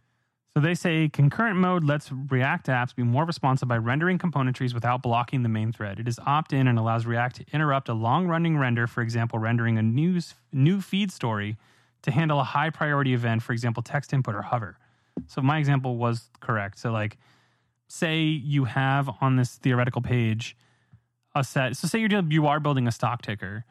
So 0.55 0.61
they 0.63 0.75
say 0.75 1.11
concurrent 1.11 1.59
mode 1.59 1.85
lets 1.85 2.11
React 2.11 2.69
apps 2.69 2.95
be 2.95 3.03
more 3.03 3.27
responsive 3.27 3.69
by 3.69 3.77
rendering 3.77 4.17
component 4.17 4.57
trees 4.57 4.73
without 4.73 5.03
blocking 5.03 5.43
the 5.43 5.51
main 5.51 5.71
thread. 5.71 6.01
It 6.01 6.09
is 6.09 6.19
opt-in 6.25 6.67
and 6.67 6.79
allows 6.79 7.05
React 7.05 7.37
to 7.37 7.45
interrupt 7.53 7.91
a 7.91 7.93
long-running 7.93 8.57
render, 8.57 8.87
for 8.87 9.03
example, 9.03 9.39
rendering 9.39 9.77
a 9.77 9.83
news 9.83 10.35
new 10.53 10.81
feed 10.81 11.13
story 11.13 11.59
to 12.01 12.11
handle 12.11 12.41
a 12.41 12.45
high 12.45 12.71
priority 12.71 13.13
event, 13.13 13.43
for 13.43 13.53
example, 13.53 13.83
text 13.83 14.15
input 14.15 14.35
or 14.35 14.41
hover. 14.43 14.79
So 15.27 15.43
my 15.43 15.59
example 15.59 15.97
was 15.99 16.31
correct. 16.41 16.79
So 16.79 16.91
like 16.91 17.19
say 17.89 18.21
you 18.23 18.65
have 18.65 19.11
on 19.21 19.37
this 19.37 19.57
theoretical 19.57 20.01
page 20.01 20.57
a 21.37 21.45
set. 21.45 21.77
So 21.77 21.87
say 21.87 22.01
you're 22.01 22.23
you 22.29 22.47
are 22.47 22.61
building 22.61 22.87
a 22.89 22.93
stock 22.93 23.23
ticker 23.23 23.65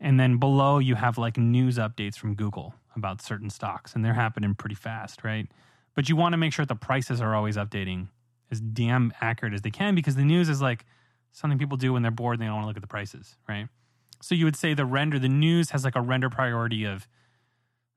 and 0.00 0.18
then 0.18 0.38
below 0.38 0.78
you 0.78 0.94
have 0.94 1.18
like 1.18 1.36
news 1.36 1.76
updates 1.76 2.16
from 2.16 2.34
Google 2.34 2.74
about 2.96 3.20
certain 3.20 3.50
stocks 3.50 3.94
and 3.94 4.04
they're 4.04 4.14
happening 4.14 4.54
pretty 4.54 4.74
fast, 4.74 5.24
right? 5.24 5.46
But 5.94 6.08
you 6.08 6.16
want 6.16 6.32
to 6.32 6.36
make 6.36 6.52
sure 6.52 6.64
the 6.64 6.76
prices 6.76 7.20
are 7.20 7.34
always 7.34 7.56
updating 7.56 8.08
as 8.50 8.60
damn 8.60 9.12
accurate 9.20 9.52
as 9.52 9.62
they 9.62 9.70
can 9.70 9.94
because 9.94 10.14
the 10.14 10.24
news 10.24 10.48
is 10.48 10.62
like 10.62 10.84
something 11.32 11.58
people 11.58 11.76
do 11.76 11.92
when 11.92 12.02
they're 12.02 12.10
bored 12.10 12.34
and 12.34 12.42
they 12.42 12.46
don't 12.46 12.54
want 12.54 12.64
to 12.64 12.68
look 12.68 12.76
at 12.76 12.82
the 12.82 12.88
prices, 12.88 13.36
right? 13.48 13.68
So 14.20 14.34
you 14.34 14.44
would 14.44 14.56
say 14.56 14.74
the 14.74 14.86
render, 14.86 15.18
the 15.18 15.28
news 15.28 15.70
has 15.70 15.84
like 15.84 15.96
a 15.96 16.00
render 16.00 16.30
priority 16.30 16.84
of, 16.84 17.06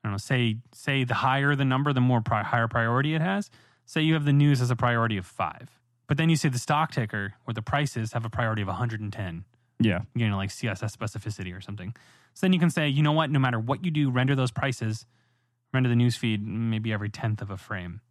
I 0.04 0.08
don't 0.08 0.14
know, 0.14 0.18
say 0.18 0.58
say 0.74 1.04
the 1.04 1.16
higher 1.16 1.56
the 1.56 1.66
number, 1.66 1.94
the 1.94 2.02
more 2.02 2.22
pri- 2.22 2.44
higher 2.44 2.68
priority 2.68 3.16
it 3.16 3.22
has. 3.22 3.50
Say 3.86 4.02
you 4.02 4.14
have 4.14 4.26
the 4.26 4.34
news 4.34 4.62
as 4.62 4.72
a 4.72 4.76
priority 4.76 5.18
of 5.18 5.26
five, 5.26 5.70
but 6.12 6.18
then 6.18 6.28
you 6.28 6.36
say 6.36 6.50
the 6.50 6.60
stock 6.60 6.92
ticker 6.92 7.36
or 7.48 7.54
the 7.54 7.62
prices 7.62 8.12
have 8.12 8.26
a 8.26 8.30
priority 8.30 8.62
of 8.62 8.68
110 8.68 9.46
Yeah. 9.80 10.02
you 10.14 10.28
know, 10.28 10.36
like 10.36 10.50
CSS 10.50 10.94
specificity 10.94 11.56
or 11.56 11.62
something. 11.62 11.96
So 12.34 12.42
then 12.46 12.52
you 12.52 12.60
can 12.60 12.70
say, 12.70 12.90
you 12.90 13.02
know 13.02 13.14
what, 13.14 13.30
no 13.32 13.40
matter 13.40 13.58
what 13.58 13.86
you 13.86 13.92
do, 13.92 14.12
render 14.12 14.36
those 14.36 14.52
prices, 14.52 15.06
render 15.74 15.88
the 15.88 15.96
newsfeed 15.96 16.44
maybe 16.44 16.92
every 16.92 17.08
tenth 17.10 17.42
of 17.42 17.50
a 17.50 17.56
frame 17.56 18.02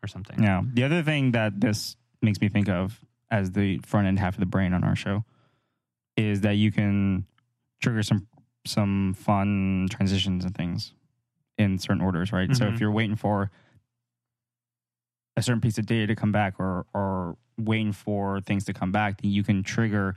or 0.00 0.06
something. 0.06 0.40
Yeah. 0.40 0.62
The 0.64 0.84
other 0.84 1.02
thing 1.02 1.32
that 1.32 1.60
this 1.60 1.96
makes 2.22 2.40
me 2.40 2.48
think 2.48 2.68
of 2.68 3.00
as 3.32 3.50
the 3.50 3.78
front 3.78 4.06
end 4.06 4.20
half 4.20 4.34
of 4.34 4.40
the 4.40 4.46
brain 4.46 4.72
on 4.72 4.84
our 4.84 4.94
show 4.94 5.24
is 6.16 6.42
that 6.42 6.52
you 6.54 6.70
can 6.70 7.26
trigger 7.82 8.04
some 8.04 8.28
some 8.64 9.12
fun 9.14 9.88
transitions 9.90 10.44
and 10.44 10.54
things 10.54 10.92
in 11.58 11.78
certain 11.80 12.00
orders, 12.00 12.30
right? 12.32 12.54
So 12.54 12.66
Mhm. 12.66 12.74
if 12.74 12.80
you're 12.80 12.92
waiting 12.92 13.16
for 13.16 13.50
a 15.36 15.42
certain 15.42 15.60
piece 15.60 15.78
of 15.78 15.86
data 15.86 16.06
to 16.08 16.16
come 16.16 16.32
back 16.32 16.54
or 16.58 16.86
or 16.94 17.36
waiting 17.58 17.92
for 17.92 18.40
things 18.40 18.64
to 18.64 18.72
come 18.72 18.90
back, 18.92 19.20
then 19.20 19.30
you 19.30 19.42
can 19.42 19.62
trigger 19.62 20.16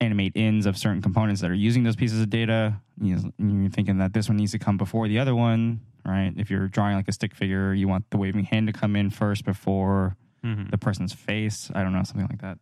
animate 0.00 0.32
ends 0.36 0.66
of 0.66 0.76
certain 0.76 1.00
components 1.00 1.40
that 1.40 1.50
are 1.50 1.54
using 1.54 1.82
those 1.82 1.96
pieces 1.96 2.20
of 2.20 2.28
data. 2.30 2.80
You 3.00 3.16
know, 3.16 3.32
You're 3.38 3.70
thinking 3.70 3.98
that 3.98 4.12
this 4.12 4.28
one 4.28 4.36
needs 4.36 4.52
to 4.52 4.58
come 4.58 4.76
before 4.76 5.08
the 5.08 5.18
other 5.18 5.34
one, 5.34 5.80
right? 6.04 6.32
If 6.36 6.50
you're 6.50 6.68
drawing 6.68 6.96
like 6.96 7.08
a 7.08 7.12
stick 7.12 7.34
figure, 7.34 7.72
you 7.72 7.88
want 7.88 8.08
the 8.10 8.18
waving 8.18 8.44
hand 8.44 8.66
to 8.66 8.72
come 8.72 8.94
in 8.94 9.10
first 9.10 9.44
before 9.44 10.16
Mhm. 10.44 10.70
the 10.70 10.78
person's 10.78 11.12
face. 11.14 11.70
I 11.74 11.82
don't 11.82 11.92
know, 11.92 12.02
something 12.02 12.28
like 12.28 12.42
that. 12.42 12.58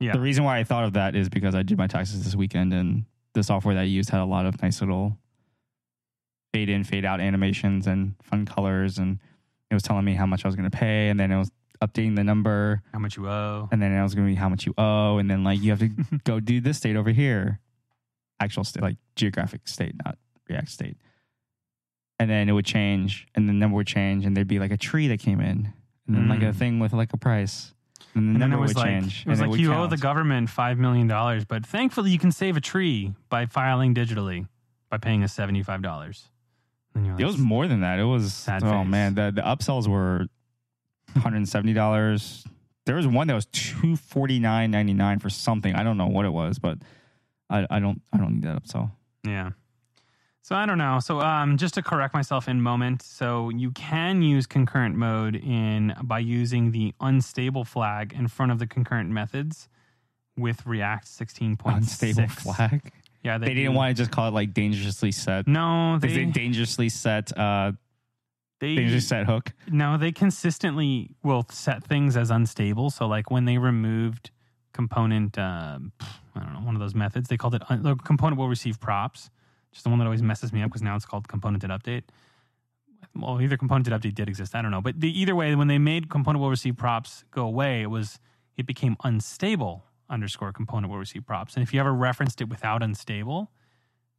Yeah. 0.00 0.12
The 0.12 0.20
reason 0.20 0.42
why 0.44 0.58
I 0.58 0.64
thought 0.64 0.84
of 0.84 0.94
that 0.94 1.14
is 1.14 1.28
because 1.28 1.54
I 1.54 1.62
did 1.62 1.76
my 1.76 1.86
taxes 1.86 2.24
this 2.24 2.34
weekend 2.34 2.72
and 2.72 3.04
the 3.34 3.42
software 3.42 3.74
that 3.74 3.82
I 3.82 3.84
used 3.84 4.08
had 4.10 4.20
a 4.20 4.24
lot 4.24 4.46
of 4.46 4.60
nice 4.62 4.80
little 4.80 5.18
fade 6.54 6.70
in, 6.70 6.82
fade 6.82 7.04
out 7.04 7.20
animations 7.20 7.86
and 7.86 8.14
fun 8.22 8.46
colors. 8.46 8.98
And 8.98 9.18
it 9.70 9.74
was 9.74 9.82
telling 9.82 10.04
me 10.04 10.14
how 10.14 10.26
much 10.26 10.44
I 10.44 10.48
was 10.48 10.56
going 10.56 10.68
to 10.70 10.76
pay. 10.76 11.08
And 11.08 11.18
then 11.20 11.30
it 11.30 11.38
was 11.38 11.50
updating 11.82 12.16
the 12.16 12.24
number. 12.24 12.82
How 12.92 12.98
much 12.98 13.16
you 13.16 13.28
owe. 13.28 13.68
And 13.72 13.80
then 13.80 13.92
it 13.92 14.02
was 14.02 14.14
going 14.14 14.26
to 14.26 14.30
be 14.32 14.36
how 14.36 14.48
much 14.48 14.66
you 14.66 14.74
owe. 14.76 15.18
And 15.18 15.30
then, 15.30 15.44
like, 15.44 15.60
you 15.60 15.70
have 15.70 15.78
to 15.80 15.88
go 16.24 16.40
do 16.40 16.60
this 16.60 16.76
state 16.78 16.96
over 16.96 17.10
here. 17.10 17.60
Actual 18.40 18.64
state, 18.64 18.82
like 18.82 18.96
geographic 19.16 19.68
state, 19.68 19.94
not 20.04 20.16
React 20.48 20.68
state. 20.70 20.96
And 22.18 22.28
then 22.30 22.48
it 22.48 22.52
would 22.52 22.66
change, 22.66 23.26
and 23.34 23.48
the 23.48 23.52
number 23.52 23.76
would 23.76 23.86
change, 23.86 24.26
and 24.26 24.36
there'd 24.36 24.48
be 24.48 24.58
like 24.58 24.70
a 24.72 24.76
tree 24.76 25.08
that 25.08 25.20
came 25.20 25.40
in, 25.40 25.72
and 26.06 26.16
then 26.16 26.28
like 26.28 26.42
a 26.42 26.46
Mm. 26.46 26.54
thing 26.54 26.78
with 26.78 26.92
like 26.92 27.12
a 27.12 27.16
price. 27.16 27.72
And 28.14 28.28
the 28.28 28.32
And 28.32 28.42
then 28.42 28.50
number 28.50 28.56
it 28.56 28.60
was 28.60 28.70
would 28.74 28.76
like 28.78 28.86
change. 28.86 29.22
it 29.24 29.28
was 29.30 29.38
and 29.40 29.48
like 29.48 29.50
would 29.52 29.60
you 29.60 29.72
owe 29.72 29.84
the 29.86 29.90
count. 29.90 30.00
government 30.02 30.50
five 30.50 30.78
million 30.78 31.06
dollars, 31.06 31.44
but 31.44 31.64
thankfully 31.64 32.10
you 32.10 32.18
can 32.18 32.32
save 32.32 32.56
a 32.56 32.60
tree 32.60 33.14
by 33.28 33.46
filing 33.46 33.94
digitally 33.94 34.48
by 34.90 34.98
paying 34.98 35.22
us 35.22 35.32
seventy 35.32 35.62
five 35.62 35.80
dollars. 35.82 36.28
It 36.94 37.24
was 37.24 37.38
more 37.38 37.66
than 37.68 37.80
that. 37.80 37.98
It 37.98 38.04
was 38.04 38.32
Sad 38.32 38.62
oh 38.64 38.82
face. 38.82 38.88
man, 38.88 39.14
the 39.14 39.30
the 39.34 39.42
upsells 39.42 39.86
were 39.86 40.26
one 41.12 41.22
hundred 41.22 41.36
and 41.38 41.48
seventy 41.48 41.72
dollars. 41.72 42.44
There 42.86 42.96
was 42.96 43.06
one 43.06 43.26
that 43.28 43.34
was 43.34 43.46
two 43.46 43.96
forty 43.96 44.38
nine 44.38 44.70
ninety 44.70 44.94
nine 44.94 45.18
for 45.18 45.30
something. 45.30 45.74
I 45.74 45.82
don't 45.82 45.96
know 45.96 46.08
what 46.08 46.24
it 46.24 46.32
was, 46.32 46.58
but 46.58 46.78
I, 47.48 47.66
I 47.70 47.78
don't 47.78 48.02
I 48.12 48.16
don't 48.16 48.34
need 48.34 48.44
that 48.44 48.62
upsell. 48.62 48.90
Yeah. 49.24 49.50
So 50.42 50.56
I 50.56 50.66
don't 50.66 50.78
know. 50.78 50.98
So 50.98 51.20
um, 51.20 51.58
just 51.58 51.74
to 51.74 51.82
correct 51.82 52.12
myself 52.12 52.48
in 52.48 52.60
moment, 52.60 53.02
so 53.02 53.50
you 53.50 53.70
can 53.70 54.22
use 54.22 54.46
concurrent 54.46 54.96
mode 54.96 55.36
in 55.36 55.94
by 56.02 56.18
using 56.18 56.72
the 56.72 56.92
unstable 57.00 57.64
flag 57.64 58.12
in 58.12 58.26
front 58.26 58.50
of 58.50 58.58
the 58.58 58.66
concurrent 58.66 59.10
methods 59.10 59.68
with 60.36 60.66
React 60.66 61.06
sixteen 61.06 61.56
point 61.56 61.76
Unstable 61.76 62.26
flag. 62.28 62.92
Yeah, 63.22 63.36
They 63.38 63.54
didn't 63.54 63.72
do. 63.72 63.76
want 63.76 63.96
to 63.96 64.02
just 64.02 64.10
call 64.10 64.28
it 64.28 64.34
like 64.34 64.54
dangerously 64.54 65.12
set. 65.12 65.46
No, 65.46 65.98
They, 65.98 66.08
they 66.12 66.24
dangerously 66.26 66.88
set 66.88 67.36
uh 67.36 67.72
they 68.60 68.74
dangerously 68.76 69.00
set 69.00 69.26
hook. 69.26 69.52
no 69.68 69.96
they 69.98 70.12
consistently 70.12 71.10
will 71.22 71.44
set 71.50 71.84
things 71.84 72.16
as 72.16 72.30
unstable. 72.30 72.90
So 72.90 73.06
like 73.06 73.30
when 73.30 73.44
they 73.44 73.58
removed 73.58 74.30
component, 74.72 75.36
um, 75.38 75.92
I 76.34 76.40
don't 76.40 76.52
know, 76.54 76.60
one 76.60 76.74
of 76.76 76.80
those 76.80 76.94
methods, 76.94 77.28
they 77.28 77.36
called 77.36 77.54
it 77.54 77.62
un- 77.70 77.82
the 77.82 77.96
component 77.96 78.38
will 78.38 78.48
receive 78.48 78.78
props. 78.80 79.30
Just 79.72 79.84
the 79.84 79.90
one 79.90 79.98
that 79.98 80.04
always 80.06 80.22
messes 80.22 80.52
me 80.52 80.62
up 80.62 80.70
because 80.70 80.82
now 80.82 80.96
it's 80.96 81.04
called 81.06 81.28
component 81.28 81.60
did 81.62 81.70
update. 81.70 82.02
Well, 83.14 83.40
either 83.40 83.56
component 83.56 83.86
did 83.86 83.94
update 83.94 84.14
did 84.14 84.28
exist. 84.28 84.54
I 84.54 84.62
don't 84.62 84.70
know, 84.70 84.80
but 84.80 85.00
the, 85.00 85.10
either 85.20 85.34
way, 85.34 85.54
when 85.54 85.68
they 85.68 85.78
made 85.78 86.08
component 86.10 86.40
will 86.40 86.50
receive 86.50 86.76
props 86.76 87.24
go 87.30 87.44
away, 87.46 87.82
it 87.82 87.86
was 87.90 88.18
it 88.56 88.66
became 88.66 88.96
unstable 89.04 89.84
underscore 90.10 90.52
component 90.52 90.90
will 90.90 90.98
receive 90.98 91.24
props. 91.26 91.54
And 91.54 91.62
if 91.62 91.72
you 91.72 91.80
ever 91.80 91.92
referenced 91.94 92.40
it 92.40 92.48
without 92.48 92.82
unstable, 92.82 93.50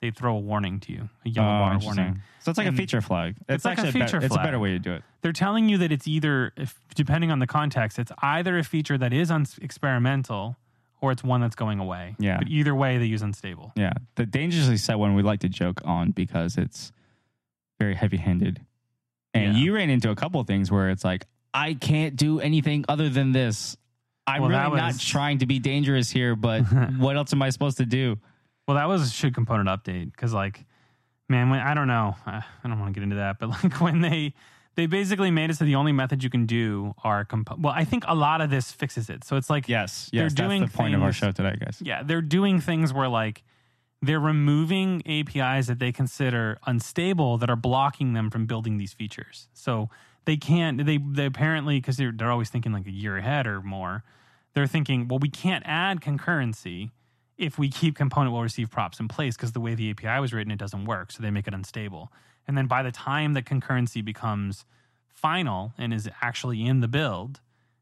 they 0.02 0.10
throw 0.10 0.36
a 0.36 0.40
warning 0.40 0.80
to 0.82 0.92
you, 0.92 1.10
a 1.26 1.30
yellow 1.30 1.48
Oh, 1.48 1.60
bar 1.60 1.80
warning. 1.80 2.22
So 2.40 2.50
it's 2.50 2.58
like 2.58 2.66
And 2.66 2.76
a 2.76 2.78
feature 2.78 3.02
flag. 3.02 3.36
It's, 3.48 3.64
like 3.66 3.78
a 3.78 3.92
feature 3.92 4.08
flag. 4.20 4.24
It's 4.24 4.36
a 4.36 4.40
better 4.40 4.58
way 4.58 4.72
to 4.72 4.80
do 4.80 4.94
it. 4.94 5.04
they're 5.22 5.32
telling 5.34 5.70
you 5.70 5.78
that 5.80 5.92
it's 5.92 6.08
either, 6.08 6.54
if, 6.58 6.80
depending 6.96 7.30
on 7.32 7.38
the 7.40 7.46
context, 7.46 8.00
it's 8.00 8.12
either 8.24 8.58
a 8.58 8.64
feature 8.64 8.98
that 8.98 9.14
is 9.14 9.30
un- 9.30 9.46
experimental 9.62 10.58
or 11.02 11.12
it's 11.12 11.24
one 11.24 11.42
that's 11.42 11.56
going 11.56 11.80
away. 11.80 12.16
Yeah. 12.20 12.38
But 12.40 12.48
either 12.48 12.74
way, 12.74 12.98
they 12.98 13.06
use 13.06 13.22
unstable. 13.22 13.74
Yeah, 13.76 13.94
the 14.16 14.26
dangerously 14.26 14.78
set 14.78 14.98
one 14.98 15.14
we 15.16 15.22
like 15.24 15.42
to 15.42 15.50
joke 15.50 15.82
on 15.84 16.12
because 16.12 16.58
it's 16.58 16.92
very 17.80 17.96
heavy 17.96 18.18
handed, 18.18 18.62
and 19.34 19.56
Yeah. 19.56 19.64
you 19.64 19.76
ran 19.76 19.90
into 19.90 20.12
a 20.12 20.16
couple 20.16 20.40
of 20.40 20.46
things 20.48 20.70
where 20.72 20.90
it's 20.92 21.04
like 21.04 21.26
I 21.54 21.74
can't 21.74 22.16
do 22.16 22.40
anything 22.40 22.86
other 22.88 23.10
than 23.10 23.32
this. 23.32 23.76
I'm 24.36 24.42
Well, 24.42 24.50
really 24.50 24.76
that 24.78 24.94
not 24.94 25.00
trying 25.00 25.40
to 25.40 25.46
be 25.46 25.60
dangerous 25.60 26.10
here, 26.10 26.36
but 26.36 26.62
what 26.98 27.18
else 27.18 27.34
am 27.34 27.42
I 27.42 27.50
supposed 27.50 27.78
to 27.78 27.86
do? 27.86 28.18
Well, 28.68 28.78
that 28.78 28.88
was 28.88 29.08
a 29.08 29.10
should 29.10 29.34
component 29.34 29.70
update 29.70 30.12
because, 30.12 30.34
like, 30.34 30.66
man, 31.28 31.50
when 31.50 31.60
I 31.60 31.74
don't 31.74 31.88
know, 31.88 32.16
I, 32.26 32.44
I 32.64 32.68
don't 32.68 32.80
want 32.80 32.94
to 32.94 33.00
get 33.00 33.04
into 33.04 33.18
that, 33.18 33.40
but 33.40 33.50
like 33.64 33.82
when 33.82 34.02
they 34.02 34.34
they 34.76 34.86
basically 34.86 35.32
made 35.32 35.50
it 35.50 35.58
so 35.58 35.66
the 35.66 35.76
only 35.76 35.92
method 35.92 36.24
you 36.24 36.30
can 36.30 36.46
do 36.46 36.94
are 37.04 37.26
compo- 37.26 37.58
well, 37.60 37.74
I 37.76 37.84
think 37.84 38.06
a 38.08 38.16
lot 38.16 38.40
of 38.42 38.50
this 38.50 38.72
fixes 38.72 39.10
it. 39.10 39.24
So 39.24 39.36
it's 39.36 39.50
like 39.50 39.68
Yes, 39.68 40.10
They're 40.14 40.30
doing 40.30 40.62
that's 40.62 40.72
the 40.72 40.78
point 40.78 40.96
of 40.96 41.04
our 41.04 41.12
show 41.12 41.32
today, 41.32 41.58
guys. 41.60 41.82
Yeah, 41.82 42.04
they're 42.04 42.22
doing 42.22 42.62
things 42.62 42.94
where 42.94 43.10
like 43.10 43.44
they're 44.02 44.20
removing 44.20 45.04
APIs 45.06 45.68
that 45.68 45.80
they 45.80 45.92
consider 45.92 46.58
unstable 46.66 47.38
that 47.40 47.50
are 47.50 47.56
blocking 47.56 48.14
them 48.14 48.30
from 48.30 48.46
building 48.46 48.78
these 48.78 48.94
features. 48.94 49.48
So 49.54 49.90
they 50.26 50.38
can't. 50.38 50.86
They 50.86 50.98
they 50.98 51.26
apparently 51.26 51.80
because 51.80 51.98
they're 51.98 52.12
they're 52.12 52.32
always 52.32 52.50
thinking 52.50 52.72
like 52.72 52.88
a 52.88 52.92
year 52.92 53.18
ahead 53.18 53.48
or 53.48 53.62
more. 53.62 54.04
They're 54.54 54.68
thinking, 54.68 55.08
well, 55.08 55.20
we 55.20 55.30
can't 55.30 55.64
add 55.66 56.02
concurrency 56.02 56.92
if 57.42 57.58
we 57.58 57.70
keep 57.70 57.96
component 57.96 58.34
will 58.34 58.44
receive 58.44 58.70
props 58.70 59.00
in 59.00 59.08
place 59.08 59.36
because 59.36 59.52
the 59.52 59.60
way 59.60 59.74
the 59.74 59.90
API 59.90 60.20
was 60.22 60.32
written, 60.32 60.52
it 60.52 60.60
doesn't 60.60 60.86
work. 60.86 61.12
So 61.12 61.24
they 61.24 61.32
make 61.32 61.48
it 61.48 61.56
unstable. 61.56 62.12
And 62.48 62.56
then 62.56 62.68
by 62.68 62.84
the 62.84 62.92
time 62.92 63.34
that 63.34 63.46
concurrency 63.46 64.06
becomes 64.06 64.64
final 65.08 65.74
and 65.78 65.92
is 65.92 66.08
actually 66.22 66.64
in 66.64 66.82
the 66.82 66.88
build, 66.88 67.42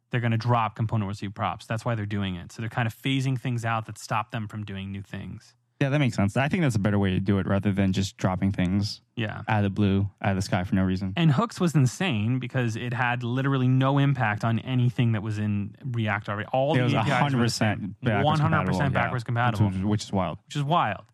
they're 0.09 0.21
going 0.21 0.31
to 0.31 0.37
drop 0.37 0.77
component 0.77 1.05
will 1.05 1.09
receive 1.09 1.33
props. 1.33 1.65
That's 1.65 1.83
why 1.83 1.95
they're 1.95 2.05
doing 2.05 2.35
it. 2.35 2.53
So 2.53 2.61
they're 2.61 2.69
kind 2.69 2.87
of 2.87 2.95
phasing 2.95 3.39
things 3.39 3.65
out 3.65 3.85
that 3.87 3.97
stop 3.97 4.31
them 4.31 4.47
from 4.47 4.63
doing 4.63 4.91
new 4.91 5.01
things. 5.01 5.55
Yeah, 5.79 5.87
that 5.89 5.99
makes 5.99 6.15
sense. 6.17 6.35
I 6.35 6.49
think 6.49 6.63
that's 6.63 6.75
a 6.75 6.79
better 6.79 6.99
way 6.99 7.11
to 7.11 7.21
do 7.21 7.37
it 7.39 7.47
rather 7.47 7.71
than 7.71 7.93
just 7.93 8.17
dropping 8.17 8.51
things 8.51 8.99
Yeah. 9.15 9.43
out 9.47 9.59
of 9.59 9.63
the 9.63 9.69
blue, 9.69 10.09
out 10.21 10.31
of 10.31 10.35
the 10.35 10.41
sky 10.41 10.65
for 10.65 10.75
no 10.75 10.83
reason. 10.83 11.13
And 11.15 11.31
hooks 11.31 11.57
was 11.59 11.73
insane 11.73 12.37
because 12.39 12.75
it 12.75 12.93
had 12.93 13.23
literally 13.23 13.69
no 13.69 13.97
impact 13.97 14.43
on 14.43 14.59
anything 14.59 15.13
that 15.13 15.23
was 15.23 15.39
in 15.39 15.75
React 15.85 16.27
already. 16.29 16.49
All 16.51 16.73
It 16.75 16.79
the 16.79 16.83
was 16.83 16.93
APIs 16.95 17.13
hundred 17.13 17.37
were 17.37 17.43
the 17.45 17.49
same. 17.49 17.95
backwards 18.03 18.41
100% 18.41 18.43
compatible, 18.43 18.79
yeah. 18.81 18.89
backwards 18.89 19.23
compatible, 19.23 19.67
which, 19.69 19.83
which 19.83 20.03
is 20.03 20.11
wild. 20.11 20.37
which 20.47 20.55
is 20.57 20.63
wild. 20.63 21.05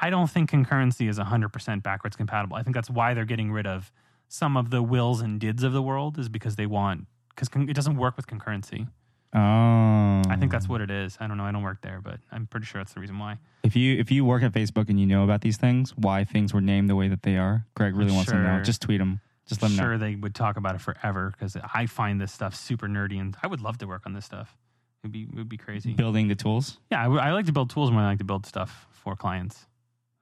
I 0.00 0.10
don't 0.10 0.28
think 0.30 0.50
concurrency 0.50 1.08
is 1.08 1.18
100% 1.20 1.82
backwards 1.84 2.16
compatible. 2.16 2.56
I 2.56 2.62
think 2.64 2.74
that's 2.74 2.90
why 2.90 3.14
they're 3.14 3.24
getting 3.24 3.52
rid 3.52 3.66
of 3.68 3.92
some 4.26 4.56
of 4.56 4.70
the 4.70 4.82
wills 4.82 5.20
and 5.20 5.38
dids 5.40 5.62
of 5.62 5.72
the 5.72 5.82
world 5.82 6.18
is 6.18 6.28
because 6.28 6.56
they 6.56 6.66
want 6.66 7.06
because 7.30 7.48
it 7.54 7.74
doesn't 7.74 7.96
work 7.96 8.16
with 8.16 8.26
concurrency. 8.26 8.88
Oh, 9.34 10.22
I 10.28 10.36
think 10.38 10.50
that's 10.50 10.68
what 10.68 10.80
it 10.80 10.90
is. 10.90 11.16
I 11.20 11.26
don't 11.26 11.36
know. 11.36 11.44
I 11.44 11.52
don't 11.52 11.62
work 11.62 11.82
there, 11.82 12.00
but 12.02 12.20
I'm 12.32 12.46
pretty 12.46 12.66
sure 12.66 12.80
that's 12.80 12.94
the 12.94 13.00
reason 13.00 13.18
why. 13.18 13.38
If 13.62 13.76
you 13.76 13.98
if 13.98 14.10
you 14.10 14.24
work 14.24 14.42
at 14.42 14.52
Facebook 14.52 14.88
and 14.88 14.98
you 14.98 15.06
know 15.06 15.24
about 15.24 15.42
these 15.42 15.56
things, 15.58 15.90
why 15.96 16.24
things 16.24 16.54
were 16.54 16.60
named 16.60 16.88
the 16.88 16.96
way 16.96 17.08
that 17.08 17.22
they 17.22 17.36
are, 17.36 17.66
Greg 17.74 17.94
really 17.96 18.12
wants 18.12 18.30
to 18.30 18.36
know. 18.38 18.56
Sure. 18.56 18.62
Just 18.62 18.82
tweet 18.82 18.98
them. 18.98 19.20
Just 19.46 19.62
let 19.62 19.68
them 19.68 19.76
know. 19.76 19.82
sure 19.82 19.98
they 19.98 20.14
would 20.14 20.34
talk 20.34 20.56
about 20.56 20.74
it 20.74 20.80
forever 20.80 21.30
because 21.32 21.56
I 21.74 21.86
find 21.86 22.20
this 22.20 22.32
stuff 22.32 22.54
super 22.54 22.86
nerdy 22.88 23.20
and 23.20 23.36
I 23.42 23.46
would 23.46 23.60
love 23.60 23.78
to 23.78 23.86
work 23.86 24.02
on 24.06 24.12
this 24.14 24.24
stuff. 24.24 24.56
It'd 25.02 25.12
be 25.12 25.22
it 25.22 25.34
would 25.34 25.48
be 25.48 25.56
crazy. 25.58 25.92
Building 25.92 26.28
the 26.28 26.34
tools. 26.34 26.78
Yeah, 26.90 27.00
I, 27.00 27.04
w- 27.04 27.20
I 27.20 27.32
like 27.32 27.46
to 27.46 27.52
build 27.52 27.70
tools 27.70 27.90
more 27.90 28.00
than 28.00 28.06
I 28.06 28.12
like 28.12 28.18
to 28.18 28.24
build 28.24 28.46
stuff 28.46 28.86
for 28.92 29.14
clients. 29.14 29.66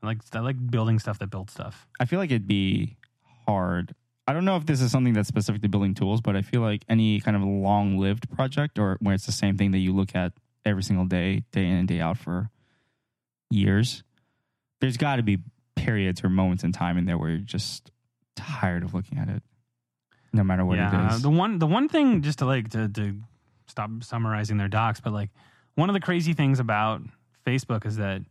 I 0.03 0.07
like 0.07 0.19
I 0.33 0.41
like 0.41 0.57
building 0.71 0.99
stuff 0.99 1.19
that 1.21 1.31
builds 1.31 1.53
stuff. 1.53 1.87
I 2.01 2.05
feel 2.07 2.19
like 2.19 2.31
it'd 2.31 2.47
be 2.49 2.97
hard. 3.47 3.95
I 4.27 4.33
don't 4.33 4.45
know 4.45 4.57
if 4.57 4.67
this 4.67 4.81
is 4.81 4.91
something 4.91 5.13
that's 5.13 5.29
specific 5.29 5.63
to 5.63 5.69
building 5.69 5.95
tools, 5.95 6.21
but 6.21 6.35
I 6.35 6.43
feel 6.43 6.61
like 6.61 6.83
any 6.89 7.21
kind 7.21 7.37
of 7.37 7.45
long 7.45 7.99
lived 7.99 8.29
project 8.31 8.79
or 8.79 8.97
where 9.01 9.15
it's 9.15 9.27
the 9.27 9.33
same 9.33 9.57
thing 9.57 9.71
that 9.71 9.79
you 9.79 9.95
look 9.95 10.15
at 10.17 10.33
every 10.65 10.83
single 10.83 11.05
day, 11.05 11.45
day 11.53 11.65
in 11.65 11.77
and 11.77 11.89
day 11.89 12.01
out 12.01 12.19
for 12.19 12.51
years, 13.51 14.03
there's 14.81 14.97
got 14.97 15.17
to 15.17 15.23
be 15.23 15.39
periods 15.77 16.25
or 16.25 16.29
moments 16.29 16.65
in 16.65 16.73
time 16.73 16.99
in 16.99 17.05
there 17.05 17.17
where 17.17 17.31
you're 17.31 17.39
just 17.39 17.93
tired 18.35 18.83
of 18.83 18.95
looking 18.95 19.19
at 19.19 19.29
it, 19.29 19.43
no 20.33 20.43
matter 20.43 20.65
what 20.65 20.77
yeah, 20.77 21.11
it 21.11 21.15
is. 21.15 21.23
the 21.23 21.31
one 21.31 21.59
the 21.59 21.67
one 21.67 21.89
thing 21.89 22.23
just 22.23 22.41
to 22.41 22.47
like 22.47 22.71
to 22.71 22.89
to 22.89 23.17
stop 23.69 23.91
summarizing 24.01 24.57
their 24.57 24.69
docs, 24.69 25.01
but 25.01 25.13
like 25.13 25.31
one 25.77 25.89
of 25.89 25.95
the 25.95 26.01
crazy 26.01 26.33
things 26.33 26.59
about 26.59 27.03
Facebook 27.47 27.87
is 27.87 27.97
that 27.97 28.23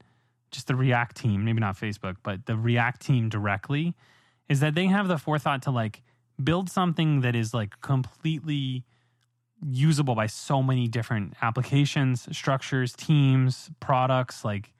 just 0.52 0.68
the 0.68 0.76
React 0.76 1.16
team, 1.16 1.46
maybe 1.46 1.60
not 1.60 1.76
Facebook, 1.78 2.18
but 2.24 2.46
the 2.46 2.58
React 2.58 3.02
team 3.02 3.30
directly, 3.30 3.96
is 4.50 4.60
that 4.60 4.76
they 4.76 4.88
have 4.88 5.08
the 5.08 5.18
forethought 5.18 5.62
to 5.64 5.72
like 5.72 6.02
build 6.44 6.70
something 6.70 7.22
that 7.22 7.36
is 7.36 7.54
like 7.54 7.80
completely 7.82 8.84
usable 9.66 10.16
by 10.16 10.28
so 10.28 10.62
many 10.62 10.88
different 10.88 11.34
applications, 11.42 12.28
structures, 12.36 12.94
teams, 12.94 13.72
products, 13.80 14.44
like 14.44 14.74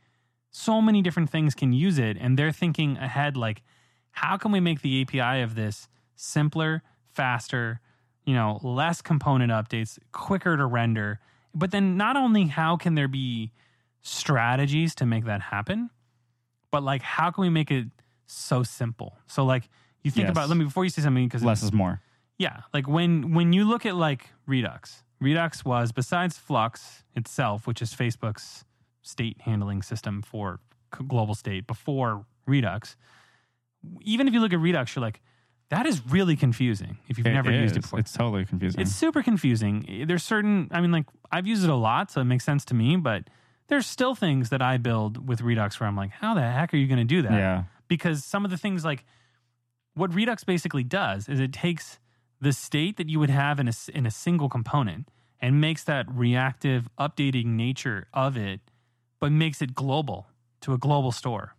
so 0.52 0.82
many 0.82 1.02
different 1.02 1.30
things 1.30 1.56
can 1.56 1.74
use 1.74 1.98
it. 1.98 2.18
And 2.20 2.38
they're 2.38 2.52
thinking 2.52 2.98
ahead, 2.98 3.36
like, 3.36 3.64
how 4.12 4.38
can 4.38 4.52
we 4.52 4.60
make 4.60 4.82
the 4.82 5.02
API 5.02 5.42
of 5.42 5.56
this 5.56 5.88
simpler, 6.16 6.82
faster, 7.14 7.82
you 8.26 8.34
know, 8.34 8.60
less 8.64 9.02
component 9.02 9.52
updates, 9.52 10.00
quicker 10.12 10.56
to 10.56 10.66
render? 10.66 11.20
But 11.54 11.72
then 11.72 11.98
not 11.98 12.16
only 12.16 12.46
how 12.46 12.78
can 12.78 12.96
there 12.96 13.08
be 13.08 13.52
strategies 14.02 14.96
to 14.96 15.06
make 15.06 15.26
that 15.26 15.42
happen, 15.42 15.90
but 16.72 16.84
like 16.84 17.02
how 17.02 17.32
can 17.32 17.42
we 17.42 17.50
make 17.50 17.72
it 17.72 17.88
so 18.26 18.64
simple? 18.64 19.18
So 19.28 19.46
like 19.46 19.70
you 20.04 20.12
think 20.12 20.26
Yes. 20.28 20.32
about 20.32 20.50
let 20.50 20.58
me 20.58 20.66
before 20.66 20.84
you 20.84 20.90
say 20.90 21.02
something 21.02 21.26
because 21.26 21.44
Less 21.44 21.64
is 21.64 21.72
more. 21.74 22.02
yeah, 22.38 22.62
like 22.74 22.88
when 22.88 23.34
when 23.34 23.54
you 23.54 23.66
look 23.66 23.86
at 23.86 23.96
like 23.96 24.30
Redux, 24.46 25.04
Redux 25.20 25.64
was 25.66 25.92
besides 25.92 26.38
Flux 26.38 27.04
itself, 27.16 27.66
which 27.68 27.82
is 27.82 27.94
Facebook's 27.94 28.66
state 29.02 29.42
handling 29.42 29.82
system 29.82 30.22
for 30.22 30.60
global 31.08 31.36
state 31.36 31.68
before 31.68 32.26
Redux. 32.48 32.96
Even 34.02 34.28
if 34.28 34.34
you 34.34 34.40
look 34.40 34.54
at 34.54 34.60
Redux, 34.60 34.96
you're 34.96 35.02
like, 35.02 35.22
that 35.70 35.86
is 35.86 36.02
really 36.08 36.36
confusing 36.36 36.98
if 37.08 37.18
you've 37.18 37.26
never 37.28 37.52
used 37.52 37.76
it 37.78 37.82
before. 37.82 38.00
It's 38.00 38.14
totally 38.14 38.46
confusing. 38.46 38.82
It's 38.82 38.92
super 38.96 39.22
confusing. 39.24 40.06
There's 40.08 40.24
certain, 40.24 40.70
I 40.72 40.82
mean, 40.82 40.92
like 40.92 41.06
I've 41.32 41.48
used 41.48 41.64
it 41.64 41.70
a 41.70 41.76
lot, 41.76 42.12
so 42.12 42.22
it 42.22 42.26
makes 42.26 42.44
sense 42.44 42.66
to 42.66 42.74
me. 42.76 42.96
But 42.98 43.30
there's 43.68 43.86
still 43.88 44.14
things 44.16 44.50
that 44.50 44.62
I 44.62 44.78
build 44.78 45.28
with 45.28 45.42
Redux 45.42 45.80
where 45.80 45.88
I'm 45.88 45.96
like, 45.96 46.12
how 46.12 46.34
the 46.36 46.42
heck 46.42 46.74
are 46.74 46.78
you 46.78 46.88
going 46.88 47.00
to 47.00 47.04
do 47.04 47.22
that? 47.24 47.32
yeah. 47.32 47.64
Because 47.88 48.24
some 48.24 48.46
of 48.46 48.52
the 48.52 48.58
things 48.58 48.84
like 48.84 49.06
what 49.94 50.14
Redux 50.14 50.44
basically 50.44 50.84
does 50.84 51.30
is 51.30 51.40
it 51.40 51.54
takes 51.54 52.00
the 52.42 52.54
state 52.54 52.98
that 52.98 53.10
you 53.10 53.20
would 53.20 53.30
have 53.30 53.60
in 53.60 53.68
a 53.68 53.74
in 53.94 54.06
a 54.06 54.12
single 54.12 54.50
component 54.50 55.10
and 55.40 55.60
makes 55.62 55.84
that 55.84 56.06
reactive, 56.10 56.88
updating 57.00 57.46
nature 57.48 58.08
of 58.14 58.38
it, 58.38 58.62
but 59.20 59.32
makes 59.32 59.62
it 59.62 59.76
global 59.76 60.28
to 60.62 60.74
a 60.74 60.78
global 60.78 61.12
store, 61.12 61.56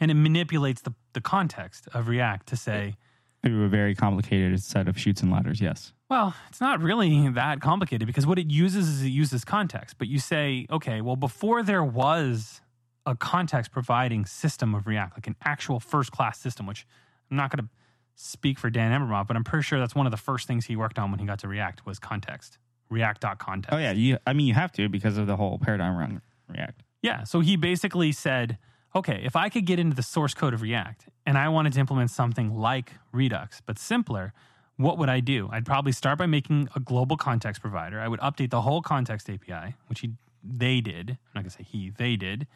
and 0.00 0.10
it 0.10 0.14
manipulates 0.14 0.82
the 0.82 0.94
the 1.12 1.20
context 1.20 1.88
of 1.92 2.08
React 2.08 2.46
to 2.48 2.56
say, 2.56 2.96
Through 3.42 3.64
a 3.64 3.68
very 3.68 3.94
complicated 3.94 4.62
set 4.62 4.88
of 4.88 4.98
Chutes 4.98 5.22
and 5.22 5.30
Ladders. 5.30 5.60
Yes. 5.60 5.92
Well, 6.08 6.34
it's 6.48 6.60
not 6.60 6.82
really 6.82 7.28
that 7.30 7.60
complicated 7.60 8.06
because 8.06 8.26
what 8.26 8.38
it 8.38 8.50
uses 8.50 8.88
is 8.88 9.02
it 9.02 9.08
uses 9.08 9.44
context. 9.44 9.96
But 9.98 10.08
you 10.08 10.18
say, 10.18 10.66
okay, 10.70 11.00
well, 11.00 11.16
before 11.16 11.62
there 11.62 11.84
was 11.84 12.60
a 13.06 13.16
context 13.16 13.72
providing 13.72 14.24
system 14.26 14.74
of 14.74 14.86
React, 14.86 15.16
like 15.16 15.26
an 15.26 15.36
actual 15.44 15.80
first 15.80 16.12
class 16.12 16.38
system, 16.38 16.66
which 16.66 16.86
I'm 17.30 17.36
not 17.36 17.50
going 17.50 17.64
to 17.64 17.70
speak 18.14 18.58
for 18.58 18.70
Dan 18.70 18.92
Abramov, 18.92 19.26
but 19.26 19.36
I'm 19.36 19.44
pretty 19.44 19.64
sure 19.64 19.78
that's 19.78 19.94
one 19.94 20.06
of 20.06 20.12
the 20.12 20.16
first 20.18 20.46
things 20.46 20.66
he 20.66 20.76
worked 20.76 20.98
on 20.98 21.10
when 21.10 21.18
he 21.18 21.26
got 21.26 21.38
to 21.40 21.48
React 21.48 21.84
was 21.84 21.98
context, 21.98 22.58
React.context. 22.90 23.74
Oh 23.74 23.78
yeah, 23.78 23.92
you. 23.92 24.18
I 24.26 24.32
mean, 24.32 24.46
you 24.46 24.54
have 24.54 24.72
to 24.72 24.88
because 24.88 25.18
of 25.18 25.26
the 25.26 25.36
whole 25.36 25.58
paradigm 25.58 25.96
around 25.96 26.20
React. 26.48 26.82
Yeah. 27.02 27.24
So 27.24 27.40
he 27.40 27.56
basically 27.56 28.12
said, 28.12 28.58
okay, 28.94 29.20
if 29.24 29.34
I 29.34 29.48
could 29.48 29.64
get 29.64 29.78
into 29.78 29.96
the 29.96 30.02
source 30.02 30.34
code 30.34 30.54
of 30.54 30.62
React 30.62 31.06
and 31.26 31.36
I 31.36 31.48
wanted 31.48 31.72
to 31.74 31.80
implement 31.80 32.10
something 32.10 32.54
like 32.54 32.92
Redux, 33.12 33.60
but 33.64 33.78
simpler, 33.78 34.32
what 34.76 34.98
would 34.98 35.08
I 35.08 35.20
do? 35.20 35.48
I'd 35.52 35.66
probably 35.66 35.92
start 35.92 36.18
by 36.18 36.26
making 36.26 36.68
a 36.76 36.80
global 36.80 37.16
context 37.16 37.60
provider. 37.60 38.00
I 38.00 38.08
would 38.08 38.20
update 38.20 38.50
the 38.50 38.62
whole 38.62 38.82
context 38.82 39.28
API, 39.28 39.74
which 39.88 40.00
he, 40.00 40.12
they 40.42 40.80
did. 40.80 41.10
I'm 41.10 41.18
not 41.34 41.42
going 41.42 41.50
to 41.50 41.56
say 41.56 41.64
he, 41.64 41.90
they 41.90 42.16
did. 42.16 42.46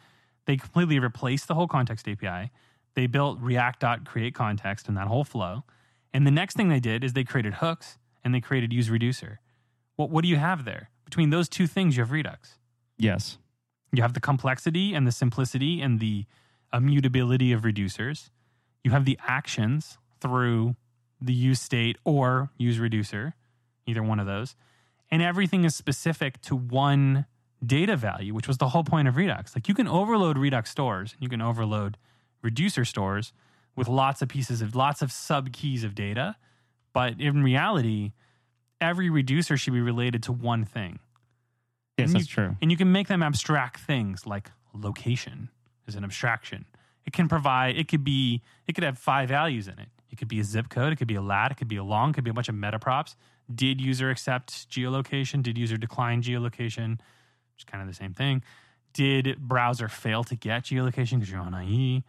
They 0.47 0.57
completely 0.57 0.97
replaced 0.97 1.47
the 1.47 1.55
whole 1.55 1.67
context 1.67 2.07
API. 2.07 2.51
They 2.95 3.05
built 3.05 3.37
React.create 3.39 4.33
context 4.33 4.87
and 4.87 4.97
that 4.97 5.07
whole 5.07 5.25
flow. 5.25 5.65
And 6.13 6.25
the 6.25 6.31
next 6.31 6.55
thing 6.55 6.69
they 6.69 6.79
did 6.79 7.03
is 7.03 7.13
they 7.13 7.25
created 7.25 7.55
hooks 7.55 7.97
and 8.23 8.33
they 8.33 8.39
created 8.39 8.73
use 8.73 8.89
reducer. 8.89 9.41
What, 9.97 10.09
what 10.09 10.23
do 10.23 10.29
you 10.29 10.37
have 10.37 10.65
there? 10.65 10.89
Between 11.05 11.29
those 11.29 11.49
two 11.49 11.67
things, 11.67 11.97
you 11.97 12.01
have 12.01 12.11
Redux. 12.11 12.57
Yes. 12.97 13.37
You 13.91 14.01
have 14.01 14.13
the 14.13 14.19
complexity 14.19 14.93
and 14.93 15.05
the 15.05 15.11
simplicity 15.11 15.81
and 15.81 15.99
the 15.99 16.25
immutability 16.73 17.51
of 17.51 17.61
reducers. 17.63 18.29
You 18.83 18.91
have 18.91 19.05
the 19.05 19.19
actions 19.27 19.97
through 20.21 20.75
the 21.19 21.33
use 21.33 21.61
state 21.61 21.97
or 22.05 22.51
use 22.57 22.79
reducer, 22.79 23.35
either 23.85 24.01
one 24.01 24.19
of 24.19 24.25
those. 24.25 24.55
And 25.11 25.21
everything 25.21 25.65
is 25.65 25.75
specific 25.75 26.41
to 26.43 26.55
one 26.55 27.25
data 27.65 27.95
value, 27.95 28.33
which 28.33 28.47
was 28.47 28.57
the 28.57 28.69
whole 28.69 28.83
point 28.83 29.07
of 29.07 29.15
Redux. 29.17 29.55
Like 29.55 29.67
you 29.67 29.73
can 29.73 29.87
overload 29.87 30.37
Redux 30.37 30.69
stores, 30.69 31.13
and 31.13 31.21
you 31.23 31.29
can 31.29 31.41
overload 31.41 31.97
reducer 32.41 32.85
stores 32.85 33.33
with 33.75 33.87
lots 33.87 34.21
of 34.21 34.29
pieces 34.29 34.61
of 34.61 34.75
lots 34.75 35.01
of 35.01 35.11
sub 35.11 35.51
keys 35.51 35.83
of 35.83 35.95
data. 35.95 36.35
But 36.93 37.19
in 37.19 37.43
reality, 37.43 38.13
every 38.81 39.09
reducer 39.09 39.57
should 39.57 39.73
be 39.73 39.81
related 39.81 40.23
to 40.23 40.31
one 40.31 40.65
thing. 40.65 40.99
Yes, 41.97 42.09
And 42.09 42.15
that's 42.15 42.29
you- 42.29 42.33
true. 42.33 42.57
And 42.61 42.71
you 42.71 42.77
can 42.77 42.91
make 42.91 43.07
them 43.07 43.23
abstract 43.23 43.79
things 43.79 44.25
like 44.27 44.51
location 44.73 45.49
is 45.87 45.95
an 45.95 46.03
abstraction. 46.03 46.65
It 47.05 47.13
can 47.13 47.27
provide, 47.27 47.77
it 47.77 47.87
could 47.87 48.03
be, 48.03 48.41
it 48.67 48.73
could 48.73 48.83
have 48.83 48.97
five 48.99 49.29
values 49.29 49.67
in 49.67 49.79
it. 49.79 49.89
It 50.11 50.17
could 50.17 50.27
be 50.27 50.39
a 50.39 50.43
zip 50.43 50.69
code, 50.69 50.93
it 50.93 50.97
could 50.97 51.07
be 51.07 51.15
a 51.15 51.21
lat, 51.21 51.51
it 51.51 51.55
could 51.57 51.67
be 51.67 51.75
a 51.77 51.83
long, 51.83 52.11
it 52.11 52.13
could 52.13 52.23
be 52.23 52.29
a 52.29 52.33
bunch 52.33 52.49
of 52.49 52.55
meta 52.55 52.77
props. 52.79 53.15
Did 53.53 53.79
user 53.81 54.09
accept 54.09 54.69
geolocation? 54.69 55.41
Did 55.41 55.57
user 55.57 55.77
decline 55.77 56.21
geolocation? 56.21 56.99
Which 57.57 57.63
is 57.63 57.71
kind 57.71 57.81
of 57.81 57.87
the 57.87 57.95
same 57.95 58.13
thing. 58.13 58.43
Did 58.93 59.39
browser 59.39 59.87
fail 59.87 60.23
to 60.25 60.35
get 60.35 60.63
geolocation 60.65 61.13
because 61.13 61.31
you're 61.31 61.41
on 61.41 61.55
IE? 61.63 62.03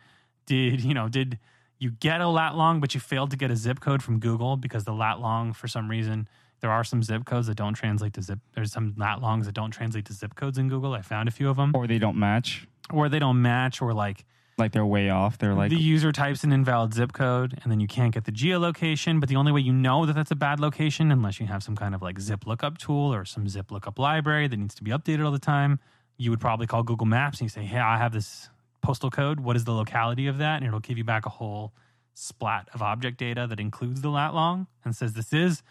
Did, 0.45 0.83
you 0.85 0.93
know, 0.93 1.09
did 1.09 1.39
you 1.79 1.91
get 1.93 2.21
a 2.21 2.29
lat 2.29 2.55
long, 2.55 2.81
but 2.81 2.93
you 2.95 3.01
failed 3.01 3.31
to 3.31 3.37
get 3.39 3.51
a 3.51 3.57
zip 3.57 3.81
code 3.81 4.03
from 4.03 4.19
Google 4.19 4.59
because 4.59 4.85
the 4.85 4.93
lat 4.93 5.21
long, 5.21 5.55
for 5.55 5.67
some 5.67 5.89
reason, 5.91 6.29
there 6.61 6.71
are 6.71 6.85
some 6.85 7.03
zip 7.03 7.25
codes 7.25 7.47
that 7.47 7.55
don't 7.57 7.73
translate 7.73 8.13
to 8.15 8.23
zip. 8.23 8.41
There's 8.55 8.73
some 8.73 8.93
lat 8.99 9.23
longs 9.23 9.47
that 9.47 9.53
don't 9.55 9.71
translate 9.71 10.05
to 10.07 10.13
zip 10.13 10.35
codes 10.35 10.59
in 10.59 10.69
Google. 10.69 10.93
I 10.93 11.01
found 11.01 11.29
a 11.29 11.33
few 11.33 11.49
of 11.49 11.57
them, 11.57 11.73
Or 11.75 11.87
they 11.87 11.99
don't 11.99 12.19
match. 12.19 12.67
or 12.93 13.09
they 13.09 13.19
don't 13.19 13.41
match, 13.41 13.81
or 13.81 13.95
like 13.95 14.27
Like 14.59 14.73
they're 14.73 14.85
way 14.85 15.09
off. 15.09 15.39
They're 15.39 15.55
like 15.55 15.71
the 15.71 15.77
user 15.77 16.11
types 16.11 16.43
an 16.43 16.53
invalid 16.53 16.93
zip 16.93 17.13
code, 17.13 17.61
and 17.63 17.71
then 17.71 17.79
you 17.79 17.87
can't 17.87 18.13
get 18.13 18.25
the 18.25 18.33
geolocation. 18.33 19.21
But 19.21 19.29
the 19.29 19.37
only 19.37 19.53
way 19.53 19.61
you 19.61 19.73
know 19.73 20.05
that 20.05 20.15
that's 20.15 20.33
a 20.33 20.37
bad 20.37 20.59
location, 20.59 21.13
unless 21.13 21.39
you 21.39 21.47
have 21.47 21.63
some 21.63 21.77
kind 21.77 21.95
of 21.95 22.03
like 22.03 22.19
zip 22.19 22.45
lookup 22.45 22.77
tool 22.77 23.15
or 23.15 23.25
some 23.25 23.49
zip 23.49 23.71
lookup 23.71 24.01
library 24.01 24.49
that 24.49 24.57
needs 24.57 24.75
to 24.75 24.83
be 24.83 24.91
updated 24.91 25.25
all 25.25 25.31
the 25.31 25.39
time, 25.39 25.79
you 26.17 26.31
would 26.31 26.41
probably 26.41 26.67
call 26.67 26.83
Google 26.83 27.07
Maps 27.07 27.39
and 27.39 27.47
you 27.47 27.51
say, 27.51 27.65
"Hey, 27.65 27.79
I 27.79 27.99
have 27.99 28.13
this 28.13 28.49
postal 28.83 29.11
code. 29.11 29.39
What 29.39 29.55
is 29.55 29.65
the 29.65 29.73
locality 29.73 30.27
of 30.27 30.39
that?" 30.39 30.57
And 30.57 30.67
it'll 30.67 30.81
give 30.81 30.99
you 30.99 31.05
back 31.05 31.25
a 31.25 31.31
whole 31.31 31.73
splat 32.15 32.69
of 32.75 32.83
object 32.83 33.17
data 33.17 33.47
that 33.47 33.61
includes 33.61 34.01
the 34.01 34.11
lat 34.11 34.35
long 34.35 34.67
and 34.85 34.97
says 34.97 35.13
this 35.13 35.33
is 35.33 35.63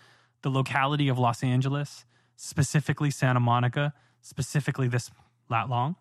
the 0.43 0.49
locality 0.49 1.09
of 1.09 1.19
Los 1.19 1.43
Angeles, 1.43 2.05
specifically 2.37 3.11
Santa 3.11 3.41
Monica, 3.41 3.93
specifically 4.21 4.87
this 4.87 5.11
lat 5.49 5.67
long. 5.67 5.97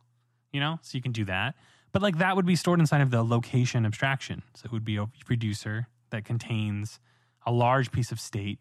You 0.53 0.61
know, 0.61 0.79
so 0.83 0.97
you 0.97 1.03
can 1.03 1.11
do 1.11 1.25
that. 1.25 1.57
But 1.93 2.03
like 2.03 2.19
that 2.19 2.37
would 2.37 2.47
be 2.47 2.57
stored 2.57 2.81
inside 2.81 3.01
of 3.01 3.11
the 3.11 3.23
location 3.23 3.87
abstraction. 3.87 4.43
So 4.55 4.67
it 4.67 4.73
would 4.73 4.85
be 4.85 4.97
a 4.97 5.07
reducer 5.29 5.89
that 6.11 6.25
contains 6.25 7.01
a 7.47 7.53
large 7.53 7.91
piece 7.93 8.13
of 8.13 8.21
state 8.21 8.59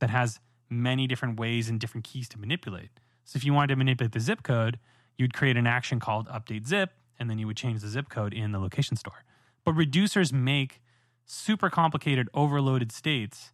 that 0.00 0.10
has 0.10 0.38
many 0.70 1.06
different 1.06 1.40
ways 1.40 1.68
and 1.68 1.80
different 1.80 2.04
keys 2.04 2.28
to 2.30 2.38
manipulate. 2.38 2.90
So 3.24 3.36
if 3.36 3.44
you 3.44 3.52
wanted 3.52 3.68
to 3.68 3.76
manipulate 3.76 4.12
the 4.12 4.20
zip 4.20 4.42
code, 4.42 4.78
you'd 5.16 5.34
create 5.34 5.56
an 5.56 5.66
action 5.66 5.98
called 5.98 6.28
update 6.28 6.66
zip, 6.66 6.90
and 7.18 7.28
then 7.28 7.38
you 7.38 7.46
would 7.46 7.56
change 7.56 7.80
the 7.80 7.88
zip 7.88 8.08
code 8.08 8.32
in 8.32 8.52
the 8.52 8.58
location 8.58 8.96
store. 8.96 9.24
But 9.64 9.74
reducers 9.74 10.32
make 10.32 10.80
super 11.26 11.68
complicated 11.68 12.28
overloaded 12.32 12.92
states. 12.92 13.52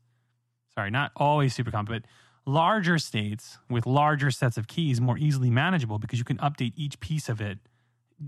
Sorry, 0.74 0.90
not 0.90 1.12
always 1.16 1.54
super 1.54 1.70
complicated. 1.70 2.06
Larger 2.46 2.98
states 2.98 3.58
with 3.70 3.86
larger 3.86 4.30
sets 4.30 4.56
of 4.56 4.68
keys 4.68 5.00
more 5.00 5.16
easily 5.16 5.50
manageable 5.50 5.98
because 5.98 6.18
you 6.18 6.24
can 6.24 6.36
update 6.38 6.72
each 6.76 7.00
piece 7.00 7.28
of 7.28 7.40
it 7.40 7.58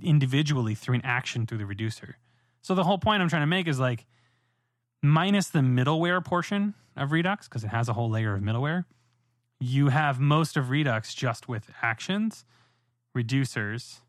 individually 0.03 0.75
through 0.75 0.97
an 0.97 1.03
action 1.05 1.47
through 1.47 1.59
the 1.59 1.67
reducer. 1.67 2.19
So 2.63 2.75
the 2.75 2.85
whole 2.85 2.99
point 2.99 3.23
I'm 3.23 3.29
trying 3.29 3.43
to 3.43 3.47
make 3.47 3.69
is 3.69 3.79
like 3.79 4.07
minus 5.03 5.49
the 5.49 5.61
middleware 5.61 6.25
portion 6.25 6.75
of 6.97 7.13
Redux 7.13 7.49
because 7.49 7.65
it 7.65 7.69
has 7.69 7.89
a 7.89 7.93
whole 7.93 8.11
layer 8.11 8.35
of 8.35 8.43
middleware. 8.43 8.85
You 9.61 9.89
have 9.89 10.19
most 10.21 10.57
of 10.57 10.71
Redux 10.71 11.15
just 11.15 11.49
with 11.49 11.71
actions, 11.83 12.45
reducers, 13.17 14.01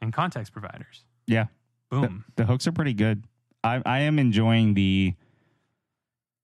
and 0.00 0.12
context 0.12 0.52
providers. 0.52 1.04
yeah. 1.26 1.46
The, 1.90 2.00
Boom. 2.00 2.24
the 2.36 2.44
hooks 2.44 2.66
are 2.66 2.72
pretty 2.72 2.92
good. 2.92 3.24
I 3.64 3.80
I 3.86 4.00
am 4.00 4.18
enjoying 4.18 4.74
the 4.74 5.14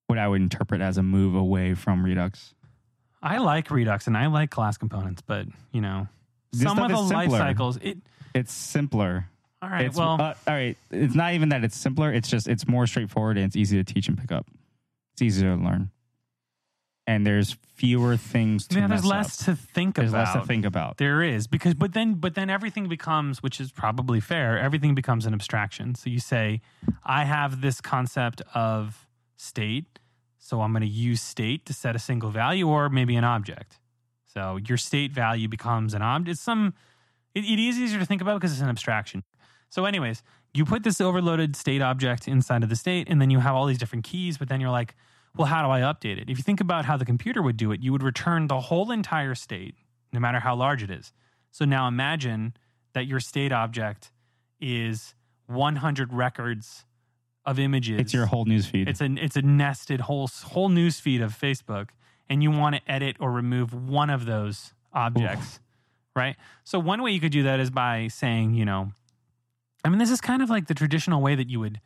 what 0.06 0.18
I 0.18 0.26
would 0.26 0.40
interpret 0.40 0.80
as 0.80 0.96
a 0.96 1.02
move 1.02 1.34
away 1.34 1.74
from 1.74 2.02
Redux. 2.02 2.54
I 3.22 3.36
like 3.38 3.70
Redux 3.70 4.06
and 4.06 4.16
I 4.16 4.26
like 4.26 4.50
class 4.50 4.78
components, 4.78 5.20
but 5.20 5.46
you 5.70 5.82
know, 5.82 6.08
This 6.54 6.62
some 6.62 6.78
of 6.78 6.90
the 6.90 6.96
life 7.00 7.22
simpler. 7.24 7.38
cycles. 7.38 7.76
It 7.82 7.98
It's 8.34 8.52
simpler. 8.52 9.26
all 9.62 9.68
right. 9.70 9.86
it's, 9.86 9.96
well, 9.96 10.20
uh, 10.20 10.34
all 10.46 10.54
right. 10.54 10.76
It's 10.90 11.14
not 11.14 11.34
even 11.34 11.48
that 11.50 11.64
it's 11.64 11.76
simpler. 11.76 12.12
It's 12.12 12.28
just 12.28 12.48
it's 12.48 12.66
more 12.68 12.86
straightforward 12.86 13.36
and 13.36 13.46
it's 13.46 13.56
easy 13.56 13.82
to 13.82 13.84
teach 13.84 14.08
and 14.08 14.18
pick 14.18 14.32
up. 14.32 14.46
It's 15.12 15.22
easier 15.22 15.54
to 15.56 15.62
learn, 15.62 15.90
and 17.06 17.26
there's 17.26 17.56
fewer 17.74 18.16
things 18.16 18.66
to 18.68 18.78
yeah, 18.78 18.86
there's 18.86 19.02
mess 19.02 19.10
less 19.10 19.40
up. 19.48 19.56
to 19.56 19.62
think 19.62 19.96
There's 19.96 20.10
about. 20.10 20.34
less 20.34 20.42
to 20.42 20.46
think 20.46 20.64
about. 20.64 20.96
There 20.98 21.22
is 21.22 21.46
because, 21.48 21.74
but 21.74 21.92
then, 21.92 22.14
but 22.14 22.34
then 22.34 22.48
everything 22.50 22.88
becomes, 22.88 23.42
which 23.42 23.60
is 23.60 23.70
probably 23.72 24.20
fair. 24.20 24.58
Everything 24.58 24.94
becomes 24.94 25.26
an 25.26 25.34
abstraction. 25.34 25.94
So 25.96 26.08
you 26.10 26.18
say, 26.20 26.60
I 27.04 27.24
have 27.24 27.60
this 27.60 27.80
concept 27.80 28.42
of 28.54 29.06
state, 29.36 29.98
so 30.38 30.60
I'm 30.62 30.72
going 30.72 30.82
to 30.82 30.88
use 30.88 31.20
state 31.20 31.66
to 31.66 31.72
set 31.72 31.94
a 31.96 31.98
single 31.98 32.30
value 32.30 32.68
or 32.68 32.88
maybe 32.88 33.16
an 33.16 33.24
object. 33.24 33.78
So 34.34 34.56
your 34.56 34.76
state 34.76 35.12
value 35.12 35.48
becomes 35.48 35.94
an 35.94 36.02
object. 36.02 36.32
It's 36.32 36.40
some. 36.40 36.74
It, 37.34 37.44
it 37.44 37.58
is 37.58 37.78
easier 37.78 37.98
to 37.98 38.06
think 38.06 38.20
about 38.20 38.40
because 38.40 38.52
it's 38.52 38.60
an 38.60 38.68
abstraction. 38.68 39.22
So, 39.70 39.86
anyways, 39.86 40.22
you 40.52 40.64
put 40.64 40.84
this 40.84 41.00
overloaded 41.00 41.56
state 41.56 41.82
object 41.82 42.28
inside 42.28 42.62
of 42.62 42.68
the 42.68 42.76
state, 42.76 43.08
and 43.08 43.20
then 43.20 43.30
you 43.30 43.40
have 43.40 43.54
all 43.54 43.66
these 43.66 43.78
different 43.78 44.04
keys. 44.04 44.38
But 44.38 44.48
then 44.48 44.60
you're 44.60 44.70
like, 44.70 44.94
well, 45.36 45.46
how 45.46 45.62
do 45.62 45.70
I 45.70 45.80
update 45.80 46.20
it? 46.20 46.30
If 46.30 46.38
you 46.38 46.44
think 46.44 46.60
about 46.60 46.84
how 46.84 46.96
the 46.96 47.04
computer 47.04 47.42
would 47.42 47.56
do 47.56 47.72
it, 47.72 47.80
you 47.80 47.92
would 47.92 48.02
return 48.02 48.46
the 48.46 48.60
whole 48.60 48.90
entire 48.90 49.34
state, 49.34 49.74
no 50.12 50.20
matter 50.20 50.40
how 50.40 50.54
large 50.54 50.82
it 50.82 50.90
is. 50.90 51.12
So 51.50 51.64
now 51.64 51.88
imagine 51.88 52.54
that 52.92 53.06
your 53.06 53.20
state 53.20 53.52
object 53.52 54.12
is 54.60 55.14
100 55.46 56.12
records 56.12 56.84
of 57.44 57.58
images. 57.58 58.00
It's 58.00 58.14
your 58.14 58.26
whole 58.26 58.44
news 58.44 58.66
feed. 58.66 58.88
It's 58.88 59.00
a 59.00 59.12
it's 59.18 59.36
a 59.36 59.42
nested 59.42 60.00
whole 60.00 60.28
whole 60.28 60.68
news 60.68 61.00
feed 61.00 61.20
of 61.20 61.38
Facebook, 61.38 61.90
and 62.28 62.42
you 62.42 62.50
want 62.50 62.76
to 62.76 62.90
edit 62.90 63.16
or 63.20 63.30
remove 63.30 63.74
one 63.74 64.10
of 64.10 64.26
those 64.26 64.72
objects, 64.92 65.60
right? 66.14 66.36
So 66.64 66.78
one 66.78 67.02
way 67.02 67.10
you 67.10 67.20
could 67.20 67.32
do 67.32 67.42
that 67.42 67.60
is 67.60 67.70
by 67.70 68.08
saying, 68.08 68.54
you 68.54 68.64
know, 68.64 68.92
I 69.84 69.88
mean, 69.88 69.98
this 69.98 70.10
is 70.10 70.20
kind 70.20 70.42
of 70.42 70.48
like 70.48 70.66
the 70.66 70.74
traditional 70.74 71.20
way 71.20 71.34
that 71.34 71.50
you 71.50 71.60
would, 71.60 71.80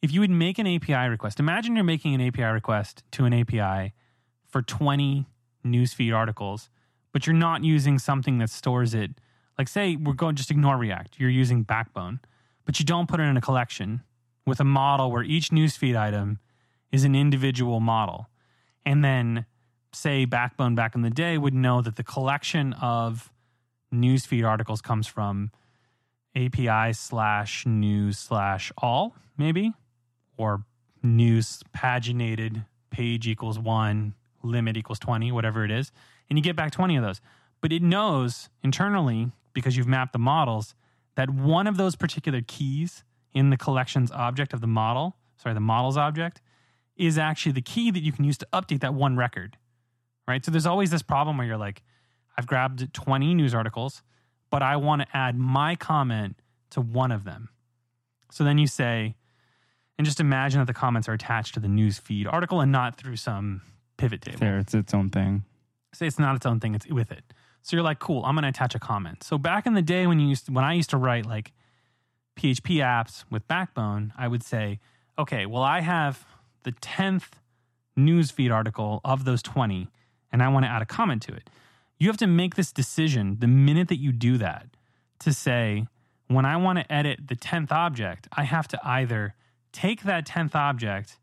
if 0.00 0.12
you 0.12 0.20
would 0.20 0.30
make 0.30 0.58
an 0.58 0.66
API 0.66 1.08
request. 1.08 1.38
Imagine 1.38 1.76
you're 1.76 1.84
making 1.84 2.14
an 2.14 2.20
API 2.20 2.44
request 2.44 3.02
to 3.12 3.24
an 3.24 3.34
API 3.34 3.92
for 4.48 4.62
20 4.62 5.26
newsfeed 5.64 6.14
articles, 6.14 6.70
but 7.12 7.26
you're 7.26 7.34
not 7.34 7.64
using 7.64 7.98
something 7.98 8.38
that 8.38 8.50
stores 8.50 8.94
it. 8.94 9.10
Like, 9.58 9.68
say, 9.68 9.96
we're 9.96 10.14
going 10.14 10.36
just 10.36 10.50
ignore 10.50 10.76
React. 10.76 11.18
You're 11.18 11.30
using 11.30 11.62
Backbone, 11.62 12.20
but 12.64 12.78
you 12.78 12.84
don't 12.84 13.08
put 13.08 13.20
it 13.20 13.24
in 13.24 13.36
a 13.36 13.40
collection 13.40 14.02
with 14.46 14.60
a 14.60 14.64
model 14.64 15.10
where 15.10 15.22
each 15.22 15.50
newsfeed 15.50 15.98
item 15.98 16.38
is 16.92 17.04
an 17.04 17.14
individual 17.14 17.80
model. 17.80 18.28
And 18.84 19.04
then, 19.04 19.44
say, 19.96 20.24
Backbone 20.24 20.74
back 20.74 20.94
in 20.94 21.02
the 21.02 21.10
day 21.10 21.38
would 21.38 21.54
know 21.54 21.80
that 21.82 21.96
the 21.96 22.04
collection 22.04 22.72
of 22.74 23.32
newsfeed 23.92 24.46
articles 24.46 24.80
comes 24.80 25.06
from 25.06 25.50
API 26.34 26.92
slash 26.92 27.64
news 27.66 28.18
slash 28.18 28.70
all, 28.78 29.16
maybe, 29.38 29.72
or 30.36 30.64
news 31.02 31.62
paginated 31.74 32.64
page 32.90 33.26
equals 33.26 33.58
one, 33.58 34.14
limit 34.42 34.76
equals 34.76 34.98
20, 34.98 35.32
whatever 35.32 35.64
it 35.64 35.70
is, 35.70 35.92
and 36.28 36.38
you 36.38 36.42
get 36.42 36.56
back 36.56 36.72
20 36.72 36.96
of 36.96 37.02
those. 37.02 37.20
But 37.60 37.72
it 37.72 37.82
knows 37.82 38.48
internally, 38.62 39.32
because 39.54 39.76
you've 39.76 39.88
mapped 39.88 40.12
the 40.12 40.18
models, 40.18 40.74
that 41.14 41.30
one 41.30 41.66
of 41.66 41.78
those 41.78 41.96
particular 41.96 42.42
keys 42.46 43.02
in 43.32 43.50
the 43.50 43.56
collections 43.56 44.10
object 44.10 44.52
of 44.52 44.60
the 44.60 44.66
model, 44.66 45.16
sorry, 45.36 45.54
the 45.54 45.60
models 45.60 45.96
object, 45.96 46.40
is 46.96 47.18
actually 47.18 47.52
the 47.52 47.62
key 47.62 47.90
that 47.90 48.02
you 48.02 48.12
can 48.12 48.24
use 48.24 48.38
to 48.38 48.46
update 48.52 48.80
that 48.80 48.94
one 48.94 49.16
record. 49.16 49.56
Right. 50.28 50.44
So 50.44 50.50
there's 50.50 50.66
always 50.66 50.90
this 50.90 51.02
problem 51.02 51.38
where 51.38 51.46
you're 51.46 51.56
like, 51.56 51.82
I've 52.36 52.46
grabbed 52.46 52.92
20 52.92 53.34
news 53.34 53.54
articles, 53.54 54.02
but 54.50 54.62
I 54.62 54.76
want 54.76 55.02
to 55.02 55.08
add 55.16 55.38
my 55.38 55.76
comment 55.76 56.36
to 56.70 56.80
one 56.80 57.12
of 57.12 57.24
them. 57.24 57.48
So 58.30 58.44
then 58.44 58.58
you 58.58 58.66
say, 58.66 59.14
and 59.98 60.04
just 60.04 60.20
imagine 60.20 60.60
that 60.60 60.66
the 60.66 60.74
comments 60.74 61.08
are 61.08 61.12
attached 61.12 61.54
to 61.54 61.60
the 61.60 61.68
news 61.68 61.98
feed 61.98 62.26
article 62.26 62.60
and 62.60 62.70
not 62.70 62.96
through 62.96 63.16
some 63.16 63.62
pivot 63.96 64.20
table. 64.22 64.38
There, 64.40 64.58
it's 64.58 64.74
its 64.74 64.92
own 64.92 65.10
thing. 65.10 65.44
Say 65.94 66.06
it's 66.06 66.18
not 66.18 66.36
its 66.36 66.44
own 66.44 66.60
thing; 66.60 66.74
it's 66.74 66.86
with 66.88 67.10
it. 67.10 67.24
So 67.62 67.74
you're 67.74 67.84
like, 67.84 67.98
cool. 67.98 68.24
I'm 68.24 68.34
going 68.34 68.42
to 68.42 68.48
attach 68.48 68.74
a 68.74 68.78
comment. 68.78 69.24
So 69.24 69.38
back 69.38 69.66
in 69.66 69.74
the 69.74 69.82
day 69.82 70.06
when 70.06 70.20
you 70.20 70.28
used 70.28 70.46
to, 70.46 70.52
when 70.52 70.64
I 70.64 70.74
used 70.74 70.90
to 70.90 70.98
write 70.98 71.26
like 71.26 71.52
PHP 72.36 72.76
apps 72.76 73.24
with 73.30 73.48
Backbone, 73.48 74.12
I 74.16 74.28
would 74.28 74.42
say, 74.42 74.78
okay, 75.18 75.46
well 75.46 75.62
I 75.62 75.80
have 75.80 76.26
the 76.64 76.72
tenth 76.72 77.40
news 77.96 78.30
feed 78.30 78.50
article 78.50 79.00
of 79.04 79.24
those 79.24 79.42
20, 79.42 79.88
and 80.36 80.42
I 80.42 80.48
want 80.48 80.66
to 80.66 80.70
add 80.70 80.82
a 80.82 80.84
comment 80.84 81.22
to 81.22 81.32
it. 81.32 81.48
You 81.98 82.08
have 82.08 82.18
to 82.18 82.26
make 82.26 82.56
this 82.56 82.70
decision 82.70 83.38
the 83.38 83.46
minute 83.46 83.88
that 83.88 83.96
you 83.96 84.12
do 84.12 84.36
that 84.36 84.66
to 85.20 85.32
say, 85.32 85.86
when 86.28 86.44
I 86.44 86.58
want 86.58 86.78
to 86.78 86.92
edit 86.92 87.28
the 87.28 87.36
10th 87.36 87.72
object, 87.72 88.28
I 88.36 88.42
have 88.42 88.68
to 88.68 88.80
either 88.86 89.34
take 89.72 90.02
that 90.02 90.26
10th 90.26 90.54
object, 90.54 91.16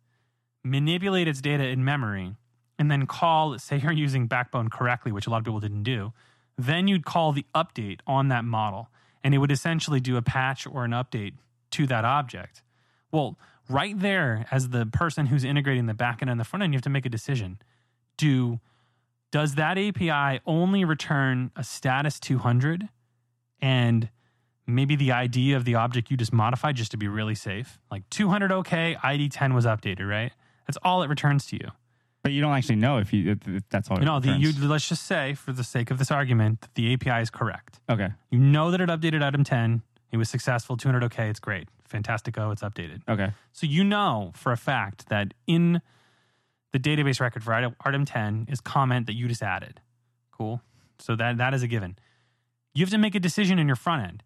manipulate 0.64 1.28
its 1.28 1.41
data 1.41 1.64
in 1.64 1.86
memory, 1.86 2.34
and 2.80 2.89
then 2.89 3.05
call, 3.05 3.59
say 3.59 3.78
you're 3.78 3.91
using 3.91 4.26
Backbone 4.26 4.70
correctly, 4.70 5.11
which 5.11 5.28
a 5.28 5.30
lot 5.30 5.38
of 5.38 5.43
people 5.43 5.59
didn't 5.59 5.84
do, 5.84 6.11
then 6.57 6.88
you'd 6.88 7.05
call 7.05 7.34
the 7.34 7.45
update 7.53 7.99
on 8.07 8.30
that 8.30 8.43
model. 8.43 8.89
And 9.24 9.36
it 9.36 9.38
would 9.38 9.51
essentially 9.51 9.99
do 9.99 10.18
a 10.18 10.24
patch 10.24 10.66
or 10.66 10.86
an 10.86 10.91
update 10.91 11.34
to 11.70 11.86
that 11.86 12.03
object. 12.03 12.64
Well, 13.11 13.38
right 13.70 13.99
there, 13.99 14.47
as 14.49 14.70
the 14.70 14.88
person 14.88 15.28
who's 15.28 15.43
integrating 15.43 15.86
the 15.86 15.93
backend 15.93 16.32
and 16.32 16.39
the 16.39 16.43
front 16.43 16.64
end, 16.64 16.74
you 16.74 16.78
have 16.78 16.84
to 16.84 16.89
make 16.89 17.05
a 17.05 17.09
decision. 17.09 17.59
Do 18.18 18.59
does 19.34 19.55
that 19.55 19.79
API 19.79 20.41
only 20.45 20.86
return 20.86 21.49
a 21.55 21.63
status 21.63 22.19
200 22.19 22.88
and 23.59 24.09
maybe 24.67 24.95
the 24.95 25.11
ID 25.11 25.53
of 25.53 25.65
the 25.65 25.73
object 25.73 26.11
you 26.11 26.17
just 26.17 26.31
modified 26.31 26.75
just 26.75 26.91
to 26.91 26.97
be 26.97 27.07
really 27.07 27.34
safe? 27.34 27.79
Like 27.89 28.07
200 28.11 28.51
okay, 28.51 28.95
ID 29.01 29.29
10 29.29 29.55
was 29.55 29.65
updated, 29.65 30.07
right? 30.07 30.31
That's 30.67 30.77
all 30.84 31.01
it 31.01 31.09
returns 31.09 31.47
to 31.47 31.55
you. 31.55 31.71
But 32.21 32.31
you 32.31 32.41
don't 32.41 32.53
actually 32.53 32.75
know 32.75 32.99
if 32.99 33.11
you 33.11 33.31
if, 33.31 33.47
if 33.47 33.63
that's 33.69 33.89
all. 33.89 33.97
You 33.97 34.05
know, 34.05 34.17
it 34.17 34.21
the, 34.21 34.34
you, 34.34 34.49
returns. 34.49 34.65
let's 34.65 34.88
just 34.88 35.07
say, 35.07 35.34
for 35.34 35.51
the 35.51 35.63
sake 35.63 35.89
of 35.89 35.97
this 35.97 36.11
argument, 36.11 36.61
that 36.61 36.75
the 36.75 36.93
API 36.93 37.23
is 37.23 37.31
correct. 37.31 37.79
okay. 37.89 38.09
You 38.29 38.38
know 38.38 38.69
that 38.69 38.81
it 38.81 38.89
updated 38.89 39.23
item 39.23 39.43
10. 39.43 39.81
It 40.11 40.17
was 40.17 40.29
successful, 40.29 40.77
200 40.77 41.03
okay, 41.05 41.27
it's 41.29 41.39
great. 41.39 41.69
Fantastico, 41.91 42.53
it's 42.53 42.61
updated. 42.61 43.01
Okay. 43.09 43.31
So 43.51 43.65
you 43.65 43.84
know 43.84 44.31
for 44.36 44.51
a 44.51 44.57
fact 44.57 45.09
that 45.09 45.34
in 45.47 45.81
the 46.74 46.80
database 46.80 47.21
record 47.21 47.43
for 47.43 47.53
item, 47.53 47.76
item 47.86 48.03
10 48.03 48.47
is 48.49 48.59
comment 48.59 49.05
that 49.07 49.13
you 49.13 49.28
just 49.28 49.43
added. 49.43 49.80
Cool. 50.32 50.61
So 50.99 51.15
that 51.15 51.38
that 51.38 51.53
is 51.53 51.63
a 51.63 51.67
given. 51.67 51.97
You 52.74 52.84
have 52.84 52.89
to 52.89 52.97
make 52.97 53.15
a 53.15 53.19
decision 53.19 53.59
in 53.59 53.67
your 53.67 53.76
front 53.76 54.03
end. 54.03 54.24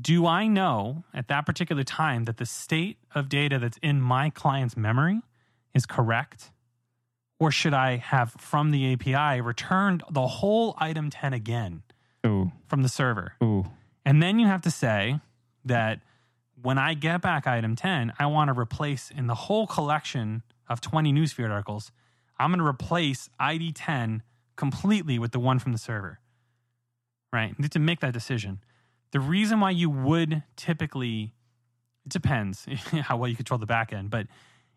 Do 0.00 0.26
I 0.26 0.46
know 0.46 1.04
at 1.14 1.28
that 1.28 1.46
particular 1.46 1.82
time 1.82 2.24
that 2.24 2.36
the 2.36 2.46
state 2.46 2.98
of 3.14 3.28
data 3.28 3.58
that's 3.58 3.78
in 3.82 4.00
my 4.00 4.30
client's 4.30 4.76
memory 4.76 5.22
is 5.74 5.86
correct? 5.86 6.52
Or 7.38 7.50
should 7.50 7.72
I 7.72 7.96
have 7.96 8.32
from 8.32 8.70
the 8.70 8.92
API 8.92 9.40
returned 9.40 10.02
the 10.10 10.26
whole 10.26 10.74
item 10.76 11.08
10 11.08 11.32
again 11.32 11.82
Ooh. 12.26 12.52
from 12.68 12.82
the 12.82 12.88
server? 12.88 13.32
Ooh. 13.42 13.66
And 14.04 14.22
then 14.22 14.38
you 14.38 14.46
have 14.46 14.60
to 14.62 14.70
say 14.70 15.20
that 15.64 16.00
when 16.60 16.76
I 16.76 16.92
get 16.92 17.22
back 17.22 17.46
item 17.46 17.76
10, 17.76 18.12
I 18.18 18.26
want 18.26 18.48
to 18.48 18.58
replace 18.58 19.10
in 19.10 19.26
the 19.26 19.34
whole 19.34 19.66
collection 19.66 20.42
of 20.70 20.80
20 20.80 21.12
newsfeed 21.12 21.50
articles, 21.50 21.92
I'm 22.38 22.50
going 22.50 22.60
to 22.60 22.66
replace 22.66 23.28
ID 23.38 23.72
10 23.72 24.22
completely 24.56 25.18
with 25.18 25.32
the 25.32 25.40
one 25.40 25.58
from 25.58 25.72
the 25.72 25.78
server. 25.78 26.20
Right? 27.32 27.50
You 27.50 27.56
need 27.58 27.72
to 27.72 27.78
make 27.78 28.00
that 28.00 28.14
decision. 28.14 28.60
The 29.12 29.20
reason 29.20 29.60
why 29.60 29.70
you 29.70 29.90
would 29.90 30.44
typically, 30.56 31.34
it 32.06 32.12
depends 32.12 32.64
how 33.02 33.18
well 33.18 33.28
you 33.28 33.36
control 33.36 33.58
the 33.58 33.66
backend, 33.66 34.08
but 34.10 34.26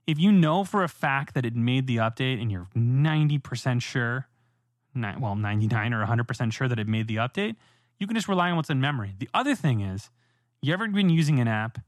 if 0.06 0.20
you 0.20 0.32
know 0.32 0.66
for 0.66 0.84
a 0.84 0.90
fact 0.90 1.34
that 1.36 1.46
it 1.46 1.56
made 1.56 1.88
the 1.88 1.98
update 1.98 2.42
and 2.42 2.52
you're 2.52 2.68
90% 2.76 3.82
sure, 3.82 4.28
well, 4.94 5.36
99 5.36 5.94
or 5.94 6.06
100% 6.06 6.52
sure 6.52 6.68
that 6.68 6.78
it 6.78 6.88
made 6.88 7.08
the 7.08 7.16
update, 7.16 7.56
you 8.00 8.08
can 8.08 8.16
just 8.16 8.28
rely 8.28 8.50
on 8.50 8.58
what's 8.58 8.70
in 8.70 8.82
memory. 8.82 9.16
The 9.18 9.30
other 9.34 9.56
thing 9.56 9.80
is, 9.80 10.10
you 10.62 10.74
ever 10.74 10.88
been 10.88 11.10
using 11.10 11.40
an 11.40 11.48
app 11.48 11.80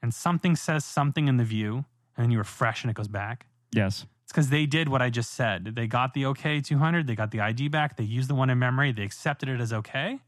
and 0.00 0.14
something 0.14 0.54
says 0.54 0.84
something 0.84 1.26
in 1.26 1.38
the 1.38 1.44
view 1.44 1.86
and 2.20 2.26
then 2.26 2.30
you 2.30 2.38
refresh 2.38 2.82
and 2.84 2.90
it 2.90 2.94
goes 2.94 3.08
back? 3.08 3.46
Yes. 3.72 4.04
It's 4.24 4.32
because 4.32 4.50
they 4.50 4.66
did 4.66 4.88
what 4.88 5.00
I 5.00 5.08
just 5.10 5.32
said. 5.32 5.72
They 5.74 5.86
got 5.86 6.12
the 6.12 6.26
OK 6.26 6.60
200, 6.60 7.06
they 7.06 7.14
got 7.14 7.30
the 7.30 7.40
ID 7.40 7.68
back, 7.68 7.96
they 7.96 8.04
used 8.04 8.28
the 8.28 8.34
one 8.34 8.50
in 8.50 8.58
memory, 8.58 8.92
they 8.92 9.02
accepted 9.02 9.48
it 9.48 9.58
as 9.60 9.72
OK, 9.72 10.20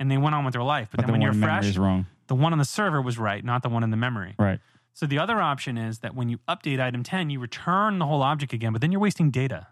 and 0.00 0.10
they 0.10 0.18
went 0.18 0.34
on 0.34 0.44
with 0.44 0.52
their 0.54 0.62
life. 0.62 0.88
But, 0.90 0.98
But, 0.98 1.06
then 1.06 1.12
when 1.12 1.20
the 1.20 1.26
you 1.26 1.30
one 1.30 1.40
memory 1.40 1.54
refresh, 1.56 1.70
is 1.70 1.78
wrong. 1.78 2.06
the 2.26 2.34
one 2.34 2.52
on 2.52 2.58
the 2.58 2.64
server 2.64 3.00
was 3.00 3.16
right, 3.16 3.44
not 3.44 3.62
the 3.62 3.68
one 3.68 3.82
in 3.84 3.90
the 3.90 3.96
memory. 3.96 4.34
Right. 4.38 4.58
So 4.92 5.06
the 5.06 5.18
other 5.18 5.40
option 5.40 5.78
is 5.78 6.00
that 6.00 6.14
when 6.16 6.28
you 6.28 6.38
update 6.48 6.80
item 6.80 7.02
10, 7.02 7.30
you 7.30 7.38
return 7.38 7.98
the 7.98 8.06
whole 8.06 8.22
object 8.22 8.52
again, 8.52 8.72
but 8.72 8.80
then 8.80 8.90
you're 8.92 9.00
wasting 9.00 9.30
data. 9.30 9.68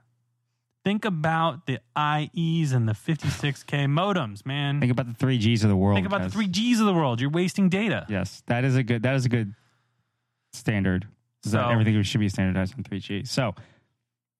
Think 0.84 1.04
about 1.06 1.66
the 1.66 1.78
IEs 1.96 2.72
and 2.72 2.86
the 2.86 2.92
56K 2.92 3.86
modems, 3.86 4.44
man. 4.44 4.80
Think 4.80 4.92
about 4.92 5.06
the 5.06 5.14
three 5.14 5.38
Gs 5.38 5.62
of 5.64 5.70
the 5.70 5.76
world. 5.76 5.96
Think 5.96 6.06
about 6.06 6.20
guys. 6.20 6.30
the 6.32 6.36
three 6.36 6.46
Gs 6.46 6.78
of 6.78 6.84
the 6.86 6.92
world. 6.92 7.22
You're 7.22 7.30
wasting 7.30 7.70
data. 7.70 8.04
Yes, 8.10 8.42
that 8.46 8.64
is 8.64 8.76
a 8.76 8.82
good. 8.82 9.02
That 9.02 9.14
is 9.14 9.24
a 9.24 9.30
good 9.30 9.54
standard. 10.52 11.06
So 11.44 11.50
So- 11.50 11.68
everything 11.68 12.02
should 12.02 12.20
be 12.20 12.28
standardized 12.28 12.74
on 12.76 12.84
three 12.84 13.00
G. 13.00 13.24
So 13.24 13.54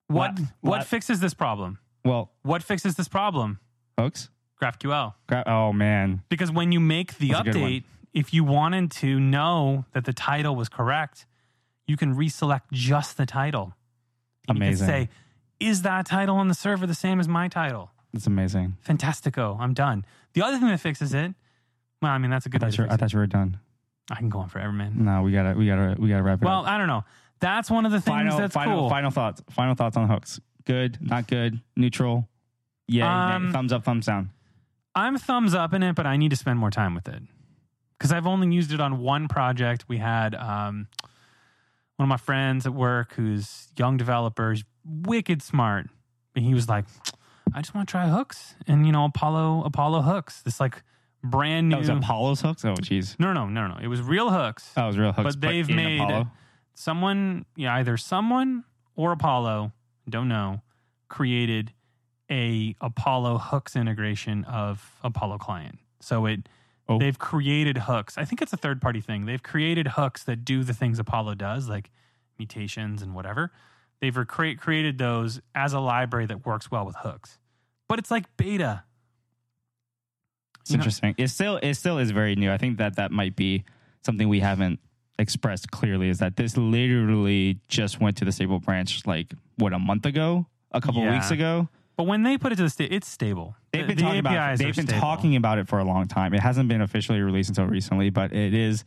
What, 0.06 0.38
What- 0.38 0.48
what 0.60 0.86
fixes 0.86 1.20
this 1.20 1.34
problem? 1.34 1.78
well, 2.04 2.30
What 2.42 2.62
fixes 2.62 2.94
this 2.96 3.08
problem? 3.08 3.58
hooks. 3.98 4.30
GraphQL. 4.60 5.14
Gra- 5.26 5.44
Oh 5.46 5.72
man, 5.72 6.22
Because 6.28 6.50
when 6.50 6.72
you 6.72 6.80
make 6.80 7.18
the 7.18 7.30
That's 7.32 7.48
a 7.48 7.52
good 7.52 7.60
one. 7.60 7.70
update, 7.70 7.84
if 8.12 8.32
you 8.32 8.44
wanted 8.44 8.90
to 8.92 9.18
know 9.20 9.84
that 9.92 10.04
the 10.04 10.12
title 10.12 10.54
was 10.56 10.68
correct, 10.68 11.26
you 11.86 11.96
can 11.96 12.14
reselect 12.14 12.62
just 12.72 13.16
the 13.16 13.26
title. 13.26 13.74
And 14.48 14.56
Amazing. 14.58 14.86
You 14.86 14.92
can 14.94 15.08
say, 15.08 15.14
is 15.60 15.82
that 15.82 16.06
title 16.06 16.36
on 16.36 16.48
the 16.48 16.54
server 16.54 16.86
the 16.86 16.94
same 16.94 17.18
as 17.20 17.28
my 17.28 17.48
title? 17.48 17.90
that's 18.12 18.26
amazing. 18.28 18.76
Fantastico. 18.86 19.58
I'm 19.58 19.74
done. 19.74 20.04
The 20.34 20.42
other 20.42 20.58
thing 20.58 20.68
that 20.68 20.78
fixes 20.80 21.12
it, 21.14 21.34
well, 22.00 22.12
I 22.12 22.18
mean, 22.18 22.30
that's 22.30 22.46
a 22.46 22.48
good 22.48 22.62
way 22.62 22.70
thought, 22.70 22.78
you, 22.78 22.86
I 22.90 22.96
thought 22.96 23.12
you 23.12 23.18
were 23.18 23.26
done. 23.26 23.58
I 24.10 24.16
can 24.16 24.28
go 24.28 24.40
on 24.40 24.48
forever, 24.48 24.72
man. 24.72 25.04
No, 25.04 25.22
we 25.22 25.32
gotta, 25.32 25.54
we 25.54 25.66
gotta, 25.66 25.96
we 25.98 26.08
gotta 26.08 26.22
wrap 26.22 26.42
it 26.42 26.44
Well, 26.44 26.60
up. 26.60 26.68
I 26.68 26.78
don't 26.78 26.88
know. 26.88 27.04
That's 27.40 27.70
one 27.70 27.84
of 27.86 27.92
the 27.92 28.00
things 28.00 28.14
Final, 28.16 28.38
that's 28.38 28.54
final, 28.54 28.78
cool. 28.80 28.90
final 28.90 29.10
thoughts. 29.10 29.42
Final 29.50 29.74
thoughts 29.74 29.96
on 29.96 30.08
hooks. 30.08 30.40
Good, 30.66 30.98
not 31.00 31.26
good, 31.26 31.60
neutral. 31.76 32.28
Yeah, 32.86 33.34
Um, 33.36 33.52
thumbs 33.52 33.72
up, 33.72 33.84
thumbs 33.84 34.06
down. 34.06 34.30
I'm 34.94 35.16
thumbs 35.18 35.54
up 35.54 35.72
in 35.74 35.82
it, 35.82 35.94
but 35.94 36.06
I 36.06 36.16
need 36.16 36.30
to 36.30 36.36
spend 36.36 36.58
more 36.58 36.70
time 36.70 36.94
with 36.94 37.08
it 37.08 37.22
because 37.98 38.12
I've 38.12 38.26
only 38.26 38.54
used 38.54 38.72
it 38.72 38.80
on 38.80 38.98
one 39.00 39.26
project. 39.28 39.86
We 39.88 39.98
had 39.98 40.34
um, 40.34 40.86
one 41.96 42.04
of 42.04 42.08
my 42.08 42.16
friends 42.16 42.66
at 42.66 42.72
work 42.74 43.14
who's 43.14 43.68
young 43.76 43.96
developer, 43.96 44.52
he's 44.52 44.64
wicked 44.84 45.42
smart, 45.42 45.88
and 46.36 46.44
he 46.44 46.54
was 46.54 46.68
like, 46.68 46.84
"I 47.54 47.60
just 47.60 47.74
want 47.74 47.88
to 47.88 47.90
try 47.90 48.08
hooks 48.08 48.54
and 48.66 48.86
you 48.86 48.92
know 48.92 49.04
Apollo 49.06 49.64
Apollo 49.64 50.02
hooks. 50.02 50.42
This 50.42 50.60
like 50.60 50.82
brand 51.24 51.68
new. 51.70 51.74
That 51.76 51.78
was 51.80 51.88
Apollo's 51.88 52.40
hooks. 52.42 52.64
Oh, 52.64 52.74
jeez. 52.74 53.18
no, 53.18 53.32
no, 53.32 53.46
no, 53.48 53.66
no. 53.66 53.76
It 53.82 53.88
was 53.88 54.00
real 54.02 54.30
hooks. 54.30 54.70
Oh, 54.76 54.82
that 54.82 54.86
was 54.86 54.98
real 54.98 55.12
hooks. 55.12 55.34
But 55.36 55.40
they've 55.48 55.68
in 55.68 55.76
made- 55.76 56.00
Apollo. 56.00 56.30
someone, 56.74 57.44
yeah, 57.56 57.74
either 57.76 57.96
someone 57.96 58.64
or 58.96 59.12
Apollo, 59.12 59.72
don't 60.08 60.28
know, 60.28 60.62
created 61.08 61.72
a 62.30 62.74
Apollo 62.80 63.38
hooks 63.38 63.76
integration 63.76 64.44
of 64.44 64.96
Apollo 65.02 65.38
client. 65.38 65.78
So 66.00 66.26
it 66.26 66.48
Oh. 66.88 66.98
they've 66.98 67.18
created 67.18 67.78
hooks. 67.78 68.18
I 68.18 68.24
think 68.26 68.42
it's 68.42 68.52
a 68.52 68.56
third 68.58 68.82
party 68.82 69.00
thing. 69.00 69.24
They've 69.24 69.42
created 69.42 69.88
hooks 69.88 70.22
that 70.24 70.44
do 70.44 70.62
the 70.64 70.74
things 70.74 70.98
Apollo 70.98 71.36
does, 71.36 71.66
like 71.68 71.90
mutations 72.38 73.00
and 73.00 73.14
whatever. 73.14 73.52
They've 74.00 74.14
recre- 74.14 74.58
created 74.58 74.98
those 74.98 75.40
as 75.54 75.72
a 75.72 75.80
library 75.80 76.26
that 76.26 76.44
works 76.44 76.70
well 76.70 76.84
with 76.84 76.96
hooks. 76.96 77.38
But 77.88 77.98
it's 77.98 78.10
like 78.10 78.36
beta. 78.36 78.84
It's 80.64 80.72
interesting. 80.74 81.14
It 81.18 81.28
still 81.28 81.58
it 81.58 81.74
still 81.74 81.98
is 81.98 82.10
very 82.10 82.34
new. 82.36 82.50
I 82.50 82.56
think 82.56 82.78
that 82.78 82.96
that 82.96 83.10
might 83.12 83.36
be 83.36 83.64
something 84.02 84.28
we 84.30 84.40
haven't 84.40 84.80
expressed 85.18 85.70
clearly 85.70 86.08
is 86.08 86.18
that 86.18 86.36
this 86.36 86.56
literally 86.56 87.60
just 87.68 88.00
went 88.00 88.16
to 88.16 88.24
the 88.24 88.32
stable 88.32 88.58
branch 88.60 89.06
like 89.06 89.34
what 89.58 89.72
a 89.74 89.78
month 89.78 90.06
ago, 90.06 90.46
a 90.72 90.80
couple 90.80 91.02
Yeah. 91.02 91.12
weeks 91.12 91.30
ago. 91.30 91.68
But 91.96 92.04
when 92.06 92.22
they 92.22 92.38
put 92.38 92.50
it 92.50 92.56
to 92.56 92.62
the 92.62 92.70
state, 92.70 92.92
it's 92.92 93.06
stable. 93.06 93.54
They've 93.72 93.86
been 93.86 93.96
the 93.96 94.02
talking 94.02 94.18
about 94.20 94.32
APIs 94.34 94.60
are 94.60 94.64
they've 94.64 94.74
been 94.76 94.86
talking 94.86 95.36
about 95.36 95.58
it 95.58 95.68
for 95.68 95.78
a 95.78 95.84
long 95.84 96.08
time. 96.08 96.32
It 96.34 96.40
hasn't 96.40 96.68
been 96.68 96.80
officially 96.80 97.20
released 97.20 97.50
until 97.50 97.66
recently, 97.66 98.08
but 98.10 98.32
it 98.32 98.54
is 98.54 98.84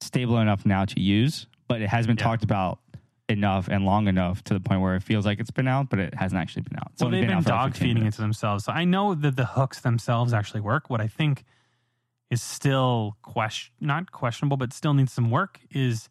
stable 0.00 0.38
enough 0.38 0.64
now 0.66 0.84
to 0.84 1.00
use. 1.00 1.46
But 1.68 1.80
it 1.82 1.88
has 1.88 2.06
been 2.06 2.16
Yeah. 2.16 2.24
talked 2.24 2.44
about 2.44 2.78
enough 3.30 3.68
and 3.68 3.84
long 3.86 4.08
enough 4.08 4.42
to 4.44 4.54
the 4.54 4.60
point 4.60 4.80
where 4.80 4.96
it 4.96 5.02
feels 5.02 5.24
like 5.24 5.40
it's 5.40 5.50
been 5.50 5.68
out, 5.68 5.88
but 5.88 5.98
it 5.98 6.14
hasn't 6.14 6.40
actually 6.40 6.62
been 6.62 6.78
out. 6.78 6.90
It's 6.92 7.02
well, 7.02 7.10
they've 7.10 7.26
been, 7.26 7.36
like 7.36 7.44
dog 7.46 7.72
15 7.72 7.88
feeding 7.88 8.06
it 8.06 8.12
to 8.14 8.20
themselves. 8.20 8.64
So 8.64 8.72
I 8.72 8.84
know 8.84 9.14
that 9.14 9.36
the 9.36 9.46
hooks 9.46 9.80
themselves 9.80 10.32
actually 10.32 10.60
work. 10.60 10.90
What 10.90 11.00
I 11.00 11.06
think 11.06 11.44
is 12.30 12.42
still 12.42 13.16
question 13.22 13.72
not 13.80 14.12
questionable, 14.12 14.56
but 14.56 14.72
still 14.72 14.94
needs 14.94 15.12
some 15.12 15.30
work 15.30 15.60
is 15.70 16.08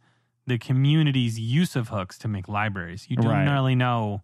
the 0.47 0.57
community's 0.57 1.39
use 1.39 1.75
of 1.75 1.89
hooks 1.89 2.17
to 2.19 2.27
make 2.27 2.47
libraries. 2.49 3.05
You 3.09 3.17
don't 3.17 3.27
Right. 3.31 3.47
really 3.53 3.75
know 3.75 4.23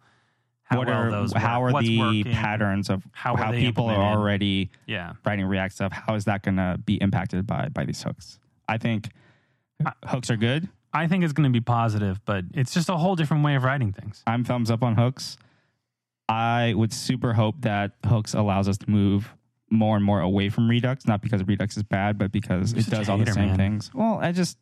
how 0.64 0.80
what 0.80 0.88
well 0.88 0.98
are 1.04 1.12
those 1.12 1.32
how 1.34 1.62
work, 1.62 1.76
are 1.76 1.84
the 1.84 2.00
working. 2.00 2.24
patterns 2.34 2.90
of 2.90 3.04
How 3.12 3.36
how, 3.36 3.52
people 3.52 3.86
are 3.88 4.02
already 4.18 4.72
Yeah. 4.88 5.14
writing 5.24 5.46
React 5.46 5.74
stuff? 5.74 5.92
How 5.92 6.16
is 6.16 6.26
that 6.26 6.42
going 6.42 6.58
to 6.58 6.80
be 6.84 6.96
impacted 6.96 7.46
by 7.46 7.70
by 7.70 7.86
these 7.86 8.02
hooks? 8.02 8.40
I 8.68 8.78
think 8.80 9.10
hooks 10.06 10.30
are 10.32 10.38
good. 10.38 10.68
I 10.96 11.08
think 11.08 11.26
it's 11.26 11.34
going 11.34 11.52
to 11.52 11.54
be 11.54 11.64
positive, 11.64 12.22
but 12.24 12.46
it's 12.54 12.74
just 12.74 12.88
a 12.88 12.96
whole 12.96 13.18
different 13.18 13.44
way 13.44 13.56
of 13.56 13.64
writing 13.64 13.92
things. 13.92 14.24
I'm 14.26 14.46
thumbs 14.46 14.72
up 14.72 14.82
on 14.82 14.96
hooks. 14.96 15.38
I 16.30 16.74
would 16.76 16.94
super 16.94 17.34
hope 17.34 17.56
that 17.62 17.92
hooks 18.06 18.34
allows 18.34 18.70
us 18.70 18.78
to 18.80 18.90
move 18.90 19.36
more 19.70 19.98
and 19.98 20.06
more 20.06 20.22
away 20.22 20.50
from 20.50 20.70
Redux, 20.70 21.06
not 21.06 21.22
because 21.22 21.44
Redux 21.44 21.76
is 21.76 21.84
bad, 21.84 22.18
but 22.18 22.32
because 22.32 22.72
it 22.72 22.86
does 22.88 23.10
all 23.10 23.18
the 23.18 23.32
same 23.32 23.50
man. 23.50 23.58
things. 23.58 23.92
Well, 23.94 24.20
I 24.22 24.32
just 24.32 24.58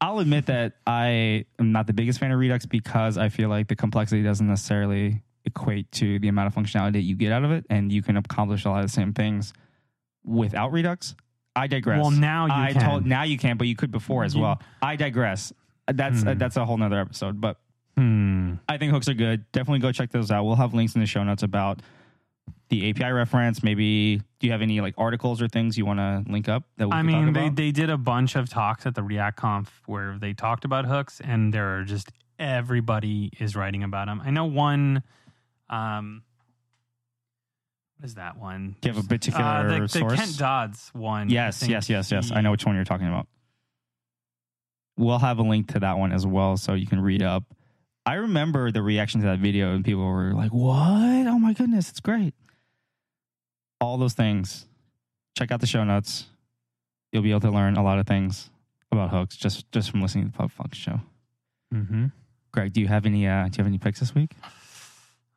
I'll 0.00 0.20
admit 0.20 0.46
that 0.46 0.74
I 0.86 1.46
am 1.58 1.72
not 1.72 1.86
the 1.86 1.92
biggest 1.92 2.20
fan 2.20 2.30
of 2.30 2.38
Redux 2.38 2.64
because 2.64 3.18
I 3.18 3.30
feel 3.30 3.48
like 3.48 3.68
the 3.68 3.76
complexity 3.76 4.22
doesn't 4.22 4.46
necessarily 4.46 5.22
equate 5.44 5.90
to 5.92 6.18
the 6.18 6.28
amount 6.28 6.46
of 6.46 6.54
functionality 6.54 6.92
that 6.92 7.02
you 7.02 7.16
get 7.16 7.32
out 7.32 7.44
of 7.44 7.50
it, 7.50 7.66
and 7.68 7.92
you 7.92 8.02
can 8.02 8.16
accomplish 8.16 8.64
a 8.64 8.70
lot 8.70 8.80
of 8.80 8.86
the 8.86 8.92
same 8.92 9.12
things 9.12 9.52
without 10.24 10.72
Redux. 10.72 11.14
I 11.56 11.66
digress. 11.66 12.00
Well, 12.00 12.10
now 12.10 12.46
you 12.46 12.52
I 12.52 12.72
can. 12.72 12.82
told 12.82 13.06
now 13.06 13.22
you 13.22 13.38
can, 13.38 13.56
but 13.56 13.66
you 13.68 13.76
could 13.76 13.90
before 13.90 14.24
as 14.24 14.36
well. 14.36 14.60
I 14.82 14.96
digress. 14.96 15.52
That's 15.86 16.22
Hmm. 16.22 16.38
that's 16.38 16.56
a 16.56 16.64
whole 16.64 16.76
nother 16.78 16.98
episode, 17.00 17.40
but 17.40 17.58
Hmm. 17.96 18.54
I 18.68 18.76
think 18.78 18.92
hooks 18.92 19.08
are 19.08 19.14
good. 19.14 19.44
Definitely 19.52 19.78
go 19.78 19.92
check 19.92 20.10
those 20.10 20.30
out. 20.32 20.44
We'll 20.44 20.56
have 20.56 20.74
links 20.74 20.94
in 20.96 21.00
the 21.00 21.06
show 21.06 21.22
notes 21.22 21.42
about 21.44 21.80
the 22.70 22.90
API 22.90 23.12
reference. 23.12 23.62
Maybe 23.62 24.20
do 24.40 24.46
you 24.46 24.50
have 24.52 24.62
any 24.62 24.80
like 24.80 24.94
articles 24.98 25.40
or 25.40 25.46
things 25.46 25.78
you 25.78 25.86
want 25.86 26.00
to 26.00 26.24
link 26.30 26.48
up 26.48 26.64
that 26.78 26.88
we 26.88 26.92
I 26.92 27.02
mean, 27.02 27.26
talk 27.26 27.34
they, 27.34 27.48
they 27.50 27.70
did 27.70 27.90
a 27.90 27.96
bunch 27.98 28.34
of 28.34 28.48
talks 28.48 28.84
at 28.86 28.94
the 28.96 29.02
React 29.04 29.36
Conf 29.36 29.82
where 29.86 30.18
they 30.18 30.32
talked 30.32 30.64
about 30.64 30.86
hooks, 30.86 31.20
and 31.20 31.54
there 31.54 31.78
are 31.78 31.84
just 31.84 32.10
everybody 32.36 33.30
is 33.38 33.54
writing 33.54 33.84
about 33.84 34.06
them. 34.08 34.20
I 34.24 34.30
know 34.30 34.46
one. 34.46 35.02
Um, 35.70 36.22
is 38.04 38.14
that 38.16 38.36
one? 38.38 38.76
Do 38.80 38.88
you 38.88 38.94
have 38.94 39.04
a 39.04 39.08
particular 39.08 39.44
Uh, 39.44 39.62
the, 39.74 39.80
the 39.80 39.88
source? 39.88 40.14
Kent 40.14 40.38
Dodds 40.38 40.90
one. 40.92 41.28
Yes, 41.30 41.66
yes, 41.66 41.88
yes, 41.88 42.12
yes. 42.12 42.28
he- 42.28 42.34
I 42.34 42.40
know 42.42 42.50
which 42.50 42.64
one 42.66 42.74
you're 42.76 42.84
talking 42.84 43.08
about. 43.08 43.26
We'll 44.96 45.18
have 45.18 45.38
a 45.38 45.42
link 45.42 45.72
to 45.72 45.80
that 45.80 45.98
one 45.98 46.12
as 46.12 46.24
well, 46.26 46.56
so 46.56 46.74
you 46.74 46.86
can 46.86 47.00
read 47.00 47.22
up. 47.22 47.42
I 48.06 48.14
remember 48.14 48.70
the 48.70 48.82
reaction 48.82 49.20
to 49.22 49.26
that 49.28 49.38
video, 49.40 49.74
and 49.74 49.84
people 49.84 50.04
were 50.04 50.32
like, 50.34 50.52
"What? 50.52 51.26
Oh 51.26 51.38
my 51.38 51.52
goodness, 51.54 51.88
it's 51.90 52.00
great!" 52.00 52.34
All 53.80 53.96
those 53.98 54.12
things. 54.14 54.66
Check 55.36 55.50
out 55.50 55.60
the 55.60 55.66
show 55.66 55.82
notes. 55.82 56.26
You'll 57.12 57.22
be 57.22 57.30
able 57.30 57.40
to 57.40 57.50
learn 57.50 57.76
a 57.76 57.82
lot 57.82 57.98
of 57.98 58.06
things 58.06 58.50
about 58.92 59.10
hooks 59.10 59.36
just 59.36 59.70
just 59.72 59.90
from 59.90 60.00
listening 60.02 60.26
to 60.26 60.30
the 60.32 60.36
Pub 60.38 60.52
Funk 60.52 60.74
show. 60.74 61.00
Mhm. 61.72 62.12
Greg, 62.52 62.72
do 62.72 62.80
you 62.80 62.86
have 62.86 63.04
any? 63.06 63.26
Uh, 63.26 63.44
do 63.48 63.56
you 63.56 63.64
have 63.64 63.66
any 63.66 63.78
picks 63.78 63.98
this 64.00 64.14
week? 64.14 64.36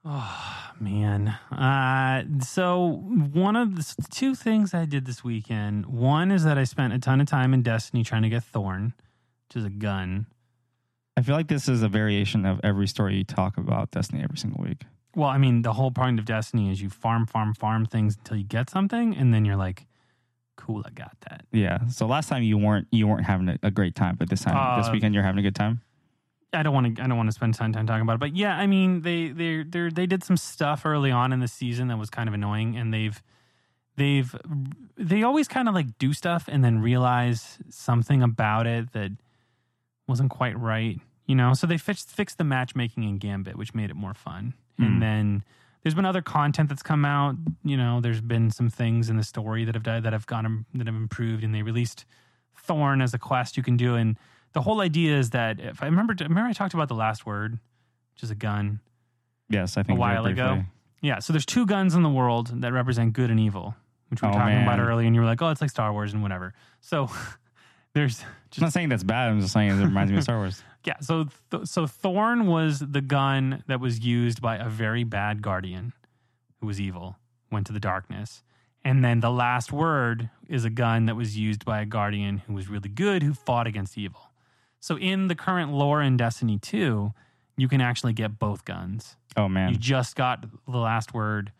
Oh 0.09 0.71
man. 0.79 1.27
Uh, 1.51 2.23
so 2.41 3.03
one 3.33 3.57
of 3.57 3.75
the 3.75 4.07
two 4.09 4.35
things 4.35 4.73
I 4.73 4.85
did 4.85 5.05
this 5.05 5.21
weekend. 5.21 5.85
One 5.85 6.31
is 6.31 6.45
that 6.45 6.57
I 6.57 6.63
spent 6.63 6.93
a 6.93 6.99
ton 6.99 7.19
of 7.19 7.27
time 7.27 7.53
in 7.53 7.61
Destiny 7.61 8.05
trying 8.05 8.21
to 8.21 8.29
get 8.29 8.43
Thorn, 8.45 8.93
which 9.47 9.57
is 9.57 9.65
a 9.65 9.69
gun. 9.69 10.27
I 11.17 11.23
feel 11.23 11.35
like 11.35 11.49
this 11.49 11.67
is 11.67 11.81
a 11.83 11.89
variation 11.89 12.45
of 12.45 12.61
every 12.63 12.87
story 12.87 13.17
you 13.17 13.25
talk 13.25 13.57
about 13.57 13.91
Destiny 13.91 14.23
every 14.23 14.37
single 14.37 14.63
week. 14.63 14.83
Well, 15.13 15.29
I 15.29 15.37
mean, 15.37 15.63
the 15.63 15.73
whole 15.73 15.91
point 15.91 16.19
of 16.19 16.25
Destiny 16.25 16.71
is 16.71 16.81
you 16.81 16.89
farm, 16.89 17.25
farm, 17.25 17.53
farm 17.53 17.85
things 17.85 18.15
until 18.15 18.37
you 18.37 18.43
get 18.45 18.69
something, 18.69 19.13
and 19.15 19.33
then 19.33 19.43
you're 19.43 19.55
like, 19.57 19.87
"Cool, 20.55 20.83
I 20.85 20.91
got 20.91 21.17
that." 21.29 21.45
Yeah. 21.51 21.87
So 21.87 22.05
last 22.05 22.29
time 22.29 22.43
you 22.43 22.57
weren't 22.57 22.87
you 22.91 23.07
weren't 23.07 23.25
having 23.25 23.49
a, 23.49 23.57
a 23.63 23.71
great 23.71 23.95
time, 23.95 24.15
but 24.15 24.29
this 24.29 24.41
time 24.41 24.79
this 24.79 24.87
Uh, 24.87 24.91
weekend 24.93 25.15
you're 25.15 25.23
having 25.23 25.39
a 25.39 25.43
good 25.43 25.55
time. 25.55 25.81
I 26.53 26.63
don't 26.63 26.73
want 26.73 26.95
to. 26.95 27.03
I 27.03 27.07
don't 27.07 27.17
want 27.17 27.27
to 27.27 27.33
spend 27.33 27.53
time 27.55 27.73
time 27.73 27.85
talking 27.87 28.01
about 28.01 28.15
it, 28.15 28.19
but 28.19 28.35
yeah, 28.35 28.57
I 28.57 28.67
mean, 28.67 29.01
they 29.01 29.29
they 29.29 29.63
they 29.63 29.89
they 29.89 30.05
did 30.05 30.23
some 30.23 30.37
stuff 30.37 30.85
early 30.85 31.11
on 31.11 31.33
in 31.33 31.39
the 31.39 31.47
season 31.47 31.89
that 31.89 31.97
was 31.97 32.09
kind 32.09 32.27
of 32.29 32.33
annoying, 32.33 32.77
and 32.77 32.93
they've 32.93 33.21
they've 33.97 34.33
they 34.95 35.23
always 35.23 35.47
kind 35.47 35.67
of 35.67 35.75
like 35.75 35.97
do 35.97 36.13
stuff 36.13 36.45
and 36.47 36.63
then 36.63 36.79
realize 36.79 37.57
something 37.69 38.23
about 38.23 38.65
it 38.65 38.93
that 38.93 39.11
wasn't 40.07 40.29
quite 40.29 40.57
right, 40.57 40.99
you 41.25 41.35
know. 41.35 41.53
So 41.53 41.67
they 41.67 41.77
fixed 41.77 42.09
fixed 42.11 42.37
the 42.37 42.43
matchmaking 42.45 43.03
in 43.03 43.17
Gambit, 43.17 43.57
which 43.57 43.73
made 43.73 43.89
it 43.89 43.95
more 43.95 44.13
fun, 44.13 44.53
Hmm. 44.77 44.83
and 44.83 45.01
then. 45.01 45.43
There's 45.83 45.95
been 45.95 46.05
other 46.05 46.23
content 46.23 46.67
that's 46.67 46.83
come 46.83 47.05
out. 47.05 47.35
You 47.63 47.77
know, 47.77 48.01
there's 48.01 48.19
been 48.19 48.51
some 48.51 48.69
things 48.69 49.09
in 49.09 49.15
the 49.15 49.23
story 49.23 49.63
that 49.63 49.73
have 49.73 49.83
died 49.83 50.03
that 50.03 50.11
have 50.11 50.25
gone 50.25 50.65
that 50.73 50.85
have 50.85 50.95
improved, 50.95 51.45
and 51.45 51.55
they 51.55 51.61
released 51.61 52.03
Thorn 52.57 52.99
as 53.01 53.13
a 53.13 53.17
quest 53.17 53.55
you 53.55 53.63
can 53.63 53.77
do. 53.77 53.95
And 53.95 54.17
the 54.53 54.61
whole 54.61 54.81
idea 54.81 55.17
is 55.17 55.31
that 55.31 55.59
if 55.59 55.81
I 55.83 55.85
remember, 55.85 56.13
remember 56.19 56.49
I 56.49 56.53
talked 56.53 56.73
about 56.73 56.87
the 56.87 56.95
last 56.95 57.25
word, 57.25 57.59
which 58.13 58.23
is 58.23 58.31
a 58.31 58.35
gun. 58.35 58.79
Yes, 59.49 59.77
I 59.77 59.83
think 59.83 59.97
A 59.97 59.99
while 59.99 60.25
ago. 60.25 60.47
briefly. 60.55 60.69
Yeah. 61.01 61.19
So 61.19 61.31
there's 61.33 61.45
two 61.45 61.65
guns 61.65 61.93
in 61.95 62.03
the 62.03 62.09
world 62.09 62.61
that 62.61 62.73
represent 62.73 63.13
good 63.13 63.29
and 63.29 63.39
evil, 63.39 63.75
which 64.09 64.21
we 64.21 64.27
were 64.27 64.33
Oh, 64.33 64.37
talking 64.37 64.63
about 64.63 64.77
man. 64.77 64.87
earlier, 64.87 65.05
and 65.07 65.15
you 65.15 65.21
were 65.21 65.27
like, 65.27 65.41
"Oh, 65.41 65.49
it's 65.49 65.61
like 65.61 65.69
Star 65.69 65.93
Wars 65.93 66.13
and 66.13 66.21
whatever." 66.23 66.53
So 66.81 67.09
there's 67.93 68.21
I'm 68.21 68.27
just 68.51 68.61
not 68.61 68.73
saying 68.73 68.89
that's 68.89 69.03
bad. 69.03 69.29
I'm 69.29 69.39
just 69.41 69.53
saying 69.53 69.69
it 69.69 69.83
reminds 69.83 70.11
me 70.11 70.17
of 70.17 70.23
Star 70.23 70.37
Wars. 70.37 70.63
yeah. 70.85 70.99
So 71.01 71.27
th- 71.51 71.65
so 71.67 71.85
Thorn 71.87 72.47
was 72.47 72.79
the 72.79 73.01
gun 73.01 73.63
that 73.67 73.79
was 73.79 73.99
used 73.99 74.41
by 74.41 74.57
a 74.57 74.69
very 74.69 75.03
bad 75.03 75.41
guardian 75.41 75.93
who 76.59 76.67
was 76.67 76.81
evil, 76.81 77.17
went 77.51 77.67
to 77.67 77.73
the 77.73 77.79
darkness. 77.79 78.43
And 78.83 79.03
then 79.03 79.19
the 79.19 79.31
last 79.31 79.71
word 79.73 80.29
is 80.47 80.63
a 80.63 80.69
gun 80.69 81.07
that 81.07 81.15
was 81.15 81.37
used 81.37 81.65
by 81.65 81.81
a 81.81 81.85
guardian 81.85 82.37
who 82.47 82.53
was 82.53 82.69
really 82.69 82.89
good, 82.89 83.21
who 83.21 83.33
fought 83.33 83.67
against 83.67 83.97
evil. 83.97 84.26
So 84.79 84.97
in 84.97 85.27
the 85.27 85.35
current 85.35 85.71
lore 85.73 86.01
in 86.01 86.17
Destiny 86.17 86.59
2, 86.59 87.13
you 87.57 87.67
can 87.67 87.81
actually 87.81 88.13
get 88.13 88.39
both 88.39 88.65
guns. 88.65 89.15
Oh 89.35 89.47
man. 89.47 89.69
You 89.69 89.77
just 89.77 90.15
got 90.15 90.45
the 90.67 90.77
last 90.77 91.13
word 91.13 91.51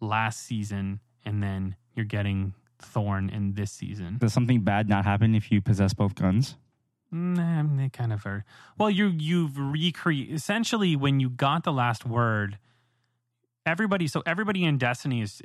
last 0.00 0.46
season, 0.46 1.00
and 1.24 1.42
then 1.42 1.76
you're 1.94 2.04
getting 2.04 2.54
Thorn 2.78 3.28
in 3.28 3.54
this 3.54 3.70
season. 3.70 4.16
does 4.18 4.32
something 4.32 4.62
bad 4.62 4.88
not 4.88 5.04
happen 5.04 5.34
if 5.34 5.52
you 5.52 5.60
possess 5.60 5.92
both 5.92 6.14
guns? 6.14 6.56
Nah, 7.12 7.64
they 7.76 7.88
kind 7.88 8.12
of 8.12 8.24
are. 8.24 8.44
Well, 8.78 8.88
you 8.88 9.08
you've 9.08 9.58
recreate 9.58 10.32
essentially 10.32 10.96
when 10.96 11.20
you 11.20 11.28
got 11.28 11.64
the 11.64 11.72
last 11.72 12.06
word. 12.06 12.58
Everybody, 13.66 14.08
so 14.08 14.22
everybody 14.24 14.64
in 14.64 14.78
Destiny 14.78 15.20
is 15.20 15.42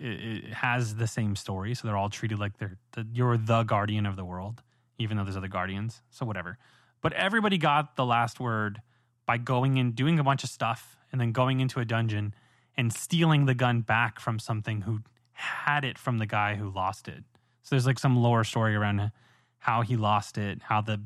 has 0.53 0.95
the 0.95 1.07
same 1.07 1.35
story, 1.35 1.73
so 1.75 1.87
they're 1.87 1.97
all 1.97 2.09
treated 2.09 2.39
like 2.39 2.57
they're 2.57 2.77
the, 2.93 3.05
you're 3.11 3.37
the 3.37 3.63
guardian 3.63 4.05
of 4.05 4.15
the 4.15 4.23
world, 4.23 4.61
even 4.97 5.17
though 5.17 5.23
there's 5.23 5.35
other 5.37 5.49
guardians. 5.49 6.01
So 6.11 6.25
whatever. 6.25 6.57
But 7.05 7.13
everybody 7.13 7.59
got 7.59 7.97
the 7.97 8.03
last 8.03 8.39
word 8.39 8.81
by 9.27 9.37
going 9.37 9.77
in, 9.77 9.91
doing 9.91 10.17
a 10.17 10.23
bunch 10.23 10.43
of 10.43 10.49
stuff, 10.49 10.97
and 11.11 11.21
then 11.21 11.33
going 11.33 11.59
into 11.59 11.79
a 11.79 11.85
dungeon 11.85 12.33
and 12.75 12.91
stealing 12.91 13.45
the 13.45 13.53
gun 13.53 13.81
back 13.81 14.19
from 14.19 14.39
something 14.39 14.81
who 14.81 15.01
had 15.33 15.85
it 15.85 15.99
from 15.99 16.17
the 16.17 16.25
guy 16.25 16.55
who 16.55 16.67
lost 16.67 17.07
it. 17.07 17.23
So 17.61 17.75
there's 17.75 17.85
like 17.85 17.99
some 17.99 18.17
lore 18.17 18.43
story 18.43 18.73
around 18.73 19.11
how 19.59 19.83
he 19.83 19.95
lost 19.95 20.39
it, 20.39 20.63
how 20.63 20.81
the 20.81 20.99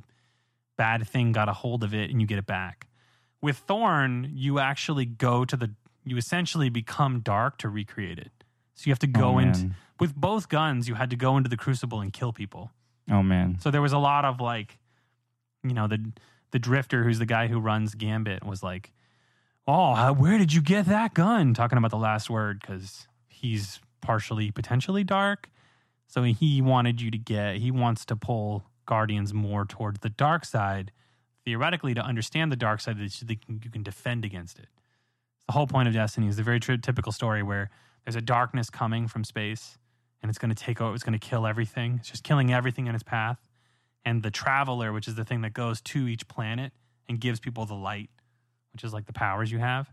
bad 0.77 1.05
thing 1.05 1.33
got 1.33 1.49
a 1.49 1.53
hold 1.53 1.83
of 1.83 1.93
it 1.93 2.09
and 2.09 2.21
you 2.21 2.27
get 2.27 2.39
it 2.39 2.45
back. 2.45 2.87
With 3.41 3.57
Thorn, 3.57 4.31
you 4.33 4.57
actually 4.57 5.03
go 5.03 5.43
to 5.43 5.57
the 5.57 5.71
you 6.05 6.15
essentially 6.15 6.69
become 6.69 7.19
dark 7.19 7.57
to 7.57 7.67
recreate 7.67 8.19
it. 8.19 8.31
So 8.75 8.83
you 8.85 8.93
have 8.93 8.99
to 8.99 9.07
go 9.07 9.31
oh, 9.31 9.39
into 9.39 9.71
with 9.99 10.15
both 10.15 10.47
guns, 10.47 10.87
you 10.87 10.95
had 10.95 11.09
to 11.09 11.17
go 11.17 11.35
into 11.35 11.49
the 11.49 11.57
crucible 11.57 11.99
and 11.99 12.13
kill 12.13 12.31
people. 12.31 12.71
Oh 13.11 13.21
man, 13.21 13.57
So 13.59 13.69
there 13.69 13.81
was 13.81 13.91
a 13.91 13.97
lot 13.97 14.23
of 14.23 14.39
like 14.39 14.79
you 15.63 15.73
know, 15.73 15.87
the 15.87 16.11
the 16.51 16.59
drifter 16.59 17.03
who's 17.03 17.19
the 17.19 17.25
guy 17.25 17.47
who 17.47 17.59
runs 17.59 17.95
Gambit 17.95 18.45
was 18.45 18.63
like, 18.63 18.91
"Oh, 19.67 20.13
where 20.13 20.37
did 20.37 20.53
you 20.53 20.61
get 20.61 20.85
that 20.87 21.13
gun?" 21.13 21.53
talking 21.53 21.77
about 21.77 21.91
the 21.91 21.97
last 21.97 22.29
word 22.29 22.63
cuz 22.63 23.07
he's 23.27 23.79
partially 24.01 24.51
potentially 24.51 25.03
dark. 25.03 25.49
So 26.07 26.23
he 26.23 26.61
wanted 26.61 27.01
you 27.01 27.11
to 27.11 27.17
get 27.17 27.57
he 27.57 27.71
wants 27.71 28.05
to 28.05 28.15
pull 28.15 28.65
guardians 28.85 29.33
more 29.33 29.65
towards 29.65 29.99
the 29.99 30.09
dark 30.09 30.43
side 30.45 30.91
theoretically 31.45 31.93
to 31.93 32.01
understand 32.01 32.51
the 32.51 32.55
dark 32.55 32.81
side 32.81 32.97
that 32.97 33.21
you 33.21 33.37
can, 33.37 33.61
you 33.63 33.69
can 33.69 33.83
defend 33.83 34.25
against 34.25 34.59
it. 34.59 34.67
The 35.47 35.53
whole 35.53 35.67
point 35.67 35.87
of 35.87 35.93
Destiny 35.93 36.27
is 36.27 36.37
the 36.37 36.43
very 36.43 36.59
tr- 36.59 36.75
typical 36.75 37.11
story 37.11 37.41
where 37.43 37.69
there's 38.03 38.15
a 38.15 38.21
darkness 38.21 38.69
coming 38.69 39.07
from 39.07 39.23
space 39.23 39.77
and 40.21 40.29
it's 40.29 40.37
going 40.37 40.53
to 40.53 40.63
take 40.63 40.81
over, 40.81 40.93
it's 40.93 41.03
going 41.03 41.17
to 41.17 41.27
kill 41.27 41.47
everything. 41.47 41.97
It's 41.99 42.09
just 42.09 42.23
killing 42.23 42.53
everything 42.53 42.87
in 42.87 42.95
its 42.95 43.03
path. 43.03 43.39
And 44.09 44.23
the 44.23 44.31
traveler, 44.31 44.91
which 44.91 45.07
is 45.07 45.13
the 45.15 45.23
thing 45.23 45.41
that 45.41 45.53
goes 45.53 45.81
to 45.81 46.07
each 46.07 46.27
planet 46.27 46.71
and 47.07 47.19
gives 47.19 47.39
people 47.39 47.65
the 47.67 47.75
light, 47.75 48.09
which 48.73 48.83
is 48.83 48.91
like 48.91 49.05
the 49.05 49.13
powers 49.13 49.51
you 49.51 49.59
have, 49.59 49.91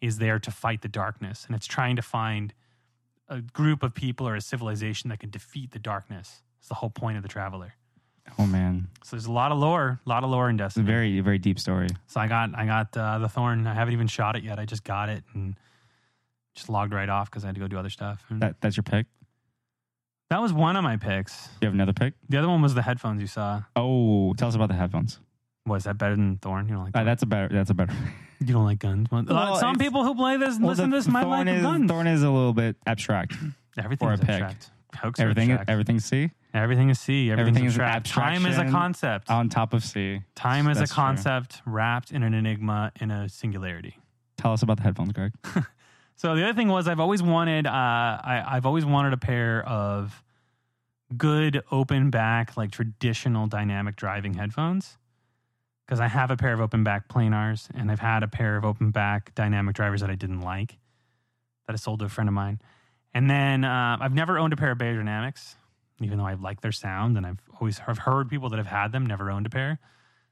is 0.00 0.18
there 0.18 0.40
to 0.40 0.50
fight 0.50 0.82
the 0.82 0.88
darkness. 0.88 1.44
And 1.46 1.54
it's 1.54 1.66
trying 1.66 1.94
to 1.96 2.02
find 2.02 2.52
a 3.28 3.40
group 3.40 3.84
of 3.84 3.94
people 3.94 4.26
or 4.26 4.34
a 4.34 4.40
civilization 4.40 5.10
that 5.10 5.20
can 5.20 5.30
defeat 5.30 5.70
the 5.70 5.78
darkness. 5.78 6.42
It's 6.58 6.66
the 6.68 6.74
whole 6.74 6.90
point 6.90 7.16
of 7.18 7.22
the 7.22 7.28
traveler. 7.28 7.74
Oh 8.38 8.46
man, 8.46 8.88
So 9.04 9.14
there's 9.16 9.26
a 9.26 9.32
lot 9.32 9.52
of 9.52 9.58
lore, 9.58 10.00
a 10.04 10.08
lot 10.08 10.24
of 10.24 10.30
lore 10.30 10.48
in 10.48 10.56
it's 10.56 10.62
a 10.62 10.64
Destiny. 10.80 10.86
very 10.86 11.20
very 11.20 11.38
deep 11.38 11.58
story. 11.58 11.88
So 12.06 12.20
I 12.20 12.26
got 12.28 12.50
I 12.56 12.66
got 12.66 12.96
uh, 12.96 13.18
the 13.18 13.28
thorn. 13.28 13.66
I 13.66 13.74
haven't 13.74 13.94
even 13.94 14.06
shot 14.08 14.36
it 14.36 14.42
yet. 14.44 14.58
I 14.58 14.64
just 14.64 14.84
got 14.84 15.08
it 15.08 15.22
and 15.34 15.54
just 16.54 16.68
logged 16.68 16.92
right 16.94 17.08
off 17.08 17.30
because 17.30 17.44
I 17.44 17.48
had 17.48 17.56
to 17.56 17.60
go 17.60 17.68
do 17.68 17.78
other 17.78 17.90
stuff. 17.90 18.24
And 18.30 18.40
That 18.42 18.60
that's 18.60 18.76
your 18.76 18.84
pick. 18.84 19.06
That 20.32 20.40
was 20.40 20.52
one 20.52 20.76
of 20.76 20.82
my 20.82 20.96
picks. 20.96 21.48
You 21.60 21.66
have 21.66 21.74
another 21.74 21.92
pick? 21.92 22.14
The 22.28 22.38
other 22.38 22.48
one 22.48 22.62
was 22.62 22.74
the 22.74 22.82
headphones 22.82 23.20
you 23.20 23.26
saw. 23.26 23.62
Oh, 23.76 24.32
tell 24.34 24.48
us 24.48 24.54
about 24.54 24.68
the 24.68 24.74
headphones. 24.74 25.20
Was 25.66 25.84
that 25.84 25.98
better 25.98 26.16
than 26.16 26.38
thorn? 26.38 26.66
You 26.68 26.74
don't 26.74 26.84
like 26.84 26.94
Uh, 26.96 26.98
Thorn? 27.00 27.06
that's 27.06 27.22
a 27.22 27.26
better. 27.26 27.48
That's 27.52 27.70
a 27.70 27.74
better. 27.74 27.92
you 28.40 28.52
don't 28.52 28.64
like 28.64 28.78
guns. 28.78 29.08
Well, 29.10 29.24
Well, 29.28 29.56
some 29.56 29.74
it's- 29.74 29.86
people 29.86 30.04
who 30.04 30.14
play 30.14 30.36
this 30.38 30.56
and 30.56 30.64
listen 30.64 30.90
to 30.90 30.96
this 30.96 31.06
might 31.06 31.24
like 31.26 31.46
thorn 31.46 31.48
is 31.48 31.62
guns. 31.62 31.90
thorn 31.90 32.06
is 32.06 32.22
a 32.22 32.30
little 32.30 32.52
bit 32.54 32.76
abstract. 32.86 33.34
Everything's 33.78 34.18
a 34.20 34.22
pick. 34.22 34.30
abstract. 34.30 34.70
Hooks 34.96 35.20
are 35.20 35.22
Everything 35.22 35.50
abstract. 35.52 35.70
everything 35.70 36.00
C 36.00 36.30
Everything 36.54 36.90
is 36.90 37.00
C. 37.00 37.30
Everything's 37.30 37.48
Everything 37.48 37.64
is 37.66 37.76
an 37.76 37.80
abstract. 37.82 38.06
Time 38.30 38.44
is 38.44 38.58
a 38.58 38.60
abstraction. 38.60 38.72
concept. 38.72 39.30
on 39.30 39.48
top 39.48 39.72
of 39.72 39.82
C. 39.84 40.20
Time 40.34 40.68
is 40.68 40.76
a 40.76 40.80
That's 40.80 40.90
true. 40.92 41.02
concept 41.02 41.62
wrapped 41.64 42.10
in 42.12 42.22
an 42.22 42.34
enigma 42.34 42.92
in 43.00 43.10
a 43.10 43.28
singularity. 43.28 43.96
Tell 44.36 44.52
us 44.52 44.62
about 44.62 44.76
the 44.78 44.82
headphones, 44.82 45.12
Greg. 45.12 45.32
So 46.22 46.36
the 46.36 46.44
other 46.44 46.54
thing 46.54 46.68
was 46.68 46.86
I've 46.86 47.00
always 47.00 47.20
wanted 47.20 47.66
uh, 47.66 47.70
I, 47.72 48.44
I've 48.46 48.64
always 48.64 48.84
wanted 48.84 49.12
a 49.12 49.16
pair 49.16 49.68
of 49.68 50.22
good 51.16 51.64
open 51.72 52.10
back 52.10 52.56
like 52.56 52.70
traditional 52.70 53.48
dynamic 53.48 53.96
driving 53.96 54.34
headphones 54.34 54.98
because 55.84 55.98
I 55.98 56.06
have 56.06 56.30
a 56.30 56.36
pair 56.36 56.52
of 56.52 56.60
open 56.60 56.84
back 56.84 57.08
planars 57.08 57.68
and 57.74 57.90
I've 57.90 57.98
had 57.98 58.22
a 58.22 58.28
pair 58.28 58.56
of 58.56 58.64
open 58.64 58.92
back 58.92 59.34
dynamic 59.34 59.74
drivers 59.74 60.00
that 60.02 60.10
I 60.10 60.14
didn't 60.14 60.42
like 60.42 60.78
that 61.66 61.72
I 61.72 61.76
sold 61.76 61.98
to 61.98 62.04
a 62.04 62.08
friend 62.08 62.28
of 62.28 62.34
mine. 62.34 62.60
And 63.12 63.28
then 63.28 63.64
uh, 63.64 63.96
I've 64.00 64.14
never 64.14 64.38
owned 64.38 64.52
a 64.52 64.56
pair 64.56 64.70
of 64.70 64.78
Beyerdynamics, 64.78 65.56
even 66.00 66.18
though 66.18 66.26
I 66.26 66.34
like 66.34 66.60
their 66.60 66.70
sound 66.70 67.16
and 67.16 67.26
I've 67.26 67.40
always 67.58 67.78
have 67.78 67.98
heard 67.98 68.28
people 68.28 68.48
that 68.50 68.58
have 68.58 68.68
had 68.68 68.92
them, 68.92 69.06
never 69.06 69.28
owned 69.28 69.46
a 69.46 69.50
pair. 69.50 69.80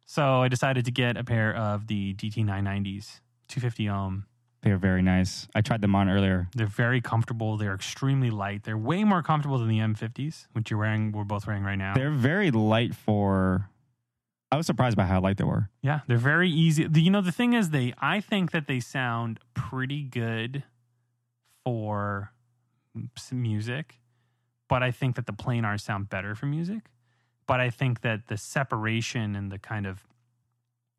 So 0.06 0.40
I 0.40 0.46
decided 0.46 0.84
to 0.84 0.92
get 0.92 1.16
a 1.16 1.24
pair 1.24 1.52
of 1.52 1.88
the 1.88 2.14
DT990s, 2.14 3.18
250 3.48 3.88
ohm. 3.88 4.26
They 4.62 4.70
are 4.70 4.76
very 4.76 5.00
nice. 5.00 5.48
I 5.54 5.62
tried 5.62 5.80
them 5.80 5.94
on 5.94 6.08
earlier. 6.10 6.48
They're 6.54 6.66
very 6.66 7.00
comfortable. 7.00 7.56
They're 7.56 7.74
extremely 7.74 8.30
light. 8.30 8.64
They're 8.64 8.76
way 8.76 9.04
more 9.04 9.22
comfortable 9.22 9.58
than 9.58 9.68
the 9.68 9.78
M50s, 9.78 10.48
which 10.52 10.70
you're 10.70 10.78
wearing. 10.78 11.12
We're 11.12 11.24
both 11.24 11.46
wearing 11.46 11.64
right 11.64 11.78
now. 11.78 11.94
They're 11.94 12.10
very 12.10 12.50
light 12.50 12.94
for. 12.94 13.70
I 14.52 14.56
was 14.56 14.66
surprised 14.66 14.96
by 14.96 15.04
how 15.04 15.20
light 15.20 15.36
they 15.38 15.44
were. 15.44 15.70
yeah, 15.80 16.00
they're 16.08 16.18
very 16.18 16.50
easy. 16.50 16.86
You 16.92 17.10
know, 17.10 17.22
the 17.22 17.32
thing 17.32 17.54
is, 17.54 17.70
they. 17.70 17.94
I 17.98 18.20
think 18.20 18.50
that 18.50 18.66
they 18.66 18.80
sound 18.80 19.40
pretty 19.54 20.02
good 20.02 20.64
for 21.64 22.32
music, 23.32 24.00
but 24.68 24.82
I 24.82 24.90
think 24.90 25.16
that 25.16 25.26
the 25.26 25.32
planars 25.32 25.80
sound 25.80 26.10
better 26.10 26.34
for 26.34 26.46
music. 26.46 26.82
But 27.46 27.60
I 27.60 27.70
think 27.70 28.02
that 28.02 28.28
the 28.28 28.36
separation 28.36 29.34
and 29.34 29.50
the 29.50 29.58
kind 29.58 29.86
of 29.86 30.06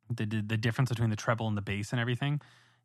the 0.09 0.25
the 0.25 0.41
the 0.41 0.57
difference 0.57 0.89
between 0.89 1.09
the 1.09 1.15
treble 1.15 1.47
and 1.47 1.55
the 1.55 1.61
bass 1.61 1.91
and 1.91 1.99
everything 2.01 2.41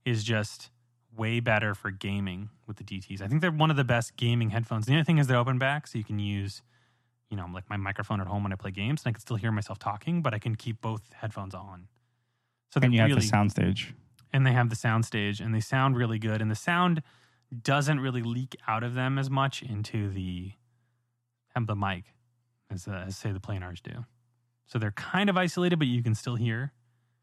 is 0.07 0.25
just 0.25 0.71
way 1.15 1.41
better 1.41 1.75
for 1.75 1.91
gaming 1.91 2.49
with 2.67 2.77
the 2.77 2.85
DTs. 2.85 3.21
I 3.21 3.27
think 3.27 3.41
they're 3.41 3.51
one 3.51 3.71
of 3.71 3.77
the 3.77 3.85
best 3.85 4.17
gaming 4.17 4.51
headphones. 4.51 4.87
The 4.87 4.95
other 4.95 5.05
thing 5.05 5.19
is 5.19 5.27
they're 5.27 5.37
open 5.37 5.59
back, 5.59 5.87
so 5.87 5.99
you 5.99 6.05
can 6.05 6.19
use, 6.19 6.63
you 7.29 7.37
know, 7.37 7.47
like 7.53 7.69
my 7.69 7.77
microphone 7.77 8.21
at 8.21 8.27
home 8.27 8.43
when 8.43 8.53
I 8.53 8.57
play 8.57 8.71
games, 8.71 9.03
and 9.03 9.11
I 9.11 9.13
can 9.13 9.21
still 9.21 9.37
hear 9.37 9.51
myself 9.51 9.79
talking, 9.79 10.23
but 10.23 10.33
I 10.33 10.39
can 10.39 10.55
keep 10.55 10.81
both 10.81 11.13
headphones 11.13 11.55
on. 11.55 11.89
So 12.71 12.81
they're 12.81 12.91
you 12.91 13.03
really, 13.03 13.15
have 13.15 13.21
the 13.21 13.37
soundstage. 13.37 13.93
and 14.33 14.47
they 14.47 14.53
have 14.53 14.71
the 14.71 14.77
sound 14.77 15.05
stage, 15.05 15.41
and 15.41 15.55
they 15.55 15.61
sound 15.61 15.97
really 15.97 16.19
good, 16.19 16.41
and 16.41 16.51
the 16.51 16.57
sound 16.57 17.03
doesn't 17.63 18.01
really 18.01 18.23
leak 18.23 18.57
out 18.69 18.83
of 18.83 18.95
them 18.95 19.19
as 19.19 19.31
much 19.31 19.63
into 19.63 20.09
the 20.11 20.53
have 21.55 21.67
the 21.67 21.77
mic 21.77 22.05
as, 22.71 22.87
uh, 22.87 23.05
as 23.07 23.17
say 23.17 23.33
the 23.33 23.41
planars 23.41 23.83
do. 23.83 24.05
So 24.67 24.79
they're 24.79 24.91
kind 24.91 25.31
of 25.31 25.37
isolated, 25.37 25.79
but 25.79 25.89
you 25.89 26.03
can 26.03 26.15
still 26.15 26.37
hear. 26.37 26.73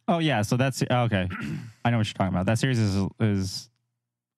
Oh 0.07 0.19
yeah, 0.19 0.41
so 0.41 0.57
that's 0.57 0.83
oh, 0.89 1.03
okay. 1.03 1.29
I 1.85 1.89
know 1.89 1.97
what 1.97 2.07
you're 2.07 2.13
talking 2.13 2.33
about. 2.33 2.45
That 2.45 2.59
series 2.59 2.79
is 2.79 3.07
is 3.19 3.69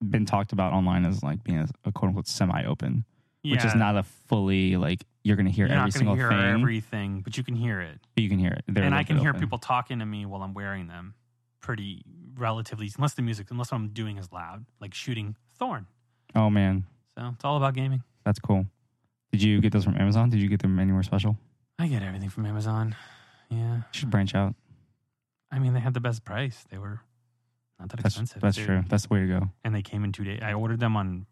been 0.02 0.26
talked 0.26 0.52
about 0.52 0.72
online 0.72 1.04
as 1.04 1.22
like 1.22 1.42
being 1.42 1.58
a, 1.58 1.66
a 1.84 1.92
quote 1.92 2.08
unquote 2.10 2.28
semi 2.28 2.64
open, 2.64 3.04
which 3.42 3.64
is 3.64 3.72
Yeah. 3.72 3.78
not 3.78 3.96
a 3.96 4.02
fully 4.02 4.76
like 4.76 5.04
you're 5.24 5.36
going 5.36 5.46
to 5.46 5.52
hear 5.52 5.66
You're 5.66 5.76
every 5.76 5.86
not 5.86 5.92
single 5.92 6.14
going 6.14 6.28
to 6.30 6.36
hear 6.36 6.52
thing. 6.52 6.60
everything, 6.60 7.20
but 7.22 7.36
you 7.36 7.42
can 7.42 7.56
hear 7.56 7.80
it. 7.80 7.98
but 8.14 8.22
you 8.22 8.28
can 8.28 8.38
hear 8.38 8.52
it. 8.52 8.62
They're 8.68 8.84
and 8.84 8.94
I 8.94 9.02
can 9.02 9.18
hear 9.18 9.30
open. 9.30 9.40
people 9.40 9.58
talking 9.58 9.98
to 9.98 10.06
me 10.06 10.24
while 10.26 10.42
I'm 10.42 10.54
wearing 10.54 10.86
them 10.86 11.14
pretty 11.60 12.04
relatively, 12.36 12.88
unless 12.96 13.14
the 13.14 13.22
music, 13.22 13.48
unless 13.50 13.72
what 13.72 13.78
I'm 13.78 13.88
doing 13.88 14.18
is 14.18 14.30
loud, 14.30 14.66
like 14.80 14.94
shooting 14.94 15.34
Thorn. 15.58 15.86
Oh 16.36 16.48
man, 16.50 16.84
So 17.18 17.30
it's 17.34 17.44
all 17.44 17.56
about 17.56 17.74
gaming. 17.74 18.02
that's 18.24 18.38
cool. 18.38 18.66
Did 19.32 19.42
you 19.42 19.60
get 19.60 19.72
those 19.72 19.84
from 19.84 19.96
Amazon? 19.96 20.30
Did 20.30 20.40
you 20.40 20.48
get 20.48 20.60
them 20.62 20.78
anywhere 20.78 21.02
special? 21.02 21.36
I 21.78 21.88
get 21.88 22.02
everything 22.02 22.28
from 22.28 22.46
Amazon. 22.46 22.94
Yeah. 23.50 23.76
You 23.78 23.82
should 23.90 24.10
branch 24.10 24.34
out. 24.36 24.54
I 25.50 25.58
mean, 25.58 25.74
they 25.74 25.80
had 25.80 25.94
the 25.94 26.00
best 26.00 26.24
price. 26.24 26.64
They 26.70 26.78
were 26.78 27.00
not 27.78 27.88
that 27.90 27.96
That's 28.02 28.14
expensive. 28.14 28.40
that's 28.42 28.56
They- 28.56 28.64
true. 28.64 28.84
That's 28.88 29.06
the 29.06 29.14
way 29.14 29.20
to 29.20 29.26
go. 29.26 29.50
And 29.64 29.74
they 29.74 29.82
came 29.82 30.04
in 30.04 30.12
two 30.12 30.24
days. 30.24 30.40
I 30.42 30.52
ordered 30.54 30.80
them 30.80 30.96
on 30.96 31.26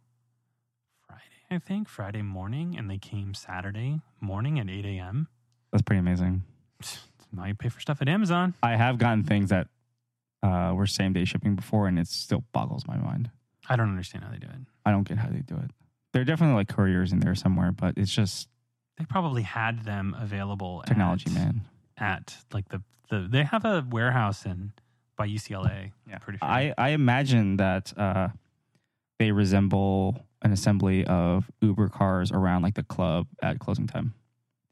Friday, 1.06 1.22
I 1.50 1.58
think, 1.58 1.88
Friday 1.88 2.22
morning, 2.22 2.76
and 2.78 2.90
they 2.90 2.98
came 2.98 3.34
Saturday 3.34 4.00
morning 4.20 4.58
at 4.58 4.68
8 4.68 4.84
a.m. 4.84 5.28
That's 5.72 5.82
pretty 5.82 6.00
amazing. 6.00 6.44
Now 7.32 7.46
you 7.46 7.54
pay 7.56 7.68
for 7.68 7.80
stuff 7.80 8.00
at 8.00 8.08
Amazon. 8.08 8.54
I 8.62 8.76
have 8.76 8.96
gotten 8.96 9.24
things 9.24 9.50
that 9.50 9.66
uh, 10.44 10.72
were 10.76 10.86
same 10.86 11.12
day 11.12 11.24
shipping 11.24 11.56
before, 11.56 11.88
and 11.88 11.98
it 11.98 12.06
still 12.06 12.44
boggles 12.52 12.86
my 12.86 12.96
mind. 12.96 13.28
I 13.68 13.74
don't 13.74 13.88
understand 13.90 14.22
how 14.22 14.30
they 14.30 14.38
do 14.38 14.46
it. 14.46 14.60
I 14.86 14.92
don't 14.92 15.02
get 15.02 15.18
how 15.18 15.26
they 15.30 15.40
do 15.40 15.56
it. 15.56 15.72
There 16.12 16.22
are 16.22 16.24
definitely 16.24 16.54
like 16.54 16.68
couriers 16.68 17.12
in 17.12 17.18
there 17.18 17.34
somewhere, 17.34 17.72
but 17.72 17.98
it's 17.98 18.14
just 18.14 18.48
They 18.98 19.04
probably 19.04 19.42
had 19.42 19.84
them 19.84 20.14
available 20.16 20.84
technology, 20.86 21.26
at, 21.26 21.32
man. 21.34 21.62
At 21.98 22.36
like 22.52 22.68
the, 22.68 22.82
the 23.10 23.26
they 23.30 23.44
have 23.44 23.64
a 23.64 23.86
warehouse 23.88 24.44
in 24.46 24.72
by 25.16 25.28
UCLA. 25.28 25.92
Yeah. 26.08 26.18
pretty 26.18 26.38
sure. 26.38 26.48
I, 26.48 26.74
I 26.76 26.88
imagine 26.90 27.56
that 27.58 27.92
uh, 27.96 28.28
they 29.18 29.30
resemble 29.32 30.24
an 30.42 30.52
assembly 30.52 31.04
of 31.06 31.50
Uber 31.60 31.88
cars 31.88 32.32
around 32.32 32.62
like 32.62 32.74
the 32.74 32.82
club 32.82 33.26
at 33.42 33.58
closing 33.60 33.86
time. 33.86 34.14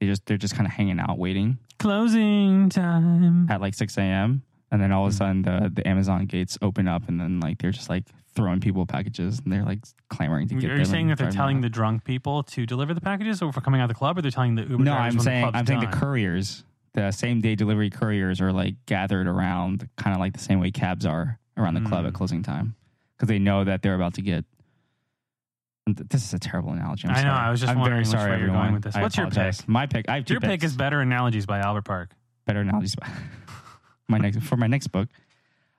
They 0.00 0.06
just 0.06 0.26
they're 0.26 0.36
just 0.36 0.54
kind 0.54 0.66
of 0.66 0.72
hanging 0.72 0.98
out 0.98 1.18
waiting 1.18 1.58
Closing 1.78 2.68
time. 2.70 3.48
at 3.50 3.60
like 3.60 3.74
six 3.74 3.96
a.m. 3.98 4.42
and 4.70 4.80
then 4.82 4.90
all 4.90 5.06
of 5.06 5.12
a 5.12 5.14
Mhm. 5.14 5.18
sudden 5.18 5.42
the 5.42 5.70
the 5.72 5.86
Amazon 5.86 6.26
gates 6.26 6.58
open 6.60 6.88
up 6.88 7.08
and 7.08 7.20
then 7.20 7.38
like 7.38 7.58
they're 7.58 7.70
just 7.70 7.88
like 7.88 8.04
throwing 8.34 8.60
people 8.60 8.84
packages 8.86 9.38
and 9.40 9.52
they're 9.52 9.62
like 9.64 9.80
clamoring 10.08 10.48
to 10.48 10.54
get. 10.56 10.64
Are 10.64 10.68
get. 10.68 10.70
you 10.72 10.76
them 10.78 10.84
saying 10.86 11.02
and 11.10 11.10
that 11.18 11.22
they're 11.22 11.30
telling 11.30 11.56
around. 11.56 11.64
the 11.64 11.68
drunk 11.68 12.04
people 12.04 12.42
to 12.44 12.66
deliver 12.66 12.94
the 12.94 13.00
packages 13.00 13.42
or 13.42 13.52
for 13.52 13.60
coming 13.60 13.80
out 13.80 13.84
of 13.84 13.88
the 13.90 13.94
club, 13.94 14.18
or 14.18 14.22
they're 14.22 14.30
telling 14.30 14.54
the 14.56 14.62
Uber 14.62 14.78
No, 14.82 14.92
drivers 14.94 15.12
I'm 15.12 15.16
when 15.18 15.24
saying 15.24 15.40
the 15.46 15.50
club's 15.52 15.58
I'm 15.58 15.66
saying 15.66 15.80
the 15.90 15.96
couriers, 15.96 16.64
the 16.94 17.10
same 17.10 17.40
day 17.40 17.54
delivery 17.54 17.90
couriers 17.90 18.40
are 18.40 18.52
like 18.52 18.74
gathered 18.86 19.26
around, 19.26 19.88
kind 19.96 20.14
of 20.14 20.20
like 20.20 20.32
the 20.34 20.38
same 20.38 20.60
way 20.60 20.70
cabs 20.70 21.06
are 21.06 21.38
around 21.56 21.74
the 21.74 21.80
club 21.80 22.04
Mm. 22.04 22.08
at 22.08 22.14
closing 22.14 22.42
time, 22.42 22.74
because 23.16 23.28
they 23.28 23.38
know 23.38 23.64
that 23.64 23.82
they're 23.82 23.94
about 23.94 24.14
to 24.14 24.22
get. 24.22 24.44
This 25.86 26.24
is 26.24 26.32
a 26.32 26.38
terrible 26.38 26.70
analogy. 26.72 27.08
I'm 27.08 27.14
I 27.14 27.16
know, 27.22 27.28
sorry. 27.30 27.46
I 27.46 27.50
was 27.50 27.60
just 27.60 27.72
I'm 27.72 27.78
wondering 27.80 28.04
very 28.04 28.10
sorry, 28.20 28.38
you're 28.38 28.46
going 28.48 28.58
everyone. 28.58 28.74
with 28.74 28.82
this. 28.84 28.94
What's 28.96 29.16
your 29.16 29.28
pick? 29.30 29.68
My 29.68 29.86
pick. 29.86 30.08
I 30.08 30.14
have 30.16 30.24
two 30.24 30.34
Your 30.34 30.40
pick 30.40 30.62
is 30.62 30.76
better 30.76 31.00
analogies 31.00 31.44
by 31.44 31.58
Albert 31.58 31.82
Park. 31.84 32.10
better 32.46 32.60
analogies. 32.60 32.94
by 32.94 33.08
my 34.08 34.18
next 34.18 34.38
for 34.42 34.56
my 34.56 34.68
next 34.68 34.88
book, 34.88 35.08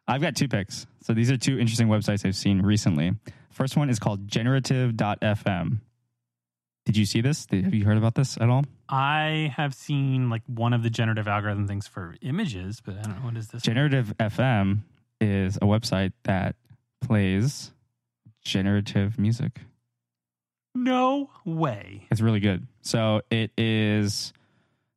I've 0.08 0.22
got 0.22 0.36
two 0.36 0.48
picks. 0.50 0.86
So 1.04 1.14
these 1.14 1.32
are 1.32 1.38
two 1.38 1.58
interesting 1.58 1.88
websites 1.88 2.26
I've 2.26 2.36
seen 2.36 2.62
recently. 2.62 3.14
First 3.50 3.78
one 3.78 3.90
is 3.90 3.98
called 4.00 4.28
Generative.fm. 4.28 5.78
Did 6.86 6.98
you 6.98 7.06
see 7.06 7.22
this? 7.22 7.48
Have 7.50 7.74
you 7.74 7.86
heard 7.86 7.98
about 7.98 8.16
this 8.16 8.38
at 8.38 8.50
all? 8.50 8.66
I 8.90 9.54
have 9.56 9.74
seen 9.74 10.30
like 10.30 10.42
one 10.48 10.74
of 10.74 10.84
the 10.84 10.90
generative 10.90 11.28
algorithm 11.28 11.68
things 11.68 11.88
for 11.88 12.16
images, 12.22 12.82
but 12.82 12.98
I 12.98 13.02
don't 13.04 13.20
know 13.20 13.26
what 13.26 13.38
is 13.38 13.48
this. 13.48 13.62
Generative 13.64 14.14
FM 14.20 14.80
is 15.22 15.56
a 15.58 15.62
website 15.62 16.12
that 16.24 16.56
plays 17.02 17.72
generative 18.44 19.18
music. 19.18 19.62
no 20.76 21.30
way. 21.46 22.08
It's 22.12 22.20
really 22.22 22.40
good. 22.42 22.68
So 22.82 23.22
it 23.30 23.52
is 23.58 24.34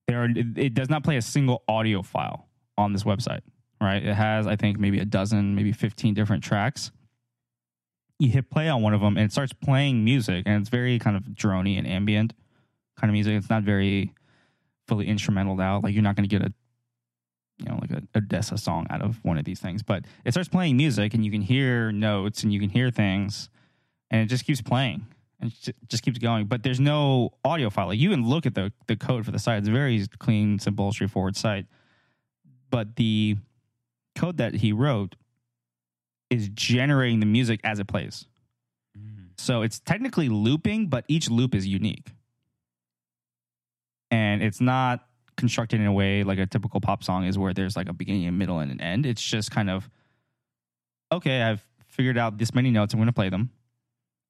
there. 0.08 0.22
Are, 0.22 0.28
it, 0.28 0.46
it 0.56 0.74
does 0.74 0.88
not 0.90 1.04
play 1.04 1.16
a 1.16 1.22
single 1.22 1.62
audio 1.68 2.02
file 2.02 2.48
on 2.76 2.92
this 2.92 3.04
website. 3.04 3.42
Right? 3.80 4.02
It 4.02 4.14
has, 4.14 4.46
I 4.46 4.56
think, 4.56 4.78
maybe 4.78 4.98
a 4.98 5.04
dozen, 5.04 5.54
maybe 5.54 5.70
fifteen 5.72 6.14
different 6.14 6.42
tracks. 6.42 6.90
You 8.18 8.30
hit 8.30 8.50
play 8.50 8.68
on 8.68 8.82
one 8.82 8.94
of 8.94 9.00
them, 9.00 9.16
and 9.16 9.26
it 9.26 9.32
starts 9.32 9.52
playing 9.52 10.04
music, 10.04 10.44
and 10.46 10.60
it's 10.60 10.70
very 10.70 10.98
kind 10.98 11.16
of 11.16 11.24
drony 11.24 11.78
and 11.78 11.86
ambient 11.86 12.32
kind 12.98 13.10
of 13.10 13.12
music. 13.12 13.34
It's 13.34 13.50
not 13.50 13.62
very 13.62 14.12
fully 14.88 15.06
instrumental 15.06 15.60
out. 15.60 15.84
Like 15.84 15.92
you're 15.92 16.02
not 16.02 16.16
going 16.16 16.28
to 16.28 16.38
get 16.38 16.46
a 16.46 16.52
you 17.58 17.66
know 17.66 17.78
like 17.80 17.90
a 17.90 18.02
Odessa 18.16 18.56
song 18.58 18.86
out 18.90 19.02
of 19.02 19.18
one 19.22 19.38
of 19.38 19.44
these 19.44 19.60
things, 19.60 19.82
but 19.82 20.04
it 20.24 20.32
starts 20.32 20.48
playing 20.48 20.76
music, 20.76 21.14
and 21.14 21.24
you 21.24 21.30
can 21.30 21.42
hear 21.42 21.92
notes 21.92 22.42
and 22.42 22.52
you 22.52 22.60
can 22.60 22.70
hear 22.70 22.90
things, 22.90 23.50
and 24.10 24.22
it 24.22 24.26
just 24.26 24.46
keeps 24.46 24.62
playing 24.62 25.06
and 25.40 25.52
it 25.52 25.74
just 25.88 26.02
keeps 26.02 26.18
going. 26.18 26.46
But 26.46 26.62
there's 26.62 26.80
no 26.80 27.30
audio 27.44 27.70
file. 27.70 27.88
Like 27.88 27.98
you 27.98 28.10
can 28.10 28.26
look 28.26 28.46
at 28.46 28.54
the 28.54 28.72
the 28.86 28.96
code 28.96 29.24
for 29.24 29.30
the 29.30 29.38
site. 29.38 29.58
It's 29.58 29.68
a 29.68 29.72
very 29.72 30.06
clean, 30.18 30.58
simple, 30.58 30.92
straightforward 30.92 31.36
site. 31.36 31.66
But 32.70 32.96
the 32.96 33.36
code 34.14 34.38
that 34.38 34.54
he 34.54 34.72
wrote 34.72 35.14
is 36.30 36.48
generating 36.50 37.20
the 37.20 37.26
music 37.26 37.60
as 37.64 37.78
it 37.78 37.86
plays. 37.86 38.26
So 39.38 39.62
it's 39.62 39.78
technically 39.80 40.28
looping, 40.28 40.88
but 40.88 41.04
each 41.08 41.30
loop 41.30 41.54
is 41.54 41.66
unique. 41.66 42.12
And 44.10 44.42
it's 44.42 44.60
not 44.60 45.06
constructed 45.36 45.80
in 45.80 45.86
a 45.86 45.92
way 45.92 46.22
like 46.22 46.38
a 46.38 46.46
typical 46.46 46.80
pop 46.80 47.04
song 47.04 47.24
is 47.24 47.36
where 47.36 47.52
there's 47.52 47.76
like 47.76 47.88
a 47.88 47.92
beginning, 47.92 48.26
a 48.26 48.32
middle, 48.32 48.60
and 48.60 48.72
an 48.72 48.80
end. 48.80 49.04
It's 49.04 49.22
just 49.22 49.50
kind 49.50 49.68
of 49.68 49.90
okay. 51.12 51.42
I've 51.42 51.64
figured 51.88 52.16
out 52.16 52.38
this 52.38 52.54
many 52.54 52.70
notes. 52.70 52.94
I'm 52.94 52.98
going 52.98 53.08
to 53.08 53.12
play 53.12 53.28
them. 53.28 53.50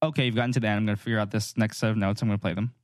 Okay, 0.03 0.27
you've 0.27 0.35
gotten 0.35 0.53
to 0.53 0.61
the 0.61 0.67
end. 0.67 0.79
I'm 0.79 0.87
going 0.87 0.97
to 0.97 1.03
figure 1.03 1.19
out 1.19 1.31
this 1.31 1.57
next 1.57 1.79
set 1.79 1.91
of 1.91 1.97
notes. 1.97 2.21
I'm 2.23 2.29
going 2.29 2.39
to 2.39 2.43
play 2.43 2.55
them. 2.55 2.75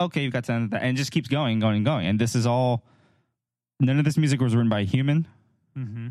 Okay, 0.00 0.22
you've 0.22 0.32
got 0.32 0.44
to 0.44 0.52
end 0.52 0.70
that, 0.70 0.82
and 0.82 0.96
it 0.96 0.98
just 0.98 1.12
keeps 1.12 1.28
going, 1.28 1.60
going, 1.60 1.76
and 1.76 1.84
going. 1.84 2.06
And 2.06 2.18
this 2.18 2.34
is 2.34 2.46
all. 2.46 2.84
None 3.80 3.98
of 3.98 4.04
this 4.04 4.18
music 4.18 4.40
was 4.40 4.54
written 4.54 4.68
by 4.68 4.80
a 4.80 4.84
human. 4.84 5.26
Mm-hmm. 5.76 6.08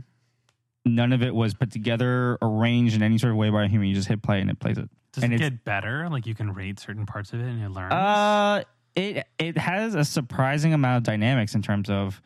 None 0.96 1.14
of 1.14 1.22
it 1.24 1.34
was 1.34 1.54
put 1.54 1.72
together, 1.72 2.38
arranged 2.42 2.96
in 2.96 3.04
any 3.04 3.18
sort 3.18 3.32
of 3.32 3.38
way 3.38 3.50
by 3.50 3.66
a 3.66 3.68
human. 3.68 3.88
You 3.88 3.96
just 3.96 4.08
hit 4.08 4.22
play 4.22 4.42
and 4.42 4.50
it 4.50 4.60
plays 4.60 4.78
it. 4.78 4.90
Does 5.14 5.24
And 5.24 5.34
it 5.34 5.40
get 5.40 5.64
better? 5.66 6.08
Like 6.10 6.26
you 6.26 6.36
can 6.36 6.54
rate 6.54 6.80
certain 6.80 7.06
parts 7.06 7.34
of 7.34 7.40
it 7.40 7.44
and 7.48 7.64
it 7.64 7.70
learns. 7.70 7.92
Uh, 7.94 8.64
it 8.96 9.26
it 9.38 9.58
has 9.58 9.96
a 9.96 10.04
surprising 10.06 10.74
amount 10.74 10.98
of 10.98 11.04
dynamics 11.04 11.56
in 11.56 11.62
terms 11.62 11.90
of 11.90 12.22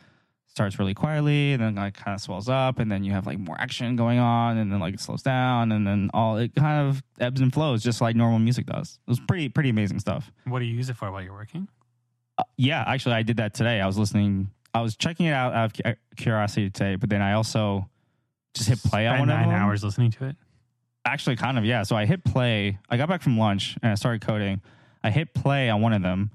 starts 0.47 0.77
really 0.77 0.93
quietly 0.93 1.53
and 1.53 1.63
then 1.63 1.75
like 1.75 1.95
kind 1.95 2.13
of 2.13 2.21
swells 2.21 2.47
up 2.47 2.77
and 2.77 2.91
then 2.91 3.03
you 3.03 3.11
have 3.11 3.25
like 3.25 3.39
more 3.39 3.55
action 3.59 3.95
going 3.95 4.19
on 4.19 4.57
and 4.57 4.71
then 4.71 4.79
like 4.79 4.93
it 4.93 4.99
slows 4.99 5.23
down 5.23 5.71
and 5.71 5.87
then 5.87 6.11
all 6.13 6.37
it 6.37 6.53
kind 6.53 6.87
of 6.87 7.01
ebbs 7.19 7.41
and 7.41 7.51
flows 7.51 7.81
just 7.81 8.01
like 8.01 8.15
normal 8.15 8.37
music 8.37 8.65
does. 8.67 8.99
It 9.07 9.09
was 9.09 9.19
pretty 9.19 9.49
pretty 9.49 9.69
amazing 9.69 9.99
stuff. 9.99 10.31
what 10.45 10.59
do 10.59 10.65
you 10.65 10.75
use 10.75 10.89
it 10.89 10.95
for 10.97 11.11
while 11.11 11.21
you're 11.23 11.33
working? 11.33 11.67
Uh, 12.37 12.43
yeah, 12.57 12.83
actually, 12.87 13.15
I 13.15 13.23
did 13.23 13.37
that 13.37 13.53
today. 13.53 13.79
I 13.81 13.85
was 13.87 13.97
listening. 13.97 14.49
I 14.73 14.81
was 14.81 14.95
checking 14.95 15.27
it 15.27 15.33
out 15.33 15.53
out 15.53 15.65
of 15.65 15.73
cu- 15.83 15.95
curiosity 16.17 16.69
today, 16.69 16.95
but 16.95 17.09
then 17.09 17.21
I 17.21 17.33
also 17.33 17.87
just 18.53 18.69
hit 18.69 18.81
play 18.83 19.07
on 19.07 19.19
one 19.19 19.29
of 19.29 19.35
nine 19.35 19.49
them. 19.49 19.57
hours 19.57 19.83
listening 19.83 20.11
to 20.11 20.25
it. 20.25 20.35
Actually, 21.05 21.35
kind 21.35 21.57
of, 21.57 21.65
yeah. 21.65 21.83
So 21.83 21.95
I 21.95 22.05
hit 22.05 22.23
play. 22.23 22.79
I 22.89 22.97
got 22.97 23.09
back 23.09 23.21
from 23.21 23.37
lunch 23.37 23.77
and 23.81 23.91
I 23.91 23.95
started 23.95 24.21
coding. 24.21 24.61
I 25.03 25.11
hit 25.11 25.33
play 25.33 25.69
on 25.69 25.81
one 25.81 25.91
of 25.91 26.01
them, 26.01 26.31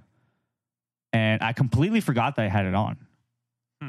and 1.13 1.43
I 1.43 1.55
completely 1.55 2.01
forgot 2.01 2.37
that 2.37 2.43
I 2.43 2.49
had 2.49 2.67
it 2.67 2.75
on. 2.75 2.99
Hmm. 3.81 3.89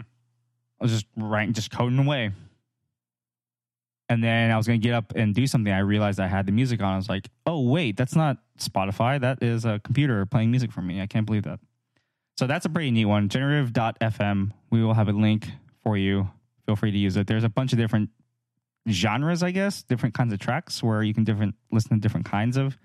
I 0.79 0.83
was 0.83 0.91
just 0.91 1.05
writing, 1.17 1.53
just 1.53 1.69
coding 1.69 1.99
away. 1.99 2.31
And 4.07 4.23
then 4.23 4.49
I 4.51 4.57
was 4.57 4.65
going 4.65 4.81
to 4.81 4.83
get 4.83 4.95
up 4.95 5.13
and 5.15 5.35
do 5.35 5.45
something. 5.45 5.71
I 5.71 5.79
realized 5.79 6.19
I 6.19 6.27
had 6.27 6.47
the 6.47 6.51
music 6.51 6.81
on. 6.81 6.93
I 6.93 6.95
was 6.95 7.09
like, 7.09 7.29
oh, 7.45 7.61
wait, 7.61 7.95
that's 7.95 8.15
not 8.15 8.37
Spotify. 8.57 9.21
That 9.21 9.43
is 9.43 9.65
a 9.65 9.79
computer 9.83 10.25
playing 10.25 10.49
music 10.49 10.71
for 10.71 10.81
me. 10.81 10.99
I 10.99 11.05
can't 11.05 11.27
believe 11.27 11.43
that. 11.43 11.59
So 12.37 12.47
that's 12.47 12.65
a 12.65 12.69
pretty 12.69 12.89
neat 12.89 13.05
one. 13.05 13.29
Generative.fm. 13.29 14.51
We 14.71 14.83
will 14.83 14.95
have 14.95 15.09
a 15.09 15.11
link 15.11 15.49
for 15.83 15.95
you. 15.95 16.29
Feel 16.65 16.75
free 16.75 16.91
to 16.91 16.97
use 16.97 17.17
it. 17.17 17.27
There's 17.27 17.43
a 17.43 17.49
bunch 17.49 17.71
of 17.71 17.77
different 17.77 18.09
genres, 18.87 19.43
I 19.43 19.51
guess, 19.51 19.83
different 19.83 20.15
kinds 20.15 20.33
of 20.33 20.39
tracks 20.39 20.81
where 20.81 21.03
you 21.03 21.13
can 21.13 21.23
different 21.23 21.55
listen 21.71 21.91
to 21.91 21.97
different 21.97 22.25
kinds 22.25 22.57
of 22.57 22.77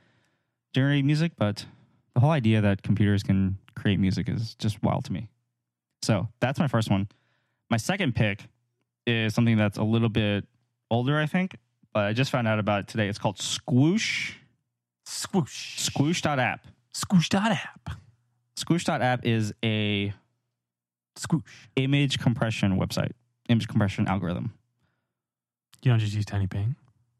generated 0.74 1.04
music. 1.04 1.32
But 1.36 1.66
the 2.14 2.20
whole 2.20 2.30
idea 2.30 2.60
that 2.60 2.82
computers 2.82 3.22
can 3.22 3.58
create 3.74 3.98
music 3.98 4.28
is 4.28 4.54
just 4.54 4.82
wild 4.82 5.04
to 5.06 5.12
me. 5.12 5.28
So 6.02 6.28
that's 6.40 6.58
my 6.58 6.68
first 6.68 6.90
one. 6.90 7.08
My 7.70 7.76
second 7.76 8.14
pick 8.14 8.46
is 9.06 9.34
something 9.34 9.56
that's 9.56 9.78
a 9.78 9.82
little 9.82 10.08
bit 10.08 10.46
older, 10.90 11.18
I 11.18 11.26
think, 11.26 11.56
but 11.92 12.04
I 12.04 12.12
just 12.12 12.30
found 12.30 12.46
out 12.46 12.58
about 12.58 12.80
it 12.80 12.88
today. 12.88 13.08
It's 13.08 13.18
called 13.18 13.38
Squoosh. 13.38 14.32
Squoosh. 15.06 15.90
Squoosh.app. 15.90 16.66
Squoosh.app. 16.94 17.90
Squoosh.app 18.56 19.26
is 19.26 19.52
a 19.64 20.12
Squoosh. 21.16 21.42
image 21.76 22.18
compression 22.18 22.78
website, 22.78 23.12
image 23.48 23.68
compression 23.68 24.06
algorithm. 24.06 24.52
You 25.84 25.90
don't 25.92 25.98
just 25.98 26.14
use 26.14 26.24
TinyPNG. 26.24 26.74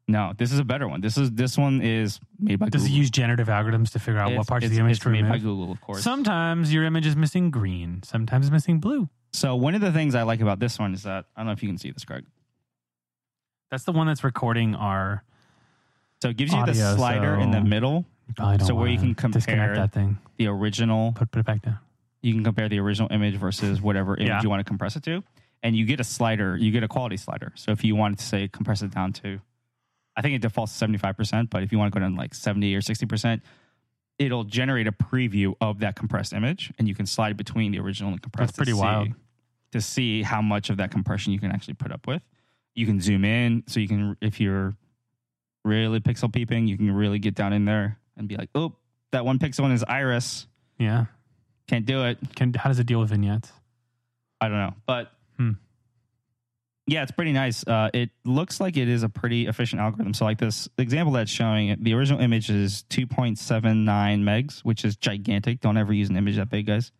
No, 0.07 0.33
this 0.37 0.51
is 0.51 0.59
a 0.59 0.63
better 0.63 0.87
one. 0.87 1.01
This 1.01 1.17
is 1.17 1.31
this 1.31 1.57
one 1.57 1.81
is 1.81 2.19
made 2.39 2.59
by 2.59 2.69
Does 2.69 2.83
Google. 2.83 2.95
it 2.95 2.99
use 2.99 3.09
generative 3.09 3.47
algorithms 3.47 3.91
to 3.93 3.99
figure 3.99 4.19
out 4.19 4.33
what 4.35 4.45
parts 4.47 4.63
of 4.65 4.71
it's- 4.71 4.77
the 4.77 4.81
image 4.83 4.97
it's 4.97 5.03
to 5.03 5.09
made 5.09 5.27
by? 5.27 5.37
Google, 5.39 5.71
of 5.71 5.81
course. 5.81 6.03
Sometimes 6.03 6.71
your 6.73 6.83
image 6.83 7.07
is 7.07 7.15
missing 7.15 7.49
green. 7.49 8.03
Sometimes 8.03 8.45
it's 8.47 8.51
missing 8.51 8.79
blue. 8.79 9.09
So 9.33 9.55
one 9.55 9.73
of 9.75 9.81
the 9.81 9.91
things 9.91 10.13
I 10.15 10.21
like 10.23 10.41
about 10.41 10.59
this 10.59 10.77
one 10.77 10.93
is 10.93 11.03
that 11.03 11.25
I 11.35 11.39
don't 11.39 11.47
know 11.47 11.53
if 11.53 11.63
you 11.63 11.69
can 11.69 11.77
see 11.79 11.89
this, 11.91 12.05
Greg. 12.05 12.23
That's 13.71 13.83
the 13.83 13.91
one 13.91 14.07
that's 14.07 14.23
recording 14.23 14.75
our. 14.75 15.23
So 16.21 16.29
it 16.29 16.37
gives 16.37 16.51
you 16.53 16.57
the 16.65 16.71
Audio, 16.71 16.95
slider 16.95 17.35
in 17.35 17.51
the 17.51 17.61
middle, 17.61 18.05
You 18.27 18.33
probably 18.35 18.57
don't 18.57 18.67
So 18.67 18.75
where 18.75 18.87
you 18.87 18.97
wanna 18.97 19.15
can 19.15 19.31
disconnect 19.31 19.73
compare- 19.73 19.75
that 19.75 19.91
thing. 19.91 20.17
the 20.37 20.47
original. 20.47 21.13
Put 21.13 21.31
put 21.31 21.39
it 21.39 21.45
back 21.45 21.61
down. 21.63 21.79
You 22.21 22.33
can 22.33 22.43
compare 22.43 22.69
the 22.69 22.79
original 22.79 23.11
image 23.11 23.35
versus 23.35 23.81
whatever 23.81 24.15
image 24.17 24.27
Yeah. 24.29 24.41
you 24.41 24.49
want 24.49 24.59
to 24.61 24.63
compress 24.63 24.95
it 24.95 25.03
to, 25.03 25.23
and 25.65 25.75
you 25.75 25.83
get 25.85 25.99
a 25.99 26.03
slider. 26.03 26.55
You 26.55 26.71
get 26.71 26.83
a 26.83 26.87
quality 26.87 27.17
slider. 27.17 27.51
So 27.55 27.71
if 27.71 27.83
you 27.83 27.95
wanted 27.95 28.19
to 28.19 28.25
say 28.25 28.47
compress 28.47 28.83
it 28.83 28.93
down 28.93 29.13
to, 29.13 29.39
I 30.15 30.21
think 30.21 30.35
it 30.35 30.41
defaults 30.43 30.71
to 30.73 30.77
seventy 30.77 30.99
five 30.99 31.17
percent, 31.17 31.49
but 31.49 31.63
if 31.63 31.71
you 31.71 31.79
want 31.79 31.91
to 31.91 31.99
go 31.99 32.03
down 32.03 32.13
to 32.13 32.17
like 32.17 32.35
seventy 32.35 32.75
or 32.75 32.81
sixty 32.81 33.07
percent, 33.07 33.41
it'll 34.19 34.43
generate 34.43 34.85
a 34.87 34.91
preview 34.91 35.55
of 35.59 35.79
that 35.79 35.95
compressed 35.95 36.33
image, 36.33 36.71
and 36.77 36.87
you 36.87 36.93
can 36.93 37.07
slide 37.07 37.35
between 37.35 37.71
the 37.71 37.79
original 37.79 38.11
and 38.11 38.21
compressed. 38.21 38.55
That's 38.55 38.57
pretty 38.57 38.73
to 38.73 38.77
see- 38.77 38.83
wild. 38.83 39.07
to 39.71 39.81
see 39.81 40.21
how 40.21 40.41
much 40.41 40.69
of 40.69 40.77
that 40.77 40.91
compression 40.91 41.33
you 41.33 41.39
can 41.39 41.51
actually 41.51 41.73
put 41.73 41.91
up 41.91 42.05
with. 42.07 42.21
You 42.75 42.85
can 42.85 43.01
zoom 43.01 43.25
in, 43.25 43.63
so 43.67 43.79
you 43.79 43.87
can 43.87 44.15
if 44.21 44.39
you're 44.39 44.75
really 45.63 45.99
pixel 45.99 46.31
peeping, 46.31 46.67
you 46.67 46.77
can 46.77 46.91
really 46.91 47.17
get 47.17 47.33
down 47.33 47.51
in 47.53 47.65
there 47.65 47.97
and 48.15 48.27
be 48.27 48.37
like, 48.37 48.49
oh, 48.53 48.75
that 49.11 49.25
one 49.25 49.39
pixel 49.39 49.65
in 49.65 49.71
his 49.71 49.83
iris. 49.83 50.45
Yeah. 50.77 51.05
Can't 51.67 51.87
do 51.87 52.05
it. 52.05 52.19
Can 52.35 52.53
how 52.53 52.69
does 52.69 52.77
it 52.77 52.85
deal 52.85 52.99
with 52.99 53.09
vignettes? 53.09 53.51
I 54.39 54.47
don't 54.49 54.57
know, 54.57 54.75
but 54.85 55.11
Hmm. 55.37 55.51
yeah, 56.87 57.03
it's 57.03 57.11
pretty 57.11 57.33
nice. 57.33 57.65
Uh, 57.67 57.89
it 57.93 58.09
looks 58.23 58.59
like 58.59 58.77
it 58.77 58.87
is 58.87 59.03
a 59.03 59.09
pretty 59.09 59.47
efficient 59.47 59.81
algorithm. 59.81 60.13
So, 60.13 60.25
like 60.25 60.37
this 60.37 60.69
example 60.77 61.13
that's 61.13 61.31
showing 61.31 61.75
the 61.81 61.93
original 61.93 62.21
image 62.21 62.49
is 62.49 62.85
2.79 62.89 63.35
megs, 64.23 64.59
which 64.59 64.85
is 64.85 64.95
gigantic. 64.95 65.61
Don't 65.61 65.77
ever 65.77 65.93
use 65.93 66.09
an 66.09 66.17
image 66.17 66.37
that 66.37 66.49
big, 66.49 66.67
guys. 66.67 66.91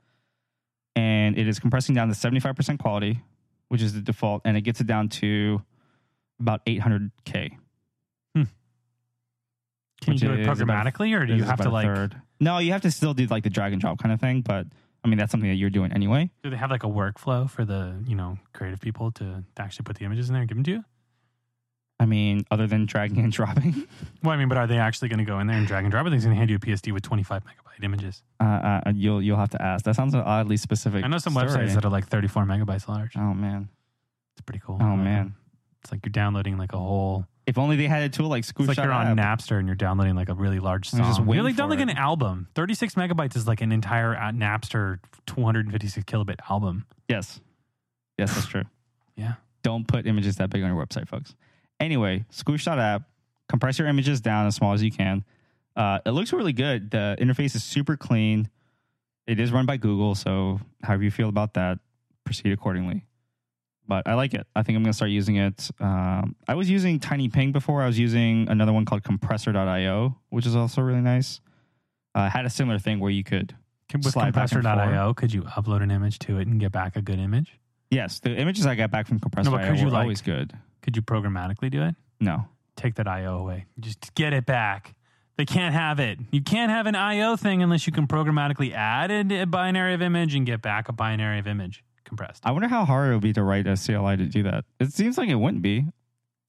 And 0.95 1.37
it 1.37 1.47
is 1.47 1.59
compressing 1.59 1.93
down 1.95 2.07
to 2.07 2.13
75% 2.13 2.79
quality, 2.79 3.21
which 3.67 3.81
is 3.81 3.93
the 3.93 4.01
default, 4.01 4.41
and 4.45 4.55
it 4.55 4.61
gets 4.61 4.79
it 4.79 4.87
down 4.87 5.09
to 5.09 5.61
about 6.39 6.65
800k. 6.65 7.57
Can 10.01 10.13
you 10.13 10.19
do 10.19 10.33
it 10.33 10.45
programmatically, 10.45 11.19
or 11.19 11.25
do 11.25 11.35
you 11.35 11.43
have 11.43 11.61
to 11.61 11.69
like? 11.69 11.85
third. 11.87 12.21
No, 12.39 12.59
you 12.59 12.73
have 12.73 12.81
to 12.81 12.91
still 12.91 13.13
do 13.13 13.25
like 13.27 13.43
the 13.43 13.49
drag 13.49 13.71
and 13.71 13.81
drop 13.81 13.97
kind 13.97 14.13
of 14.13 14.19
thing, 14.19 14.41
but 14.41 14.67
I 15.05 15.07
mean 15.07 15.19
that's 15.19 15.31
something 15.31 15.49
that 15.49 15.55
you're 15.55 15.69
doing 15.69 15.91
anyway. 15.93 16.31
Do 16.43 16.49
they 16.49 16.57
have 16.57 16.71
like 16.71 16.83
a 16.83 16.87
workflow 16.87 17.47
for 17.49 17.63
the 17.63 18.03
you 18.07 18.15
know 18.15 18.39
creative 18.53 18.81
people 18.81 19.11
to, 19.11 19.43
to 19.55 19.61
actually 19.61 19.83
put 19.83 19.97
the 19.97 20.05
images 20.05 20.29
in 20.29 20.33
there 20.33 20.41
and 20.41 20.49
give 20.49 20.57
them 20.57 20.63
to 20.65 20.71
you? 20.71 20.83
I 21.99 22.05
mean, 22.05 22.43
other 22.51 22.67
than 22.67 22.85
dragging 22.87 23.19
and 23.19 23.31
dropping. 23.39 23.87
Well, 24.23 24.33
I 24.33 24.37
mean, 24.37 24.49
but 24.49 24.57
are 24.57 24.67
they 24.67 24.79
actually 24.79 25.07
going 25.09 25.19
to 25.19 25.25
go 25.25 25.39
in 25.39 25.47
there 25.47 25.57
and 25.57 25.65
drag 25.67 25.85
and 25.85 25.91
drop? 25.91 26.05
Are 26.05 26.09
they 26.09 26.17
going 26.17 26.31
to 26.31 26.35
hand 26.35 26.49
you 26.49 26.57
a 26.57 26.59
PSD 26.59 26.91
with 26.91 27.03
25 27.03 27.43
megabyte 27.43 27.83
images? 27.85 28.21
Uh, 28.39 28.43
uh, 28.43 28.91
you'll 28.93 29.21
you'll 29.21 29.37
have 29.37 29.51
to 29.51 29.61
ask. 29.61 29.85
That 29.85 29.95
sounds 29.95 30.13
oddly 30.15 30.57
specific. 30.57 31.05
I 31.05 31.07
know 31.07 31.19
some 31.19 31.33
story. 31.33 31.47
websites 31.49 31.75
that 31.75 31.85
are 31.85 31.91
like 31.91 32.07
34 32.07 32.43
megabytes 32.45 32.87
large. 32.87 33.15
Oh 33.15 33.33
man, 33.33 33.69
It's 34.33 34.41
pretty 34.41 34.61
cool. 34.65 34.77
oh 34.81 34.95
man. 34.97 35.35
It's 35.83 35.91
like 35.91 36.03
you're 36.03 36.11
downloading 36.11 36.57
like 36.57 36.73
a 36.73 36.77
whole. 36.79 37.27
If 37.47 37.57
only 37.59 37.75
they 37.75 37.87
had 37.87 38.01
a 38.03 38.09
tool 38.09 38.27
like 38.27 38.39
It's 38.39 38.49
Squoosh. 38.49 38.67
like 38.67 38.77
you're 38.77 38.91
on 38.91 39.15
Napster 39.17 39.59
and 39.59 39.67
you're 39.67 39.75
downloading 39.75 40.15
like 40.15 40.29
a 40.29 40.33
really 40.33 40.59
large 40.59 40.91
was 40.91 40.99
just 40.99 41.17
song. 41.17 41.31
You're 41.31 41.43
like 41.43 41.55
downloading 41.55 41.89
an 41.89 41.97
album. 41.97 42.47
36 42.55 42.95
megabytes 42.95 43.35
is 43.35 43.47
like 43.47 43.61
an 43.61 43.71
entire 43.71 44.15
uh, 44.15 44.31
Napster 44.31 44.99
256 45.27 46.05
kilobit 46.05 46.37
album. 46.49 46.85
Yes, 47.07 47.39
yes, 48.17 48.33
that's 48.33 48.47
true. 48.47 48.63
Yeah. 49.17 49.35
Don't 49.63 49.87
put 49.87 50.05
images 50.07 50.35
that 50.37 50.49
big 50.49 50.61
on 50.61 50.69
your 50.75 50.85
website, 50.85 51.07
folks. 51.07 51.35
Anyway, 51.79 52.25
Squoosh.app. 52.33 53.03
Compress 53.47 53.79
your 53.79 53.87
images 53.87 54.19
down 54.19 54.45
as 54.45 54.55
small 54.55 54.73
as 54.73 54.83
you 54.83 54.91
can. 54.91 55.23
Uh, 55.75 55.99
it 56.05 56.09
looks 56.11 56.33
really 56.33 56.51
good. 56.51 56.91
The 56.91 57.15
interface 57.17 57.55
is 57.55 57.63
super 57.63 57.95
clean. 57.95 58.49
It 59.25 59.39
is 59.39 59.53
run 59.53 59.65
by 59.65 59.77
Google, 59.77 60.15
so 60.15 60.59
however 60.83 61.03
you 61.03 61.11
feel 61.11 61.29
about 61.29 61.53
that, 61.53 61.79
proceed 62.25 62.51
accordingly. 62.51 63.05
But 63.87 64.07
I 64.07 64.15
like 64.15 64.33
it. 64.33 64.47
I 64.55 64.63
think 64.63 64.75
I'm 64.75 64.83
going 64.83 64.91
to 64.91 64.95
start 64.95 65.11
using 65.11 65.35
it. 65.35 65.69
Um, 65.79 66.35
I 66.47 66.55
was 66.55 66.69
using 66.69 66.99
TinyPNG 66.99 67.53
before. 67.53 67.83
I 67.83 67.87
was 67.87 67.99
using 67.99 68.49
another 68.49 68.73
one 68.73 68.85
called 68.85 69.03
Compressor.io, 69.03 70.17
which 70.29 70.45
is 70.45 70.55
also 70.55 70.81
really 70.81 71.01
nice. 71.01 71.39
Uh, 72.15 72.29
had 72.29 72.45
a 72.45 72.49
similar 72.49 72.79
thing 72.79 72.99
where 72.99 73.11
you 73.11 73.23
could 73.23 73.55
With 73.93 74.05
Slide 74.05 74.25
compressor.io, 74.33 75.13
could 75.13 75.33
you 75.33 75.43
upload 75.43 75.83
an 75.83 75.91
image 75.91 76.17
to 76.19 76.39
it 76.39 76.47
and 76.47 76.59
get 76.59 76.71
back 76.71 76.95
a 76.95 77.01
good 77.01 77.19
image? 77.19 77.59
Yes, 77.91 78.19
the 78.19 78.35
images 78.35 78.65
I 78.65 78.75
got 78.75 78.89
back 78.89 79.07
from 79.07 79.19
Compressor 79.19 79.51
No, 79.51 79.57
but 79.57 79.67
could 79.67 79.83
were 79.83 79.91
like- 79.91 80.01
always 80.01 80.21
good. 80.21 80.53
Could 80.81 80.95
you 80.95 81.01
programmatically 81.01 81.69
do 81.71 81.81
it? 81.83 81.95
No, 82.19 82.45
Take 82.75 82.95
that 82.95 83.07
IO 83.07 83.37
away. 83.37 83.65
Just 83.79 84.13
get 84.15 84.33
it 84.33 84.45
back. 84.45 84.95
They 85.37 85.45
can't 85.45 85.73
have 85.73 85.99
it. 85.99 86.19
You 86.31 86.41
can't 86.41 86.69
have 86.71 86.87
an 86.87 86.95
IO 86.95 87.37
thing 87.37 87.63
unless 87.63 87.87
you 87.87 87.93
can 87.93 88.05
programmatically 88.05 88.73
add 88.73 89.11
a 89.11 89.45
binary 89.45 89.93
of 89.93 90.01
image 90.01 90.35
and 90.35 90.45
get 90.45 90.61
back 90.61 90.89
a 90.89 90.93
binary 90.93 91.39
of 91.39 91.47
image 91.47 91.84
compressed. 92.05 92.41
I 92.45 92.51
wonder 92.51 92.67
how 92.67 92.85
hard 92.85 93.09
it 93.09 93.13
would 93.13 93.23
be 93.23 93.33
to 93.33 93.43
write 93.43 93.67
a 93.67 93.75
CLI 93.75 94.17
to 94.17 94.25
do 94.25 94.43
that. 94.43 94.65
It 94.79 94.93
seems 94.93 95.17
like 95.17 95.29
it 95.29 95.35
wouldn't 95.35 95.61
be, 95.63 95.85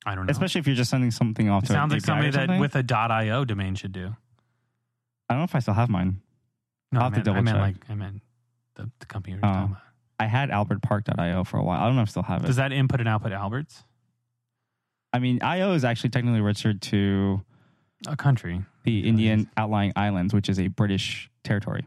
I 0.05 0.15
don't 0.15 0.27
know. 0.27 0.31
especially 0.31 0.61
if 0.61 0.67
you're 0.67 0.77
just 0.77 0.91
sending 0.91 1.11
something 1.11 1.49
off 1.49 1.65
it 1.65 1.69
to. 1.69 1.73
sounds 1.73 1.93
like 1.93 2.03
somebody 2.03 2.31
that 2.31 2.61
with 2.61 2.77
a 2.77 2.85
.io 3.11 3.45
domain 3.45 3.75
should 3.75 3.93
do. 3.93 4.15
I 5.29 5.35
don't 5.35 5.41
know 5.41 5.45
if 5.45 5.55
I 5.55 5.59
still 5.59 5.75
have 5.75 5.89
mine. 5.89 6.21
No, 6.93 7.01
I'll 7.01 7.11
I 7.11 7.15
have 7.17 7.25
to 7.25 7.33
meant, 7.33 7.39
I 7.39 7.41
meant 7.43 7.57
check. 7.57 7.61
like 7.89 7.91
I 7.91 7.95
meant 7.97 8.23
the, 8.77 8.91
the 9.01 9.07
company 9.07 9.35
you're 9.35 9.45
Oh. 9.45 9.49
talking 9.49 9.65
about. 9.73 9.83
I 10.21 10.27
had 10.27 10.51
AlbertPark.io 10.51 11.45
for 11.45 11.59
a 11.59 11.63
while. 11.65 11.81
I 11.83 11.87
don't 11.87 11.97
know 11.97 12.03
if 12.03 12.09
I 12.09 12.11
still 12.11 12.23
have 12.23 12.45
it. 12.45 12.47
Does 12.47 12.57
that 12.57 12.73
input 12.73 13.01
and 13.01 13.09
output 13.09 13.33
Alberts? 13.33 13.83
I 15.13 15.19
mean, 15.19 15.41
IO 15.43 15.73
is 15.73 15.85
actually 15.85 16.11
technically 16.11 16.41
registered 16.41 16.81
to 16.83 17.43
A 18.07 18.17
country. 18.17 18.63
the 18.85 19.09
Indian 19.09 19.51
outlying 19.57 19.93
islands, 19.97 20.33
which 20.33 20.49
is 20.49 20.59
a 20.59 20.69
British 20.69 21.31
territory. 21.45 21.87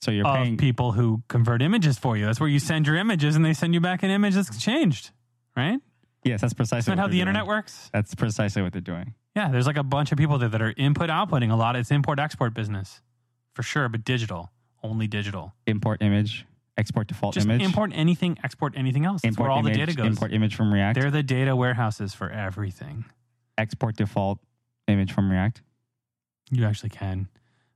So 0.00 0.10
you're 0.10 0.24
paying. 0.24 0.56
people 0.56 0.92
who 0.92 1.22
convert 1.28 1.60
images 1.62 1.98
for 1.98 2.16
you. 2.16 2.24
That's 2.26 2.40
where 2.40 2.48
you 2.48 2.58
send 2.58 2.86
your 2.86 2.96
images 2.96 3.36
and 3.36 3.44
they 3.44 3.52
send 3.52 3.74
you 3.74 3.80
back 3.80 4.02
an 4.02 4.10
image 4.10 4.34
that's 4.34 4.56
changed, 4.58 5.10
right? 5.56 5.78
yes, 6.24 6.40
that's 6.40 6.52
precisely 6.54 6.80
Isn't 6.92 6.96
that 6.96 7.02
how 7.02 7.08
the 7.08 7.20
internet 7.20 7.42
doing. 7.42 7.48
works? 7.48 7.90
That's 7.92 8.14
precisely 8.14 8.62
what 8.62 8.72
they're 8.72 8.80
doing. 8.80 9.14
Yeah, 9.36 9.50
there's 9.50 9.66
like 9.66 9.76
a 9.76 9.82
bunch 9.82 10.10
of 10.12 10.18
people 10.18 10.38
there 10.38 10.48
that 10.48 10.60
are 10.62 10.74
input 10.76 11.08
outputting 11.10 11.50
a 11.50 11.54
lot. 11.54 11.76
It's 11.76 11.90
import 11.90 12.18
export 12.18 12.52
business 12.54 13.00
for 13.54 13.62
sure, 13.62 13.88
but 13.88 14.04
digital, 14.04 14.50
only 14.82 15.06
digital. 15.06 15.54
Import 15.66 16.00
image, 16.02 16.46
export 16.76 17.06
default 17.06 17.34
Just 17.34 17.46
image, 17.46 17.62
import 17.62 17.92
anything, 17.94 18.38
export 18.42 18.74
anything 18.76 19.04
else. 19.04 19.22
That's 19.22 19.32
import 19.34 19.48
where 19.48 19.52
all 19.52 19.58
image, 19.60 19.74
the 19.74 19.78
data 19.86 19.94
goes. 19.96 20.06
import 20.06 20.32
image 20.32 20.54
from 20.56 20.72
React, 20.72 20.98
They're 20.98 21.10
the 21.10 21.22
data 21.22 21.54
warehouses 21.54 22.12
for 22.14 22.30
everything. 22.30 23.04
export 23.58 23.96
default 23.96 24.38
image 24.88 25.12
from 25.12 25.30
React. 25.30 25.62
You 26.50 26.64
actually 26.66 26.90
can 26.90 27.28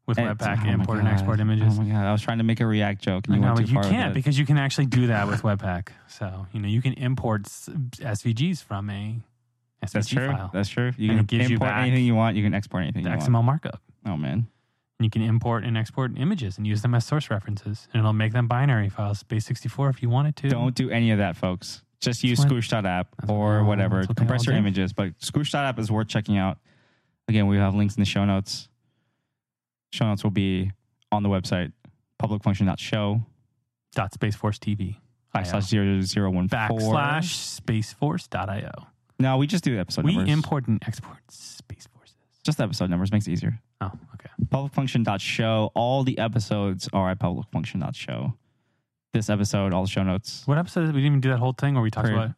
with 0.06 0.18
It's- 0.18 0.36
Webpack 0.36 0.62
oh 0.62 0.66
my 0.66 0.72
import 0.72 0.98
and 0.98 1.06
God. 1.08 1.12
export 1.14 1.40
images. 1.40 1.78
Oh 1.78 1.82
my 1.82 1.90
god! 1.90 2.04
I 2.06 2.12
was 2.12 2.20
trying 2.22 2.38
to 2.38 2.44
make 2.44 2.60
a 2.60 2.66
React 2.66 3.02
joke, 3.02 3.26
and 3.26 3.36
you 3.36 3.40
went 3.42 3.56
but 3.56 3.62
too 3.62 3.68
you 3.68 3.74
far 3.74 3.84
can't 3.90 4.10
it. 4.10 4.14
because 4.14 4.38
you 4.38 4.44
can 4.46 4.58
actually 4.58 4.86
do 4.86 5.06
that 5.08 5.26
with 5.28 5.42
Webpack. 5.42 5.88
So 6.08 6.46
you 6.52 6.60
know 6.60 6.68
you 6.68 6.82
can 6.82 6.92
import 6.94 7.46
s- 7.46 7.68
SVGs 7.98 8.62
from 8.62 8.90
a 8.90 9.20
SVG 9.82 9.92
That's 9.92 10.08
true. 10.08 10.26
file, 10.30 10.50
That's 10.52 10.68
true. 10.68 10.92
You 10.96 11.10
And 11.10 11.18
can 11.18 11.24
it 11.24 11.26
gives 11.26 11.50
you 11.50 11.56
import 11.56 11.70
back 11.70 11.82
anything 11.86 12.04
you 12.04 12.14
want. 12.14 12.36
You 12.36 12.42
can 12.42 12.54
export 12.54 12.82
anything 12.84 13.02
the 13.04 13.10
you 13.10 13.16
XML 13.16 13.32
want. 13.34 13.46
markup. 13.46 13.80
Oh 14.06 14.16
man, 14.16 14.46
And 14.98 15.04
you 15.06 15.10
can 15.10 15.22
import 15.22 15.64
and 15.64 15.76
export 15.78 16.12
images 16.18 16.58
and 16.58 16.66
use 16.66 16.82
them 16.82 16.94
as 16.94 17.04
source 17.06 17.30
references, 17.30 17.88
and 17.92 18.00
it'll 18.00 18.12
make 18.12 18.32
them 18.32 18.46
binary 18.46 18.88
files, 18.90 19.22
base64 19.22 19.90
if 19.90 20.02
you 20.02 20.08
wanted 20.10 20.36
to. 20.36 20.48
don't 20.50 20.74
do 20.74 20.90
any 20.90 21.10
of 21.10 21.18
that, 21.18 21.36
folks. 21.36 21.82
Just 22.00 22.22
use 22.22 22.38
what- 22.40 22.50
that's 22.50 22.70
what- 22.72 23.30
or 23.30 23.58
no, 23.60 23.64
whatever. 23.64 23.96
that's 23.96 24.08
what 24.08 24.16
they 24.18 24.20
Compress 24.20 24.42
all 24.46 24.52
your 24.52 24.60
do. 24.60 24.66
images, 24.66 24.92
but 24.92 25.18
Squoosh.app 25.20 25.78
is 25.78 25.90
worth 25.90 26.08
checking 26.08 26.36
out. 26.36 26.58
Again, 27.28 27.46
we 27.46 27.56
have 27.56 27.74
links 27.74 27.96
in 27.96 28.02
the 28.02 28.06
show 28.06 28.26
notes. 28.26 28.68
Show 29.94 30.06
notes 30.08 30.24
will 30.24 30.32
be 30.32 30.72
on 31.12 31.22
the 31.22 31.28
website 31.28 31.70
publicfunction.show 32.20 33.20
dot 33.94 34.12
spaceforce 34.12 34.58
TV 34.58 34.96
backslash 35.32 35.62
zero 35.68 36.00
zero 36.00 36.30
one 36.32 36.48
four 36.48 36.58
backslash 36.58 37.60
spaceforce.io. 37.60 38.72
No, 39.20 39.36
we 39.36 39.46
just 39.46 39.62
do 39.62 39.78
episode 39.78 40.04
We 40.04 40.16
numbers. 40.16 40.32
import 40.32 40.66
and 40.66 40.82
export 40.84 41.18
space 41.30 41.86
forces. 41.94 42.16
just 42.44 42.60
episode 42.60 42.90
numbers 42.90 43.12
makes 43.12 43.28
it 43.28 43.32
easier. 43.32 43.60
Oh, 43.80 43.92
okay. 44.14 44.30
Publicfunction.show. 44.48 45.70
All 45.76 46.02
the 46.02 46.18
episodes 46.18 46.88
are 46.92 47.10
at 47.10 47.20
publicfunction.show. 47.20 48.34
This 49.12 49.30
episode, 49.30 49.72
all 49.72 49.82
the 49.84 49.88
show 49.88 50.02
notes. 50.02 50.42
What 50.46 50.58
episode? 50.58 50.86
We 50.86 50.94
didn't 51.02 51.06
even 51.06 51.20
do 51.20 51.28
that 51.30 51.38
whole 51.38 51.52
thing 51.52 51.74
where 51.74 51.84
we 51.84 51.92
talked 51.92 52.08
Period. 52.08 52.24
about 52.24 52.34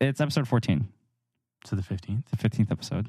It's 0.00 0.18
episode 0.22 0.48
14, 0.48 0.88
to 1.64 1.74
the 1.76 1.82
15th. 1.82 2.24
the 2.30 2.36
15th 2.38 2.70
episode. 2.72 3.08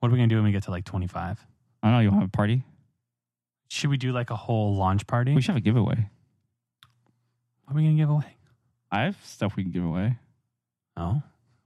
What 0.00 0.08
are 0.08 0.12
we 0.12 0.18
going 0.18 0.28
to 0.28 0.34
do 0.34 0.36
when 0.36 0.44
we 0.44 0.52
get 0.52 0.64
to 0.64 0.70
like 0.70 0.84
25? 0.84 1.46
I 1.82 1.88
don't 1.88 1.92
know. 1.94 2.00
You 2.00 2.08
want 2.10 2.20
to 2.20 2.22
have 2.22 2.28
a 2.28 2.36
party? 2.36 2.62
Should 3.68 3.90
we 3.90 3.96
do 3.98 4.12
like 4.12 4.30
a 4.30 4.36
whole 4.36 4.74
launch 4.74 5.06
party? 5.06 5.34
We 5.34 5.42
should 5.42 5.50
have 5.52 5.56
a 5.58 5.60
giveaway. 5.60 6.08
What 7.64 7.74
are 7.74 7.76
we 7.76 7.82
going 7.82 7.96
to 7.96 8.02
give 8.02 8.10
away? 8.10 8.36
I 8.90 9.02
have 9.02 9.16
stuff 9.24 9.56
we 9.56 9.62
can 9.62 9.72
give 9.72 9.84
away. 9.84 10.16
Oh, 10.96 11.22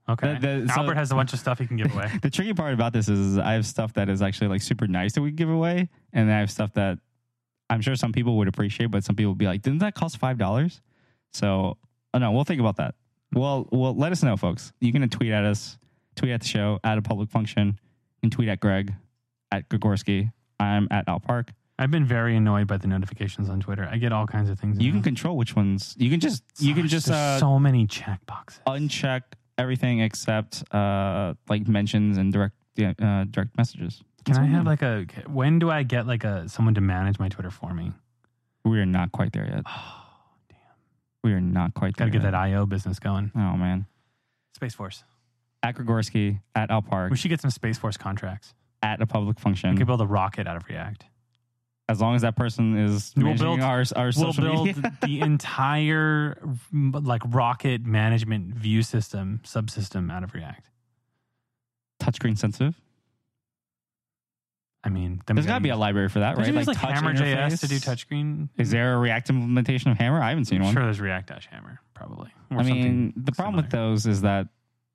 okay. 0.09 0.37
The- 0.39 0.63
the- 0.65 0.67
so- 0.73 0.81
Albert 0.81 0.95
has 0.95 1.11
a 1.11 1.15
bunch 1.15 1.33
of 1.33 1.39
stuff 1.39 1.59
he 1.59 1.65
can 1.67 1.77
give 1.77 1.93
away. 1.93 2.11
The 2.21 2.29
tricky 2.29 2.53
part 2.53 2.73
about 2.73 2.93
this 2.93 3.07
is 3.07 3.37
I 3.37 3.53
have 3.53 3.65
stuff 3.65 3.93
that 3.93 4.09
is 4.09 4.21
actually 4.21 4.47
like 4.49 4.61
super 4.61 4.85
nice 4.87 5.13
that 5.13 5.21
we 5.21 5.31
give 5.31 5.49
away, 5.49 5.89
and 6.11 6.27
then 6.29 6.35
I 6.35 6.39
have 6.39 6.51
stuff 6.51 6.73
that 6.73 6.99
I'm 7.69 7.81
sure 7.81 7.95
some 7.95 8.11
people 8.11 8.37
would 8.37 8.47
appreciate, 8.49 8.91
but 8.91 9.03
some 9.03 9.15
people 9.15 9.31
would 9.31 9.37
be 9.37 9.45
like, 9.47 9.61
"Didn't 9.61 9.79
that 9.79 9.95
cost 9.95 10.17
five 10.17 10.37
dollars?" 10.37 10.81
So, 11.33 11.77
oh 12.13 12.17
no, 12.19 12.31
we'll 12.33 12.43
think 12.43 12.59
about 12.59 12.75
that. 12.77 12.95
Well, 13.33 13.67
well, 13.71 13.95
let 13.95 14.11
us 14.11 14.21
know, 14.21 14.35
folks. 14.37 14.73
You 14.81 14.91
can 14.91 15.07
tweet 15.09 15.31
at 15.31 15.45
us, 15.45 15.77
tweet 16.15 16.31
at 16.33 16.41
the 16.41 16.47
show, 16.47 16.79
at 16.83 16.97
a 16.97 17.01
public 17.01 17.29
function, 17.29 17.79
and 18.21 18.31
tweet 18.31 18.49
at 18.49 18.59
Greg, 18.59 18.93
at 19.53 19.69
Gregorski. 19.69 20.31
I'm 20.59 20.87
at 20.91 21.07
Al 21.07 21.19
Park. 21.19 21.51
I've 21.79 21.91
been 21.91 22.05
very 22.05 22.35
annoyed 22.35 22.67
by 22.67 22.77
the 22.77 22.87
notifications 22.87 23.49
on 23.49 23.59
Twitter. 23.59 23.87
I 23.91 23.97
get 23.97 24.11
all 24.11 24.27
kinds 24.27 24.49
of 24.49 24.59
things. 24.59 24.79
You 24.79 24.91
can 24.91 25.01
control 25.01 25.37
which 25.37 25.55
ones. 25.55 25.95
You 25.97 26.09
can 26.09 26.19
just 26.19 26.43
you 26.59 26.73
can 26.75 26.87
just 26.87 27.09
uh, 27.09 27.39
so 27.39 27.57
many 27.59 27.87
check 27.87 28.19
boxes. 28.25 28.61
uncheck 28.67 29.21
everything 29.57 29.99
except 30.01 30.63
uh 30.73 31.33
like 31.49 31.67
mentions 31.67 32.17
and 32.17 32.31
direct 32.31 32.55
uh, 32.79 33.25
direct 33.25 33.57
messages. 33.57 34.01
Can 34.25 34.37
I 34.37 34.45
have 34.45 34.65
like 34.65 34.81
a? 34.81 35.05
When 35.27 35.59
do 35.59 35.69
I 35.69 35.83
get 35.83 36.07
like 36.07 36.23
a 36.23 36.47
someone 36.47 36.73
to 36.75 36.81
manage 36.81 37.19
my 37.19 37.27
Twitter 37.27 37.51
for 37.51 37.73
me? 37.73 37.91
We 38.63 38.79
are 38.79 38.85
not 38.85 39.11
quite 39.11 39.33
there 39.33 39.45
yet. 39.45 39.65
Oh, 39.75 40.35
damn. 40.49 40.57
We 41.23 41.33
are 41.33 41.41
not 41.41 41.73
quite 41.73 41.95
gotta 41.97 42.11
there. 42.11 42.21
get 42.21 42.31
that. 42.31 42.35
IO 42.35 42.65
business 42.65 42.99
going. 42.99 43.31
Oh 43.35 43.57
man. 43.57 43.87
Space 44.55 44.75
Force. 44.75 45.03
At 45.63 45.75
Gregorski, 45.75 46.39
at 46.55 46.69
Al 46.69 46.81
Park, 46.81 47.09
We 47.11 47.17
should 47.17 47.29
get 47.29 47.41
some 47.41 47.51
Space 47.51 47.77
Force 47.77 47.97
contracts. 47.97 48.53
At 48.83 49.01
a 49.01 49.07
public 49.07 49.39
function. 49.39 49.71
We 49.71 49.77
could 49.77 49.87
build 49.87 50.01
a 50.01 50.05
rocket 50.05 50.45
out 50.47 50.57
of 50.57 50.67
React. 50.69 51.05
as 51.89 51.99
long 52.01 52.15
as 52.15 52.21
that 52.21 52.35
person 52.35 52.77
is 52.77 53.13
We'll 53.15 53.25
managing 53.27 53.45
build- 53.47 53.59
our 53.61 53.83
our 53.95 54.05
We'll 54.05 54.11
social 54.11 54.43
build 54.43 54.65
media. 54.67 54.97
the 55.01 55.19
entire 55.29 56.37
like 56.71 57.21
rocket 57.27 57.85
management 57.85 58.53
view 58.53 58.81
system 58.83 59.41
subsystem 59.43 60.11
out 60.11 60.23
of 60.23 60.33
React. 60.33 60.69
Touchscreen 62.01 62.37
sensitive. 62.37 62.75
I 64.85 64.89
mean, 64.89 65.21
There's 65.25 65.45
got 65.45 65.55
to 65.55 65.61
be 65.61 65.69
a 65.69 65.77
library 65.77 66.09
for 66.09 66.19
that, 66.19 66.37
right? 66.37 66.53
like, 66.53 66.65
touch 66.77 66.91
Hammer 66.91 67.13
JS 67.13 67.61
to 67.61 67.67
do 67.69 67.75
touchscreen. 67.77 68.49
Is 68.57 68.71
there 68.71 68.95
a 68.95 68.97
React 68.97 69.29
implementation 69.29 69.91
of 69.91 69.97
Hammer? 69.97 70.21
I 70.21 70.27
haven't 70.29 70.43
seen 70.45 70.57
I'm 70.59 70.65
one. 70.65 70.73
sure 70.73 70.83
there's 70.83 70.99
React 70.99 71.31
Hammer, 71.51 71.79
probably. 71.93 72.31
Or 72.51 72.59
I 72.59 72.63
mean, 72.63 73.13
the 73.15 73.31
problem 73.31 73.55
with 73.63 73.71
those 73.71 74.05
is 74.05 74.21
that 74.23 74.47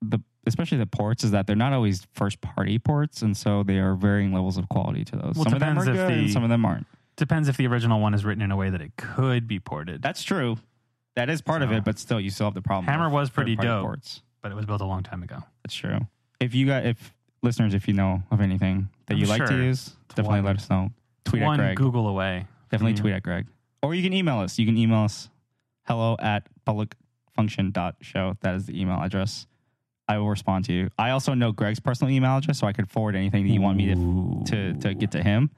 the 0.03 0.19
especially 0.49 0.77
the 0.77 0.85
ports 0.85 1.23
is 1.23 1.31
that 1.31 1.47
they're 1.47 1.55
not 1.55 1.71
always 1.71 2.05
first 2.13 2.41
party 2.41 2.77
ports, 2.77 3.21
and 3.21 3.35
so 3.35 3.63
they 3.63 3.77
are 3.77 3.95
varying 3.95 4.33
levels 4.33 4.57
of 4.57 4.67
quality 4.67 5.05
to 5.05 5.15
those. 5.15 5.35
Well, 5.35 5.45
some 5.45 5.53
of 5.53 5.59
them 5.59 5.77
are 5.77 5.85
depends 5.85 5.87
if 5.87 5.95
good, 5.95 6.17
and 6.17 6.27
the- 6.27 6.31
some 6.33 6.43
of 6.43 6.49
them 6.49 6.65
aren't. 6.65 6.87
depends 7.15 7.47
if 7.47 7.57
the 7.57 7.67
original 7.67 8.01
one 8.01 8.13
is 8.13 8.25
written 8.25 8.41
in 8.41 8.51
a 8.51 8.57
way 8.57 8.69
that 8.69 8.81
it 8.81 8.97
could 8.97 9.47
be 9.47 9.59
ported. 9.59 10.01
That's 10.01 10.23
true. 10.23 10.57
That 11.15 11.29
is 11.29 11.41
part 11.41 11.61
of 11.61 11.71
it, 11.71 11.83
but 11.83 11.99
still, 11.99 12.19
you 12.19 12.29
still 12.29 12.47
have 12.47 12.53
the 12.53 12.61
problem. 12.61 12.85
Hammer 12.85 13.09
was 13.09 13.29
pretty 13.29 13.55
dope. 13.55 13.83
Ports. 13.83 14.21
but 14.41 14.51
it 14.51 14.55
was 14.55 14.65
built 14.65 14.81
a 14.81 14.85
long 14.85 15.03
time 15.03 15.23
ago. 15.23 15.39
That's 15.63 15.75
true. 15.75 15.99
If 16.39 16.55
you 16.55 16.65
got, 16.65 16.85
if 16.85 17.13
listeners, 17.43 17.73
if 17.73 17.87
you 17.87 17.93
know 17.93 18.23
of 18.31 18.39
anything 18.39 18.89
that 19.07 19.15
I'm 19.15 19.19
you 19.19 19.25
like 19.25 19.45
to 19.45 19.55
use, 19.55 19.95
definitely 20.09 20.39
one- 20.39 20.45
let 20.45 20.55
us 20.57 20.69
know. 20.69 20.91
Tweet 21.25 21.43
at 21.43 21.57
Greg. 21.57 21.77
Google 21.77 22.07
away. 22.07 22.47
Definitely 22.71 22.93
hmm. 22.93 23.01
tweet 23.01 23.13
at 23.15 23.23
Greg. 23.23 23.47
Or 23.81 23.93
you 23.93 24.03
can 24.03 24.13
email 24.13 24.39
us. 24.39 24.57
You 24.57 24.65
can 24.65 24.77
email 24.77 24.99
us 24.99 25.29
hello 25.85 26.15
at 26.19 26.47
publicfunction.show. 26.65 28.37
That 28.41 28.55
is 28.55 28.65
the 28.65 28.79
email 28.79 29.01
address. 29.01 29.47
I 30.09 30.17
will 30.17 30.29
respond 30.29 30.65
to 30.65 30.73
you. 30.73 30.89
I 30.97 31.11
also 31.11 31.35
know 31.35 31.51
Greg's 31.51 31.79
personal 31.79 32.11
email 32.11 32.37
address, 32.37 32.57
so 32.59 32.67
I 32.67 32.73
could 32.73 32.89
forward 32.89 33.15
anything 33.15 33.45
that 33.45 33.53
you 33.53 33.61
want 33.61 33.77
me 33.77 33.93
to 33.93 34.43
to, 34.47 34.73
to 34.79 34.93
get 34.95 35.11
to 35.11 35.23
him. 35.23 35.51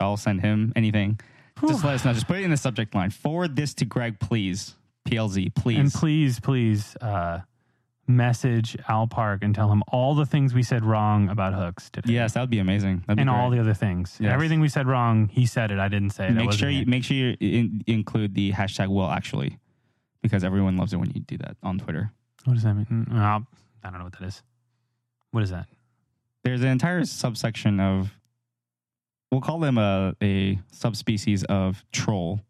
So 0.00 0.06
I'll 0.06 0.16
send 0.16 0.40
him 0.40 0.72
anything. 0.76 1.20
Just 1.66 1.84
let 1.84 1.94
us 1.94 2.04
know. 2.04 2.12
Just 2.12 2.28
put 2.28 2.36
it 2.36 2.44
in 2.44 2.50
the 2.52 2.56
subject 2.56 2.94
line. 2.94 3.10
Forward 3.10 3.56
this 3.56 3.74
to 3.74 3.84
Greg, 3.84 4.20
please. 4.20 4.76
PLZ, 5.08 5.52
please. 5.54 5.78
And 5.78 5.92
please, 5.92 6.38
please 6.38 6.96
uh, 7.00 7.40
message 8.06 8.76
Al 8.88 9.08
Park 9.08 9.42
and 9.42 9.52
tell 9.52 9.72
him 9.72 9.82
all 9.88 10.14
the 10.14 10.26
things 10.26 10.54
we 10.54 10.62
said 10.62 10.84
wrong 10.84 11.28
about 11.28 11.54
hooks 11.54 11.90
today. 11.90 12.12
Yes, 12.12 12.34
that 12.34 12.40
would 12.40 12.50
be 12.50 12.60
amazing. 12.60 13.02
That'd 13.06 13.16
be 13.16 13.22
and 13.22 13.30
all 13.30 13.48
great. 13.48 13.56
the 13.56 13.62
other 13.62 13.74
things. 13.74 14.16
Yes. 14.20 14.32
Everything 14.32 14.60
we 14.60 14.68
said 14.68 14.86
wrong, 14.86 15.26
he 15.26 15.46
said 15.46 15.72
it. 15.72 15.80
I 15.80 15.88
didn't 15.88 16.10
say 16.10 16.28
it. 16.28 16.34
Make 16.34 16.52
sure 16.52 16.70
you 16.70 16.86
make 16.86 17.02
sure 17.02 17.16
you 17.16 17.36
in, 17.40 17.82
include 17.88 18.34
the 18.34 18.52
hashtag 18.52 18.88
will 18.88 19.10
actually 19.10 19.58
because 20.22 20.44
everyone 20.44 20.76
loves 20.76 20.92
it 20.92 20.96
when 20.98 21.10
you 21.10 21.20
do 21.20 21.36
that 21.38 21.56
on 21.64 21.78
Twitter. 21.78 22.12
What 22.44 22.54
does 22.54 22.62
that 22.62 22.74
mean? 22.74 22.86
Mm, 22.86 23.46
I 23.84 23.90
don't 23.90 23.98
know 23.98 24.04
what 24.04 24.18
that 24.18 24.26
is. 24.26 24.42
What 25.30 25.42
is 25.42 25.50
that? 25.50 25.66
There's 26.44 26.62
an 26.62 26.68
entire 26.68 27.04
subsection 27.04 27.80
of 27.80 28.10
we'll 29.30 29.40
call 29.40 29.58
them 29.58 29.78
a 29.78 30.14
a 30.22 30.58
subspecies 30.72 31.44
of 31.44 31.84
troll 31.92 32.40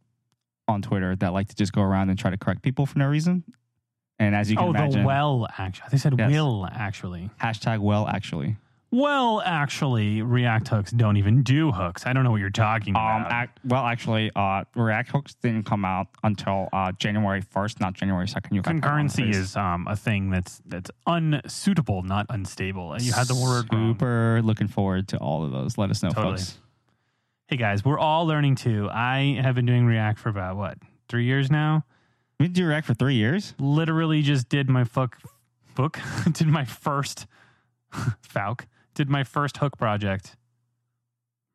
on 0.68 0.82
Twitter 0.82 1.16
that 1.16 1.32
like 1.32 1.48
to 1.48 1.56
just 1.56 1.72
go 1.72 1.82
around 1.82 2.10
and 2.10 2.18
try 2.18 2.30
to 2.30 2.36
correct 2.38 2.62
people 2.62 2.86
for 2.86 2.98
no 2.98 3.06
reason. 3.08 3.42
And 4.20 4.34
as 4.34 4.50
you 4.50 4.56
can 4.56 4.66
Oh, 4.66 4.70
imagine, 4.70 5.02
the 5.02 5.06
well, 5.06 5.46
actually. 5.58 5.88
They 5.92 5.98
said 5.98 6.14
Yes. 6.18 6.30
will, 6.30 6.66
actually. 6.70 7.30
hashtag 7.40 7.78
well 7.78 8.06
actually. 8.06 8.56
Well, 8.90 9.42
actually, 9.44 10.22
React 10.22 10.68
hooks 10.68 10.90
don't 10.92 11.18
even 11.18 11.42
do 11.42 11.72
hooks. 11.72 12.06
I 12.06 12.14
don't 12.14 12.24
know 12.24 12.30
what 12.30 12.40
you're 12.40 12.48
talking 12.48 12.96
Um, 12.96 13.22
about. 13.26 13.48
well, 13.62 13.84
actually, 13.84 14.30
uh, 14.34 14.64
React 14.74 15.10
hooks 15.10 15.34
didn't 15.34 15.64
come 15.64 15.84
out 15.84 16.06
until 16.22 16.70
uh, 16.72 16.92
January 16.92 17.42
1st, 17.42 17.80
not 17.80 17.92
January 17.92 18.24
2nd. 18.26 18.52
You 18.52 18.62
got 18.62 18.74
that 18.80 18.88
wrong, 18.88 19.06
Concurrency 19.08 19.28
is 19.28 19.56
um, 19.56 19.86
a 19.88 19.94
thing 19.94 20.30
that's 20.30 20.62
that's 20.64 20.90
unsuitable, 21.06 22.02
not 22.02 22.24
unstable. 22.30 22.96
You 22.98 23.12
had 23.12 23.26
the 23.26 23.34
word 23.34 23.66
wrong. 23.70 23.92
super 23.92 24.40
looking 24.42 24.68
forward 24.68 25.08
to 25.08 25.18
all 25.18 25.44
of 25.44 25.52
those. 25.52 25.76
Let 25.76 25.90
us 25.90 26.02
know, 26.02 26.08
Totally. 26.08 26.38
folks. 26.38 26.58
Hey 27.48 27.56
guys, 27.58 27.84
we're 27.84 27.98
all 27.98 28.26
learning 28.26 28.54
too. 28.54 28.88
I 28.90 29.38
have 29.42 29.54
been 29.54 29.66
doing 29.66 29.84
React 29.84 30.18
for 30.18 30.30
about 30.30 30.56
what 30.56 30.78
three 31.10 31.24
years 31.24 31.50
now. 31.50 31.84
Been 32.38 32.52
doing 32.54 32.68
React 32.68 32.86
for 32.86 32.94
three 32.94 33.16
years. 33.16 33.52
Literally, 33.58 34.22
just 34.22 34.48
did 34.48 34.70
my 34.70 34.84
fuck 34.84 35.18
book. 35.74 35.98
did 36.32 36.46
my 36.46 36.64
first 36.64 37.26
Falk. 38.22 38.66
Did 38.98 39.08
my 39.08 39.22
first 39.22 39.58
hook 39.58 39.78
project. 39.78 40.34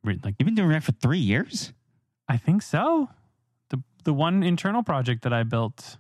Like 0.06 0.36
You've 0.40 0.46
been 0.46 0.56
doing 0.56 0.70
React 0.70 0.86
for 0.86 0.92
three 0.94 1.20
years. 1.20 1.74
I 2.30 2.38
think 2.38 2.62
so. 2.62 3.10
The 3.70 3.84
the 4.06 4.14
one 4.14 4.44
internal 4.44 4.82
project 4.82 5.24
that 5.24 5.34
I 5.34 5.44
built. 5.44 5.98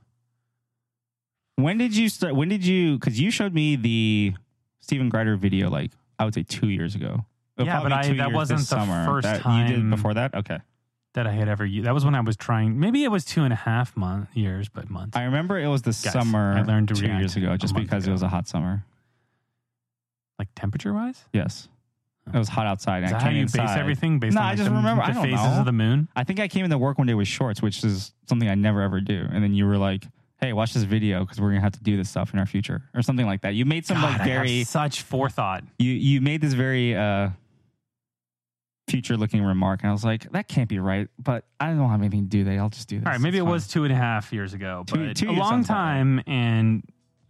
When 1.58 1.78
did 1.78 1.98
you 1.98 2.08
start? 2.08 2.34
When 2.36 2.48
did 2.48 2.66
you? 2.66 2.98
Because 2.98 3.20
you 3.20 3.30
showed 3.30 3.54
me 3.54 3.76
the 3.76 4.34
Stephen 4.80 5.10
Grider 5.10 5.36
video, 5.36 5.70
like 5.70 5.92
I 6.18 6.24
would 6.24 6.34
say 6.34 6.44
two 6.44 6.70
years 6.70 6.96
ago. 6.96 7.26
Uh, 7.60 7.66
Yeah, 7.66 7.82
but 7.84 7.92
I- 7.92 8.14
that 8.14 8.32
wasn't 8.32 8.62
the 8.62 8.66
summer. 8.66 9.06
first 9.06 9.24
That- 9.26 9.46
You 9.46 9.68
did 9.68 9.76
time- 9.82 9.90
before 9.90 10.14
that. 10.14 10.34
Okay. 10.36 10.60
that 11.14 11.28
I 11.28 11.32
had 11.34 11.50
ever 11.50 11.66
used. 11.66 11.86
That 11.86 11.94
was 11.94 12.06
when 12.06 12.16
I 12.16 12.22
was 12.22 12.38
trying. 12.38 12.80
Maybe 12.80 13.04
it 13.04 13.12
was 13.12 13.24
two 13.26 13.44
and 13.44 13.52
a 13.52 13.58
half 13.58 13.96
month 13.98 14.36
years, 14.36 14.68
but 14.70 14.90
months. 14.90 15.16
I 15.18 15.24
remember 15.26 15.60
it 15.60 15.68
was 15.68 15.82
the 15.84 15.90
Guys, 15.92 16.12
summer 16.14 16.56
I 16.58 16.62
learned 16.64 16.88
to 16.88 16.96
two 16.96 17.04
React 17.04 17.20
years 17.20 17.36
ago, 17.36 17.58
just 17.58 17.76
because 17.76 18.06
ago. 18.06 18.12
it 18.12 18.14
was 18.14 18.24
a 18.24 18.30
hot 18.30 18.48
summer. 18.48 18.86
Like 20.44 20.56
temperature 20.56 20.94
wise. 20.94 21.24
Yes, 21.34 21.68
it 22.34 22.38
was 22.38 22.48
hot 22.50 22.68
outside. 22.68 23.04
Is 23.04 23.12
and 23.12 23.16
that 23.16 23.22
I 23.22 23.24
how 23.24 23.28
came 23.30 23.36
you 23.38 23.42
inside. 23.44 23.68
base 23.68 23.78
everything 23.78 24.20
based 24.20 24.36
No, 24.36 24.42
on 24.42 24.46
I 24.46 24.50
like, 24.52 24.58
just 24.58 24.70
the, 24.70 24.76
remember- 24.76 25.04
the 25.04 25.10
I 25.10 25.14
don't 25.14 25.24
phases 25.24 25.46
know. 25.46 25.60
of 25.60 25.66
the 25.66 25.72
moon? 25.72 26.08
I 26.16 26.24
think 26.24 26.40
I 26.40 26.48
came 26.48 26.64
into 26.66 26.78
work 26.78 26.98
one 26.98 27.08
day 27.08 27.14
with 27.14 27.28
shorts, 27.28 27.62
which 27.62 27.84
is 27.84 28.14
something 28.28 28.48
I 28.50 28.56
never 28.56 28.82
ever 28.82 29.02
do. 29.02 29.26
And 29.32 29.44
then 29.44 29.54
you 29.54 29.66
were 29.66 29.78
like, 29.78 30.06
"Hey, 30.40 30.54
watch 30.54 30.74
this 30.74 30.84
video 30.84 31.22
because 31.22 31.40
we're 31.42 31.50
gonna 31.50 31.62
have 31.62 31.74
to 31.74 31.84
do 31.84 31.98
this 31.98 32.10
stuff 32.10 32.34
in 32.34 32.40
our 32.40 32.46
future," 32.46 32.82
or 32.94 33.02
something 33.02 33.26
like 33.26 33.42
that. 33.42 33.56
You 33.56 33.66
made 33.66 33.86
some 33.86 33.98
God, 33.98 34.04
like 34.12 34.22
I 34.22 34.24
have 34.24 34.28
very 34.28 34.64
such 34.64 35.02
forethought. 35.02 35.64
you 35.80 35.92
you 35.92 36.22
made 36.22 36.42
this 36.42 36.54
very 36.54 36.96
uh 36.96 37.30
future 38.90 39.16
looking 39.18 39.44
remark, 39.44 39.82
and 39.82 39.90
I 39.90 39.94
was 39.94 40.04
like, 40.04 40.30
"That 40.32 40.48
can't 40.48 40.68
be 40.70 40.80
right." 40.80 41.08
But 41.18 41.46
I 41.60 41.68
don't 41.74 41.90
have 41.90 42.00
anything 42.02 42.24
to 42.24 42.28
do. 42.30 42.44
They, 42.44 42.58
I'll 42.60 42.70
just 42.70 42.88
do 42.90 43.00
this. 43.00 43.06
All 43.06 43.12
right, 43.14 43.22
maybe 43.22 43.38
it 43.38 43.46
was 43.46 43.68
two 43.68 43.84
and 43.86 43.94
a 43.94 43.96
half 43.96 44.32
years 44.34 44.54
ago, 44.54 44.84
Two- 44.88 45.08
but 45.08 45.16
two 45.18 45.28
a 45.28 45.32
years 45.32 45.40
long 45.40 45.52
sounds 45.64 45.66
about 45.70 45.76
right. 45.78 45.94
time. 45.94 46.22
And 46.28 46.84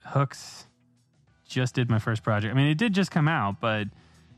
hooks 0.03 0.65
just 1.53 1.75
did 1.75 1.89
my 1.89 1.99
first 1.99 2.23
project. 2.23 2.53
I 2.53 2.57
mean, 2.57 2.67
it 2.67 2.77
did 2.77 2.93
just 2.93 3.11
come 3.11 3.27
out, 3.27 3.59
but 3.59 3.87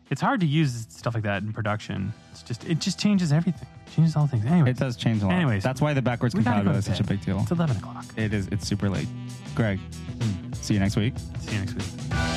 it's 0.10 0.22
hard 0.22 0.40
to 0.42 0.46
use 0.46 0.86
stuff 0.90 1.14
like 1.14 1.24
that 1.24 1.44
in 1.44 1.54
production. 1.54 2.14
It's 2.32 2.44
just 2.44 2.64
it 2.66 2.80
just 2.80 3.00
changes 3.00 3.32
everything. 3.32 3.68
It 3.88 3.92
changes 3.96 4.16
all 4.16 4.28
things. 4.28 4.46
Anyway, 4.46 4.72
It 4.72 4.78
does 4.78 4.96
change 4.96 5.22
a 5.24 5.28
lot. 5.28 5.34
Anyways, 5.34 5.64
that's 5.64 5.82
why 5.82 5.94
the 5.94 6.02
backwards 6.02 6.36
we 6.36 6.44
gotta 6.44 6.64
go 6.64 6.72
compatibility 6.74 6.86
to 6.86 6.92
is 6.92 6.98
such 6.98 7.06
a 7.06 7.10
big 7.10 7.26
deal. 7.26 7.40
it's 7.42 7.52
eleven 7.52 7.78
o'clock. 7.78 8.06
It 8.18 8.34
is. 8.34 8.48
It's 8.48 8.68
super 8.68 8.90
late. 8.90 9.08
Greg, 9.56 9.80
hmm. 9.80 10.54
see 10.54 10.74
you 10.74 10.80
next 10.80 10.96
week. 10.96 11.14
See 11.40 11.54
you 11.54 11.60
next 11.60 11.74
week. 11.74 12.35